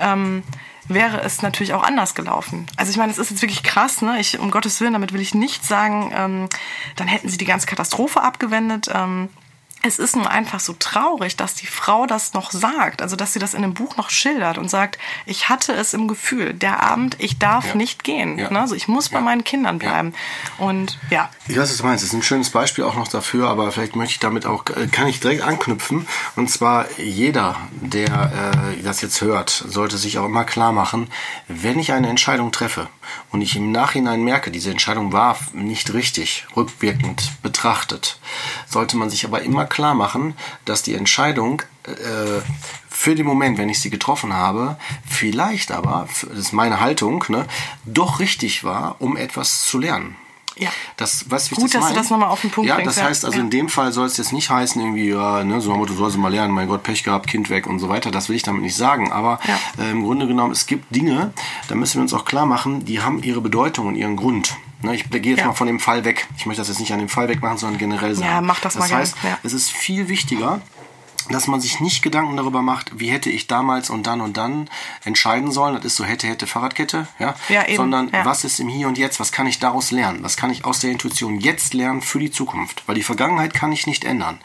Ähm, 0.00 0.42
wäre 0.88 1.20
es 1.20 1.42
natürlich 1.42 1.72
auch 1.72 1.84
anders 1.84 2.14
gelaufen. 2.14 2.66
Also 2.76 2.90
ich 2.90 2.96
meine, 2.96 3.12
es 3.12 3.18
ist 3.18 3.30
jetzt 3.30 3.42
wirklich 3.42 3.62
krass, 3.62 4.02
ne? 4.02 4.18
Ich, 4.20 4.38
um 4.38 4.50
Gottes 4.50 4.80
Willen, 4.80 4.92
damit 4.92 5.12
will 5.12 5.20
ich 5.20 5.34
nicht 5.34 5.64
sagen, 5.64 6.12
ähm, 6.14 6.48
dann 6.96 7.08
hätten 7.08 7.28
sie 7.28 7.38
die 7.38 7.44
ganze 7.44 7.66
Katastrophe 7.66 8.20
abgewendet. 8.22 8.88
Ähm, 8.92 9.28
es 9.82 9.98
ist 9.98 10.14
nur 10.14 10.30
einfach 10.30 10.60
so 10.60 10.74
traurig, 10.78 11.36
dass 11.36 11.54
die 11.54 11.66
Frau 11.66 12.06
das 12.06 12.34
noch 12.34 12.50
sagt, 12.50 13.00
also 13.00 13.16
dass 13.16 13.32
sie 13.32 13.38
das 13.38 13.54
in 13.54 13.62
dem 13.62 13.74
Buch 13.74 13.96
noch 13.96 14.10
schildert 14.10 14.58
und 14.58 14.68
sagt, 14.68 14.98
ich 15.24 15.48
hatte 15.48 15.72
es 15.72 15.94
im 15.94 16.06
Gefühl, 16.06 16.52
der 16.52 16.82
Abend, 16.82 17.16
ich 17.18 17.38
darf 17.38 17.68
ja. 17.68 17.74
nicht 17.74 18.04
gehen. 18.04 18.38
Ja. 18.38 18.48
Also 18.50 18.74
ich 18.74 18.88
muss 18.88 19.08
bei 19.08 19.18
ja. 19.18 19.24
meinen 19.24 19.44
Kindern 19.44 19.78
bleiben. 19.78 20.12
Und 20.58 20.98
ja. 21.08 21.30
Ich 21.48 21.56
weiß, 21.56 21.70
was 21.70 21.78
du 21.78 21.84
meinst. 21.84 22.04
Das 22.04 22.10
ist 22.10 22.14
ein 22.14 22.22
schönes 22.22 22.50
Beispiel 22.50 22.84
auch 22.84 22.94
noch 22.94 23.08
dafür, 23.08 23.48
aber 23.48 23.72
vielleicht 23.72 23.96
möchte 23.96 24.12
ich 24.12 24.20
damit 24.20 24.44
auch, 24.44 24.66
äh, 24.66 24.86
kann 24.86 25.08
ich 25.08 25.20
direkt 25.20 25.42
anknüpfen. 25.42 26.06
Und 26.36 26.50
zwar 26.50 26.86
jeder, 26.98 27.56
der 27.80 28.74
äh, 28.76 28.82
das 28.82 29.00
jetzt 29.00 29.20
hört, 29.22 29.50
sollte 29.66 29.96
sich 29.96 30.18
auch 30.18 30.26
immer 30.26 30.44
klar 30.44 30.72
machen, 30.72 31.08
wenn 31.48 31.78
ich 31.78 31.92
eine 31.92 32.08
Entscheidung 32.08 32.52
treffe 32.52 32.88
und 33.30 33.40
ich 33.40 33.56
im 33.56 33.72
Nachhinein 33.72 34.22
merke, 34.22 34.50
diese 34.50 34.70
Entscheidung 34.70 35.12
war 35.12 35.38
nicht 35.52 35.92
richtig, 35.94 36.46
rückwirkend 36.56 37.42
betrachtet, 37.42 38.18
sollte 38.66 38.96
man 38.96 39.10
sich 39.10 39.24
aber 39.24 39.42
immer 39.42 39.66
klar 39.70 39.94
machen, 39.94 40.34
dass 40.64 40.82
die 40.82 40.94
Entscheidung 40.94 41.62
äh, 41.84 42.42
für 42.88 43.14
den 43.14 43.26
Moment, 43.26 43.56
wenn 43.56 43.68
ich 43.68 43.80
sie 43.80 43.90
getroffen 43.90 44.34
habe, 44.34 44.76
vielleicht 45.08 45.72
aber, 45.72 46.06
das 46.08 46.38
ist 46.38 46.52
meine 46.52 46.80
Haltung, 46.80 47.24
ne, 47.28 47.46
doch 47.84 48.20
richtig 48.20 48.62
war, 48.64 48.96
um 48.98 49.16
etwas 49.16 49.62
zu 49.62 49.78
lernen. 49.78 50.16
Ja. 50.56 50.68
Das, 50.96 51.30
weißt, 51.30 51.52
Gut, 51.52 51.64
das 51.64 51.70
dass 51.72 51.82
mein? 51.82 51.92
du 51.94 51.98
das 51.98 52.10
nochmal 52.10 52.28
auf 52.28 52.42
den 52.42 52.50
Punkt 52.50 52.68
ja, 52.68 52.74
bringst. 52.74 52.98
Das 52.98 53.02
heißt 53.02 53.24
also, 53.24 53.38
ja. 53.38 53.44
in 53.44 53.50
dem 53.50 53.68
Fall 53.68 53.92
soll 53.92 54.06
es 54.06 54.18
jetzt 54.18 54.32
nicht 54.32 54.50
heißen, 54.50 54.80
irgendwie, 54.80 55.08
ja, 55.08 55.42
ne, 55.42 55.60
so, 55.60 55.84
du 55.84 55.94
sollst 55.94 56.18
mal 56.18 56.28
lernen, 56.28 56.52
mein 56.52 56.68
Gott, 56.68 56.82
Pech 56.82 57.02
gehabt, 57.02 57.28
Kind 57.28 57.48
weg 57.48 57.66
und 57.66 57.78
so 57.78 57.88
weiter. 57.88 58.10
Das 58.10 58.28
will 58.28 58.36
ich 58.36 58.42
damit 58.42 58.62
nicht 58.62 58.76
sagen. 58.76 59.10
Aber 59.10 59.40
ja. 59.46 59.84
äh, 59.84 59.90
im 59.90 60.02
Grunde 60.02 60.26
genommen, 60.26 60.52
es 60.52 60.66
gibt 60.66 60.94
Dinge, 60.94 61.32
da 61.68 61.74
müssen 61.74 61.94
wir 61.94 62.02
uns 62.02 62.12
auch 62.12 62.26
klar 62.26 62.44
machen, 62.44 62.84
die 62.84 63.00
haben 63.00 63.22
ihre 63.22 63.40
Bedeutung 63.40 63.86
und 63.86 63.96
ihren 63.96 64.16
Grund. 64.16 64.56
Ne, 64.82 64.94
ich 64.94 65.10
gehe 65.10 65.20
jetzt 65.22 65.40
ja. 65.40 65.46
mal 65.46 65.52
von 65.52 65.66
dem 65.66 65.78
Fall 65.78 66.04
weg. 66.04 66.26
Ich 66.36 66.46
möchte 66.46 66.60
das 66.60 66.68
jetzt 66.68 66.80
nicht 66.80 66.92
an 66.92 66.98
dem 66.98 67.08
Fall 67.08 67.28
wegmachen, 67.28 67.58
sondern 67.58 67.78
generell 67.78 68.14
sagen. 68.14 68.28
Ja, 68.28 68.40
mach 68.40 68.60
das, 68.60 68.74
das 68.74 68.88
mal 68.88 68.98
heißt, 68.98 69.16
ja. 69.22 69.38
es 69.42 69.52
ist 69.52 69.70
viel 69.70 70.08
wichtiger, 70.08 70.60
dass 71.32 71.46
man 71.46 71.60
sich 71.60 71.80
nicht 71.80 72.02
Gedanken 72.02 72.36
darüber 72.36 72.62
macht, 72.62 72.98
wie 72.98 73.08
hätte 73.08 73.30
ich 73.30 73.46
damals 73.46 73.90
und 73.90 74.06
dann 74.06 74.20
und 74.20 74.36
dann 74.36 74.68
entscheiden 75.04 75.52
sollen. 75.52 75.76
Das 75.76 75.84
ist 75.84 75.96
so 75.96 76.04
hätte, 76.04 76.26
hätte, 76.26 76.46
Fahrradkette, 76.46 77.06
ja. 77.18 77.34
ja 77.48 77.66
eben, 77.66 77.76
Sondern 77.76 78.10
ja. 78.10 78.24
was 78.24 78.44
ist 78.44 78.60
im 78.60 78.68
Hier 78.68 78.88
und 78.88 78.98
Jetzt? 78.98 79.20
Was 79.20 79.32
kann 79.32 79.46
ich 79.46 79.58
daraus 79.58 79.90
lernen? 79.90 80.22
Was 80.22 80.36
kann 80.36 80.50
ich 80.50 80.64
aus 80.64 80.80
der 80.80 80.90
Intuition 80.90 81.40
jetzt 81.40 81.74
lernen 81.74 82.02
für 82.02 82.18
die 82.18 82.30
Zukunft? 82.30 82.82
Weil 82.86 82.94
die 82.94 83.02
Vergangenheit 83.02 83.54
kann 83.54 83.72
ich 83.72 83.86
nicht 83.86 84.04
ändern. 84.04 84.38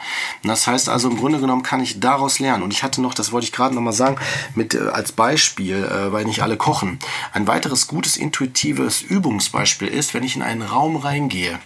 Und 0.43 0.49
das 0.49 0.67
heißt 0.67 0.89
also, 0.89 1.09
im 1.09 1.17
Grunde 1.17 1.39
genommen 1.39 1.63
kann 1.63 1.81
ich 1.81 1.99
daraus 1.99 2.39
lernen. 2.39 2.63
Und 2.63 2.71
ich 2.71 2.83
hatte 2.83 3.01
noch, 3.01 3.13
das 3.13 3.31
wollte 3.31 3.45
ich 3.45 3.51
gerade 3.51 3.75
nochmal 3.75 3.93
sagen, 3.93 4.17
mit, 4.53 4.73
äh, 4.73 4.89
als 4.89 5.11
Beispiel, 5.11 5.83
äh, 5.83 6.11
weil 6.11 6.25
nicht 6.25 6.41
alle 6.41 6.57
kochen. 6.57 6.99
Ein 7.33 7.47
weiteres 7.47 7.87
gutes 7.87 8.17
intuitives 8.17 9.01
Übungsbeispiel 9.01 9.87
ist, 9.87 10.13
wenn 10.13 10.23
ich 10.23 10.35
in 10.35 10.41
einen 10.41 10.61
Raum 10.61 10.95
reingehe 10.95 11.59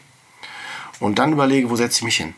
und 0.99 1.19
dann 1.19 1.33
überlege, 1.33 1.69
wo 1.69 1.75
setze 1.75 1.99
ich 1.99 2.03
mich 2.03 2.17
hin? 2.17 2.33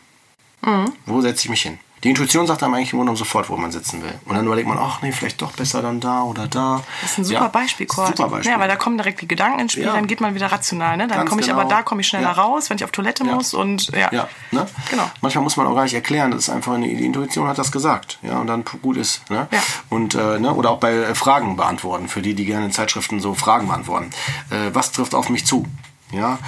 Mhm. 0.64 0.92
Wo 1.06 1.20
setze 1.20 1.44
ich 1.44 1.50
mich 1.50 1.62
hin? 1.62 1.78
Die 2.04 2.08
Intuition 2.08 2.48
sagt 2.48 2.62
einem 2.64 2.74
eigentlich 2.74 2.92
im 2.92 2.98
Grunde 2.98 3.16
sofort, 3.16 3.48
wo 3.48 3.56
man 3.56 3.70
sitzen 3.70 4.02
will. 4.02 4.12
Und 4.24 4.34
dann 4.34 4.44
überlegt 4.44 4.66
man, 4.66 4.76
ach 4.76 5.02
nee, 5.02 5.12
vielleicht 5.12 5.40
doch 5.40 5.52
besser 5.52 5.82
dann 5.82 6.00
da 6.00 6.22
oder 6.22 6.48
da. 6.48 6.82
Das 7.00 7.12
ist 7.12 7.18
ein 7.18 7.24
super 7.24 7.42
ja, 7.42 7.48
Beispiel, 7.48 7.86
Kurt. 7.86 8.16
Super 8.16 8.28
Beispiel. 8.28 8.50
Ja, 8.50 8.58
weil 8.58 8.68
da 8.68 8.74
kommen 8.74 8.98
direkt 8.98 9.20
die 9.20 9.28
Gedanken 9.28 9.60
ins 9.60 9.72
Spiel, 9.72 9.84
ja. 9.84 9.92
dann 9.92 10.08
geht 10.08 10.20
man 10.20 10.34
wieder 10.34 10.50
rational. 10.50 10.96
Ne? 10.96 11.06
Dann 11.06 11.26
komme 11.28 11.40
ich 11.40 11.46
genau. 11.46 11.60
aber 11.60 11.68
da, 11.68 11.82
komme 11.82 12.00
ich 12.00 12.08
schneller 12.08 12.28
ja. 12.28 12.32
raus, 12.32 12.70
wenn 12.70 12.76
ich 12.76 12.84
auf 12.84 12.90
Toilette 12.90 13.22
muss 13.24 13.54
und 13.54 13.88
ja. 13.92 14.08
Ja, 14.12 14.28
ne? 14.50 14.66
genau. 14.90 15.08
Manchmal 15.20 15.44
muss 15.44 15.56
man 15.56 15.66
auch 15.68 15.74
gar 15.76 15.84
nicht 15.84 15.94
erklären, 15.94 16.32
das 16.32 16.40
ist 16.40 16.50
einfach 16.50 16.72
eine, 16.72 16.88
die 16.88 17.06
Intuition 17.06 17.46
hat 17.46 17.58
das 17.58 17.70
gesagt. 17.70 18.18
Ja, 18.22 18.38
und 18.38 18.48
dann 18.48 18.64
gut 18.82 18.96
ist. 18.96 19.30
Ne? 19.30 19.46
Ja. 19.52 19.62
Und, 19.88 20.16
äh, 20.16 20.40
ne? 20.40 20.52
Oder 20.54 20.70
auch 20.70 20.78
bei 20.78 20.92
äh, 20.92 21.14
Fragen 21.14 21.56
beantworten, 21.56 22.08
für 22.08 22.20
die, 22.20 22.34
die 22.34 22.44
gerne 22.46 22.66
in 22.66 22.72
Zeitschriften 22.72 23.20
so 23.20 23.34
Fragen 23.34 23.68
beantworten. 23.68 24.10
Äh, 24.50 24.74
was 24.74 24.90
trifft 24.90 25.14
auf 25.14 25.28
mich 25.28 25.46
zu? 25.46 25.66
Ja, 26.12 26.38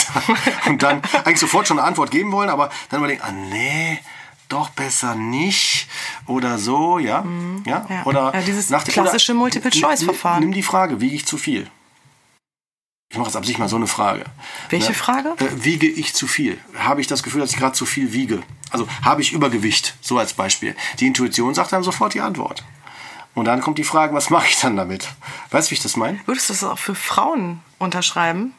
und 0.66 0.82
dann 0.82 1.00
eigentlich 1.24 1.38
sofort 1.38 1.68
schon 1.68 1.78
eine 1.78 1.86
Antwort 1.86 2.10
geben 2.10 2.32
wollen, 2.32 2.50
aber 2.50 2.70
dann 2.88 2.98
überlegen, 2.98 3.22
ah 3.22 3.30
nee, 3.30 4.00
doch 4.48 4.70
besser 4.70 5.14
nicht 5.14 5.88
oder 6.26 6.58
so, 6.58 6.98
ja? 6.98 7.22
Mhm. 7.22 7.62
ja? 7.66 7.86
ja? 7.88 8.04
Oder 8.04 8.32
ja, 8.34 8.40
dieses 8.42 8.70
nach, 8.70 8.84
klassische 8.84 9.34
Multiple-Choice-Verfahren. 9.34 10.40
Nimm 10.40 10.52
die 10.52 10.62
Frage, 10.62 11.00
wiege 11.00 11.14
ich 11.14 11.26
zu 11.26 11.38
viel? 11.38 11.70
Ich 13.08 13.18
mache 13.18 13.28
jetzt 13.28 13.36
ab 13.36 13.46
sich 13.46 13.58
mal 13.58 13.68
so 13.68 13.76
eine 13.76 13.86
Frage. 13.86 14.24
Welche 14.68 14.88
ne? 14.88 14.94
Frage? 14.94 15.34
Äh, 15.38 15.64
wiege 15.64 15.86
ich 15.86 16.14
zu 16.14 16.26
viel? 16.26 16.58
Habe 16.76 17.00
ich 17.00 17.06
das 17.06 17.22
Gefühl, 17.22 17.40
dass 17.40 17.52
ich 17.52 17.56
gerade 17.56 17.72
zu 17.72 17.86
viel 17.86 18.12
wiege? 18.12 18.42
Also 18.70 18.88
habe 19.02 19.22
ich 19.22 19.32
Übergewicht? 19.32 19.94
So 20.00 20.18
als 20.18 20.34
Beispiel. 20.34 20.74
Die 20.98 21.06
Intuition 21.06 21.54
sagt 21.54 21.72
dann 21.72 21.84
sofort 21.84 22.14
die 22.14 22.20
Antwort. 22.20 22.64
Und 23.34 23.44
dann 23.44 23.60
kommt 23.60 23.78
die 23.78 23.84
Frage, 23.84 24.14
was 24.14 24.30
mache 24.30 24.46
ich 24.48 24.58
dann 24.58 24.76
damit? 24.76 25.08
Weißt 25.50 25.68
du, 25.68 25.70
wie 25.70 25.74
ich 25.74 25.82
das 25.82 25.96
meine? 25.96 26.18
Würdest 26.26 26.48
du 26.48 26.54
das 26.54 26.64
auch 26.64 26.78
für 26.78 26.94
Frauen 26.94 27.60
unterschreiben? 27.78 28.54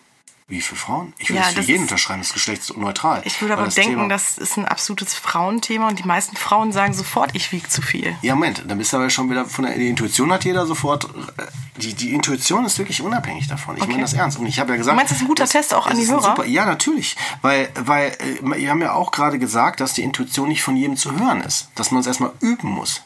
Wie 0.50 0.62
für 0.62 0.78
Frauen? 0.78 1.14
Ich 1.18 1.30
würde 1.30 1.41
ja, 1.41 1.50
es 1.50 1.56
für 1.56 1.62
jeden 1.62 1.84
unterschreiben, 1.84 2.22
das 2.22 2.28
ist 2.28 2.34
geschlechtsneutral. 2.34 3.22
Ich 3.26 3.41
würde 3.41 3.56
aber 3.56 3.66
das 3.66 3.76
denken, 3.76 3.95
Thema, 3.95 4.08
das 4.08 4.38
ist 4.38 4.56
ein 4.56 4.64
absolutes 4.64 5.14
Frauenthema 5.14 5.89
und 5.89 6.00
die 6.00 6.08
meisten 6.08 6.38
Frauen 6.38 6.72
sagen 6.72 6.93
sofort, 6.93 7.32
ich 7.34 7.52
wiege 7.52 7.68
zu 7.68 7.82
viel. 7.82 8.16
Ja, 8.22 8.34
Moment, 8.34 8.64
dann 8.66 8.78
bist 8.78 8.93
du 8.93 8.98
aber 8.98 9.10
schon 9.10 9.30
wieder 9.30 9.43
von 9.43 9.66
der 9.66 9.78
die 9.78 9.89
Intuition 9.89 10.32
hat 10.32 10.45
jeder 10.45 10.66
sofort. 10.66 11.04
Äh, 11.38 11.43
die, 11.82 11.93
die 11.93 12.14
Intuition 12.14 12.64
ist 12.64 12.80
wirklich 12.80 13.02
unabhängig 13.02 13.50
davon. 13.50 13.76
Ich 13.76 13.84
okay. 13.84 13.91
meine 13.91 14.04
das 14.04 14.14
ernst. 14.14 14.39
Und 14.39 14.45
ich 14.45 14.58
habe 14.58 14.72
ja 14.72 14.78
gesagt. 14.78 14.93
Du 14.93 14.95
meinst, 14.95 15.12
das 15.12 15.18
ist 15.18 15.26
ein 15.26 15.28
guter 15.28 15.43
das, 15.43 15.52
Test 15.52 15.74
auch 15.74 15.86
an 15.86 15.98
die 15.98 16.08
Hörer? 16.08 16.22
Super, 16.22 16.45
ja, 16.45 16.66
natürlich. 16.66 17.18
Weil, 17.41 17.70
weil 17.78 18.12
äh, 18.12 18.39
wir 18.41 18.70
haben 18.70 18.82
ja 18.82 18.93
auch 18.93 19.12
gerade 19.12 19.39
gesagt, 19.39 19.82
dass 19.82 19.93
die 19.93 20.02
Intuition 20.02 20.48
nicht 20.48 20.64
von 20.64 20.78
jedem 20.78 20.95
zu 20.95 21.12
hören 21.20 21.41
ist. 21.41 21.70
Dass 21.76 21.91
man 21.91 22.00
es 22.00 22.08
erstmal 22.08 22.32
üben 22.39 22.70
muss. 22.70 23.04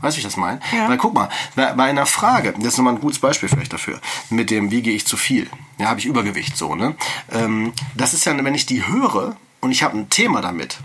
Weißt 0.00 0.16
du, 0.16 0.18
wie 0.18 0.20
ich 0.20 0.26
das 0.26 0.36
meine? 0.36 0.60
Ja. 0.72 0.88
Weil 0.88 0.96
guck 0.96 1.14
mal, 1.14 1.28
bei, 1.54 1.72
bei 1.72 1.84
einer 1.84 2.06
Frage, 2.06 2.54
das 2.56 2.72
ist 2.72 2.78
nochmal 2.78 2.94
ein 2.94 3.00
gutes 3.00 3.18
Beispiel 3.18 3.48
vielleicht 3.48 3.72
dafür, 3.72 4.00
mit 4.30 4.50
dem, 4.50 4.70
wie 4.70 4.82
gehe 4.82 4.94
ich 4.94 5.06
zu 5.06 5.16
viel? 5.16 5.48
Ja, 5.78 5.88
habe 5.88 6.00
ich 6.00 6.06
Übergewicht 6.06 6.56
so, 6.56 6.74
ne? 6.74 6.94
Ähm, 7.30 7.72
das 7.94 8.14
ist 8.14 8.24
ja, 8.24 8.44
wenn 8.44 8.54
ich 8.54 8.66
die 8.66 8.86
höre 8.86 9.36
und 9.60 9.72
ich 9.72 9.82
habe 9.82 9.98
ein 9.98 10.08
Thema 10.08 10.40
damit, 10.40 10.78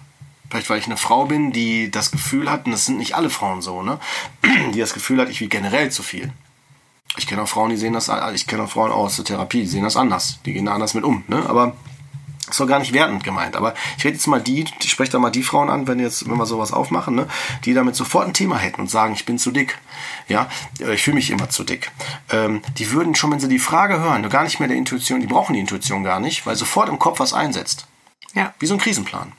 vielleicht 0.50 0.70
weil 0.70 0.80
ich 0.80 0.86
eine 0.86 0.98
Frau 0.98 1.26
bin, 1.26 1.52
die 1.52 1.92
das 1.92 2.12
Gefühl 2.12 2.50
hat, 2.50 2.66
und 2.66 2.72
das 2.72 2.86
sind 2.86 2.98
nicht 2.98 3.16
alle 3.16 3.30
Frauen 3.30 3.62
so, 3.62 3.82
ne? 3.82 4.00
Die 4.74 4.80
das 4.80 4.94
Gefühl 4.94 5.20
hat, 5.20 5.30
ich 5.30 5.42
wiege 5.42 5.50
generell 5.50 5.92
zu 5.92 6.04
viel. 6.04 6.32
Ich 7.18 7.28
kenne 7.28 7.42
auch 7.42 7.48
Frauen, 7.48 7.70
die 7.70 7.78
sehen 7.78 7.94
das, 7.94 8.12
ich 8.34 8.46
kenne 8.46 8.64
auch 8.64 8.70
Frauen 8.70 8.92
aus 8.92 9.16
der 9.16 9.26
Therapie, 9.26 9.62
die 9.62 9.68
sehen 9.68 9.84
das 9.84 9.96
anders. 9.96 10.40
Die 10.46 10.52
gehen 10.52 10.66
da 10.66 10.74
anders 10.74 10.94
mit 10.94 11.06
um, 11.06 11.24
ne? 11.28 11.46
Aber 11.48 11.76
ist 12.50 12.60
doch 12.60 12.68
gar 12.68 12.80
nicht 12.80 12.94
wertend 12.94 13.24
gemeint, 13.24 13.56
aber 13.56 13.74
ich 13.98 14.06
rede 14.06 14.16
jetzt 14.16 14.28
mal 14.28 14.42
die, 14.42 14.66
ich 14.80 14.90
spreche 14.90 15.12
da 15.12 15.20
mal 15.20 15.30
die 15.30 15.44
Frauen 15.44 15.70
an, 15.70 15.88
wenn 15.88 16.00
jetzt, 16.00 16.30
wenn 16.30 16.38
wir 16.38 16.46
sowas 16.46 16.72
aufmachen, 16.72 17.16
ne, 17.16 17.28
die 17.66 17.74
damit 17.74 17.96
sofort 17.96 18.28
ein 18.28 18.34
Thema 18.34 18.58
hätten 18.58 18.82
und 18.82 18.90
sagen, 18.90 19.14
ich 19.14 19.26
bin 19.26 19.38
zu 19.38 19.52
dick, 19.52 19.78
ja, 20.28 20.48
äh, 20.80 20.94
ich 20.94 21.04
fühle 21.04 21.16
mich 21.16 21.32
immer 21.32 21.50
zu 21.50 21.64
dick. 21.64 21.92
Ähm, 22.32 22.62
die 22.78 22.92
würden 22.92 23.16
schon, 23.16 23.32
wenn 23.32 23.40
sie 23.40 23.48
die 23.48 23.60
Frage 23.60 24.00
hören, 24.00 24.28
gar 24.30 24.44
nicht 24.44 24.60
mehr 24.60 24.68
der 24.68 24.78
Intuition, 24.78 25.22
die 25.22 25.28
brauchen 25.28 25.54
die 25.54 25.60
Intuition 25.60 26.04
gar 26.04 26.20
nicht, 26.20 26.46
weil 26.46 26.56
sofort 26.56 26.90
im 26.90 27.00
Kopf 27.00 27.20
was 27.20 27.34
einsetzt. 27.34 27.88
Ja. 28.34 28.54
Wie 28.60 28.66
so 28.66 28.74
ein 28.74 28.80
Krisenplan. 28.80 29.32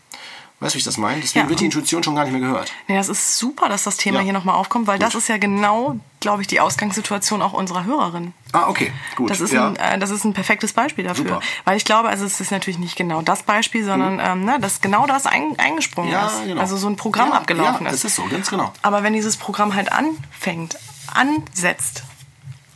Weißt 0.58 0.72
du, 0.72 0.76
wie 0.76 0.78
ich 0.78 0.84
das 0.84 0.96
meine? 0.96 1.20
Deswegen 1.20 1.44
ja. 1.44 1.50
wird 1.50 1.60
die 1.60 1.66
Intuition 1.66 2.02
schon 2.02 2.14
gar 2.14 2.24
nicht 2.24 2.32
mehr 2.32 2.40
gehört. 2.40 2.72
Nee, 2.88 2.96
das 2.96 3.10
ist 3.10 3.36
super, 3.36 3.68
dass 3.68 3.84
das 3.84 3.98
Thema 3.98 4.18
ja. 4.18 4.24
hier 4.24 4.32
nochmal 4.32 4.54
aufkommt, 4.54 4.86
weil 4.86 4.96
gut. 4.96 5.06
das 5.06 5.14
ist 5.14 5.28
ja 5.28 5.36
genau, 5.36 6.00
glaube 6.20 6.40
ich, 6.40 6.48
die 6.48 6.60
Ausgangssituation 6.60 7.42
auch 7.42 7.52
unserer 7.52 7.84
Hörerin. 7.84 8.32
Ah, 8.52 8.68
okay, 8.68 8.90
gut. 9.16 9.28
Das 9.28 9.42
ist, 9.42 9.52
ja. 9.52 9.68
ein, 9.68 9.76
äh, 9.76 9.98
das 9.98 10.08
ist 10.08 10.24
ein 10.24 10.32
perfektes 10.32 10.72
Beispiel 10.72 11.04
dafür. 11.04 11.24
Super. 11.24 11.40
Weil 11.66 11.76
ich 11.76 11.84
glaube, 11.84 12.08
also 12.08 12.24
es 12.24 12.40
ist 12.40 12.50
natürlich 12.52 12.78
nicht 12.78 12.96
genau 12.96 13.20
das 13.20 13.42
Beispiel, 13.42 13.84
sondern 13.84 14.14
mhm. 14.14 14.20
ähm, 14.20 14.44
ne, 14.46 14.58
dass 14.58 14.80
genau 14.80 15.06
das 15.06 15.26
ein, 15.26 15.58
eingesprungen 15.58 16.10
ja, 16.10 16.26
ist. 16.26 16.46
Genau. 16.46 16.60
Also 16.60 16.78
so 16.78 16.88
ein 16.88 16.96
Programm 16.96 17.32
abgelaufen 17.32 17.84
ja, 17.84 17.92
ist. 17.92 18.04
das 18.04 18.12
ist 18.12 18.16
so, 18.16 18.26
ganz 18.26 18.48
genau. 18.48 18.72
Aber 18.80 19.02
wenn 19.02 19.12
dieses 19.12 19.36
Programm 19.36 19.74
halt 19.74 19.92
anfängt, 19.92 20.78
ansetzt, 21.12 22.02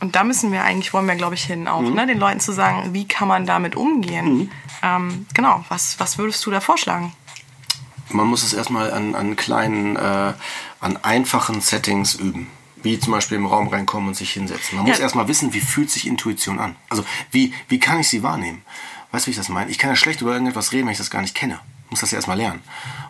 und 0.01 0.15
da 0.15 0.23
müssen 0.23 0.51
wir 0.51 0.63
eigentlich, 0.63 0.93
wollen 0.93 1.07
wir 1.07 1.15
glaube 1.15 1.33
ich 1.33 1.43
hin 1.43 1.67
auch, 1.67 1.81
mhm. 1.81 1.95
ne, 1.95 2.05
den 2.05 2.19
Leuten 2.19 2.39
zu 2.39 2.51
sagen, 2.51 2.93
wie 2.93 3.07
kann 3.07 3.27
man 3.27 3.47
damit 3.47 3.75
umgehen. 3.75 4.37
Mhm. 4.37 4.51
Ähm, 4.83 5.25
genau, 5.33 5.63
was, 5.69 5.99
was 5.99 6.17
würdest 6.17 6.45
du 6.45 6.51
da 6.51 6.59
vorschlagen? 6.59 7.13
Man 8.13 8.27
muss 8.27 8.43
es 8.43 8.53
erstmal 8.53 8.91
an, 8.91 9.15
an 9.15 9.35
kleinen, 9.35 9.95
äh, 9.95 10.33
an 10.79 10.97
einfachen 11.01 11.61
Settings 11.61 12.15
üben. 12.15 12.47
Wie 12.83 12.99
zum 12.99 13.13
Beispiel 13.13 13.37
im 13.37 13.45
Raum 13.45 13.67
reinkommen 13.67 14.09
und 14.09 14.15
sich 14.15 14.31
hinsetzen. 14.31 14.77
Man 14.77 14.87
ja. 14.87 14.93
muss 14.93 14.99
erstmal 14.99 15.27
wissen, 15.27 15.53
wie 15.53 15.61
fühlt 15.61 15.91
sich 15.91 16.07
Intuition 16.07 16.57
an. 16.57 16.75
Also 16.89 17.05
wie, 17.29 17.53
wie 17.67 17.79
kann 17.79 17.99
ich 17.99 18.09
sie 18.09 18.23
wahrnehmen? 18.23 18.63
Weißt 19.11 19.25
du, 19.25 19.27
wie 19.27 19.31
ich 19.31 19.37
das 19.37 19.49
meine? 19.49 19.69
Ich 19.69 19.77
kann 19.77 19.91
ja 19.91 19.95
schlecht 19.95 20.21
über 20.21 20.31
irgendetwas 20.31 20.71
reden, 20.71 20.87
wenn 20.87 20.93
ich 20.93 20.97
das 20.97 21.11
gar 21.11 21.21
nicht 21.21 21.35
kenne 21.35 21.59
muss 21.91 21.99
das 21.99 22.11
ja 22.11 22.15
erstmal 22.15 22.37
lernen. 22.37 22.61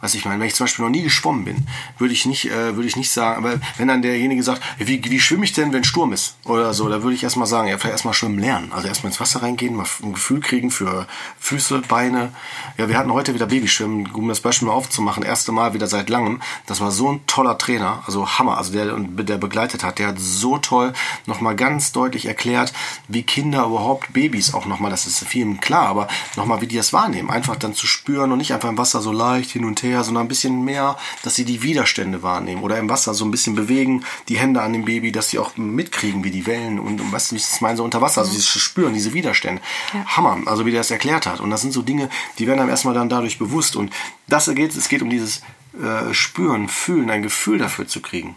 Was 0.02 0.16
ich 0.16 0.26
meine, 0.26 0.40
wenn 0.40 0.48
ich 0.48 0.56
zum 0.56 0.66
Beispiel 0.66 0.84
noch 0.84 0.92
nie 0.92 1.04
geschwommen 1.04 1.46
bin, 1.46 1.68
würde 2.00 2.14
ich 2.14 2.26
nicht, 2.26 2.50
äh, 2.50 2.76
würde 2.76 2.88
ich 2.88 2.96
nicht 2.96 3.12
sagen, 3.12 3.38
aber 3.38 3.62
wenn 3.78 3.88
dann 3.88 4.02
derjenige 4.02 4.42
sagt, 4.42 4.62
wie, 4.80 5.02
wie 5.04 5.20
schwimme 5.20 5.46
ich 5.46 5.54
denn, 5.54 5.72
wenn 5.72 5.84
Sturm 5.84 6.12
ist 6.12 6.36
oder 6.46 6.74
so, 6.74 6.90
da 6.90 7.04
würde 7.04 7.16
ich 7.16 7.24
erstmal 7.24 7.46
sagen, 7.46 7.68
ja, 7.68 7.78
vielleicht 7.78 7.94
erstmal 7.94 8.16
schwimmen 8.16 8.40
lernen. 8.40 8.72
Also 8.74 8.88
erstmal 8.88 9.12
ins 9.12 9.20
Wasser 9.20 9.44
reingehen, 9.44 9.76
mal 9.76 9.86
ein 10.02 10.14
Gefühl 10.14 10.40
kriegen 10.40 10.72
für 10.72 11.06
Füße, 11.40 11.84
Beine. 11.88 12.34
Ja, 12.78 12.90
wir 12.90 12.98
hatten 12.98 13.14
heute 13.14 13.36
wieder 13.36 13.46
Babyschwimmen, 13.46 14.10
um 14.14 14.28
das 14.28 14.40
Beispiel 14.40 14.68
mal 14.68 14.74
aufzumachen, 14.74 15.22
erste 15.22 15.52
Mal 15.52 15.76
wieder 15.76 15.86
seit 15.86 16.10
langem. 16.10 16.42
Das 16.66 16.82
war 16.82 16.92
so 16.92 17.12
ein 17.12 17.22
toller 17.28 17.60
Trainer, 17.60 18.02
also 18.08 18.28
Hammer, 18.28 18.58
also 18.58 18.74
der, 18.74 18.98
der 18.98 19.38
begleitet 19.38 19.84
hat, 19.84 20.00
der 20.00 20.08
hat 20.08 20.20
so 20.20 20.58
toll 20.58 20.94
nochmal 21.28 21.56
ganz 21.56 21.92
deutlich 21.92 22.26
erklärt, 22.26 22.74
wie 23.08 23.22
Kinder 23.22 23.66
überhaupt 23.66 24.14
Babys 24.14 24.56
auch 24.56 24.66
nochmal, 24.66 24.90
das 24.90 25.06
ist 25.06 25.24
vielen 25.28 25.62
klar, 25.62 25.88
aber 25.88 26.08
nochmal, 26.36 26.62
wie 26.62 26.68
die 26.68 26.78
das 26.78 26.94
wahrnehmen. 26.94 27.30
Einfach 27.30 27.56
dann 27.56 27.76
zu 27.76 27.86
spüren 27.86 28.32
und 28.32 28.40
nicht 28.40 28.54
einfach 28.54 28.71
im 28.72 28.78
Wasser 28.78 29.02
so 29.02 29.12
leicht 29.12 29.52
hin 29.52 29.66
und 29.66 29.84
her, 29.84 30.04
sondern 30.04 30.26
ein 30.26 30.28
bisschen 30.28 30.64
mehr, 30.64 30.98
dass 31.24 31.36
sie 31.36 31.46
die 31.46 31.62
Widerstände 31.62 32.24
wahrnehmen 32.24 32.64
oder 32.64 32.78
im 32.78 32.90
Wasser 32.90 33.14
so 33.14 33.24
ein 33.26 33.32
bisschen 33.32 33.56
bewegen, 33.56 34.04
die 34.28 34.38
Hände 34.38 34.62
an 34.62 34.74
dem 34.74 34.86
Baby, 34.86 35.12
dass 35.12 35.30
sie 35.30 35.40
auch 35.40 35.56
mitkriegen, 35.58 36.24
wie 36.24 36.32
die 36.32 36.46
Wellen 36.46 36.80
und, 36.80 37.00
und 37.00 37.12
weißt 37.12 37.32
du, 37.32 37.36
wie 37.36 37.40
ich 37.40 37.50
das 37.50 37.62
meine, 37.62 37.78
so 37.78 37.84
unter 37.84 38.02
Wasser, 38.02 38.22
also 38.22 38.32
dieses 38.32 38.48
Spüren, 38.48 38.94
diese 38.94 39.14
Widerstände. 39.14 39.62
Ja. 39.94 40.06
Hammer, 40.06 40.40
also 40.46 40.66
wie 40.66 40.72
der 40.72 40.82
es 40.82 40.92
erklärt 40.92 41.26
hat. 41.26 41.40
Und 41.40 41.50
das 41.50 41.62
sind 41.62 41.72
so 41.72 41.82
Dinge, 41.82 42.10
die 42.40 42.48
werden 42.48 42.60
einem 42.60 42.70
erstmal 42.70 42.94
dann 42.94 43.10
dadurch 43.10 43.38
bewusst. 43.38 43.76
Und 43.76 43.94
das 44.28 44.54
geht, 44.54 44.76
es 44.76 44.90
geht 44.90 45.02
um 45.02 45.10
dieses 45.10 45.42
äh, 45.82 46.14
Spüren, 46.14 46.68
Fühlen, 46.68 47.10
ein 47.10 47.24
Gefühl 47.24 47.58
dafür 47.58 47.88
zu 47.88 48.02
kriegen. 48.02 48.36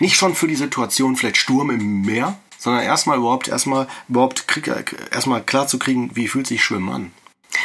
Nicht 0.00 0.16
schon 0.16 0.34
für 0.34 0.48
die 0.48 0.56
Situation, 0.56 1.16
vielleicht 1.16 1.36
Sturm 1.36 1.70
im 1.70 2.02
Meer, 2.02 2.36
sondern 2.58 2.82
erstmal 2.82 3.18
überhaupt 3.18 3.48
erstmal 3.48 3.86
überhaupt 4.08 4.48
krieg, 4.48 4.70
erstmal 5.12 5.42
klar 5.42 5.66
zu 5.66 5.78
kriegen, 5.78 6.10
wie 6.14 6.28
fühlt 6.28 6.46
sich 6.46 6.64
Schwimmen 6.64 6.88
an. 6.88 7.12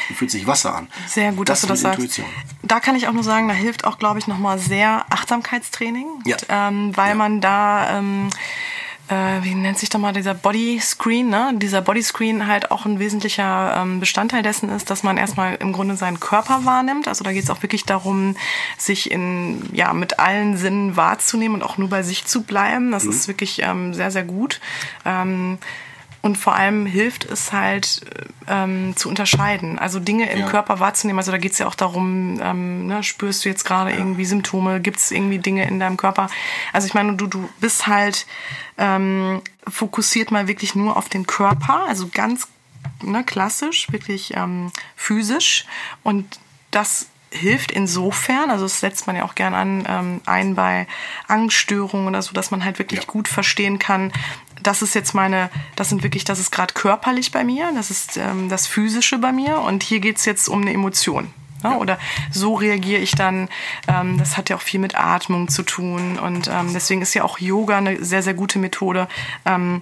Wie 0.07 0.14
fühlt 0.14 0.32
sich 0.32 0.48
Wasser 0.48 0.76
an? 0.76 0.88
Sehr 1.07 1.32
gut, 1.32 1.49
das 1.49 1.61
dass 1.61 1.68
du 1.68 1.74
das 1.74 1.82
sagst. 1.82 1.99
Intuition. 1.99 2.26
Da 2.64 2.80
kann 2.80 2.95
ich 2.95 3.07
auch 3.07 3.14
nur 3.14 3.24
sagen, 3.24 3.48
da 3.48 3.53
hilft 3.53 3.86
auch, 3.86 3.99
glaube 3.99 4.20
ich, 4.20 4.28
nochmal 4.28 4.60
sehr 4.60 5.06
Achtsamkeitstraining. 5.10 6.07
Ja. 6.26 6.38
Ähm, 6.49 6.95
weil 6.95 7.10
ja. 7.10 7.16
man 7.16 7.41
da, 7.41 7.98
ähm, 7.98 8.30
äh, 9.07 9.44
wie 9.44 9.56
nennt 9.56 9.78
sich 9.78 9.90
da 9.90 9.98
mal 9.98 10.14
dieser 10.14 10.34
Body 10.34 10.80
Screen, 10.80 11.30
ne? 11.30 11.52
Dieser 11.56 11.82
Body 11.82 12.02
Screen 12.03 12.48
halt 12.48 12.72
auch 12.72 12.86
ein 12.86 12.99
wesentlicher 12.99 13.76
ähm, 13.78 13.99
Bestandteil 13.99 14.44
dessen 14.44 14.70
ist, 14.70 14.90
dass 14.90 15.03
man 15.03 15.18
erstmal 15.18 15.56
im 15.56 15.74
Grunde 15.74 15.95
seinen 15.95 16.20
Körper 16.20 16.66
wahrnimmt. 16.66 17.07
Also 17.07 17.24
da 17.24 17.32
geht 17.32 17.44
es 17.44 17.49
auch 17.49 17.64
wirklich 17.64 17.86
darum, 17.86 18.36
sich 18.78 19.10
in, 19.11 19.70
ja, 19.74 19.94
mit 19.94 20.20
allen 20.20 20.57
Sinnen 20.57 20.95
wahrzunehmen 20.95 21.56
und 21.56 21.64
auch 21.64 21.78
nur 21.78 21.90
bei 21.90 22.03
sich 22.03 22.26
zu 22.26 22.44
bleiben. 22.44 22.91
Das 22.91 23.06
mhm. 23.06 23.11
ist 23.11 23.28
wirklich 23.28 23.61
ähm, 23.64 23.94
sehr, 23.94 24.11
sehr 24.11 24.24
gut. 24.24 24.60
Ähm, 25.06 25.57
und 26.21 26.37
vor 26.37 26.55
allem 26.55 26.85
hilft 26.85 27.25
es 27.25 27.51
halt 27.53 28.01
ähm, 28.47 28.95
zu 28.95 29.07
unterscheiden, 29.07 29.79
also 29.79 29.99
Dinge 29.99 30.29
im 30.31 30.39
ja. 30.39 30.47
Körper 30.47 30.79
wahrzunehmen. 30.79 31.19
Also 31.19 31.31
da 31.31 31.37
geht 31.37 31.53
es 31.53 31.59
ja 31.59 31.67
auch 31.67 31.75
darum, 31.75 32.39
ähm, 32.41 32.87
ne, 32.87 33.03
spürst 33.03 33.45
du 33.45 33.49
jetzt 33.49 33.63
gerade 33.63 33.91
ja. 33.91 33.97
irgendwie 33.97 34.25
Symptome, 34.25 34.81
gibt 34.81 34.97
es 34.97 35.11
irgendwie 35.11 35.39
Dinge 35.39 35.67
in 35.67 35.79
deinem 35.79 35.97
Körper? 35.97 36.29
Also 36.73 36.87
ich 36.87 36.93
meine, 36.93 37.15
du, 37.15 37.27
du 37.27 37.49
bist 37.59 37.87
halt 37.87 38.25
ähm, 38.77 39.41
fokussiert 39.67 40.31
mal 40.31 40.47
wirklich 40.47 40.75
nur 40.75 40.97
auf 40.97 41.09
den 41.09 41.25
Körper, 41.25 41.85
also 41.87 42.09
ganz 42.13 42.47
ne, 43.01 43.23
klassisch, 43.23 43.91
wirklich 43.91 44.35
ähm, 44.35 44.71
physisch. 44.95 45.65
Und 46.03 46.39
das 46.71 47.07
hilft 47.31 47.71
insofern, 47.71 48.49
also 48.49 48.65
das 48.65 48.79
setzt 48.79 49.07
man 49.07 49.15
ja 49.15 49.23
auch 49.23 49.35
gern 49.35 49.53
an, 49.53 49.85
ähm, 49.87 50.21
ein 50.25 50.55
bei 50.55 50.87
Angststörungen 51.27 52.07
oder 52.07 52.21
so, 52.21 52.33
dass 52.33 52.51
man 52.51 52.65
halt 52.65 52.79
wirklich 52.79 53.01
ja. 53.01 53.05
gut 53.05 53.27
verstehen 53.27 53.77
kann, 53.77 54.11
das 54.64 54.81
ist 54.81 54.95
jetzt 54.95 55.14
meine, 55.14 55.49
das 55.76 55.90
sind 55.90 56.03
wirklich, 56.03 56.23
das 56.23 56.40
ist 56.40 56.52
gerade 56.52 56.73
körperlich 56.73 57.31
bei 57.31 57.44
mir, 57.44 57.72
das 57.76 57.91
ist 57.91 58.18
ähm, 58.18 58.49
das 58.49 58.68
Physische 58.68 59.18
bei 59.18 59.31
mir 59.31 59.60
und 59.60 59.84
hier 59.84 59.99
geht's 59.99 60.26
jetzt 60.26 60.48
um 60.48 60.61
eine 60.61 60.73
Emotion. 60.73 61.34
Ne? 61.64 61.72
Ja. 61.72 61.77
Oder 61.77 61.99
so 62.31 62.56
reagiere 62.56 63.02
ich 63.02 63.11
dann. 63.11 63.49
Ähm, 63.88 64.18
das 64.18 64.38
hat 64.38 64.49
ja 64.49 64.56
auch 64.56 64.61
viel 64.61 64.80
mit 64.80 64.95
Atmung 64.95 65.48
zu 65.49 65.64
tun 65.64 66.18
und 66.19 66.48
ähm, 66.48 66.73
deswegen 66.73 67.02
ist 67.02 67.14
ja 67.14 67.23
auch 67.23 67.40
Yoga 67.40 67.77
eine 67.77 68.03
sehr, 68.03 68.23
sehr 68.23 68.34
gute 68.34 68.60
Methode. 68.60 69.07
Ähm, 69.45 69.81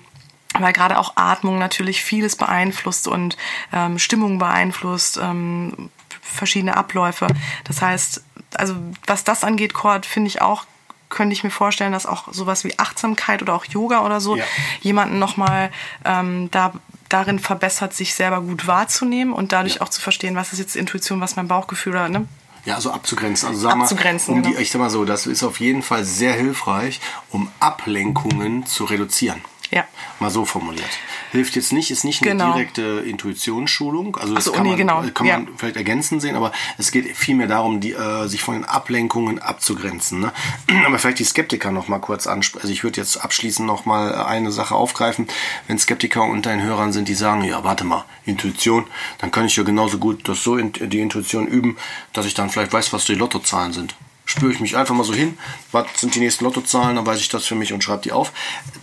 weil 0.60 0.74
gerade 0.74 0.98
auch 0.98 1.14
Atmung 1.18 1.60
natürlich 1.60 2.02
vieles 2.02 2.36
beeinflusst 2.36 3.08
und 3.08 3.38
ähm, 3.72 4.00
Stimmung 4.00 4.40
beeinflusst, 4.40 5.20
ähm, 5.22 5.90
verschiedene 6.22 6.76
Abläufe. 6.76 7.28
Das 7.66 7.82
heißt, 7.82 8.24
also 8.56 8.76
was 9.06 9.24
das 9.24 9.44
angeht, 9.44 9.76
Cord, 9.76 10.08
finde 10.08 10.30
ich 10.30 10.42
auch 10.42 10.66
könnte 11.10 11.34
ich 11.34 11.44
mir 11.44 11.50
vorstellen, 11.50 11.92
dass 11.92 12.06
auch 12.06 12.34
sowas 12.34 12.64
wie 12.64 12.78
Achtsamkeit 12.78 13.42
oder 13.42 13.54
auch 13.54 13.66
Yoga 13.66 14.06
oder 14.06 14.20
so 14.20 14.36
ja. 14.36 14.44
jemanden 14.82 15.20
nochmal 15.20 15.72
ähm, 16.06 16.50
da, 16.52 16.74
darin 17.10 17.40
verbessert, 17.40 17.94
sich 17.94 18.14
selber 18.14 18.42
gut 18.42 18.68
wahrzunehmen 18.68 19.34
und 19.34 19.52
dadurch 19.52 19.76
ja. 19.76 19.82
auch 19.82 19.90
zu 19.90 20.02
verstehen, 20.02 20.36
was 20.36 20.54
ist 20.54 20.60
jetzt 20.60 20.76
Intuition, 20.76 21.22
was 21.22 21.36
mein 21.36 21.48
Bauchgefühl 21.48 21.94
oder 21.94 22.10
ne? 22.10 22.28
Ja, 22.66 22.76
also 22.76 22.92
abzugrenzen. 22.92 23.48
Also 23.48 23.62
sag 23.62 23.78
abzugrenzen, 23.78 24.34
mal, 24.34 24.38
um 24.38 24.44
die, 24.44 24.50
genau. 24.50 24.62
ich 24.62 24.72
sag 24.72 24.80
mal 24.80 24.90
so, 24.90 25.06
das 25.06 25.26
ist 25.26 25.42
auf 25.44 25.62
jeden 25.62 25.82
Fall 25.82 26.04
sehr 26.04 26.34
hilfreich, 26.34 27.00
um 27.30 27.50
Ablenkungen 27.62 28.66
zu 28.66 28.84
reduzieren. 28.84 29.42
Ja. 29.72 29.86
Mal 30.20 30.30
so 30.30 30.46
formuliert. 30.46 30.90
Hilft 31.32 31.56
jetzt 31.56 31.74
nicht, 31.74 31.92
ist 31.92 32.04
nicht 32.04 32.22
eine 32.22 32.32
genau. 32.32 32.54
direkte 32.54 33.04
Intuitionsschulung. 33.06 34.16
Also 34.16 34.34
das 34.34 34.46
so, 34.46 34.52
kann, 34.52 34.64
nee, 34.64 34.70
man, 34.70 34.78
genau. 34.78 35.04
kann 35.14 35.28
ja. 35.28 35.40
man 35.40 35.50
vielleicht 35.58 35.76
ergänzend 35.76 36.22
sehen, 36.22 36.36
aber 36.36 36.52
es 36.78 36.92
geht 36.92 37.16
vielmehr 37.18 37.48
darum, 37.48 37.82
die, 37.82 37.92
äh, 37.94 38.28
sich 38.28 38.42
von 38.42 38.56
den 38.56 38.66
Ablenkungen 38.66 39.40
abzugrenzen. 39.40 40.22
Ne? 40.22 40.32
Aber 40.86 41.00
vielleicht 41.00 41.20
die 41.20 41.26
Skeptiker 41.26 41.72
noch 41.72 41.88
mal 41.88 42.00
kurz 42.00 42.28
ansprechen. 42.28 42.62
Also 42.64 42.74
ich 42.74 42.84
würde 42.84 43.02
jetzt 43.02 43.18
abschließend 43.18 43.68
noch 43.68 43.86
mal 43.86 44.16
eine 44.16 44.52
Sache 44.52 44.76
aufgreifen. 44.76 45.28
Wenn 45.68 45.78
Skeptiker 45.78 46.24
unter 46.24 46.52
den 46.52 46.62
Hörern 46.62 46.94
sind, 46.94 47.08
die 47.08 47.14
sagen, 47.14 47.44
ja, 47.44 47.64
warte 47.64 47.84
mal, 47.84 48.06
Intuition, 48.26 48.86
dann 49.20 49.32
kann 49.32 49.46
ich 49.46 49.56
ja 49.56 49.64
genauso 49.64 49.98
gut 49.98 50.28
das 50.30 50.44
so 50.44 50.58
die 50.58 51.00
Intuition 51.00 51.48
üben, 51.48 51.78
dass 52.14 52.26
ich 52.26 52.34
dann 52.34 52.50
vielleicht 52.50 52.74
weiß, 52.74 52.94
was 52.94 53.06
die 53.06 53.16
Lottozahlen 53.16 53.74
sind 53.74 53.96
spüre 54.28 54.52
ich 54.52 54.60
mich 54.60 54.78
einfach 54.78 54.94
mal 54.94 55.04
so 55.04 55.14
hin, 55.16 55.38
was 55.72 55.88
sind 55.96 56.14
die 56.14 56.20
nächsten 56.20 56.44
Lottozahlen, 56.44 56.98
dann 56.98 57.06
weiß 57.06 57.20
ich 57.20 57.30
das 57.30 57.46
für 57.46 57.56
mich 57.56 57.74
und 57.74 57.84
schreibe 57.84 58.04
die 58.04 58.12
auf. 58.12 58.32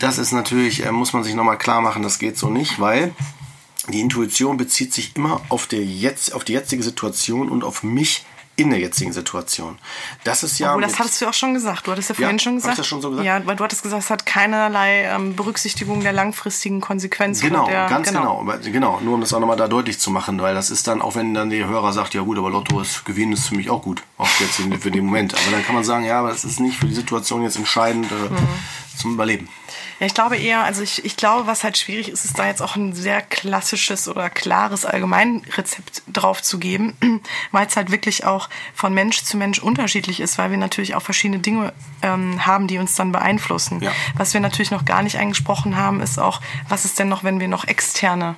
Das 0.01 0.19
ist 0.19 0.33
natürlich, 0.33 0.85
äh, 0.85 0.91
muss 0.91 1.13
man 1.13 1.23
sich 1.23 1.35
nochmal 1.35 1.59
klar 1.59 1.81
machen, 1.81 2.03
das 2.03 2.19
geht 2.19 2.37
so 2.37 2.51
nicht, 2.51 2.81
weil 2.81 3.15
die 3.89 4.01
Intuition 4.01 4.57
bezieht 4.57 4.93
sich 4.95 5.15
immer 5.15 5.43
auf, 5.51 5.67
der 5.67 5.85
jetzt, 5.85 6.35
auf 6.35 6.45
die 6.45 6.55
jetzige 6.55 6.83
Situation 6.83 7.51
und 7.51 7.63
auf 7.63 7.83
mich 7.83 8.25
in 8.57 8.71
der 8.71 8.79
jetzigen 8.79 9.13
Situation. 9.13 9.79
Das 10.23 10.43
ist 10.43 10.59
ja. 10.59 10.71
Obwohl, 10.71 10.83
das 10.83 10.99
hattest 10.99 11.21
du 11.21 11.27
auch 11.27 11.35
schon 11.35 11.55
gesagt. 11.55 11.87
Du 11.87 11.93
hattest 11.93 12.11
ja 12.11 12.15
vorhin 12.15 12.37
ja, 12.37 12.43
schon 12.43 12.55
gesagt. 12.57 12.75
Ich 12.75 12.79
das 12.79 12.87
schon 12.87 13.03
so 13.03 13.11
gesagt. 13.11 13.27
Ja, 13.27 13.45
weil 13.47 13.57
du 13.57 13.65
hattest 13.65 13.83
gesagt, 13.83 14.03
es 14.03 14.11
hat 14.11 14.27
keinerlei 14.27 15.05
ähm, 15.05 15.35
Berücksichtigung 15.35 16.03
der 16.03 16.13
langfristigen 16.13 16.81
Konsequenzen. 16.81 17.49
Genau, 17.49 17.67
der, 17.67 17.89
ganz 17.89 18.09
genau. 18.09 18.45
genau. 18.45 18.59
Genau, 18.63 19.01
nur 19.01 19.15
um 19.15 19.21
das 19.21 19.33
auch 19.33 19.41
nochmal 19.41 19.57
da 19.57 19.67
deutlich 19.67 19.99
zu 19.99 20.11
machen, 20.11 20.41
weil 20.41 20.55
das 20.55 20.71
ist 20.71 20.87
dann, 20.87 21.03
auch 21.03 21.17
wenn 21.17 21.35
dann 21.35 21.51
der 21.51 21.67
Hörer 21.67 21.93
sagt, 21.93 22.15
ja 22.15 22.23
gut, 22.23 22.39
aber 22.39 22.51
Lotto 22.51 22.81
ist 22.81 23.05
Gewinn 23.05 23.33
ist 23.33 23.49
für 23.49 23.57
mich 23.57 23.71
auch 23.71 23.83
gut, 23.83 24.03
auch 24.19 24.29
jetzt 24.41 24.61
für 24.81 24.91
den 24.91 25.05
Moment. 25.05 25.35
Aber 25.35 25.51
dann 25.51 25.65
kann 25.65 25.75
man 25.75 25.85
sagen, 25.85 26.05
ja, 26.05 26.21
aber 26.21 26.29
das 26.29 26.45
ist 26.45 26.61
nicht 26.61 26.79
für 26.79 26.87
die 26.87 26.95
Situation 26.95 27.43
jetzt 27.43 27.57
entscheidend. 27.57 28.11
Äh, 28.11 28.15
mhm 28.15 28.49
zum 28.97 29.15
Überleben. 29.15 29.49
Ja, 30.01 30.07
ich 30.07 30.15
glaube 30.15 30.37
eher, 30.37 30.65
also 30.65 30.83
ich, 30.83 31.05
ich 31.05 31.17
glaube, 31.17 31.47
was 31.47 31.65
halt 31.65 31.79
schwierig 31.79 32.09
ist, 32.09 32.25
ist 32.25 32.39
da 32.39 32.47
jetzt 32.47 32.63
auch 32.63 32.77
ein 32.77 32.93
sehr 32.93 33.23
klassisches 33.23 34.09
oder 34.09 34.31
klares 34.31 34.85
Allgemeinrezept 34.85 36.03
drauf 36.13 36.43
zu 36.43 36.59
geben, 36.59 36.97
weil 37.53 37.67
es 37.67 37.77
halt 37.77 37.91
wirklich 37.91 38.25
auch 38.25 38.49
von 38.75 38.93
Mensch 38.95 39.23
zu 39.23 39.37
Mensch 39.37 39.59
unterschiedlich 39.59 40.21
ist, 40.21 40.39
weil 40.39 40.51
wir 40.51 40.59
natürlich 40.59 40.95
auch 40.95 41.03
verschiedene 41.03 41.41
Dinge 41.41 41.73
ähm, 42.03 42.45
haben, 42.47 42.67
die 42.67 42.79
uns 42.79 42.95
dann 42.95 43.13
beeinflussen. 43.13 43.81
Ja. 43.81 43.93
Was 44.17 44.35
wir 44.35 44.41
natürlich 44.41 44.71
noch 44.71 44.85
gar 44.85 45.03
nicht 45.03 45.19
angesprochen 45.19 45.77
haben, 45.77 46.01
ist 46.01 46.19
auch, 46.19 46.41
was 46.69 46.85
ist 46.85 46.99
denn 46.99 47.09
noch, 47.09 47.25
wenn 47.25 47.41
wir 47.41 47.49
noch 47.49 47.67
externe 47.67 48.37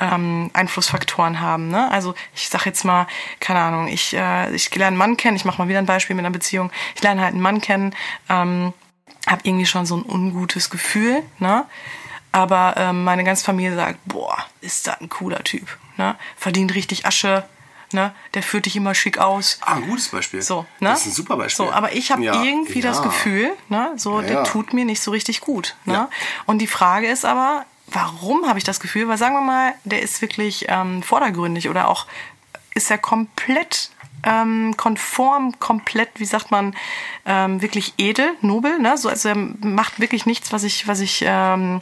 ähm, 0.00 0.50
Einflussfaktoren 0.52 1.40
haben. 1.40 1.68
Ne? 1.68 1.90
Also 1.90 2.14
ich 2.34 2.48
sag 2.48 2.66
jetzt 2.66 2.84
mal, 2.84 3.06
keine 3.40 3.60
Ahnung, 3.60 3.88
ich, 3.88 4.14
äh, 4.14 4.54
ich 4.54 4.74
lerne 4.74 4.88
einen 4.88 4.96
Mann 4.96 5.16
kennen, 5.16 5.36
ich 5.36 5.44
mache 5.44 5.60
mal 5.60 5.68
wieder 5.68 5.78
ein 5.78 5.86
Beispiel 5.86 6.16
mit 6.16 6.24
einer 6.24 6.32
Beziehung, 6.32 6.70
ich 6.94 7.02
lerne 7.02 7.22
halt 7.22 7.32
einen 7.32 7.42
Mann 7.42 7.60
kennen, 7.60 7.94
ähm, 8.28 8.72
habe 9.26 9.40
irgendwie 9.44 9.66
schon 9.66 9.86
so 9.86 9.96
ein 9.96 10.04
ungutes 10.04 10.70
Gefühl, 10.70 11.22
ne? 11.38 11.64
Aber 12.32 12.74
ähm, 12.76 13.04
meine 13.04 13.24
ganze 13.24 13.44
Familie 13.44 13.74
sagt, 13.74 13.98
boah, 14.04 14.36
ist 14.60 14.86
das 14.86 15.00
ein 15.00 15.08
cooler 15.08 15.42
Typ, 15.44 15.66
ne? 15.96 16.14
Verdient 16.36 16.74
richtig 16.74 17.06
Asche, 17.06 17.44
ne? 17.92 18.14
Der 18.34 18.42
führt 18.42 18.66
dich 18.66 18.76
immer 18.76 18.94
schick 18.94 19.18
aus. 19.18 19.58
Ah, 19.62 19.74
ein 19.76 19.86
gutes 19.88 20.08
Beispiel. 20.08 20.42
So, 20.42 20.66
ne? 20.80 20.90
Das 20.90 21.00
ist 21.00 21.06
ein 21.06 21.12
super 21.12 21.36
Beispiel. 21.36 21.66
So, 21.66 21.72
aber 21.72 21.92
ich 21.92 22.10
habe 22.12 22.22
Ja, 22.22 22.42
irgendwie 22.42 22.80
das 22.82 22.98
ja. 22.98 23.02
Gefühl, 23.04 23.50
ne, 23.68 23.92
so 23.96 24.20
Ja, 24.20 24.26
der 24.26 24.44
tut 24.44 24.72
mir 24.74 24.84
nicht 24.84 25.00
so 25.02 25.10
richtig 25.10 25.40
gut, 25.40 25.74
ne? 25.84 26.08
Und 26.46 26.58
die 26.58 26.66
Frage 26.66 27.08
ist 27.08 27.24
aber, 27.24 27.64
warum 27.86 28.46
habe 28.46 28.58
ich 28.58 28.64
das 28.64 28.80
Gefühl? 28.80 29.08
Weil 29.08 29.16
sagen 29.18 29.34
wir 29.34 29.40
mal, 29.40 29.72
der 29.84 30.02
ist 30.02 30.20
wirklich 30.20 30.66
ähm, 30.68 31.02
vordergründig 31.02 31.68
oder 31.70 31.88
auch 31.88 32.06
ist 32.74 32.90
er 32.90 32.98
komplett 32.98 33.90
ähm, 34.24 34.76
konform, 34.76 35.58
komplett, 35.60 36.10
wie 36.16 36.24
sagt 36.24 36.50
man, 36.50 36.74
ähm, 37.26 37.62
wirklich 37.62 37.94
edel, 37.98 38.30
nobel, 38.40 38.78
ne? 38.78 38.96
So, 38.98 39.08
also 39.08 39.30
er 39.30 39.36
macht 39.36 40.00
wirklich 40.00 40.26
nichts, 40.26 40.52
was 40.52 40.64
ich, 40.64 40.88
was 40.88 41.00
ich 41.00 41.22
ähm, 41.26 41.80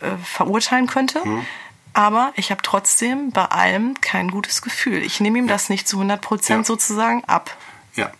äh, 0.00 0.16
verurteilen 0.24 0.86
könnte. 0.86 1.20
Mhm. 1.24 1.46
Aber 1.92 2.32
ich 2.36 2.50
habe 2.50 2.62
trotzdem 2.62 3.30
bei 3.32 3.44
allem 3.46 4.00
kein 4.00 4.30
gutes 4.30 4.62
Gefühl. 4.62 5.02
Ich 5.02 5.20
nehme 5.20 5.38
ihm 5.38 5.48
das 5.48 5.68
nicht 5.70 5.88
zu 5.88 5.96
100 5.96 6.20
Prozent 6.20 6.60
Ja. 6.60 6.64
sozusagen 6.64 7.24
ab. 7.24 7.56
Ja. 7.96 8.12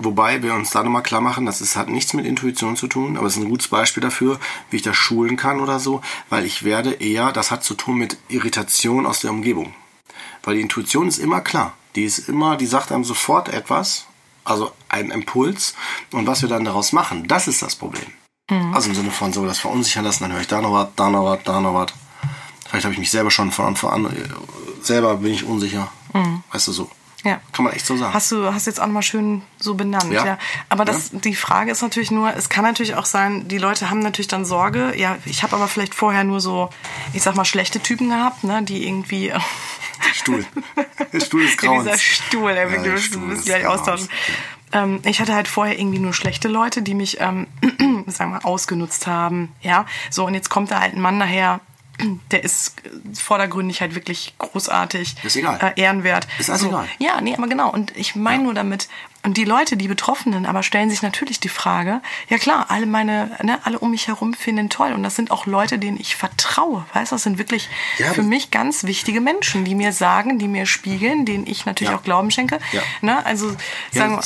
Wobei 0.00 0.42
wir 0.42 0.54
uns 0.54 0.70
da 0.70 0.84
nochmal 0.84 1.02
klar 1.02 1.20
machen, 1.20 1.44
das 1.44 1.60
ist, 1.60 1.74
hat 1.74 1.88
nichts 1.88 2.12
mit 2.12 2.24
Intuition 2.24 2.76
zu 2.76 2.86
tun, 2.86 3.16
aber 3.16 3.26
es 3.26 3.36
ist 3.36 3.42
ein 3.42 3.48
gutes 3.48 3.66
Beispiel 3.66 4.00
dafür, 4.00 4.38
wie 4.70 4.76
ich 4.76 4.82
das 4.82 4.96
schulen 4.96 5.36
kann 5.36 5.58
oder 5.58 5.80
so, 5.80 6.02
weil 6.28 6.44
ich 6.44 6.62
werde 6.62 6.92
eher, 6.92 7.32
das 7.32 7.50
hat 7.50 7.64
zu 7.64 7.74
tun 7.74 7.96
mit 7.96 8.16
Irritation 8.28 9.06
aus 9.06 9.20
der 9.20 9.32
Umgebung. 9.32 9.74
Weil 10.44 10.54
die 10.54 10.60
Intuition 10.60 11.08
ist 11.08 11.18
immer 11.18 11.40
klar. 11.40 11.72
Die 11.94 12.04
ist 12.04 12.28
immer, 12.28 12.56
die 12.56 12.66
sagt 12.66 12.92
einem 12.92 13.04
sofort 13.04 13.48
etwas, 13.48 14.06
also 14.44 14.72
einen 14.88 15.10
Impuls 15.10 15.74
und 16.12 16.26
was 16.26 16.42
wir 16.42 16.48
dann 16.48 16.64
daraus 16.64 16.92
machen, 16.92 17.28
das 17.28 17.48
ist 17.48 17.62
das 17.62 17.76
Problem. 17.76 18.06
Also 18.72 18.88
im 18.88 18.94
Sinne 18.94 19.10
von 19.10 19.32
so, 19.32 19.44
das 19.44 19.58
verunsichern 19.58 20.04
lassen, 20.04 20.24
dann 20.24 20.32
höre 20.32 20.40
ich 20.40 20.46
da 20.48 20.62
noch 20.62 20.72
was, 20.72 20.88
da 20.96 21.10
noch 21.10 21.24
was, 21.24 21.42
da 21.44 21.60
noch 21.60 21.74
was. 21.74 21.92
Vielleicht 22.66 22.84
habe 22.84 22.94
ich 22.94 22.98
mich 22.98 23.10
selber 23.10 23.30
schon 23.30 23.52
von 23.52 23.66
Anfang 23.66 23.90
an, 23.90 24.06
äh, 24.06 24.28
selber 24.82 25.16
bin 25.16 25.32
ich 25.34 25.44
unsicher. 25.44 25.88
Weißt 26.52 26.68
du 26.68 26.72
so. 26.72 26.90
Ja. 27.24 27.40
Kann 27.52 27.64
man 27.64 27.74
echt 27.74 27.84
so 27.84 27.96
sagen. 27.96 28.14
Hast 28.14 28.30
du 28.30 28.52
hast 28.54 28.66
jetzt 28.66 28.80
auch 28.80 28.86
mal 28.86 29.02
schön 29.02 29.42
so 29.58 29.74
benannt, 29.74 30.12
ja. 30.12 30.24
Ja. 30.24 30.38
Aber 30.68 30.84
das, 30.84 31.10
die 31.12 31.34
Frage 31.34 31.72
ist 31.72 31.82
natürlich 31.82 32.10
nur, 32.10 32.32
es 32.34 32.48
kann 32.48 32.64
natürlich 32.64 32.94
auch 32.94 33.06
sein, 33.06 33.48
die 33.48 33.58
Leute 33.58 33.90
haben 33.90 33.98
natürlich 33.98 34.28
dann 34.28 34.44
Sorge. 34.44 34.94
Ja, 34.96 35.18
ich 35.24 35.42
habe 35.42 35.56
aber 35.56 35.66
vielleicht 35.66 35.94
vorher 35.94 36.22
nur 36.24 36.40
so, 36.40 36.70
ich 37.12 37.22
sag 37.22 37.34
mal, 37.34 37.44
schlechte 37.44 37.80
Typen 37.80 38.08
gehabt, 38.10 38.44
ne, 38.44 38.62
die 38.62 38.86
irgendwie. 38.86 39.32
Stuhl. 40.14 40.46
Der 41.12 41.20
Stuhl 41.20 41.42
ist 41.42 41.60
Ja, 41.62 41.70
grauens. 41.70 41.84
dieser 41.84 41.98
Stuhl, 41.98 42.50
ey, 42.52 42.72
Ja, 42.72 42.78
müssen 42.80 42.98
Stuhl 42.98 43.22
müssen 43.22 43.40
ist 43.40 43.46
gleich 43.46 43.66
austauschen. 43.66 44.08
Ähm, 44.72 45.00
ich 45.04 45.20
hatte 45.20 45.34
halt 45.34 45.48
vorher 45.48 45.78
irgendwie 45.78 45.98
nur 45.98 46.12
schlechte 46.12 46.46
Leute, 46.46 46.82
die 46.82 46.94
mich, 46.94 47.20
ähm, 47.20 47.46
sagen 48.06 48.30
wir, 48.30 48.38
mal, 48.38 48.44
ausgenutzt 48.44 49.06
haben. 49.06 49.52
Ja, 49.60 49.86
so 50.10 50.24
und 50.24 50.34
jetzt 50.34 50.50
kommt 50.50 50.70
da 50.70 50.80
halt 50.80 50.94
ein 50.94 51.00
Mann 51.00 51.18
daher, 51.18 51.60
der 52.30 52.44
ist 52.44 52.74
vordergründig 53.14 53.80
halt 53.80 53.94
wirklich 53.94 54.34
großartig, 54.38 55.16
Ist 55.24 55.36
egal. 55.36 55.58
Äh, 55.76 55.80
ehrenwert. 55.80 56.26
Ist 56.38 56.48
alles 56.50 56.62
so. 56.62 56.68
egal. 56.68 56.88
Ja, 56.98 57.20
nee, 57.20 57.34
aber 57.36 57.48
genau. 57.48 57.70
Und 57.72 57.96
ich 57.96 58.14
meine 58.14 58.44
nur 58.44 58.54
damit, 58.54 58.88
und 59.24 59.36
die 59.36 59.44
Leute, 59.44 59.76
die 59.76 59.88
Betroffenen, 59.88 60.46
aber 60.46 60.62
stellen 60.62 60.90
sich 60.90 61.02
natürlich 61.02 61.40
die 61.40 61.48
Frage, 61.48 62.00
ja 62.28 62.38
klar, 62.38 62.66
alle 62.68 62.86
meine, 62.86 63.36
ne, 63.42 63.58
alle 63.64 63.78
um 63.80 63.90
mich 63.90 64.06
herum 64.08 64.32
finden 64.32 64.66
ihn 64.66 64.70
toll. 64.70 64.92
Und 64.92 65.02
das 65.02 65.16
sind 65.16 65.30
auch 65.30 65.46
Leute, 65.46 65.78
denen 65.78 65.98
ich 65.98 66.14
vertraue. 66.16 66.84
Weißt 66.94 67.10
du, 67.12 67.16
das 67.16 67.24
sind 67.24 67.38
wirklich 67.38 67.68
Ja, 67.98 68.12
für 68.12 68.22
mich 68.22 68.50
ganz 68.50 68.84
wichtige 68.84 69.20
Menschen, 69.20 69.64
die 69.64 69.74
mir 69.74 69.92
sagen, 69.92 70.38
die 70.38 70.48
mir 70.48 70.66
spiegeln, 70.66 71.26
denen 71.26 71.46
ich 71.46 71.66
natürlich 71.66 71.90
Ja. 71.90 71.98
auch 71.98 72.04
Glauben 72.04 72.30
schenke. 72.30 72.58
Ja. 72.72 72.80
Ne? 73.00 73.26
Also 73.26 73.50
Ja, 73.92 74.02
sagen 74.02 74.12
wir, 74.16 74.22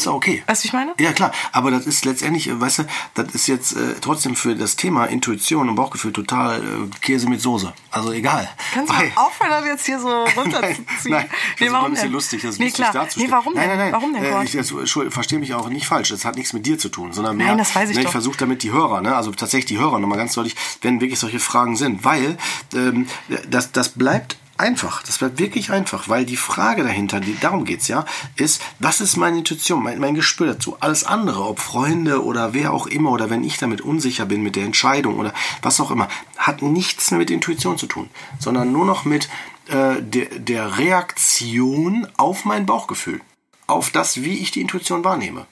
ist, 0.00 0.06
okay. 0.06 0.42
Weißt 0.46 0.64
du, 0.64 0.68
ich 0.68 0.72
meine? 0.72 0.94
Ja, 0.98 1.12
klar. 1.12 1.32
Aber 1.52 1.70
das 1.70 1.86
ist 1.86 2.04
letztendlich, 2.04 2.48
äh, 2.48 2.60
weißt 2.60 2.80
du, 2.80 2.82
das 3.14 3.34
ist 3.34 3.46
jetzt 3.46 3.76
äh, 3.76 3.94
trotzdem 4.00 4.36
für 4.36 4.54
das 4.54 4.76
Thema 4.76 5.06
Intuition 5.06 5.68
und 5.68 5.74
Bauchgefühl 5.74 6.12
total 6.12 6.60
äh, 6.60 6.64
Käse 7.00 7.28
mit 7.28 7.40
Soße. 7.40 7.72
Also 7.90 8.12
egal. 8.12 8.48
Kannst 8.74 8.92
du 8.92 8.94
aufhören, 9.16 9.50
das 9.50 9.66
jetzt 9.66 9.86
hier 9.86 9.98
so 9.98 10.08
runterzuziehen? 10.36 10.86
Nein, 11.04 11.10
nein, 11.10 11.28
das 11.58 11.68
ist 11.68 11.74
ein 11.74 11.90
bisschen 11.90 12.04
denn? 12.04 12.12
lustig, 12.12 12.42
das 12.42 12.58
nee, 12.58 12.64
lustig 12.66 12.84
klar. 12.84 12.92
darzustellen. 12.92 13.30
Nee, 13.30 13.32
warum 13.32 13.54
denn? 13.54 13.68
Nein, 13.68 13.78
nein, 13.78 13.78
nein. 13.78 13.92
Warum 13.92 14.14
denn, 14.14 14.24
äh, 14.24 14.44
ich 14.44 14.54
Entschuldigung, 14.54 15.10
verstehe 15.10 15.38
mich 15.38 15.54
auch 15.54 15.68
nicht 15.68 15.86
falsch. 15.86 16.10
Das 16.10 16.24
hat 16.24 16.36
nichts 16.36 16.52
mit 16.52 16.66
dir 16.66 16.78
zu 16.78 16.88
tun, 16.88 17.12
sondern 17.12 17.36
mehr. 17.36 17.48
Nein, 17.48 17.58
das 17.58 17.74
weiß 17.74 17.90
ich 17.90 17.96
ne. 17.96 18.02
Ich 18.02 18.08
versuche 18.08 18.36
damit 18.36 18.62
die 18.62 18.72
Hörer, 18.72 19.00
ne, 19.00 19.16
also 19.16 19.30
tatsächlich 19.32 19.66
die 19.66 19.78
Hörer 19.78 19.98
nochmal 19.98 20.18
ganz 20.18 20.34
deutlich, 20.34 20.54
wenn 20.82 21.00
wirklich 21.00 21.18
solche 21.18 21.40
Fragen 21.40 21.76
sind, 21.76 22.04
weil 22.04 22.36
ähm, 22.74 23.06
das, 23.48 23.72
das 23.72 23.90
bleibt 23.90 24.36
einfach. 24.58 25.02
Das 25.02 25.18
bleibt 25.18 25.38
wirklich 25.38 25.70
einfach, 25.70 26.08
weil 26.08 26.24
die 26.24 26.36
Frage 26.36 26.82
dahinter, 26.82 27.20
die, 27.20 27.38
darum 27.38 27.64
geht's 27.64 27.88
ja, 27.88 28.04
ist, 28.36 28.62
was 28.78 29.00
ist 29.00 29.16
meine 29.16 29.38
Intuition, 29.38 29.82
mein, 29.82 29.98
mein 29.98 30.14
Gespür 30.14 30.46
dazu? 30.46 30.76
Alles 30.80 31.04
andere, 31.04 31.44
ob 31.44 31.60
Freunde 31.60 32.24
oder 32.24 32.54
wer 32.54 32.72
auch 32.72 32.86
immer, 32.86 33.10
oder 33.10 33.30
wenn 33.30 33.44
ich 33.44 33.58
damit 33.58 33.80
unsicher 33.80 34.26
bin 34.26 34.42
mit 34.42 34.56
der 34.56 34.64
Entscheidung 34.64 35.18
oder 35.18 35.32
was 35.62 35.80
auch 35.80 35.90
immer, 35.90 36.08
hat 36.36 36.62
nichts 36.62 37.10
mehr 37.10 37.18
mit 37.18 37.30
Intuition 37.30 37.78
zu 37.78 37.86
tun, 37.86 38.10
sondern 38.38 38.72
nur 38.72 38.86
noch 38.86 39.04
mit 39.04 39.28
äh, 39.68 40.00
der, 40.00 40.26
der 40.38 40.78
Reaktion 40.78 42.06
auf 42.16 42.44
mein 42.44 42.66
Bauchgefühl, 42.66 43.20
auf 43.66 43.90
das, 43.90 44.22
wie 44.22 44.38
ich 44.38 44.50
die 44.50 44.60
Intuition 44.60 45.04
wahrnehme. 45.04 45.46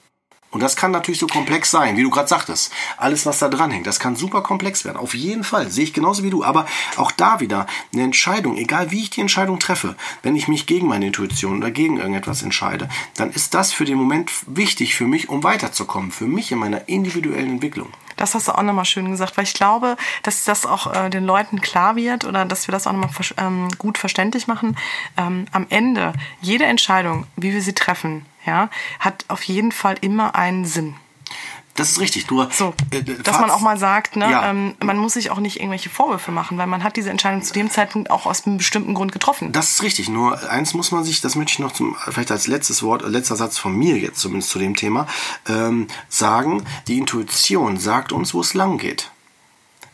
Und 0.55 0.61
das 0.61 0.77
kann 0.77 0.91
natürlich 0.91 1.19
so 1.19 1.27
komplex 1.27 1.69
sein, 1.69 1.97
wie 1.97 2.03
du 2.03 2.09
gerade 2.09 2.29
sagtest. 2.29 2.71
Alles, 2.95 3.25
was 3.25 3.39
da 3.39 3.49
dran 3.49 3.71
hängt, 3.71 3.87
das 3.87 3.99
kann 3.99 4.15
super 4.15 4.39
komplex 4.41 4.85
werden. 4.85 4.95
Auf 4.95 5.13
jeden 5.13 5.43
Fall, 5.43 5.69
sehe 5.69 5.83
ich 5.83 5.91
genauso 5.91 6.23
wie 6.23 6.29
du. 6.29 6.45
Aber 6.45 6.65
auch 6.95 7.11
da 7.11 7.41
wieder 7.41 7.67
eine 7.91 8.03
Entscheidung, 8.03 8.55
egal 8.55 8.89
wie 8.89 9.01
ich 9.01 9.09
die 9.09 9.19
Entscheidung 9.19 9.59
treffe, 9.59 9.97
wenn 10.23 10.37
ich 10.37 10.47
mich 10.47 10.65
gegen 10.65 10.87
meine 10.87 11.07
Intuition 11.07 11.57
oder 11.57 11.71
gegen 11.71 11.97
irgendetwas 11.97 12.41
entscheide, 12.41 12.87
dann 13.17 13.31
ist 13.31 13.53
das 13.53 13.73
für 13.73 13.83
den 13.83 13.97
Moment 13.97 14.31
wichtig 14.47 14.95
für 14.95 15.07
mich, 15.07 15.27
um 15.27 15.43
weiterzukommen. 15.43 16.13
Für 16.13 16.25
mich 16.25 16.53
in 16.53 16.59
meiner 16.59 16.87
individuellen 16.87 17.49
Entwicklung. 17.49 17.89
Das 18.15 18.33
hast 18.33 18.47
du 18.47 18.53
auch 18.53 18.61
nochmal 18.61 18.85
schön 18.85 19.09
gesagt, 19.11 19.37
weil 19.37 19.43
ich 19.43 19.53
glaube, 19.53 19.97
dass 20.23 20.43
das 20.43 20.65
auch 20.65 20.93
äh, 20.93 21.09
den 21.09 21.25
Leuten 21.25 21.61
klar 21.61 21.95
wird 21.95 22.25
oder 22.25 22.45
dass 22.45 22.67
wir 22.67 22.71
das 22.71 22.87
auch 22.87 22.93
nochmal 22.93 23.09
ähm, 23.37 23.67
gut 23.77 23.97
verständlich 23.97 24.47
machen. 24.47 24.77
Ähm, 25.17 25.45
am 25.51 25.67
Ende, 25.69 26.13
jede 26.41 26.65
Entscheidung, 26.65 27.27
wie 27.35 27.53
wir 27.53 27.61
sie 27.61 27.73
treffen, 27.73 28.25
ja, 28.45 28.69
hat 28.99 29.25
auf 29.27 29.43
jeden 29.43 29.71
Fall 29.71 29.95
immer 30.01 30.35
einen 30.35 30.65
Sinn. 30.65 30.95
Das 31.75 31.91
ist 31.91 31.99
richtig. 31.99 32.25
Du, 32.25 32.45
So, 32.51 32.73
äh, 32.91 33.03
dass 33.03 33.39
man 33.39 33.51
auch 33.51 33.59
mal 33.59 33.77
sagt, 33.77 34.15
ne, 34.15 34.29
Ja. 34.31 34.49
ähm, 34.49 34.75
man 34.83 34.97
muss 34.97 35.13
sich 35.13 35.29
auch 35.29 35.39
nicht 35.39 35.57
irgendwelche 35.59 35.89
Vorwürfe 35.89 36.31
machen, 36.31 36.57
weil 36.57 36.67
man 36.67 36.83
hat 36.83 36.95
diese 36.95 37.09
Entscheidung 37.09 37.43
zu 37.43 37.53
dem 37.53 37.69
Zeitpunkt 37.69 38.09
auch 38.09 38.25
aus 38.25 38.45
einem 38.45 38.57
bestimmten 38.57 38.93
Grund 38.93 39.11
getroffen. 39.11 39.51
Das 39.51 39.71
ist 39.71 39.83
richtig. 39.83 40.07
Nur 40.09 40.49
eins 40.49 40.73
muss 40.73 40.91
man 40.91 41.03
sich, 41.03 41.19
das 41.21 41.35
möchte 41.35 41.51
ich 41.53 41.59
noch 41.59 41.73
zum, 41.73 41.95
vielleicht 42.09 42.31
als 42.31 42.47
letztes 42.47 42.81
Wort, 42.81 43.03
äh, 43.03 43.07
letzter 43.07 43.35
Satz 43.35 43.57
von 43.57 43.75
mir 43.75 43.97
jetzt 43.97 44.19
zumindest 44.19 44.51
zu 44.51 44.59
dem 44.59 44.75
Thema, 44.75 45.05
ähm, 45.47 45.87
sagen, 46.07 46.63
die 46.87 46.97
Intuition 46.97 47.77
sagt 47.77 48.11
uns, 48.13 48.33
wo 48.33 48.39
es 48.41 48.53
lang 48.53 48.77
geht. 48.77 49.11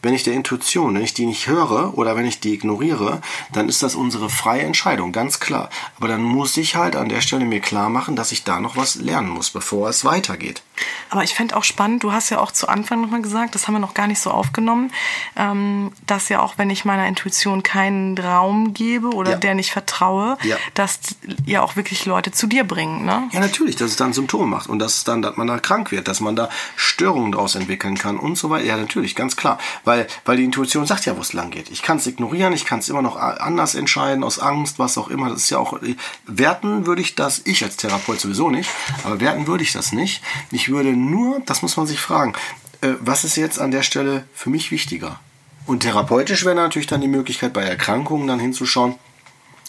Wenn 0.02 0.14
ich 0.14 0.24
der 0.24 0.34
Intuition, 0.34 0.96
wenn 0.96 1.04
ich 1.04 1.14
die 1.14 1.26
nicht 1.26 1.48
höre 1.48 1.98
oder 1.98 2.16
wenn 2.16 2.26
ich 2.26 2.40
die 2.40 2.54
ignoriere, 2.54 3.22
dann 3.54 3.70
ist 3.70 3.84
das 3.84 3.96
unsere 3.96 4.30
freie 4.30 4.64
Entscheidung, 4.64 5.12
ganz 5.12 5.40
klar. 5.40 5.70
Aber 5.98 6.08
dann 6.08 6.24
muss 6.24 6.58
ich 6.58 6.76
halt 6.76 6.96
an 6.96 7.10
der 7.10 7.22
Stelle 7.22 7.46
mir 7.46 7.60
klar 7.60 7.90
machen, 7.90 8.16
dass 8.16 8.32
ich 8.32 8.44
da 8.44 8.60
noch 8.60 8.78
was 8.78 8.96
lernen 8.96 9.30
muss, 9.30 9.50
bevor 9.52 9.90
es 9.90 10.04
weitergeht. 10.04 10.64
Aber 11.12 11.24
ich 11.24 11.36
fände 11.36 11.56
auch 11.56 11.64
spannend, 11.64 12.04
du 12.04 12.12
hast 12.14 12.30
ja 12.32 12.40
auch 12.40 12.52
zu 12.52 12.68
Anfang 12.68 13.02
nochmal 13.02 13.22
gesagt, 13.22 13.54
das 13.54 13.68
haben 13.68 13.76
wir 13.76 13.80
noch 13.80 13.94
gar 13.94 14.08
nicht 14.08 14.20
so 14.20 14.32
aufgenommen, 14.32 14.92
ähm, 15.36 15.92
dass 16.08 16.30
ja 16.30 16.40
auch, 16.42 16.58
wenn 16.58 16.70
ich 16.72 16.86
meiner 16.86 17.06
Intuition 17.08 17.62
keinen 17.62 18.18
Raum 18.18 18.74
gebe 18.74 19.10
oder 19.10 19.32
Ja. 19.32 19.38
der 19.38 19.54
nicht 19.54 19.72
vertraue, 19.72 20.38
Ja. 20.44 20.56
dass 20.74 21.00
ja 21.46 21.62
auch 21.62 21.76
wirklich 21.76 22.06
Leute 22.06 22.32
zu 22.32 22.48
dir 22.48 22.64
bringen. 22.64 23.06
Ne? 23.06 23.24
Ja, 23.32 23.40
natürlich, 23.40 23.76
dass 23.76 23.92
es 23.92 23.96
dann 23.98 24.14
Symptome 24.14 24.48
macht 24.48 24.68
und 24.70 24.80
dass 24.80 24.96
es 24.96 25.04
dann, 25.04 25.22
dass 25.22 25.38
man 25.38 25.48
da 25.48 25.60
krank 25.60 25.92
wird, 25.92 26.08
dass 26.08 26.20
man 26.22 26.36
da 26.36 26.50
Störungen 26.76 27.32
daraus 27.34 27.54
entwickeln 27.56 27.98
kann 27.98 28.18
und 28.18 28.38
so 28.38 28.50
weiter. 28.50 28.66
Ja, 28.66 28.78
natürlich, 28.78 29.16
ganz 29.16 29.36
klar. 29.36 29.60
Weil, 29.84 29.91
weil 30.26 30.38
die 30.38 30.44
Intuition 30.44 30.86
sagt 30.86 31.06
ja, 31.06 31.16
wo 31.16 31.22
es 31.22 31.34
lang 31.34 31.52
geht. 31.52 31.70
Ich 31.70 31.82
kann 31.82 31.98
es 31.98 32.08
ignorieren, 32.08 32.54
ich 32.54 32.66
kann 32.66 32.80
es 32.80 32.90
immer 32.90 33.02
noch 33.02 33.16
anders 33.16 33.76
entscheiden, 33.76 34.24
aus 34.24 34.40
Angst, 34.40 34.80
was 34.80 34.98
auch 34.98 35.08
immer. 35.10 35.30
Das 35.30 35.44
ist 35.44 35.50
ja 35.50 35.58
auch, 35.58 35.80
werten 36.26 36.86
würde 36.86 37.02
ich 37.02 37.16
das, 37.16 37.42
ich 37.46 37.64
als 37.64 37.78
Therapeut 37.78 38.20
sowieso 38.20 38.50
nicht, 38.50 38.70
aber 39.04 39.20
werten 39.20 39.48
würde 39.48 39.64
ich 39.64 39.72
das 39.72 39.92
nicht. 39.92 40.24
Ich 40.52 40.70
würde 40.70 40.94
nur, 40.94 41.42
das 41.46 41.62
muss 41.62 41.78
man 41.78 41.88
sich 41.88 42.00
fragen, 42.00 42.34
äh, 42.82 42.94
was 43.00 43.24
ist 43.24 43.36
jetzt 43.36 43.60
an 43.60 43.72
der 43.72 43.84
Stelle 43.84 44.26
für 44.34 44.50
mich 44.50 44.72
wichtiger? 44.72 45.20
Und 45.66 45.82
therapeutisch 45.82 46.44
wäre 46.44 46.56
natürlich 46.56 46.88
dann 46.88 47.02
die 47.02 47.08
Möglichkeit, 47.08 47.54
bei 47.54 47.64
Erkrankungen 47.64 48.28
dann 48.28 48.40
hinzuschauen, 48.40 48.96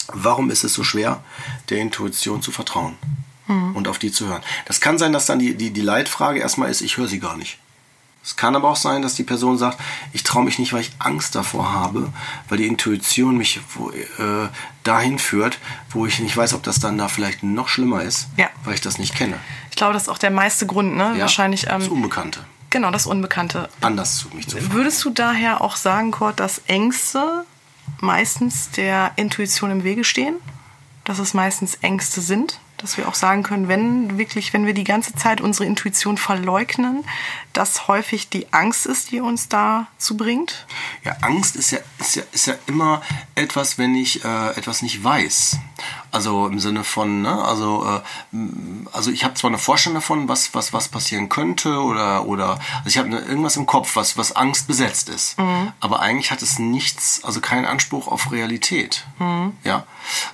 warum 0.09 0.51
ist 0.51 0.65
es 0.65 0.75
so 0.75 0.85
schwer, 0.85 1.23
der 1.69 1.79
Intuition 1.79 2.43
zu 2.43 2.51
vertrauen 2.51 2.97
und 3.75 3.89
auf 3.89 3.99
die 3.99 4.11
zu 4.11 4.29
hören. 4.29 4.43
Das 4.67 4.81
kann 4.81 4.99
sein, 4.99 5.13
dass 5.13 5.27
dann 5.27 5.39
die, 5.39 5.55
die, 5.55 5.71
die 5.71 5.81
Leitfrage 5.81 6.41
erstmal 6.41 6.71
ist, 6.71 6.81
ich 6.81 6.97
höre 6.97 7.09
sie 7.09 7.21
gar 7.21 7.37
nicht. 7.37 7.59
Es 8.25 8.37
kann 8.37 8.55
aber 8.55 8.69
auch 8.71 8.77
sein, 8.77 9.03
dass 9.03 9.15
die 9.15 9.25
Person 9.25 9.59
sagt, 9.59 9.79
ich 10.13 10.23
traue 10.23 10.45
mich 10.45 10.59
nicht, 10.61 10.73
weil 10.73 10.83
ich 10.83 10.93
Angst 11.01 11.35
davor 11.35 11.73
habe, 11.73 12.13
weil 12.49 12.59
die 12.59 12.67
Intuition 12.69 13.37
mich 13.37 13.61
wo, 13.75 13.91
äh, 13.91 14.49
dahin 14.85 15.19
führt, 15.19 15.59
wo 15.91 16.07
ich 16.07 16.21
nicht 16.21 16.37
weiß, 16.37 16.55
ob 16.55 16.63
das 16.63 16.79
dann 16.79 16.99
da 16.99 17.09
vielleicht 17.09 17.43
noch 17.43 17.69
schlimmer 17.69 18.03
ist, 18.03 18.29
Ja. 18.37 18.49
weil 18.65 18.75
ich 18.75 18.81
das 18.81 18.99
nicht 18.99 19.17
kenne. 19.17 19.39
Ich 19.71 19.77
glaube, 19.77 19.93
das 19.95 20.05
ist 20.05 20.09
auch 20.09 20.19
der 20.19 20.31
meiste 20.31 20.67
Grund, 20.67 20.95
ne? 20.97 21.15
Ja? 21.17 21.23
Wahrscheinlich. 21.23 21.63
das 21.63 21.87
Ähm, 21.87 21.93
Unbekannte. 21.93 22.45
genau, 22.71 22.93
das 22.93 23.07
Unbekannte. 23.07 23.69
Anders 23.81 24.17
zu 24.19 24.29
mich 24.29 24.47
zu 24.49 24.57
fragen. 24.57 24.73
Würdest 24.73 25.05
du 25.05 25.11
daher 25.11 25.61
auch 25.61 25.75
sagen, 25.75 26.13
Kurt, 26.13 26.39
dass 26.39 26.63
Ängste 26.69 27.45
meistens 28.01 28.71
der 28.71 29.13
Intuition 29.17 29.71
im 29.73 29.83
Wege 29.85 30.05
stehen? 30.05 30.37
Dass 31.05 31.19
es 31.19 31.35
meistens 31.35 31.75
Ängste 31.83 32.21
sind? 32.21 32.61
Dass 32.83 32.97
wir 32.97 33.09
auch 33.09 33.15
sagen 33.15 33.45
können, 33.45 33.69
wenn 33.69 34.19
wirklich, 34.19 34.53
wenn 34.53 34.67
wir 34.67 34.75
die 34.75 34.85
ganze 34.85 35.15
Zeit 35.15 35.41
unsere 35.41 35.67
Intuition 35.67 36.19
verleugnen, 36.19 37.05
dass 37.53 37.89
häufig 37.89 38.29
die 38.29 38.53
Angst 38.53 38.87
ist, 38.87 39.13
die 39.13 39.21
uns 39.21 39.49
dazu 39.49 40.17
bringt? 40.17 40.67
Ja, 41.05 41.17
Angst 41.23 41.57
ist 41.57 41.71
ja, 41.71 41.79
ist 42.01 42.17
ja, 42.17 42.23
ist 42.33 42.47
ja 42.47 42.55
immer 42.67 43.01
etwas, 43.37 43.79
wenn 43.79 43.95
ich 43.95 44.25
äh, 44.25 44.51
etwas 44.57 44.83
nicht 44.83 45.03
weiß. 45.03 45.59
Also 46.13 46.47
im 46.47 46.61
Sinne 46.61 46.85
von, 46.85 47.23
ne, 47.23 47.43
also, 47.45 47.85
äh, 47.85 48.37
also 48.93 49.11
ich 49.11 49.25
habe 49.25 49.35
zwar 49.35 49.51
eine 49.51 49.59
Vorstellung 49.59 49.97
davon, 49.97 50.29
was, 50.29 50.55
was, 50.55 50.73
was 50.73 50.89
passieren 50.89 51.29
könnte 51.29 51.81
oder, 51.81 52.27
oder 52.27 52.51
also 52.51 52.87
ich 52.87 52.99
habe 52.99 53.09
ne, 53.09 53.19
irgendwas 53.21 53.57
im 53.57 53.67
Kopf, 53.67 53.97
was, 53.97 54.17
was 54.17 54.37
Angst 54.37 54.67
besetzt 54.67 55.09
ist. 55.09 55.37
Aber 55.81 56.01
eigentlich 56.01 56.31
hat 56.31 56.43
es 56.43 56.59
nichts, 56.59 57.25
also 57.25 57.41
keinen 57.41 57.65
Anspruch 57.65 58.09
auf 58.09 58.31
Realität. 58.31 59.05
Ja, 59.65 59.85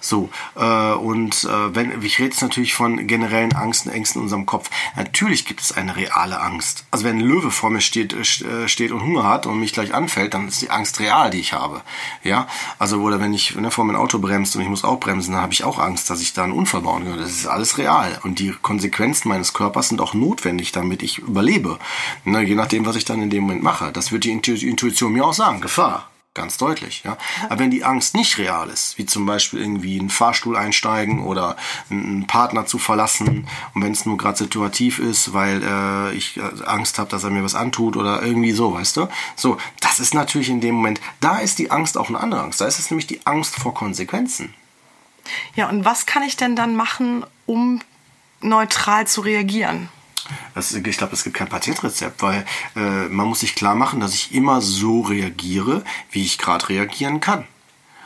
so. 0.01 0.31
Äh, 0.57 0.93
und 0.93 1.45
äh, 1.45 1.75
wenn, 1.75 2.03
ich 2.03 2.19
rede 2.19 2.31
jetzt 2.31 2.43
natürlich 2.43 2.75
von 2.75 3.07
generellen 3.07 3.55
Angsten, 3.55 3.91
Ängsten 3.91 4.21
in 4.21 4.25
unserem 4.25 4.47
Kopf. 4.47 4.71
Natürlich 4.97 5.45
gibt 5.45 5.61
es 5.61 5.73
eine 5.73 5.97
reale 5.97 6.41
Angst. 6.41 6.85
Also 6.91 7.05
wenn 7.05 7.19
ein 7.19 7.25
Löwe 7.25 7.51
vor 7.51 7.71
mir 7.71 7.81
steht, 7.81 8.13
äh, 8.13 8.69
steht 8.69 8.93
und 8.93 9.03
Hunger 9.03 9.25
hat 9.25 9.47
und 9.47 9.61
mich 9.61 9.73
gleich 9.73 9.95
anfällt, 9.95 10.35
dann 10.35 10.49
ist 10.49 10.63
die 10.63 10.71
Angst 10.71 11.01
real, 11.01 11.31
die 11.31 11.41
ich 11.41 11.53
habe. 11.53 11.83
Ja, 12.25 12.47
also 12.79 13.01
oder 13.01 13.21
wenn 13.21 13.35
ich 13.35 13.55
ne, 13.57 13.71
vor 13.71 13.85
mein 13.85 13.97
Auto 13.97 14.19
bremst 14.19 14.57
und 14.57 14.63
ich 14.63 14.69
muss 14.69 14.85
auch 14.85 14.99
bremsen, 14.99 15.33
dann 15.33 15.43
habe 15.43 15.53
ich 15.53 15.65
auch 15.65 15.68
Angst, 15.77 16.09
dass 16.09 16.23
ich 16.23 16.33
da 16.33 16.45
einen 16.45 16.55
Unfall 16.55 16.81
bauen 16.81 17.05
könnte. 17.05 17.21
Das 17.21 17.33
ist 17.33 17.47
alles 17.47 17.77
real 17.77 18.19
und 18.23 18.39
die 18.39 18.55
Konsequenzen 18.63 19.29
meines 19.29 19.53
Körpers 19.53 19.91
sind 19.91 20.01
auch 20.01 20.15
notwendig, 20.15 20.73
damit 20.73 21.03
ich 21.03 21.19
überlebe. 21.19 21.79
Ne, 22.25 22.41
je 22.41 22.55
nachdem, 22.55 22.87
was 22.87 22.97
ich 22.97 23.05
dann 23.05 23.21
in 23.21 23.29
dem 23.29 23.43
Moment 23.43 23.63
mache. 23.63 23.93
Das 23.93 24.11
wird 24.11 24.25
die 24.25 24.31
Intu 24.31 24.53
Intuition 24.53 25.13
mir 25.13 25.27
auch 25.27 25.35
sagen. 25.35 25.61
Gefahr. 25.61 26.09
Ganz 26.39 26.57
deutlich, 26.57 27.03
ja. 27.05 27.19
Aber 27.49 27.59
wenn 27.59 27.73
die 27.73 27.83
Angst 27.83 28.15
nicht 28.15 28.39
real 28.39 28.69
ist, 28.69 28.97
wie 28.97 29.07
zum 29.07 29.27
Beispiel 29.27 29.59
irgendwie 29.59 29.97
in 29.97 30.03
einen 30.03 30.11
Fahrstuhl 30.11 30.57
einsteigen 30.57 31.25
oder 31.25 31.57
einen 31.91 32.29
Partner 32.29 32.65
zu 32.65 32.79
verlassen 32.79 33.49
und 33.75 33.83
wenn 33.83 33.91
es 33.91 34.07
nur 34.07 34.17
gerade 34.17 34.39
situativ 34.39 35.01
ist, 35.01 35.33
weil 35.33 35.61
äh, 35.65 36.15
ich 36.15 36.37
äh, 36.37 36.43
Angst 36.65 37.01
habe, 37.01 37.11
dass 37.11 37.25
er 37.25 37.31
mir 37.31 37.43
was 37.43 37.57
antut 37.57 37.97
oder 37.97 38.23
irgendwie 38.23 38.53
so, 38.53 38.73
weißt 38.73 38.99
du? 38.99 39.09
So, 39.35 39.59
das 39.81 39.99
ist 39.99 40.15
natürlich 40.15 40.49
in 40.49 40.61
dem 40.61 40.77
Moment, 40.77 41.01
da 41.19 41.39
ist 41.39 41.59
die 41.59 41.73
Angst 41.73 41.99
auch 41.99 42.09
eine 42.09 42.21
andere 42.21 42.43
Angst. 42.43 42.61
Da 42.61 42.67
ist 42.67 42.79
es 42.79 42.89
nämlich 42.93 43.09
die 43.09 43.27
Angst 43.27 43.57
vor 43.57 43.75
Konsequenzen. 43.75 44.55
Ja, 45.55 45.69
und 45.69 45.85
was 45.85 46.07
kann 46.07 46.23
ich 46.23 46.37
denn 46.37 46.57
dann 46.57 46.77
machen, 46.77 47.25
um 47.47 47.81
neutral 48.41 49.07
zu 49.07 49.21
reagieren? 49.21 49.89
Das, 50.55 50.73
ich 50.73 50.99
glaube, 50.99 51.15
es 51.15 51.25
gibt 51.25 51.37
kein 51.37 51.49
Patentrezept, 51.49 52.23
weil 52.23 52.45
äh, 52.77 53.09
man 53.09 53.29
muss 53.29 53.41
sich 53.41 53.55
klar 53.55 53.75
machen, 53.75 54.01
dass 54.01 54.15
ich 54.15 54.35
immer 54.35 54.61
so 54.61 55.01
reagiere, 55.01 55.85
wie 56.11 56.25
ich 56.25 56.39
gerade 56.39 56.69
reagieren 56.69 57.21
kann. 57.21 57.45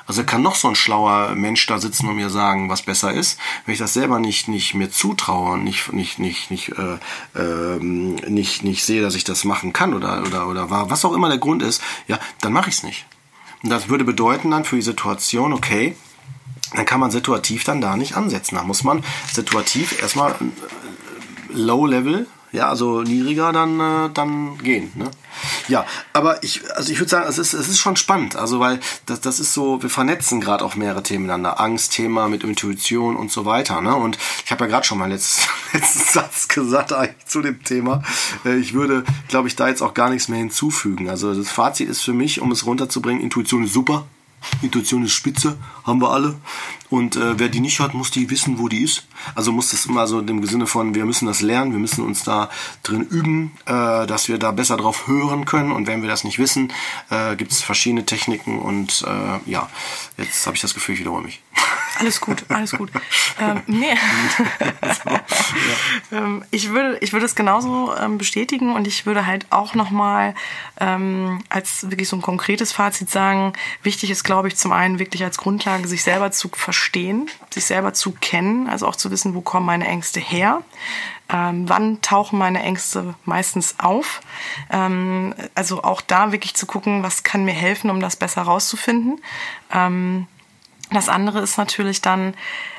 Also 0.06 0.24
kann 0.24 0.42
noch 0.42 0.56
so 0.56 0.68
ein 0.68 0.74
schlauer 0.74 1.34
Mensch 1.34 1.64
da 1.66 1.78
sitzen 1.78 2.08
und 2.08 2.16
mir 2.16 2.28
sagen, 2.28 2.68
was 2.68 2.82
besser 2.82 3.12
ist. 3.12 3.38
Wenn 3.64 3.72
ich 3.72 3.78
das 3.78 3.94
selber 3.94 4.18
nicht, 4.18 4.48
nicht 4.48 4.74
mir 4.74 4.90
zutraue 4.90 5.52
und 5.52 5.64
nicht, 5.64 5.92
nicht, 5.92 6.18
nicht, 6.18 6.50
nicht, 6.50 6.70
äh, 6.70 6.98
ähm, 7.36 8.16
nicht, 8.16 8.64
nicht 8.64 8.84
sehe, 8.84 9.02
dass 9.02 9.14
ich 9.14 9.24
das 9.24 9.44
machen 9.44 9.72
kann 9.72 9.94
oder, 9.94 10.22
oder, 10.22 10.48
oder 10.48 10.70
was 10.70 11.04
auch 11.04 11.12
immer 11.12 11.28
der 11.28 11.38
Grund 11.38 11.62
ist, 11.62 11.82
ja, 12.08 12.18
dann 12.40 12.52
mache 12.52 12.68
ich 12.68 12.76
es 12.76 12.82
nicht. 12.82 13.06
Und 13.62 13.70
das 13.70 13.88
würde 13.88 14.04
bedeuten 14.04 14.50
dann 14.50 14.64
für 14.64 14.76
die 14.76 14.82
Situation, 14.82 15.52
okay, 15.52 15.96
dann 16.74 16.86
kann 16.86 17.00
man 17.00 17.10
situativ 17.10 17.64
dann 17.64 17.80
da 17.80 17.96
nicht 17.96 18.16
ansetzen. 18.16 18.56
Da 18.56 18.62
muss 18.62 18.84
man 18.84 19.04
situativ 19.32 20.00
erstmal 20.00 20.34
Low 21.54 21.86
Level, 21.86 22.26
ja, 22.52 22.68
also 22.68 23.00
niedriger 23.00 23.50
dann, 23.52 23.80
äh, 23.80 24.10
dann 24.12 24.58
gehen. 24.58 24.92
Ne? 24.94 25.10
Ja, 25.68 25.86
aber 26.12 26.42
ich, 26.42 26.62
also 26.76 26.92
ich 26.92 26.98
würde 26.98 27.08
sagen, 27.08 27.26
es 27.26 27.38
ist, 27.38 27.54
es 27.54 27.66
ist 27.68 27.78
schon 27.78 27.96
spannend, 27.96 28.36
also 28.36 28.60
weil 28.60 28.78
das, 29.06 29.22
das 29.22 29.40
ist 29.40 29.54
so, 29.54 29.82
wir 29.82 29.88
vernetzen 29.88 30.38
gerade 30.40 30.62
auch 30.62 30.74
mehrere 30.74 31.02
Themen 31.02 31.22
miteinander. 31.24 31.60
Angstthema 31.60 32.28
mit 32.28 32.44
Intuition 32.44 33.16
und 33.16 33.32
so 33.32 33.46
weiter. 33.46 33.80
Ne? 33.80 33.96
Und 33.96 34.18
ich 34.44 34.52
habe 34.52 34.64
ja 34.64 34.70
gerade 34.70 34.86
schon 34.86 34.98
mal 34.98 35.10
letzten, 35.10 35.48
letzten 35.72 36.00
Satz 36.00 36.48
gesagt 36.48 36.92
eigentlich 36.92 37.26
zu 37.26 37.40
dem 37.40 37.64
Thema. 37.64 38.02
Äh, 38.44 38.56
Ich 38.56 38.74
würde, 38.74 39.04
glaube 39.28 39.48
ich, 39.48 39.56
da 39.56 39.68
jetzt 39.68 39.82
auch 39.82 39.94
gar 39.94 40.10
nichts 40.10 40.28
mehr 40.28 40.38
hinzufügen. 40.38 41.08
Also 41.08 41.34
das 41.34 41.50
Fazit 41.50 41.88
ist 41.88 42.02
für 42.02 42.12
mich, 42.12 42.42
um 42.42 42.52
es 42.52 42.66
runterzubringen, 42.66 43.22
Intuition 43.22 43.64
ist 43.64 43.72
super. 43.72 44.04
Intuition 44.62 45.04
ist 45.04 45.12
spitze, 45.12 45.58
haben 45.84 46.00
wir 46.00 46.10
alle. 46.10 46.36
Und 46.90 47.16
äh, 47.16 47.38
wer 47.38 47.48
die 47.48 47.60
nicht 47.60 47.80
hat, 47.80 47.94
muss 47.94 48.10
die 48.10 48.30
wissen, 48.30 48.58
wo 48.58 48.68
die 48.68 48.82
ist. 48.82 49.06
Also 49.34 49.52
muss 49.52 49.70
das 49.70 49.86
immer 49.86 50.06
so 50.06 50.20
im 50.20 50.44
Sinne 50.46 50.66
von, 50.66 50.94
wir 50.94 51.04
müssen 51.04 51.26
das 51.26 51.40
lernen, 51.40 51.72
wir 51.72 51.78
müssen 51.78 52.04
uns 52.04 52.24
da 52.24 52.50
drin 52.82 53.02
üben, 53.02 53.52
äh, 53.66 54.06
dass 54.06 54.28
wir 54.28 54.38
da 54.38 54.50
besser 54.52 54.76
drauf 54.76 55.06
hören 55.06 55.44
können. 55.44 55.72
Und 55.72 55.86
wenn 55.86 56.02
wir 56.02 56.08
das 56.08 56.24
nicht 56.24 56.38
wissen, 56.38 56.72
äh, 57.10 57.36
gibt 57.36 57.52
es 57.52 57.62
verschiedene 57.62 58.04
Techniken. 58.06 58.58
Und 58.58 59.04
äh, 59.06 59.50
ja, 59.50 59.68
jetzt 60.16 60.46
habe 60.46 60.56
ich 60.56 60.62
das 60.62 60.74
Gefühl, 60.74 60.94
ich 60.94 61.00
wiederhole 61.00 61.24
mich. 61.24 61.40
Alles 61.98 62.20
gut, 62.20 62.44
alles 62.48 62.72
gut. 62.72 62.90
ähm, 63.38 63.62
nee. 63.66 63.94
ähm, 66.12 66.42
ich, 66.50 66.70
würde, 66.70 66.98
ich 67.00 67.12
würde 67.12 67.26
es 67.26 67.34
genauso 67.34 67.94
ähm, 67.96 68.18
bestätigen 68.18 68.74
und 68.74 68.86
ich 68.86 69.04
würde 69.06 69.26
halt 69.26 69.46
auch 69.50 69.74
nochmal 69.74 70.34
ähm, 70.80 71.44
als 71.48 71.90
wirklich 71.90 72.08
so 72.08 72.16
ein 72.16 72.22
konkretes 72.22 72.72
Fazit 72.72 73.10
sagen, 73.10 73.52
wichtig 73.82 74.10
ist, 74.10 74.24
glaube 74.24 74.48
ich, 74.48 74.56
zum 74.56 74.72
einen 74.72 74.98
wirklich 74.98 75.22
als 75.22 75.36
Grundlage, 75.36 75.86
sich 75.86 76.02
selber 76.02 76.32
zu 76.32 76.48
verstehen, 76.48 77.28
sich 77.52 77.64
selber 77.64 77.92
zu 77.92 78.12
kennen, 78.12 78.68
also 78.68 78.86
auch 78.86 78.96
zu 78.96 79.10
wissen, 79.10 79.34
wo 79.34 79.40
kommen 79.40 79.66
meine 79.66 79.86
Ängste 79.86 80.20
her. 80.20 80.62
Ähm, 81.28 81.68
wann 81.68 82.00
tauchen 82.02 82.38
meine 82.38 82.62
Ängste 82.62 83.14
meistens 83.24 83.76
auf? 83.78 84.20
Ähm, 84.70 85.34
also 85.54 85.82
auch 85.82 86.00
da 86.00 86.32
wirklich 86.32 86.54
zu 86.54 86.66
gucken, 86.66 87.02
was 87.02 87.22
kann 87.22 87.44
mir 87.44 87.54
helfen, 87.54 87.90
um 87.90 88.00
das 88.00 88.16
besser 88.16 88.42
rauszufinden. 88.42 89.20
Ähm, 89.72 90.26
das 90.90 91.08
andere 91.08 91.40
ist 91.40 91.56
natürlich 91.56 92.02
dann, 92.02 92.34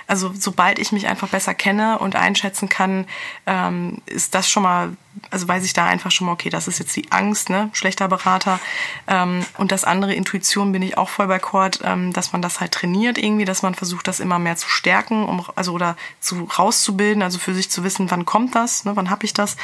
also 0.08 0.32
sobald 0.38 0.78
ich 0.78 0.92
mich 0.92 1.08
einfach 1.08 1.30
besser 1.30 1.54
kenne 1.54 1.98
und 2.00 2.16
einschätzen 2.16 2.70
kann, 2.70 3.08
ähm, 3.48 4.02
ist 4.06 4.36
das 4.36 4.50
schon 4.50 4.64
mal, 4.64 4.96
also 5.30 5.48
weiß 5.48 5.64
ich 5.64 5.74
da 5.74 5.86
einfach 5.86 6.12
schon 6.12 6.28
mal, 6.28 6.34
okay, 6.34 6.50
das 6.50 6.68
ist 6.68 6.80
jetzt 6.80 6.96
die 6.96 7.12
Angst, 7.12 7.50
ne, 7.50 7.70
schlechter 7.74 8.08
Berater. 8.08 8.60
Ähm, 9.08 9.46
und 9.58 9.72
das 9.72 9.84
andere, 9.84 10.14
Intuition, 10.14 10.72
bin 10.72 10.82
ich 10.82 10.98
auch 10.98 11.10
voll 11.10 11.28
bei 11.28 11.40
Cord, 11.40 11.82
ähm, 11.84 12.14
dass 12.14 12.34
man 12.34 12.42
das 12.42 12.60
halt 12.60 12.72
trainiert 12.72 13.18
irgendwie, 13.18 13.46
dass 13.46 13.62
man 13.62 13.76
versucht, 13.76 14.08
das 14.08 14.20
immer 14.20 14.40
mehr 14.40 14.56
zu 14.56 14.70
stärken, 14.70 15.26
um, 15.26 15.46
also 15.56 15.74
oder 15.74 15.96
zu 16.20 16.44
rauszubilden, 16.44 17.22
also 17.22 17.38
für 17.40 17.54
sich 17.54 17.70
zu 17.70 17.84
wissen, 17.84 18.10
wann 18.12 18.26
kommt 18.26 18.56
das, 18.56 18.86
ne, 18.86 18.96
wann 18.96 19.10
habe 19.10 19.26
ich 19.26 19.34
das. 19.34 19.56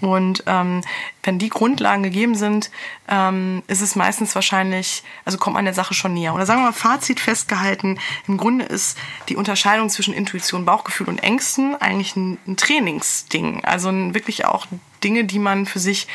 Und 0.00 0.42
ähm, 0.46 0.82
wenn 1.22 1.38
die 1.38 1.48
Grundlagen 1.48 2.02
gegeben 2.02 2.34
sind, 2.34 2.70
ähm, 3.08 3.62
ist 3.66 3.80
es 3.80 3.96
meistens 3.96 4.34
wahrscheinlich, 4.34 5.02
also 5.24 5.38
kommt 5.38 5.54
man 5.54 5.64
der 5.64 5.74
Sache 5.74 5.94
schon 5.94 6.14
näher. 6.14 6.34
Oder 6.34 6.46
sagen 6.46 6.60
wir 6.60 6.66
mal, 6.66 6.72
Fazit 6.72 7.20
festgehalten, 7.20 7.98
im 8.26 8.36
Grunde 8.36 8.64
ist 8.64 8.98
die 9.28 9.36
Unterscheidung 9.36 9.88
zwischen 9.88 10.14
Intuition, 10.14 10.64
Bauchgefühl 10.64 11.08
und 11.08 11.22
Ängsten 11.22 11.76
eigentlich 11.80 12.16
ein, 12.16 12.38
ein 12.46 12.56
Trainingsding. 12.56 13.64
Also 13.64 13.88
ein, 13.88 14.14
wirklich 14.14 14.44
auch 14.44 14.66
Dinge, 15.04 15.24
die 15.24 15.38
man 15.38 15.66
für 15.66 15.78
sich 15.78 16.08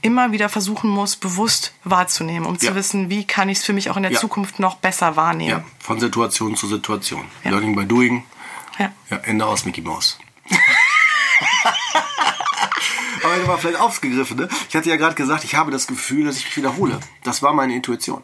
immer 0.00 0.32
wieder 0.32 0.48
versuchen 0.48 0.88
muss, 0.90 1.14
bewusst 1.16 1.74
wahrzunehmen, 1.84 2.46
um 2.46 2.54
Ja. 2.54 2.60
zu 2.70 2.74
wissen, 2.74 3.10
wie 3.10 3.24
kann 3.26 3.48
ich 3.48 3.58
es 3.58 3.64
für 3.64 3.72
mich 3.72 3.90
auch 3.90 3.96
in 3.96 4.02
der 4.04 4.12
Ja. 4.12 4.18
Zukunft 4.20 4.58
noch 4.58 4.76
besser 4.76 5.14
wahrnehmen. 5.16 5.50
Ja, 5.50 5.64
von 5.78 6.00
Situation 6.00 6.56
zu 6.56 6.66
Situation. 6.66 7.24
Ja. 7.44 7.50
Learning 7.50 7.76
by 7.76 7.84
doing. 7.84 8.24
Ja. 8.78 8.90
Ende 9.24 9.44
aus 9.46 9.64
Mickey 9.64 9.80
Mouse. 9.82 10.18
Aber 13.24 13.36
das 13.36 13.46
war 13.46 13.58
vielleicht 13.58 13.78
aufgegriffen, 13.80 14.36
ne? 14.36 14.48
Ich 14.68 14.74
hatte 14.74 14.88
ja 14.88 14.96
gerade 14.96 15.14
gesagt, 15.14 15.44
ich 15.44 15.54
habe 15.54 15.70
das 15.70 15.86
Gefühl, 15.86 16.24
dass 16.24 16.36
ich 16.38 16.44
mich 16.46 16.56
wiederhole. 16.56 16.98
Das 17.22 17.42
war 17.42 17.52
meine 17.52 17.74
Intuition. 17.74 18.22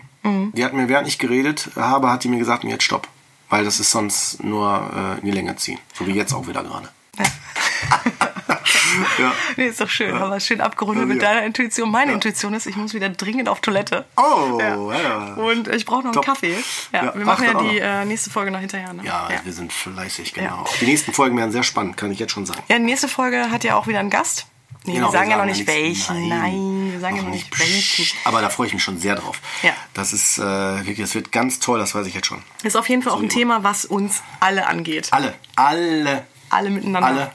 Die 0.53 0.65
hat 0.65 0.73
mir, 0.75 0.89
während 0.89 1.07
ich 1.09 1.19
geredet 1.19 1.71
habe, 1.77 2.11
hat 2.11 2.25
die 2.25 2.29
mir 2.29 2.39
gesagt, 2.39 2.65
jetzt 2.65 2.83
stopp. 2.85 3.07
Weil 3.49 3.65
das 3.65 3.79
ist 3.81 3.91
sonst 3.93 4.43
nur 4.43 4.91
äh, 4.95 5.21
in 5.21 5.25
die 5.27 5.31
Länge 5.31 5.57
ziehen. 5.57 5.79
So 5.95 6.07
wie 6.07 6.13
jetzt 6.13 6.35
auch 6.35 6.47
wieder 6.49 6.63
gerade. 6.63 6.89
ja. 9.19 9.33
Nee, 9.57 9.67
ist 9.67 9.81
doch 9.81 9.89
schön, 9.89 10.15
aber 10.17 10.39
schön 10.41 10.61
abgerundet 10.61 11.07
mit 11.07 11.23
Ja. 11.23 11.29
deiner 11.33 11.47
Intuition. 11.47 11.91
Meine 11.91 12.13
Intuition 12.13 12.55
ist, 12.55 12.67
ich 12.67 12.77
muss 12.77 12.95
wieder 12.95 13.09
dringend 13.09 13.49
auf 13.49 13.61
Toilette. 13.61 14.05
Oh, 14.17 14.59
Ja. 14.61 14.77
ja. 15.03 15.35
Und 15.35 15.69
ich 15.69 15.85
brauche 15.85 15.99
noch 16.01 16.07
einen 16.07 16.13
Top. 16.15 16.25
Kaffee. 16.27 16.57
Ja, 16.93 17.05
Ja, 17.07 17.15
wir 17.15 17.25
machen 17.25 17.47
ach, 17.49 17.55
ja 17.55 17.61
die 17.61 17.81
noch. 17.81 17.87
äh, 17.87 18.05
nächste 18.05 18.31
Folge 18.31 18.51
noch 18.51 18.61
hinterher. 18.61 18.93
Ne? 18.93 19.03
Ja, 19.05 19.29
ja. 19.31 19.41
wir 19.45 19.53
sind 19.53 19.73
fleißig, 19.73 20.35
genau. 20.35 20.65
Ja. 20.65 20.65
Die 20.81 20.87
nächsten 20.87 21.13
Folgen 21.13 21.37
werden 21.37 21.53
sehr 21.53 21.63
spannend, 21.63 21.97
kann 21.97 22.11
ich 22.11 22.19
jetzt 22.19 22.33
schon 22.33 22.47
sagen. 22.47 22.63
Ja, 22.69 22.77
die 22.79 22.85
nächste 22.85 23.09
Folge 23.09 23.51
hat 23.51 23.65
ja 23.65 23.77
auch 23.77 23.87
wieder 23.87 24.01
einen 24.01 24.11
Gast. 24.11 24.47
Nee, 24.85 24.95
Genau, 24.95 25.09
wir 25.09 25.19
sagen 25.19 25.31
ja 25.31 25.37
noch 25.37 25.45
nicht 25.45 25.67
welchen. 25.67 26.29
Nein, 26.29 26.89
wir 26.93 27.01
sagen 27.01 27.17
ja 27.17 27.23
noch 27.23 27.31
nicht 27.31 27.59
welchen. 27.59 28.05
Psst. 28.05 28.15
Aber 28.25 28.41
da 28.41 28.49
freue 28.49 28.69
ich 28.69 28.73
mich 28.75 28.83
schon 28.83 28.99
sehr 28.99 29.17
drauf. 29.17 29.41
Ja. 29.63 29.73
Das 29.93 30.13
ist 30.13 30.39
äh, 30.39 30.43
wirklich, 30.43 30.99
das 31.01 31.15
wird 31.15 31.31
ganz 31.33 31.59
toll, 31.59 31.79
das 31.79 31.95
weiß 31.95 32.07
ich 32.07 32.15
jetzt 32.15 32.27
schon. 32.29 32.43
Ist 32.63 32.77
auf 32.77 32.89
jeden 32.89 33.03
Fall 33.03 33.13
auch 33.13 33.21
ein. 33.21 33.29
Thema, 33.29 33.65
was 33.65 33.85
uns 33.85 34.23
alle 34.41 34.67
angeht. 34.67 35.09
Alle, 35.11 35.35
alle. 35.57 36.25
alle 36.49 36.71
miteinander. 36.71 37.09
Alle. 37.09 37.31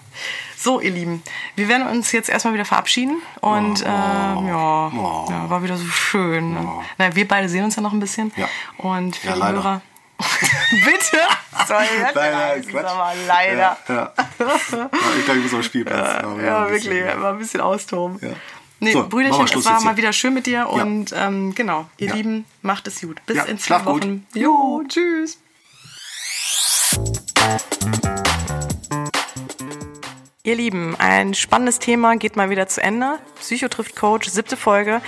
So, 0.64 0.80
ihr 0.80 0.92
Lieben, 0.92 1.22
wir 1.58 1.68
werden 1.68 1.86
uns 1.88 2.14
jetzt 2.14 2.30
erstmal 2.30 2.54
wieder 2.54 2.64
verabschieden. 2.64 3.22
Und 3.42 3.84
Oh. 3.84 3.86
ähm, 3.86 4.48
ja, 4.48 4.88
Oh. 4.96 5.26
ja, 5.30 5.50
war 5.50 5.62
wieder 5.62 5.76
so 5.76 5.86
schön. 5.88 6.54
Ne? 6.54 6.68
Na, 6.98 7.14
wir 7.14 7.28
beide 7.28 7.50
sehen 7.50 7.66
uns 7.66 7.76
ja 7.76 7.82
noch 7.82 7.92
ein 7.92 8.00
bisschen. 8.00 8.32
Ja. 8.38 8.48
Und 8.78 9.18
für 9.18 9.28
Ja, 9.28 9.34
die 9.34 9.40
leider. 9.42 9.58
Hörer. 9.58 9.82
Bitte? 10.86 11.18
Sorry, 11.68 11.86
es 12.58 12.68
Quatsch. 12.68 12.86
aber 12.86 13.12
leider. 13.28 13.78
Ja, 13.90 14.14
ich 14.16 15.26
dachte, 15.26 15.36
du 15.36 15.42
bist 15.42 15.54
am 15.54 15.64
Spielplatz. 15.64 16.24
Ja, 16.42 16.70
wirklich, 16.70 17.04
mal 17.18 17.34
ein 17.34 17.40
bisschen 17.40 17.60
austoben. 17.60 18.20
Nee, 18.80 18.94
So, 18.94 19.06
Brüderchen, 19.10 19.44
es 19.46 19.66
war 19.66 19.74
mal 19.82 19.90
hier. 19.90 19.98
wieder 19.98 20.14
schön 20.14 20.34
mit 20.34 20.46
dir 20.46 20.70
und 20.70 21.14
ähm, 21.14 21.54
genau, 21.56 21.88
ihr. 21.98 22.14
Lieben, 22.14 22.46
macht 22.62 22.88
es 22.88 23.02
gut. 23.02 23.20
Bis 23.26 23.44
in 23.44 23.58
zwei 23.58 23.66
schlaf 23.66 23.86
gut. 23.86 24.04
Wochen. 24.04 24.26
Jo, 24.34 24.82
tschüss. 24.88 25.40
Ihr 30.46 30.56
Lieben, 30.56 30.94
ein 31.00 31.34
spannendes 31.36 31.80
Thema 31.80 32.18
geht 32.18 32.36
mal 32.36 32.50
wieder 32.50 32.68
zu 32.68 32.84
Ende. 32.84 33.18
Psycho 33.40 33.70
trifft 33.70 33.96
Coach, 33.96 34.28
siebte 34.28 34.58
Folge. 34.58 35.02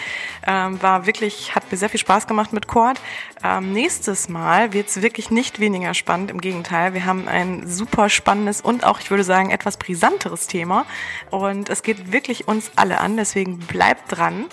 Ähm, 0.48 0.82
war 0.82 1.07
wirklich, 1.07 1.53
hat 1.53 1.70
mir 1.70 1.78
sehr 1.78 1.90
viel 1.90 1.99
Spaß 1.99 2.28
gemacht 2.28 2.53
mit 2.53 2.68
Cord. 2.68 3.02
Ähm, 3.44 3.74
nächstes 3.74 4.30
Mal 4.30 4.72
wird's 4.72 5.02
wirklich 5.02 5.32
nicht 5.32 5.60
weniger 5.60 5.94
spannend. 5.94 6.32
Im 6.32 6.40
Gegenteil, 6.40 6.94
wir 6.94 7.06
haben 7.06 7.28
ein 7.28 7.68
super 7.68 8.07
spannendes 8.07 8.62
und 8.62 8.86
auch, 8.86 9.02
ich 9.02 9.10
würde 9.10 9.26
sagen, 9.26 9.49
etwas 9.49 9.76
brisanteres 9.76 10.48
Thema. 10.48 10.86
Und 11.32 11.68
es 11.68 11.84
geht 11.84 12.14
wirklich 12.14 12.48
uns 12.48 12.72
alle 12.78 13.02
an, 13.02 13.18
deswegen 13.18 13.60
bleibt 13.60 14.16
dran. 14.16 14.45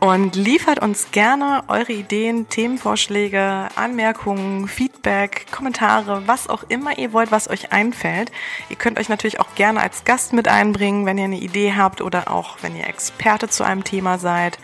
Und 0.00 0.34
liefert 0.34 0.78
uns 0.80 1.10
gerne 1.10 1.62
eure 1.68 1.92
Ideen, 1.92 2.48
Themenvorschläge, 2.48 3.68
Anmerkungen, 3.76 4.66
Feedback, 4.66 5.44
Kommentare, 5.50 6.22
was 6.24 6.48
auch 6.48 6.64
immer 6.68 6.98
ihr 6.98 7.12
wollt, 7.12 7.30
was 7.30 7.50
euch 7.50 7.70
einfällt. 7.70 8.32
Ihr 8.70 8.76
könnt 8.76 8.98
euch 8.98 9.10
natürlich 9.10 9.40
auch 9.40 9.54
gerne 9.56 9.82
als 9.82 10.04
Gast 10.04 10.32
mit 10.32 10.48
einbringen, 10.48 11.04
wenn 11.04 11.18
ihr 11.18 11.24
eine 11.24 11.38
Idee 11.38 11.74
habt 11.76 12.00
oder 12.00 12.30
auch 12.30 12.56
wenn 12.62 12.76
ihr 12.76 12.88
Experte 12.88 13.48
zu 13.48 13.62
einem 13.62 13.84
Thema 13.84 14.16
seid. 14.16 14.58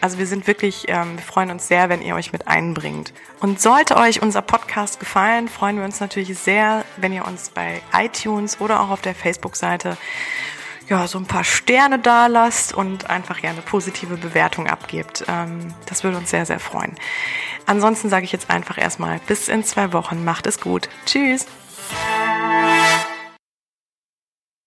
Also 0.00 0.18
wir 0.18 0.26
sind 0.26 0.46
wirklich, 0.46 0.86
ähm, 0.88 1.16
wir 1.16 1.24
freuen 1.24 1.50
uns 1.50 1.68
sehr, 1.68 1.90
wenn 1.90 2.00
ihr 2.00 2.14
euch 2.14 2.32
mit 2.32 2.48
einbringt. 2.48 3.12
Und 3.40 3.60
sollte 3.60 3.96
euch 3.98 4.22
unser 4.22 4.40
Podcast 4.40 5.00
gefallen, 5.00 5.48
freuen 5.48 5.76
wir 5.76 5.84
uns 5.84 6.00
natürlich 6.00 6.38
sehr, 6.38 6.86
wenn 6.96 7.12
ihr 7.12 7.26
uns 7.26 7.50
bei 7.50 7.82
iTunes 7.92 8.58
oder 8.58 8.80
auch 8.80 8.88
auf 8.88 9.02
der 9.02 9.14
Facebook-Seite 9.14 9.98
ja, 10.88 11.06
so 11.06 11.18
ein 11.18 11.26
paar 11.26 11.44
Sterne 11.44 11.98
da 11.98 12.26
lasst 12.26 12.72
und 12.72 13.10
einfach 13.10 13.38
ja 13.40 13.50
eine 13.50 13.62
positive 13.62 14.16
Bewertung 14.16 14.68
abgebt. 14.68 15.24
Ähm, 15.28 15.74
das 15.86 16.04
würde 16.04 16.16
uns 16.16 16.30
sehr, 16.30 16.46
sehr 16.46 16.60
freuen. 16.60 16.94
Ansonsten 17.66 18.08
sage 18.08 18.24
ich 18.24 18.32
jetzt 18.32 18.50
einfach 18.50 18.78
erstmal 18.78 19.20
bis 19.26 19.48
in 19.48 19.64
zwei 19.64 19.92
Wochen. 19.92 20.24
Macht 20.24 20.46
es 20.46 20.60
gut. 20.60 20.88
Tschüss. 21.06 21.46